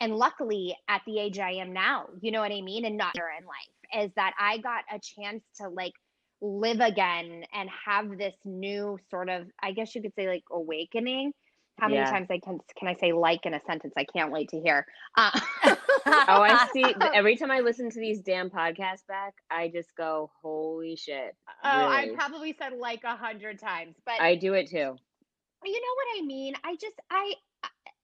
And 0.00 0.16
luckily, 0.16 0.76
at 0.88 1.02
the 1.06 1.18
age 1.18 1.38
I 1.38 1.52
am 1.52 1.72
now, 1.72 2.08
you 2.20 2.30
know 2.32 2.40
what 2.40 2.52
I 2.52 2.60
mean? 2.60 2.84
And 2.84 2.96
not 2.96 3.14
in 3.16 3.46
life, 3.46 4.04
is 4.06 4.12
that 4.16 4.34
I 4.38 4.58
got 4.58 4.84
a 4.90 4.98
chance 4.98 5.44
to 5.56 5.68
like 5.68 5.92
live 6.42 6.80
again 6.80 7.44
and 7.54 7.70
have 7.86 8.18
this 8.18 8.34
new 8.44 8.98
sort 9.10 9.30
of, 9.30 9.46
I 9.62 9.72
guess 9.72 9.94
you 9.94 10.02
could 10.02 10.14
say, 10.16 10.28
like 10.28 10.44
awakening. 10.52 11.32
How 11.80 11.88
many 11.88 12.04
Yeah. 12.04 12.10
times 12.10 12.28
I 12.30 12.38
can 12.40 12.58
can 12.78 12.88
I 12.88 12.94
say 12.96 13.12
like 13.12 13.46
in 13.46 13.54
a 13.54 13.60
sentence? 13.66 13.94
I 13.96 14.04
can't 14.04 14.32
wait 14.32 14.50
to 14.50 14.60
hear. 14.60 14.86
Uh, 15.16 15.30
Oh, 16.28 16.42
I 16.42 16.56
see. 16.56 16.94
Every 17.14 17.36
time 17.36 17.50
I 17.50 17.60
listen 17.60 17.90
to 17.90 18.00
these 18.00 18.20
damn 18.20 18.50
podcasts 18.50 19.06
back, 19.08 19.34
I 19.50 19.68
just 19.68 19.94
go, 19.96 20.30
"Holy 20.42 20.96
shit!" 20.96 21.34
Oh, 21.64 21.88
I 21.88 22.10
probably 22.14 22.54
said 22.58 22.74
like 22.78 23.04
a 23.04 23.16
hundred 23.16 23.58
times, 23.58 23.96
but 24.04 24.20
I 24.20 24.36
do 24.36 24.54
it 24.54 24.68
too. 24.68 24.96
you 25.64 25.80
know 25.80 25.94
what 25.96 26.18
I 26.18 26.26
mean. 26.26 26.54
I 26.64 26.76
just 26.76 27.00
I 27.10 27.34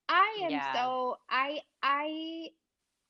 I 0.09 0.41
am 0.45 0.51
Yeah. 0.51 0.73
so 0.75 1.17
I 1.29 1.59
I 1.83 2.49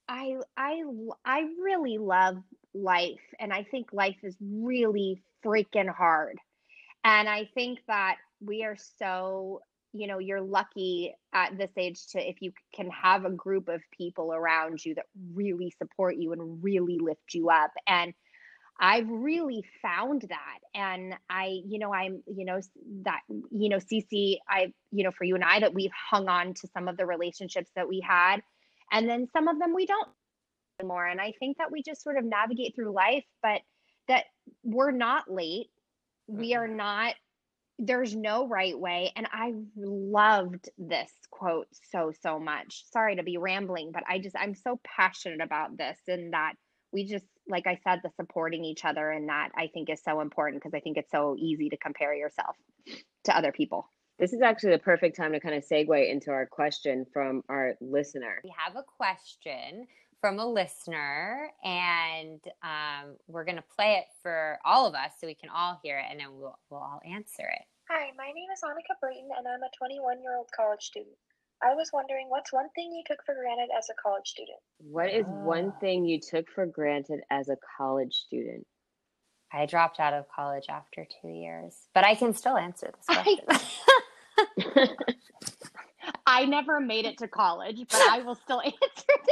I 0.07 0.35
I 0.57 0.83
I 1.25 1.39
really 1.61 1.97
love 1.97 2.37
life, 2.83 3.21
and 3.39 3.53
I 3.53 3.63
think 3.63 3.93
life 3.93 4.17
is 4.23 4.35
really 4.41 5.21
freaking 5.45 5.93
hard, 5.93 6.37
and 7.03 7.29
I 7.29 7.49
think 7.53 7.79
that 7.87 8.17
we 8.41 8.63
are 8.63 8.77
so 8.99 9.61
you 9.91 10.07
know 10.07 10.19
you're 10.19 10.41
lucky 10.41 11.15
at 11.33 11.57
this 11.57 11.71
age 11.75 12.07
to 12.07 12.19
if 12.19 12.41
you 12.41 12.51
can 12.75 12.89
have 12.91 13.25
a 13.25 13.31
group 13.31 13.67
of 13.69 13.81
people 13.95 14.33
around 14.33 14.83
you 14.85 14.95
that 14.95 15.05
really 15.33 15.73
support 15.77 16.15
you 16.15 16.31
and 16.31 16.63
really 16.63 16.99
lift 16.99 17.33
you 17.33 17.49
up 17.49 17.71
and 17.87 18.13
I've 18.79 19.09
really 19.09 19.63
found 19.81 20.25
that. 20.29 20.59
And 20.73 21.13
I, 21.29 21.59
you 21.65 21.79
know, 21.79 21.93
I'm, 21.93 22.23
you 22.27 22.45
know, 22.45 22.61
that, 23.03 23.19
you 23.51 23.67
know, 23.67 23.77
Cece, 23.77 24.37
I, 24.47 24.71
you 24.91 25.03
know, 25.03 25.11
for 25.11 25.25
you 25.25 25.35
and 25.35 25.43
I, 25.43 25.59
that 25.59 25.73
we've 25.73 25.91
hung 25.91 26.29
on 26.29 26.53
to 26.55 26.67
some 26.73 26.87
of 26.87 26.95
the 26.95 27.05
relationships 27.05 27.69
that 27.75 27.89
we 27.89 27.99
had. 27.99 28.37
And 28.91 29.07
then 29.07 29.27
some 29.33 29.47
of 29.47 29.59
them 29.59 29.75
we 29.75 29.85
don't 29.85 30.07
anymore. 30.79 31.05
And 31.05 31.19
I 31.19 31.33
think 31.39 31.57
that 31.57 31.71
we 31.71 31.83
just 31.83 32.03
sort 32.03 32.17
of 32.17 32.25
navigate 32.25 32.75
through 32.75 32.93
life, 32.93 33.25
but 33.41 33.61
that 34.07 34.25
we're 34.63 34.91
not 34.91 35.31
late. 35.31 35.67
We 36.27 36.55
are 36.55 36.67
mm-hmm. 36.67 36.77
not, 36.77 37.15
there's 37.77 38.15
no 38.15 38.47
right 38.47 38.77
way. 38.77 39.11
And 39.15 39.27
I 39.31 39.53
loved 39.75 40.69
this 40.77 41.11
quote 41.31 41.67
so, 41.91 42.11
so 42.21 42.39
much. 42.39 42.83
Sorry 42.91 43.15
to 43.15 43.23
be 43.23 43.37
rambling, 43.37 43.91
but 43.93 44.03
I 44.07 44.19
just, 44.19 44.35
I'm 44.37 44.55
so 44.55 44.79
passionate 44.83 45.41
about 45.41 45.77
this 45.77 45.97
and 46.07 46.33
that 46.33 46.53
we 46.91 47.05
just 47.05 47.25
like 47.47 47.67
i 47.67 47.79
said 47.83 47.99
the 48.03 48.09
supporting 48.15 48.63
each 48.65 48.85
other 48.85 49.11
and 49.11 49.29
that 49.29 49.49
i 49.55 49.67
think 49.67 49.89
is 49.89 50.01
so 50.03 50.21
important 50.21 50.61
because 50.61 50.75
i 50.75 50.79
think 50.79 50.97
it's 50.97 51.11
so 51.11 51.35
easy 51.37 51.69
to 51.69 51.77
compare 51.77 52.15
yourself 52.15 52.55
to 53.23 53.35
other 53.35 53.51
people 53.51 53.89
This 54.17 54.33
is 54.33 54.41
actually 54.41 54.71
the 54.71 54.79
perfect 54.79 55.15
time 55.15 55.33
to 55.33 55.39
kind 55.39 55.55
of 55.55 55.63
segue 55.63 56.11
into 56.11 56.31
our 56.31 56.45
question 56.45 57.05
from 57.13 57.41
our 57.47 57.75
listener. 57.79 58.41
We 58.43 58.53
have 58.57 58.75
a 58.75 58.83
question 58.97 59.87
from 60.21 60.39
a 60.39 60.45
listener, 60.45 61.49
and 61.63 62.41
um, 62.63 63.15
we're 63.27 63.45
going 63.45 63.55
to 63.57 63.63
play 63.75 63.93
it 63.95 64.05
for 64.21 64.59
all 64.65 64.85
of 64.85 64.93
us 64.93 65.11
so 65.19 65.27
we 65.27 65.35
can 65.35 65.49
all 65.49 65.79
hear 65.83 65.97
it, 65.99 66.05
and 66.11 66.19
then 66.19 66.27
we'll, 66.33 66.57
we'll 66.69 66.79
all 66.81 67.01
answer 67.05 67.43
it. 67.43 67.61
Hi, 67.89 68.09
my 68.17 68.25
name 68.27 68.49
is 68.53 68.61
Annika 68.63 68.99
Brayton, 69.01 69.29
and 69.37 69.47
I'm 69.47 69.63
a 69.63 69.69
21 69.77 70.21
year 70.21 70.37
old 70.37 70.47
college 70.55 70.81
student. 70.83 71.15
I 71.63 71.73
was 71.73 71.89
wondering 71.91 72.27
what's 72.29 72.53
one 72.53 72.69
thing 72.75 72.91
you 72.93 73.03
took 73.05 73.19
for 73.25 73.35
granted 73.35 73.69
as 73.77 73.87
a 73.89 73.93
college 74.01 74.27
student? 74.27 74.59
What 74.79 75.09
is 75.11 75.25
one 75.27 75.73
Ah. 75.75 75.79
thing 75.79 76.05
you 76.05 76.19
took 76.19 76.49
for 76.53 76.65
granted 76.65 77.19
as 77.29 77.49
a 77.49 77.57
college 77.77 78.13
student? 78.15 78.65
I 79.51 79.65
dropped 79.65 79.99
out 79.99 80.13
of 80.13 80.25
college 80.33 80.65
after 80.69 81.05
two 81.21 81.27
years, 81.29 81.75
but 81.95 82.05
I 82.05 82.15
can 82.15 82.33
still 82.33 82.55
answer 82.55 82.91
this 82.95 83.05
I- 83.09 83.35
question. 83.45 84.89
i 86.25 86.45
never 86.45 86.79
made 86.79 87.03
it 87.03 87.17
to 87.17 87.27
college 87.27 87.81
but 87.89 87.99
i 88.09 88.19
will 88.21 88.35
still 88.35 88.61
answer 88.65 88.75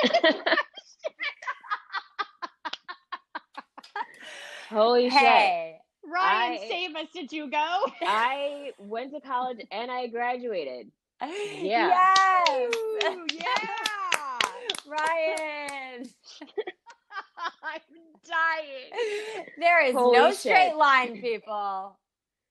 this 0.03 0.33
Holy 4.69 5.09
shit. 5.09 5.19
hey, 5.19 5.77
ryan 6.05 6.53
I- 6.53 6.67
save 6.69 6.95
us 6.95 7.07
did 7.13 7.31
you 7.31 7.49
go 7.49 7.57
I 8.01 8.71
went 8.79 9.13
to 9.13 9.21
college 9.21 9.59
and 9.71 9.91
I 9.91 10.07
graduated. 10.07 10.91
Yeah. 11.21 11.89
Yes. 12.47 12.73
Ooh, 12.75 13.25
yeah 13.33 14.37
Ryan. 14.87 16.07
i'm 17.63 17.81
dying 18.27 19.45
There 19.57 19.83
is 19.85 19.93
Holy 19.95 20.17
no 20.17 20.29
shit. 20.29 20.37
straight 20.39 20.75
line, 20.75 21.19
people. 21.21 21.97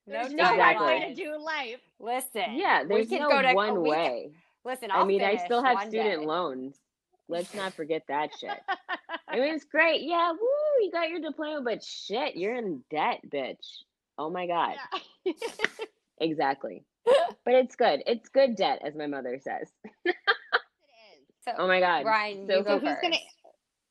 No 0.09 0.13
there's 0.13 0.27
straight 0.29 0.37
no 0.37 0.57
right 0.57 0.73
Exactly. 0.73 0.87
way 0.87 0.99
line. 1.01 1.09
to 1.09 1.15
do 1.15 1.39
life 1.39 1.81
Listen. 1.99 2.55
Yeah, 2.55 2.83
we 2.83 2.89
there's 2.89 3.09
can 3.09 3.21
no 3.21 3.29
go 3.31 3.43
to 3.43 3.55
one 3.55 3.83
we 3.83 3.91
can- 3.91 3.99
way. 4.01 4.31
listen, 4.65 4.91
I 4.91 4.97
I'll 4.97 5.07
mean, 5.07 5.23
I 5.23 5.37
still 5.37 5.63
have 5.63 5.81
student 5.89 6.21
day. 6.21 6.27
loans. 6.27 6.77
Let's 7.29 7.55
not 7.55 7.73
forget 7.75 8.03
that 8.09 8.31
shit. 8.39 8.51
I 9.29 9.37
mean, 9.41 9.55
it's 9.55 9.65
great. 9.65 10.03
Yeah, 10.03 10.31
woo, 10.33 10.46
you 10.81 10.91
got 10.93 11.09
your 11.11 11.21
diploma, 11.21 11.63
but 11.63 11.83
shit, 11.83 12.37
you're 12.37 12.55
in 12.57 12.83
debt, 12.91 13.21
bitch. 13.29 13.67
Oh 14.19 14.31
my 14.31 14.47
God. 14.47 14.75
Yeah. 15.25 15.33
Exactly. 16.21 16.85
But 17.45 17.55
it's 17.55 17.77
good. 17.77 18.03
It's 18.07 18.29
good 18.31 18.57
debt, 18.57 18.81
as 18.85 18.95
my 18.97 19.07
mother 19.07 19.39
says. 19.43 19.71
So, 21.45 21.53
Oh 21.59 21.69
my 21.69 21.79
God. 21.79 22.05
Ryan, 22.05 22.47
So 22.49 22.59
you 22.59 22.65
go 22.65 22.79
who's 22.81 22.89
first. 22.89 23.03
gonna- 23.03 23.17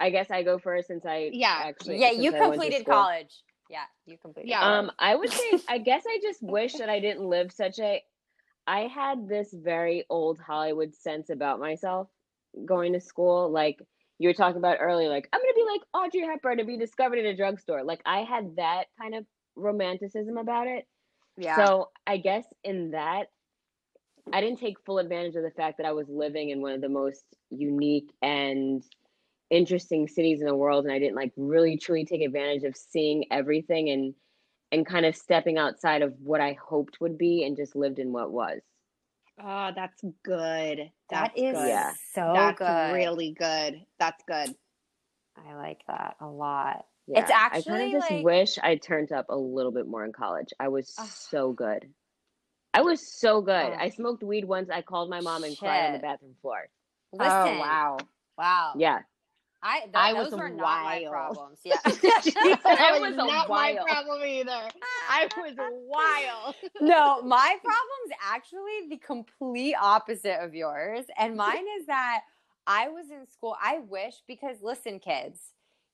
I 0.01 0.09
guess 0.09 0.29
I 0.29 0.43
go 0.43 0.57
first 0.59 0.87
since 0.89 1.05
I 1.05 1.29
Yeah. 1.31 1.57
actually 1.63 2.01
yeah, 2.01 2.11
you 2.11 2.31
I 2.35 2.39
went 2.39 2.43
to 2.43 2.49
completed 2.59 2.85
college. 2.85 3.43
Yeah, 3.69 3.85
you 4.05 4.17
completed. 4.17 4.49
Yeah. 4.49 4.59
college. 4.59 4.89
Um, 4.89 4.91
I 4.99 5.15
would 5.15 5.29
say 5.31 5.59
I 5.69 5.77
guess 5.77 6.03
I 6.05 6.19
just 6.21 6.43
wish 6.43 6.73
that 6.73 6.89
I 6.89 6.99
didn't 6.99 7.29
live 7.29 7.53
such 7.53 7.79
a 7.79 8.03
I 8.67 8.81
had 8.87 9.29
this 9.29 9.53
very 9.53 10.03
old 10.09 10.37
Hollywood 10.39 10.93
sense 10.95 11.29
about 11.29 11.59
myself 11.61 12.09
going 12.65 12.91
to 12.93 12.99
school. 12.99 13.49
Like 13.49 13.79
you 14.19 14.29
were 14.29 14.33
talking 14.33 14.57
about 14.57 14.77
earlier, 14.79 15.09
like 15.09 15.27
I'm 15.33 15.41
gonna 15.41 15.53
be 15.55 15.65
like 15.65 15.81
Audrey 15.93 16.21
Hepburn 16.21 16.57
to 16.57 16.65
be 16.65 16.77
discovered 16.77 17.19
in 17.19 17.25
a 17.25 17.35
drugstore. 17.35 17.83
Like 17.83 18.01
I 18.05 18.19
had 18.19 18.55
that 18.57 18.85
kind 18.99 19.15
of 19.15 19.25
romanticism 19.55 20.37
about 20.37 20.67
it. 20.67 20.87
yeah 21.37 21.55
So 21.57 21.89
I 22.07 22.17
guess 22.17 22.45
in 22.63 22.91
that, 22.91 23.27
I 24.33 24.41
didn't 24.41 24.59
take 24.59 24.79
full 24.85 24.99
advantage 24.99 25.35
of 25.35 25.43
the 25.43 25.51
fact 25.51 25.77
that 25.77 25.85
I 25.85 25.91
was 25.91 26.07
living 26.09 26.49
in 26.49 26.61
one 26.61 26.73
of 26.73 26.81
the 26.81 26.89
most 26.89 27.23
unique 27.49 28.11
and 28.21 28.83
interesting 29.49 30.07
cities 30.07 30.39
in 30.41 30.47
the 30.47 30.55
world, 30.55 30.85
and 30.85 30.93
I 30.93 30.99
didn't 30.99 31.15
like 31.15 31.31
really 31.37 31.77
truly 31.77 32.05
take 32.05 32.21
advantage 32.21 32.63
of 32.63 32.75
seeing 32.75 33.25
everything 33.31 33.89
and 33.89 34.13
and 34.71 34.85
kind 34.85 35.05
of 35.05 35.15
stepping 35.15 35.57
outside 35.57 36.01
of 36.01 36.13
what 36.21 36.41
I 36.41 36.57
hoped 36.61 36.99
would 36.99 37.17
be 37.17 37.43
and 37.45 37.55
just 37.55 37.75
lived 37.75 37.99
in 37.99 38.11
what 38.11 38.31
was. 38.31 38.61
Oh 39.43 39.71
that's 39.75 40.01
good 40.23 40.77
that 40.77 40.91
that's 41.09 41.35
good 41.35 41.67
Yeah. 41.67 41.93
so 42.13 42.31
that's 42.33 42.57
good. 42.59 42.93
really 42.93 43.31
good 43.37 43.81
that's 43.99 44.23
good 44.27 44.55
I 45.37 45.53
like 45.55 45.81
that 45.87 46.15
a 46.21 46.27
lot. 46.27 46.85
Yeah, 47.07 47.19
It's 47.19 47.29
actually 47.29 47.73
I 47.73 47.77
kind 47.77 47.95
of 47.95 48.01
just 48.01 48.11
like- 48.11 48.23
wish 48.23 48.57
I 48.57 48.75
turned 48.77 49.11
up 49.11 49.25
a 49.27 49.35
little 49.35 49.73
bit 49.73 49.85
more 49.85 50.05
in 50.05 50.13
college. 50.13 50.53
I 50.61 50.69
was 50.69 50.93
Ugh. 50.97 51.07
so 51.09 51.51
good. 51.51 51.89
I 52.73 52.81
was 52.83 53.05
so 53.05 53.41
good. 53.41 53.53
Ugh. 53.73 53.77
I 53.77 53.89
smoked 53.89 54.23
weed 54.23 54.45
once. 54.45 54.69
I 54.69 54.81
called 54.81 55.09
my 55.09 55.19
mom 55.19 55.43
and 55.43 55.57
cried 55.57 55.87
on 55.87 55.91
the 55.93 55.99
bathroom 55.99 56.35
floor. 56.41 56.69
Listen, 57.11 57.29
Oh 57.31 57.59
wow. 57.59 57.97
wow. 58.37 58.73
Yeah. 58.77 58.99
I, 59.67 59.79
th- 59.79 59.91
I 59.95 60.13
those 60.13 60.31
was 60.31 60.39
were 60.39 60.49
not 60.49 60.57
my 60.83 60.99
wild. 61.01 61.11
problems. 61.11 61.59
Yeah. 61.65 61.75
That 61.83 62.97
was 63.01 63.13
a 63.13 63.15
not 63.15 63.49
my 63.49 63.73
wild. 63.73 63.87
problem 63.87 64.23
either. 64.23 64.69
I 65.09 65.27
was 65.37 65.53
wild. 65.57 66.55
no, 66.81 67.21
my 67.23 67.57
problem's 67.63 68.19
actually 68.23 68.89
the 68.89 68.97
complete 68.97 69.75
opposite 69.81 70.43
of 70.43 70.53
yours. 70.53 71.05
And 71.17 71.35
mine 71.35 71.65
is 71.79 71.87
that 71.87 72.21
I 72.67 72.89
was 72.89 73.09
in 73.09 73.27
school. 73.31 73.55
I 73.61 73.79
wish, 73.79 74.13
because 74.27 74.57
listen, 74.61 74.99
kids, 74.99 75.39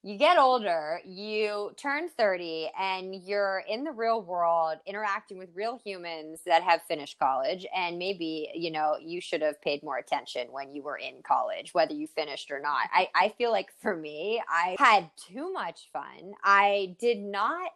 you 0.03 0.17
get 0.17 0.37
older, 0.37 0.99
you 1.05 1.71
turn 1.77 2.09
30, 2.17 2.71
and 2.79 3.13
you're 3.15 3.63
in 3.69 3.83
the 3.83 3.91
real 3.91 4.21
world 4.23 4.77
interacting 4.87 5.37
with 5.37 5.49
real 5.53 5.79
humans 5.83 6.39
that 6.45 6.63
have 6.63 6.81
finished 6.87 7.19
college. 7.19 7.67
And 7.75 7.99
maybe, 7.99 8.49
you 8.55 8.71
know, 8.71 8.95
you 8.99 9.21
should 9.21 9.43
have 9.43 9.61
paid 9.61 9.83
more 9.83 9.97
attention 9.97 10.47
when 10.51 10.73
you 10.73 10.81
were 10.81 10.97
in 10.97 11.21
college, 11.23 11.73
whether 11.73 11.93
you 11.93 12.07
finished 12.07 12.49
or 12.49 12.59
not. 12.59 12.89
I, 12.91 13.09
I 13.13 13.33
feel 13.37 13.51
like 13.51 13.69
for 13.79 13.95
me, 13.95 14.41
I 14.49 14.75
had 14.79 15.11
too 15.17 15.53
much 15.53 15.89
fun. 15.93 16.33
I 16.43 16.95
did 16.99 17.19
not 17.19 17.69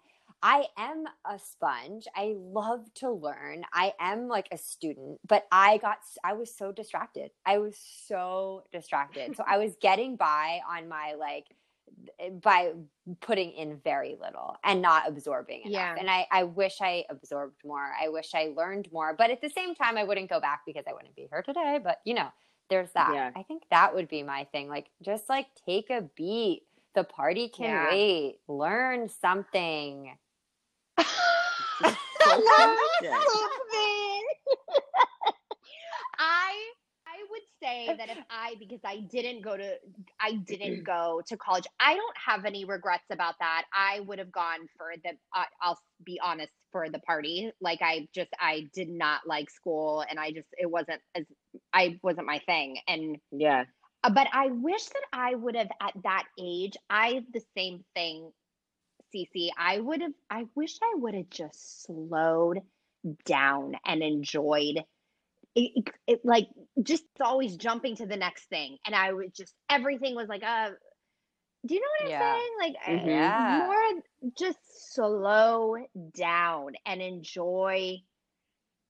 I 0.44 0.66
am 0.78 1.06
a 1.26 1.40
sponge. 1.40 2.06
I 2.16 2.36
love 2.38 2.86
to 2.96 3.10
learn. 3.10 3.66
I 3.74 3.94
am 4.00 4.28
like 4.28 4.48
a 4.52 4.60
student, 4.60 5.20
but 5.28 5.48
I 5.52 5.78
got 5.78 5.98
I 6.24 6.34
was 6.34 6.56
so 6.56 6.72
distracted. 6.72 7.32
I 7.48 7.58
was 7.58 7.76
so 8.08 8.64
distracted. 8.72 9.36
So 9.38 9.44
I 9.48 9.58
was 9.58 9.76
getting 9.82 10.18
by 10.18 10.60
on 10.70 10.88
my 10.88 11.16
like 11.18 11.46
by 12.42 12.72
putting 13.22 13.52
in 13.52 13.80
very 13.84 14.16
little 14.20 14.56
and 14.64 14.82
not 14.82 15.08
absorbing 15.08 15.62
enough. 15.62 15.72
Yeah. 15.72 15.96
And 15.98 16.10
I 16.10 16.28
I 16.32 16.44
wish 16.44 16.78
I 16.82 17.06
absorbed 17.10 17.64
more. 17.66 17.92
I 18.02 18.10
wish 18.10 18.32
I 18.34 18.54
learned 18.56 18.90
more. 18.92 19.16
But 19.18 19.32
at 19.32 19.42
the 19.42 19.50
same 19.50 19.76
time 19.76 19.98
I 19.98 20.04
wouldn't 20.04 20.30
go 20.30 20.40
back 20.40 20.62
because 20.66 20.84
I 20.90 20.94
wouldn't 20.94 21.16
be 21.16 21.28
here 21.30 21.42
today, 21.42 21.80
but 21.84 22.00
you 22.06 22.14
know, 22.14 22.30
there's 22.70 22.92
that. 22.94 23.12
Yeah. 23.14 23.32
I 23.36 23.44
think 23.44 23.64
that 23.72 23.94
would 23.94 24.08
be 24.08 24.24
my 24.24 24.46
thing. 24.52 24.70
Like 24.70 24.88
just 25.04 25.30
like 25.30 25.48
take 25.66 25.90
a 25.90 26.02
beat. 26.16 26.64
The 26.96 27.04
party 27.04 27.50
can 27.50 27.66
Yeah. 27.66 27.90
wait. 27.90 28.40
Learn 28.48 29.10
something. 29.10 30.18
I 36.18 36.72
I 37.08 37.18
would 37.30 37.42
say 37.62 37.96
that 37.98 38.10
if 38.10 38.18
I 38.30 38.56
because 38.60 38.80
I 38.84 38.98
didn't 39.00 39.42
go 39.42 39.56
to 39.58 39.76
I 40.22 40.34
didn't 40.48 40.84
go 40.86 41.22
to 41.28 41.38
college. 41.38 41.66
I 41.80 41.96
don't 41.96 42.18
have 42.26 42.46
any 42.46 42.66
regrets 42.66 43.06
about 43.12 43.36
that. 43.40 43.64
I 43.74 44.02
would 44.02 44.20
have 44.20 44.32
gone 44.32 44.68
for 44.78 44.92
the 45.04 45.12
I 45.34 45.46
I'll 45.62 45.80
be 46.06 46.20
honest 46.24 46.52
for 46.72 46.90
the 46.90 47.00
party. 47.00 47.52
Like 47.62 47.82
I 47.82 48.08
just 48.14 48.30
I 48.40 48.70
did 48.74 48.90
not 48.90 49.22
like 49.28 49.50
school 49.50 50.04
and 50.10 50.20
I 50.20 50.32
just 50.32 50.48
it 50.58 50.70
wasn't 50.70 51.02
as 51.16 51.26
I 51.74 52.00
wasn't 52.04 52.28
my 52.28 52.40
thing 52.46 52.78
and 52.88 53.18
Yeah. 53.32 53.66
uh, 54.04 54.10
but 54.10 54.28
I 54.34 54.48
wish 54.48 54.86
that 54.86 55.04
I 55.14 55.36
would 55.36 55.56
have 55.56 55.70
at 55.82 55.94
that 56.04 56.26
age. 56.40 56.74
I 56.90 57.24
the 57.34 57.42
same 57.58 57.84
thing, 57.96 58.32
Cece. 59.14 59.50
I 59.58 59.80
would 59.80 60.02
have. 60.02 60.14
I 60.30 60.46
wish 60.56 60.78
I 60.82 60.94
would 60.98 61.16
have 61.16 61.30
just 61.30 61.84
slowed 61.84 62.62
down 63.26 63.76
and 63.86 64.02
enjoyed. 64.04 64.78
It, 65.56 65.72
it, 65.76 65.90
it 66.08 66.22
like 66.26 66.48
just 66.84 67.06
always 67.22 67.58
jumping 67.58 67.96
to 67.98 68.06
the 68.06 68.18
next 68.18 68.46
thing, 68.50 68.78
and 68.86 68.96
I 68.96 69.12
would 69.14 69.34
just 69.34 69.54
everything 69.70 70.16
was 70.16 70.28
like, 70.30 70.44
uh, 70.44 70.72
do 71.66 71.74
you 71.76 71.82
know 71.82 71.88
what 71.88 72.08
I'm 72.08 72.10
Yeah. 72.10 72.20
saying? 72.20 72.52
Like, 72.60 72.76
uh, 72.88 72.92
Mhm. 72.92 73.08
Yeah. 73.08 73.68
more 73.68 74.02
just 74.38 74.94
slow 74.94 75.78
down 76.14 76.74
and 76.86 77.02
enjoy 77.02 78.04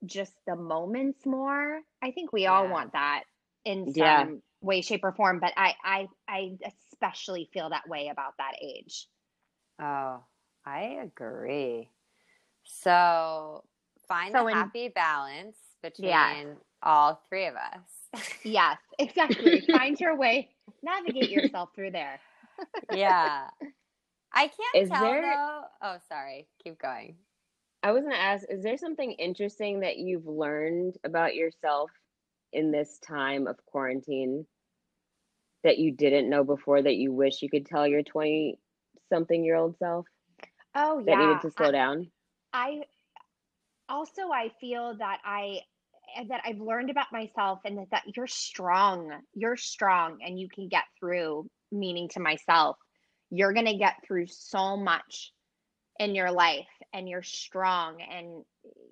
just 0.06 0.34
the 0.46 0.56
moments 0.56 1.26
more. 1.26 1.82
I 2.02 2.12
think 2.12 2.32
we 2.34 2.48
all 2.48 2.68
want 2.68 2.94
that 2.94 3.24
in 3.66 3.88
some 3.88 3.96
Yeah. 3.96 4.28
way, 4.62 4.82
shape, 4.82 5.04
or 5.04 5.14
form. 5.14 5.40
But 5.40 5.54
I, 5.58 5.76
I, 5.84 6.08
I 6.28 6.58
especially 6.92 7.50
feel 7.54 7.70
that 7.70 7.88
way 7.88 8.10
about 8.10 8.38
that 8.38 8.56
age. 8.62 9.08
Oh, 9.80 10.24
I 10.66 10.82
agree. 11.04 11.90
So 12.64 13.64
find 14.08 14.34
So 14.34 14.46
the 14.46 14.52
in- 14.52 14.58
happy 14.58 14.90
balance 14.90 15.58
between 15.82 16.08
Yeah. 16.10 16.36
All 16.86 17.22
three 17.30 17.48
of 17.48 17.56
us. 17.56 18.24
Yes, 18.44 18.78
exactly. 19.00 19.62
Find 19.72 20.00
your 20.00 20.16
way, 20.16 20.50
navigate 20.84 21.30
yourself 21.30 21.70
through 21.76 21.92
there. 21.92 22.20
yeah. 22.94 23.48
I 24.34 24.48
can't 24.48 24.76
Is 24.84 24.90
tell 24.90 25.02
there- 25.04 25.22
though. 25.22 25.62
Oh, 25.82 25.98
sorry. 26.10 26.48
Keep 26.64 26.80
going. 26.80 27.16
I 27.84 27.92
was 27.92 28.04
gonna 28.04 28.16
ask, 28.16 28.46
is 28.50 28.64
there 28.64 28.78
something 28.78 29.12
interesting 29.14 29.82
that 29.82 29.98
you've 29.98 30.26
learned 30.28 30.98
about 31.04 31.36
yourself 31.36 31.92
in 32.54 32.72
this 32.72 32.98
time 33.00 33.48
of 33.48 33.64
quarantine 33.66 34.46
that 35.64 35.78
you 35.78 35.92
didn't 35.92 36.30
know 36.30 36.44
before 36.44 36.82
that 36.82 36.96
you 36.96 37.12
wish 37.14 37.42
you 37.42 37.50
could 37.50 37.66
tell 37.66 37.88
your 37.88 38.02
20 38.04 38.58
something 39.12 39.44
year 39.44 39.56
old 39.56 39.78
self 39.78 40.06
Oh 40.74 41.02
that 41.06 41.12
yeah, 41.12 41.18
That 41.18 41.28
needed 41.28 41.42
to 41.42 41.52
slow 41.52 41.68
I- 41.68 41.72
down? 41.72 42.12
I 42.54 42.82
also 43.90 44.30
I 44.34 44.52
feel 44.60 44.96
that 44.98 45.20
I 45.24 45.60
that 46.30 46.42
I've 46.46 46.60
learned 46.60 46.90
about 46.90 47.08
myself 47.12 47.60
and 47.66 47.78
that, 47.78 47.90
that 47.92 48.04
you're 48.16 48.28
strong. 48.28 49.12
You're 49.34 49.58
strong 49.58 50.20
and 50.26 50.40
you 50.40 50.48
can 50.50 50.68
get 50.68 50.84
through 51.00 51.48
meaning 51.72 52.10
to 52.10 52.20
myself. 52.20 52.78
You're 53.30 53.54
going 53.54 53.66
to 53.66 53.78
get 53.78 53.96
through 54.06 54.28
so 54.28 54.78
much 54.78 55.32
in 56.00 56.14
your 56.14 56.32
life 56.32 56.68
and 56.94 57.08
you're 57.08 57.24
strong 57.24 58.02
and 58.02 58.44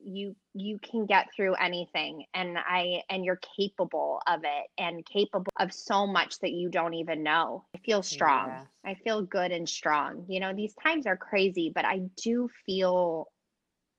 you 0.06 0.36
you 0.54 0.80
can 0.80 1.06
get 1.06 1.28
through 1.36 1.54
anything 1.56 2.26
and 2.34 2.58
I 2.58 3.02
and 3.10 3.26
you're 3.26 3.40
capable 3.58 4.22
of 4.28 4.42
it 4.44 4.68
and 4.78 5.06
capable 5.06 5.52
of 5.60 5.74
so 5.74 6.08
much 6.08 6.40
that 6.40 6.52
you 6.52 6.70
don't 6.70 6.94
even 6.94 7.24
know. 7.24 7.66
I 7.76 7.80
feel 7.80 8.04
strong. 8.04 8.50
Yeah. 8.50 8.64
I 8.86 8.96
feel 9.04 9.22
good 9.22 9.52
and 9.52 9.68
strong. 9.68 10.26
You 10.30 10.40
know, 10.40 10.54
these 10.54 10.76
times 10.76 11.06
are 11.06 11.18
crazy, 11.18 11.72
but 11.74 11.86
I 11.86 12.02
do 12.22 12.50
feel 12.66 13.28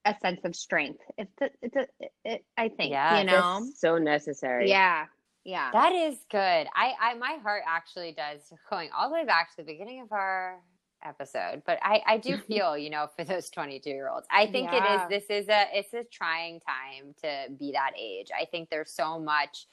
a 0.05 0.14
sense 0.20 0.40
of 0.44 0.55
strength. 0.55 1.01
It's 1.16 1.32
a, 1.40 1.51
it's 1.62 1.76
a, 1.76 1.86
it, 2.24 2.44
I 2.56 2.68
think, 2.68 2.93
Yeah, 2.93 3.18
you 3.18 3.24
know? 3.24 3.60
That's 3.60 3.81
so 3.81 3.98
necessary. 3.98 4.68
Yeah. 4.68 5.06
Yeah. 5.44 5.70
That 5.72 5.93
is 5.93 6.16
good. 6.31 6.39
I, 6.74 6.94
I 7.01 7.14
my 7.18 7.39
heart 7.43 7.62
actually 7.66 8.12
does 8.12 8.40
going 8.70 8.90
all 8.97 9.09
the 9.09 9.14
way 9.14 9.24
back 9.24 9.51
to 9.51 9.56
the 9.59 9.64
beginning 9.64 10.01
of 10.01 10.12
our 10.12 10.59
episode, 11.05 11.62
but 11.66 11.78
I, 11.82 12.02
I 12.06 12.18
do 12.18 12.39
feel, 12.48 12.78
you 12.78 12.89
know, 12.90 13.09
for 13.16 13.24
those 13.24 13.51
22 13.51 13.90
year 13.90 14.09
olds, 14.09 14.26
I 14.31 14.47
think 14.47 14.72
Yeah. 14.72 15.02
it 15.10 15.12
is, 15.12 15.28
this 15.28 15.43
is 15.43 15.48
a, 15.48 15.66
it's 15.72 15.93
a 15.93 16.05
trying 16.10 16.60
time 16.60 17.14
to 17.22 17.52
be 17.59 17.72
that 17.72 17.93
age. 17.98 18.28
I 18.39 18.47
think 18.47 18.70
there's 18.70 18.90
so 18.93 19.18
much, 19.18 19.66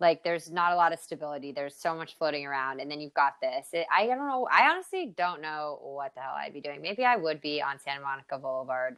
like 0.00 0.24
there's 0.24 0.50
not 0.50 0.72
a 0.72 0.76
lot 0.76 0.92
of 0.92 0.98
stability. 0.98 1.52
There's 1.52 1.76
so 1.76 1.94
much 1.94 2.18
floating 2.18 2.44
around 2.44 2.80
and 2.80 2.90
then 2.90 3.00
you've 3.00 3.14
got 3.14 3.34
this. 3.40 3.68
It, 3.72 3.86
I 3.96 4.06
don't 4.06 4.18
know. 4.18 4.48
I 4.50 4.68
honestly 4.70 5.14
don't 5.16 5.40
know 5.40 5.78
what 5.82 6.14
the 6.14 6.20
hell 6.20 6.34
I'd 6.36 6.52
be 6.52 6.60
doing. 6.60 6.82
Maybe 6.82 7.04
I 7.04 7.16
would 7.16 7.40
be 7.40 7.62
on 7.62 7.78
Santa 7.78 8.02
Monica 8.02 8.38
Boulevard 8.38 8.96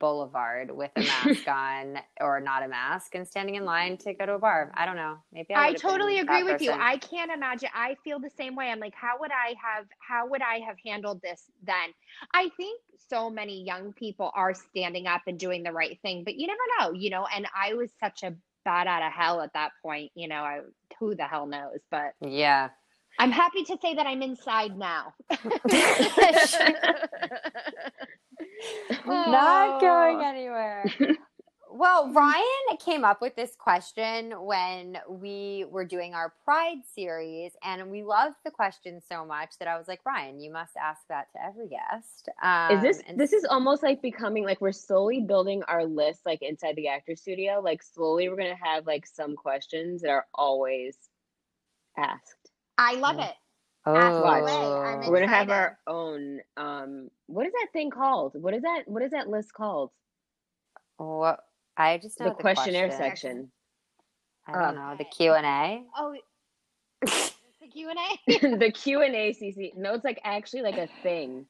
Boulevard 0.00 0.70
with 0.70 0.90
a 0.96 1.00
mask 1.00 1.46
on 1.46 1.98
or 2.20 2.40
not 2.40 2.64
a 2.64 2.68
mask 2.68 3.14
and 3.14 3.28
standing 3.28 3.54
in 3.54 3.64
line 3.64 3.96
to 3.98 4.14
go 4.14 4.26
to 4.26 4.34
a 4.34 4.38
bar. 4.38 4.72
I 4.74 4.86
don't 4.86 4.96
know. 4.96 5.18
Maybe 5.32 5.54
I, 5.54 5.58
I 5.58 5.66
would 5.66 5.74
have 5.74 5.82
been 5.82 5.90
totally 5.90 6.18
agree 6.18 6.42
with 6.42 6.60
you. 6.60 6.72
I 6.72 6.96
can't 6.96 7.30
imagine. 7.30 7.68
I 7.74 7.96
feel 8.02 8.18
the 8.18 8.30
same 8.30 8.56
way. 8.56 8.70
I'm 8.70 8.80
like, 8.80 8.94
how 8.94 9.20
would 9.20 9.30
I 9.30 9.54
have, 9.62 9.86
how 10.00 10.26
would 10.26 10.42
I 10.42 10.60
have 10.66 10.76
handled 10.84 11.22
this 11.22 11.44
then? 11.62 11.94
I 12.34 12.50
think 12.56 12.80
so 13.08 13.30
many 13.30 13.62
young 13.62 13.92
people 13.92 14.32
are 14.34 14.54
standing 14.54 15.06
up 15.06 15.22
and 15.26 15.38
doing 15.38 15.62
the 15.62 15.72
right 15.72 15.98
thing, 16.02 16.24
but 16.24 16.36
you 16.36 16.48
never 16.48 16.58
know, 16.80 16.98
you 16.98 17.10
know, 17.10 17.26
and 17.32 17.46
I 17.54 17.74
was 17.74 17.90
such 18.00 18.22
a 18.22 18.34
bat 18.64 18.86
out 18.86 19.02
of 19.02 19.12
hell 19.12 19.42
at 19.42 19.52
that 19.52 19.72
point, 19.82 20.12
you 20.14 20.28
know, 20.28 20.42
I, 20.42 20.60
who 20.98 21.14
the 21.14 21.24
hell 21.24 21.46
knows, 21.46 21.80
but 21.90 22.14
Yeah. 22.20 22.70
I'm 23.18 23.32
happy 23.32 23.64
to 23.64 23.76
say 23.82 23.94
that 23.94 24.06
I'm 24.06 24.22
inside 24.22 24.78
now. 24.78 25.12
Not 29.06 29.80
going 29.80 30.16
Oh. 30.18 30.24
anywhere. 30.24 30.84
Well, 31.72 32.12
Ryan 32.12 32.76
came 32.84 33.04
up 33.04 33.20
with 33.22 33.36
this 33.36 33.54
question 33.56 34.32
when 34.44 34.98
we 35.08 35.64
were 35.70 35.84
doing 35.84 36.14
our 36.14 36.34
Pride 36.44 36.78
series, 36.96 37.52
and 37.62 37.92
we 37.92 38.02
loved 38.02 38.34
the 38.44 38.50
question 38.50 39.00
so 39.08 39.24
much 39.24 39.50
that 39.60 39.68
I 39.68 39.78
was 39.78 39.86
like, 39.86 40.00
Ryan, 40.04 40.40
you 40.40 40.52
must 40.52 40.72
ask 40.76 41.00
that 41.08 41.28
to 41.32 41.44
every 41.44 41.68
guest. 41.68 42.28
Um, 42.42 42.76
Is 42.76 42.82
this 42.82 43.02
and 43.06 43.16
this 43.18 43.32
is 43.32 43.44
almost 43.44 43.84
like 43.84 44.02
becoming 44.02 44.44
like 44.44 44.60
we're 44.60 44.72
slowly 44.72 45.20
building 45.20 45.62
our 45.68 45.84
list 45.84 46.22
like 46.26 46.42
inside 46.42 46.74
the 46.74 46.88
actor 46.88 47.14
studio. 47.14 47.60
Like 47.62 47.84
slowly 47.84 48.28
we're 48.28 48.36
gonna 48.36 48.56
have 48.60 48.86
like 48.88 49.06
some 49.06 49.36
questions 49.36 50.02
that 50.02 50.10
are 50.10 50.26
always 50.34 50.96
asked. 51.96 52.50
I 52.78 52.94
love 52.94 53.20
it. 53.20 53.34
Ask 53.86 54.12
away. 54.14 54.52
Oh. 54.52 54.82
I'm 54.82 55.10
We're 55.10 55.20
gonna 55.20 55.28
have 55.28 55.50
our 55.50 55.78
own 55.86 56.40
um 56.56 57.08
what 57.26 57.46
is 57.46 57.52
that 57.52 57.68
thing 57.72 57.90
called? 57.90 58.32
What 58.34 58.54
is 58.54 58.62
that 58.62 58.82
what 58.86 59.02
is 59.02 59.10
that 59.12 59.28
list 59.28 59.52
called? 59.54 59.90
What 60.98 61.40
I 61.76 61.96
just 61.98 62.20
know 62.20 62.26
The, 62.26 62.30
the, 62.34 62.40
questionnaire 62.42 62.88
question. 62.88 63.04
section. 63.10 63.52
I 64.46 64.52
don't 64.52 64.62
Uh, 64.78 64.90
know 64.90 64.96
the 64.98 65.04
Q 65.04 65.32
and 65.32 65.46
A. 65.46 65.82
Oh, 65.96 66.14
the 67.02 67.68
Q 67.72 67.88
and 67.90 67.98
A. 67.98 68.56
the 68.58 68.70
Q 68.74 69.02
and 69.02 69.14
A 69.14 69.32
Cece. 69.32 69.76
No, 69.76 69.94
it's 69.94 70.04
like 70.04 70.20
actually 70.24 70.62
like 70.62 70.76
a 70.76 70.88
thing. 71.02 71.46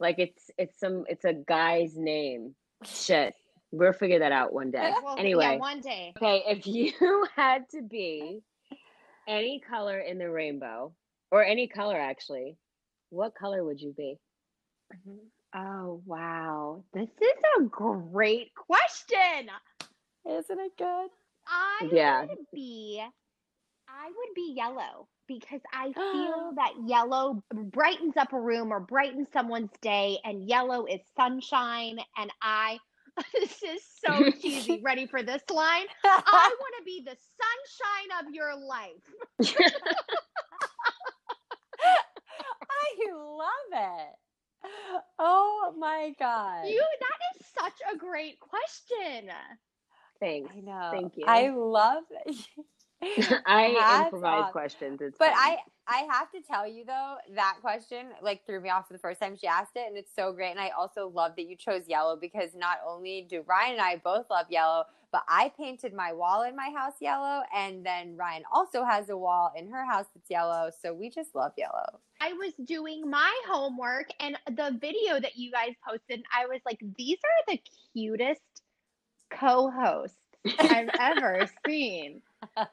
Like 0.00 0.16
it's 0.18 0.50
it's 0.58 0.78
some 0.80 1.04
it's 1.08 1.24
a 1.24 1.34
guy's 1.34 1.96
name. 1.96 2.54
Shit, 2.84 3.34
we'll 3.70 3.92
figure 3.92 4.20
that 4.20 4.32
out 4.32 4.52
one 4.52 4.70
day. 4.70 4.92
Well, 5.04 5.16
anyway, 5.18 5.44
yeah, 5.52 5.56
one 5.56 5.80
day. 5.80 6.12
okay. 6.16 6.42
If 6.46 6.66
you 6.66 7.26
had 7.36 7.68
to 7.70 7.82
be 7.82 8.40
any 9.28 9.60
color 9.60 9.98
in 9.98 10.18
the 10.18 10.30
rainbow, 10.30 10.92
or 11.34 11.42
any 11.42 11.66
color 11.66 11.98
actually, 11.98 12.56
what 13.10 13.34
color 13.34 13.64
would 13.64 13.80
you 13.80 13.92
be? 13.96 14.20
Mm-hmm. 14.94 15.58
Oh 15.58 16.00
wow, 16.06 16.84
this 16.94 17.08
is 17.08 17.38
a 17.58 17.64
great 17.64 18.52
question. 18.54 19.50
Isn't 20.28 20.60
it 20.60 20.72
good? 20.78 21.08
I 21.48 21.88
Yeah. 21.92 22.20
would 22.20 22.46
be 22.54 23.02
I 23.88 24.06
would 24.06 24.34
be 24.36 24.54
yellow 24.56 25.08
because 25.26 25.60
I 25.72 25.92
feel 26.12 26.52
that 26.54 26.74
yellow 26.86 27.42
brightens 27.52 28.16
up 28.16 28.32
a 28.32 28.40
room 28.40 28.72
or 28.72 28.78
brightens 28.78 29.26
someone's 29.32 29.72
day 29.82 30.18
and 30.24 30.48
yellow 30.48 30.86
is 30.86 31.00
sunshine 31.16 31.98
and 32.16 32.30
I 32.42 32.78
this 33.34 33.60
is 33.62 33.82
so 34.04 34.30
cheesy. 34.40 34.80
Ready 34.84 35.06
for 35.06 35.24
this 35.24 35.42
line? 35.50 35.86
I 36.04 36.56
want 36.60 36.74
to 36.78 36.84
be 36.84 37.02
the 37.04 37.16
sunshine 37.40 38.26
of 38.28 38.34
your 38.34 38.54
life. 38.56 39.02
I 43.08 43.12
love 43.14 43.72
it. 43.72 44.16
Oh 45.18 45.74
my 45.78 46.14
god. 46.18 46.68
You 46.68 46.82
that 47.00 47.40
is 47.40 47.46
such 47.46 47.80
a 47.92 47.96
great 47.96 48.40
question. 48.40 49.30
Thanks. 50.20 50.50
I 50.56 50.60
know. 50.60 50.88
Thank 50.90 51.16
you. 51.16 51.24
I 51.26 51.48
love 51.50 52.04
I 53.46 53.78
Hats 53.78 53.94
improvise 53.94 54.24
off. 54.24 54.50
questions. 54.50 55.00
It's 55.00 55.18
But 55.18 55.30
fun. 55.30 55.34
I 55.36 55.58
I 55.86 56.06
have 56.10 56.30
to 56.32 56.40
tell 56.42 56.66
you 56.66 56.84
though, 56.84 57.16
that 57.34 57.56
question 57.60 58.08
like 58.22 58.46
threw 58.46 58.60
me 58.60 58.70
off 58.70 58.88
the 58.88 58.98
first 58.98 59.20
time 59.20 59.36
she 59.36 59.46
asked 59.46 59.72
it, 59.76 59.86
and 59.88 59.96
it's 59.96 60.14
so 60.14 60.32
great. 60.32 60.50
And 60.50 60.60
I 60.60 60.70
also 60.70 61.08
love 61.08 61.36
that 61.36 61.46
you 61.48 61.56
chose 61.56 61.88
yellow 61.88 62.16
because 62.16 62.50
not 62.54 62.78
only 62.86 63.26
do 63.28 63.42
Ryan 63.46 63.74
and 63.74 63.82
I 63.82 63.96
both 63.96 64.26
love 64.30 64.46
yellow, 64.50 64.84
but 65.12 65.22
I 65.28 65.52
painted 65.58 65.94
my 65.94 66.12
wall 66.12 66.42
in 66.42 66.56
my 66.56 66.70
house 66.76 66.94
yellow, 67.00 67.42
and 67.54 67.84
then 67.86 68.16
Ryan 68.16 68.44
also 68.52 68.84
has 68.84 69.10
a 69.10 69.16
wall 69.16 69.52
in 69.56 69.70
her 69.70 69.84
house 69.84 70.06
that's 70.14 70.30
yellow. 70.30 70.70
So 70.82 70.92
we 70.94 71.10
just 71.10 71.34
love 71.34 71.52
yellow. 71.58 72.00
I 72.20 72.32
was 72.34 72.54
doing 72.64 73.08
my 73.10 73.32
homework 73.48 74.08
and 74.20 74.36
the 74.48 74.76
video 74.80 75.20
that 75.20 75.36
you 75.36 75.50
guys 75.52 75.74
posted, 75.86 76.22
I 76.34 76.46
was 76.46 76.60
like, 76.64 76.80
these 76.96 77.18
are 77.18 77.54
the 77.54 77.60
cutest 77.92 78.40
co-hosts 79.30 80.16
I've 80.58 80.90
ever 80.98 81.46
seen. 81.66 82.22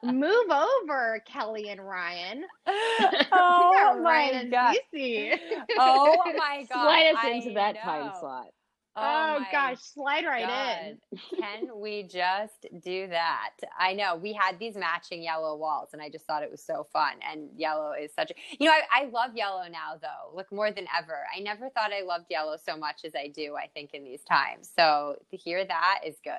Move 0.02 0.50
over, 0.50 1.22
Kelly 1.26 1.68
and 1.68 1.80
Ryan. 1.86 2.44
oh 3.32 3.58
we 3.58 3.74
are 3.74 4.00
my 4.02 4.02
Ryan 4.02 4.50
god! 4.50 4.76
Cece. 4.94 5.38
Oh 5.78 6.34
my 6.36 6.64
god! 6.68 6.82
slide 6.82 7.06
us 7.12 7.18
I 7.18 7.30
into 7.30 7.50
that 7.54 7.80
time 7.82 8.12
slot. 8.18 8.48
Oh, 8.94 9.00
oh, 9.02 9.38
my 9.40 9.48
gosh, 9.50 9.78
slide 9.80 10.24
right 10.26 10.48
in. 10.48 10.98
God. 10.98 11.18
Can 11.38 11.80
we 11.80 12.02
just 12.02 12.66
do 12.82 13.06
that? 13.08 13.52
I 13.78 13.94
know 13.94 14.16
we 14.16 14.32
had 14.32 14.58
these 14.58 14.76
matching 14.76 15.22
yellow 15.22 15.56
walls, 15.56 15.90
and 15.92 16.02
I 16.02 16.08
just 16.10 16.26
thought 16.26 16.42
it 16.42 16.50
was 16.50 16.62
so 16.62 16.86
fun. 16.92 17.14
And 17.28 17.48
yellow 17.56 17.92
is 17.92 18.12
such 18.14 18.30
a, 18.30 18.34
you 18.58 18.66
know, 18.68 18.72
I, 18.72 19.04
I 19.04 19.06
love 19.06 19.34
yellow 19.34 19.62
now, 19.70 19.96
though, 20.00 20.36
look 20.36 20.52
more 20.52 20.70
than 20.70 20.86
ever. 20.96 21.24
I 21.34 21.40
never 21.40 21.70
thought 21.70 21.92
I 21.92 22.02
loved 22.02 22.26
yellow 22.28 22.56
so 22.62 22.76
much 22.76 23.04
as 23.04 23.14
I 23.14 23.28
do, 23.28 23.56
I 23.56 23.66
think, 23.68 23.94
in 23.94 24.04
these 24.04 24.22
times. 24.24 24.70
So 24.76 25.16
to 25.30 25.36
hear 25.36 25.64
that 25.64 26.00
is 26.06 26.16
good. 26.22 26.32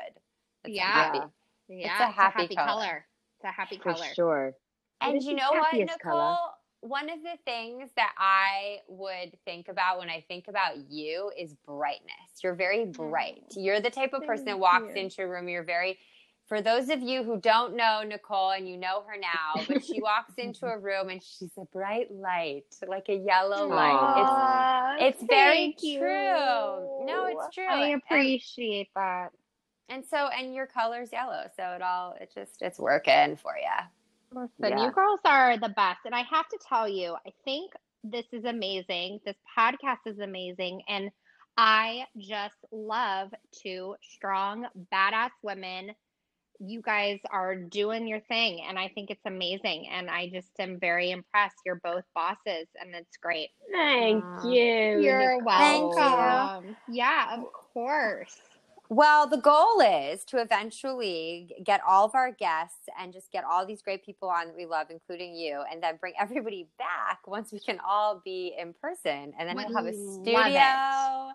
It's 0.63 0.75
Yeah. 0.75 0.93
happy. 0.93 1.19
Yeah, 1.69 1.87
It's 1.87 1.99
a 2.01 2.21
happy 2.21 2.55
color. 2.55 3.05
It's 3.07 3.12
a 3.43 3.51
happy 3.51 3.77
For 3.77 3.93
color. 3.93 4.05
sure. 4.15 4.53
And 5.01 5.21
you 5.21 5.35
know 5.35 5.51
what, 5.51 5.73
Nicole? 5.73 5.97
color? 6.01 6.37
One 6.81 7.09
of 7.09 7.21
the 7.23 7.37
things 7.45 7.89
that 7.95 8.13
I 8.17 8.79
would 8.89 9.37
think 9.45 9.69
about 9.69 9.99
when 9.99 10.09
I 10.09 10.23
think 10.27 10.47
about 10.49 10.77
you 10.89 11.31
is 11.37 11.53
brightness. 11.65 12.11
You're 12.43 12.55
very 12.55 12.79
mm. 12.85 12.91
bright. 12.93 13.43
You're 13.55 13.79
the 13.79 13.89
type 13.89 14.13
of 14.13 14.23
person 14.25 14.45
that 14.45 14.59
walks 14.59 14.93
you. 14.95 15.01
into 15.01 15.21
a 15.21 15.27
room. 15.27 15.47
You're 15.47 15.63
very, 15.63 15.97
for 16.47 16.61
those 16.61 16.89
of 16.89 17.01
you 17.01 17.23
who 17.23 17.39
don't 17.39 17.77
know 17.77 18.03
Nicole 18.05 18.51
and 18.51 18.67
you 18.67 18.75
know 18.75 19.03
her 19.07 19.15
now, 19.17 19.63
but 19.65 19.85
she 19.85 20.01
walks 20.01 20.33
into 20.37 20.65
a 20.65 20.77
room 20.77 21.07
and 21.07 21.23
she's 21.23 21.51
a 21.57 21.63
bright 21.71 22.11
light, 22.11 22.65
like 22.85 23.07
a 23.07 23.15
yellow 23.15 23.65
light. 23.65 23.93
Aw, 23.93 24.95
It's 24.99 25.21
it's 25.21 25.29
very 25.29 25.75
you. 25.81 25.99
true. 25.99 27.05
No, 27.05 27.27
it's 27.29 27.55
true. 27.55 27.65
I 27.65 27.87
And- 27.91 28.01
appreciate 28.05 28.89
that. 28.95 29.29
And 29.93 30.03
so, 30.09 30.27
and 30.35 30.55
your 30.55 30.65
color's 30.65 31.11
yellow, 31.11 31.43
so 31.55 31.63
it 31.73 31.81
all 31.83 32.15
it 32.19 32.31
just 32.33 32.61
it's 32.63 32.79
working 32.79 33.35
for 33.37 33.53
you. 33.57 34.41
Listen, 34.41 34.77
Yeah. 34.77 34.85
you 34.85 34.91
girls 34.91 35.19
are 35.23 35.57
the 35.59 35.69
best. 35.69 35.99
And 36.05 36.15
I 36.15 36.23
have 36.23 36.47
to 36.49 36.57
tell 36.67 36.89
you, 36.89 37.15
I 37.27 37.31
think 37.45 37.73
this 38.03 38.25
is 38.31 38.43
amazing. 38.45 39.19
This 39.23 39.35
podcast 39.55 39.99
is 40.07 40.17
amazing. 40.17 40.81
And 40.89 41.11
I 41.57 42.05
just 42.17 42.55
love 42.71 43.29
two 43.51 43.95
strong, 44.01 44.65
badass 44.91 45.29
women. 45.43 45.91
You 46.59 46.81
guys 46.81 47.19
are 47.29 47.55
doing 47.55 48.07
your 48.07 48.21
thing. 48.21 48.63
And 48.67 48.79
I 48.79 48.87
think 48.87 49.11
it's 49.11 49.25
amazing. 49.27 49.89
And 49.91 50.09
I 50.09 50.29
just 50.29 50.49
am 50.59 50.79
very 50.79 51.11
impressed. 51.11 51.57
You're 51.65 51.81
both 51.83 52.03
bosses, 52.15 52.67
and 52.81 52.95
it's 52.95 53.17
great. 53.17 53.49
Thank 53.71 54.23
Aw. 54.23 54.49
you. 54.49 55.01
You're 55.01 55.39
Thank 55.45 55.95
welcome. 55.95 56.75
Yeah, 56.89 57.35
of 57.37 57.53
course. 57.53 58.39
Well, 58.89 59.27
the 59.27 59.37
goal 59.37 59.81
is 59.81 60.23
to 60.25 60.37
eventually 60.37 61.55
get 61.63 61.81
all 61.87 62.05
of 62.05 62.15
our 62.15 62.31
guests 62.31 62.87
and 62.99 63.13
just 63.13 63.31
get 63.31 63.43
all 63.43 63.65
these 63.65 63.81
great 63.81 64.05
people 64.05 64.29
on 64.29 64.47
that 64.47 64.55
we 64.55 64.65
love, 64.65 64.87
including 64.89 65.35
you, 65.35 65.63
and 65.71 65.81
then 65.81 65.97
bring 65.97 66.13
everybody 66.19 66.67
back 66.77 67.25
once 67.25 67.51
we 67.51 67.59
can 67.59 67.79
all 67.87 68.21
be 68.23 68.53
in 68.59 68.73
person. 68.73 69.33
And 69.39 69.47
then 69.47 69.55
Would 69.55 69.67
we'll 69.69 69.77
have 69.77 69.85
a 69.85 69.93
studio. 69.93 71.31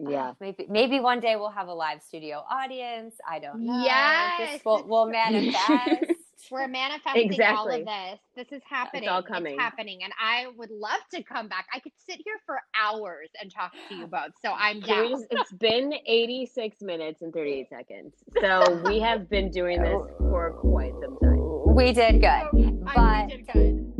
it. 0.00 0.10
Yeah. 0.10 0.32
Maybe 0.40 0.66
maybe 0.68 1.00
one 1.00 1.20
day 1.20 1.36
we'll 1.36 1.50
have 1.50 1.68
a 1.68 1.74
live 1.74 2.02
studio 2.02 2.42
audience. 2.50 3.16
I 3.28 3.38
don't 3.38 3.66
know. 3.66 3.84
Yes, 3.84 4.52
Just 4.52 4.64
we'll, 4.64 4.86
we'll 4.86 5.06
manifest. 5.10 6.04
We're 6.50 6.68
manifesting 6.82 7.40
all 7.42 7.68
of 7.68 7.84
this. 7.84 8.18
This 8.36 8.46
is 8.52 8.62
happening. 8.68 9.04
It's 9.04 9.10
all 9.12 9.22
coming. 9.22 9.54
It's 9.54 9.62
happening. 9.62 10.00
And 10.04 10.12
I 10.20 10.46
would 10.56 10.70
love 10.70 11.00
to 11.14 11.22
come 11.22 11.48
back. 11.48 11.66
I 11.74 11.80
could 11.80 11.92
sit 12.08 12.20
here 12.24 12.36
for 12.46 12.60
hours 12.80 13.28
and 13.40 13.52
talk 13.52 13.72
to 13.88 13.94
you 13.94 14.06
both. 14.10 14.32
So 14.42 14.52
I'm 14.52 14.80
Can 14.82 15.10
down. 15.10 15.10
just, 15.10 15.26
it's 15.30 15.52
been 15.52 15.94
86 16.06 16.80
minutes 16.82 17.22
and 17.22 17.32
38 17.32 17.68
seconds. 17.70 18.14
So 18.40 18.82
we 18.84 19.00
have 19.00 19.28
been 19.28 19.50
doing 19.50 19.82
this 19.82 19.94
for 20.18 20.52
quite 20.60 20.92
some 21.02 21.18
time. 21.18 21.74
we 21.74 21.92
did 21.92 22.20
good. 22.20 22.26
I 22.26 22.94
But 22.94 23.28
did 23.28 23.46
good. 23.52 23.92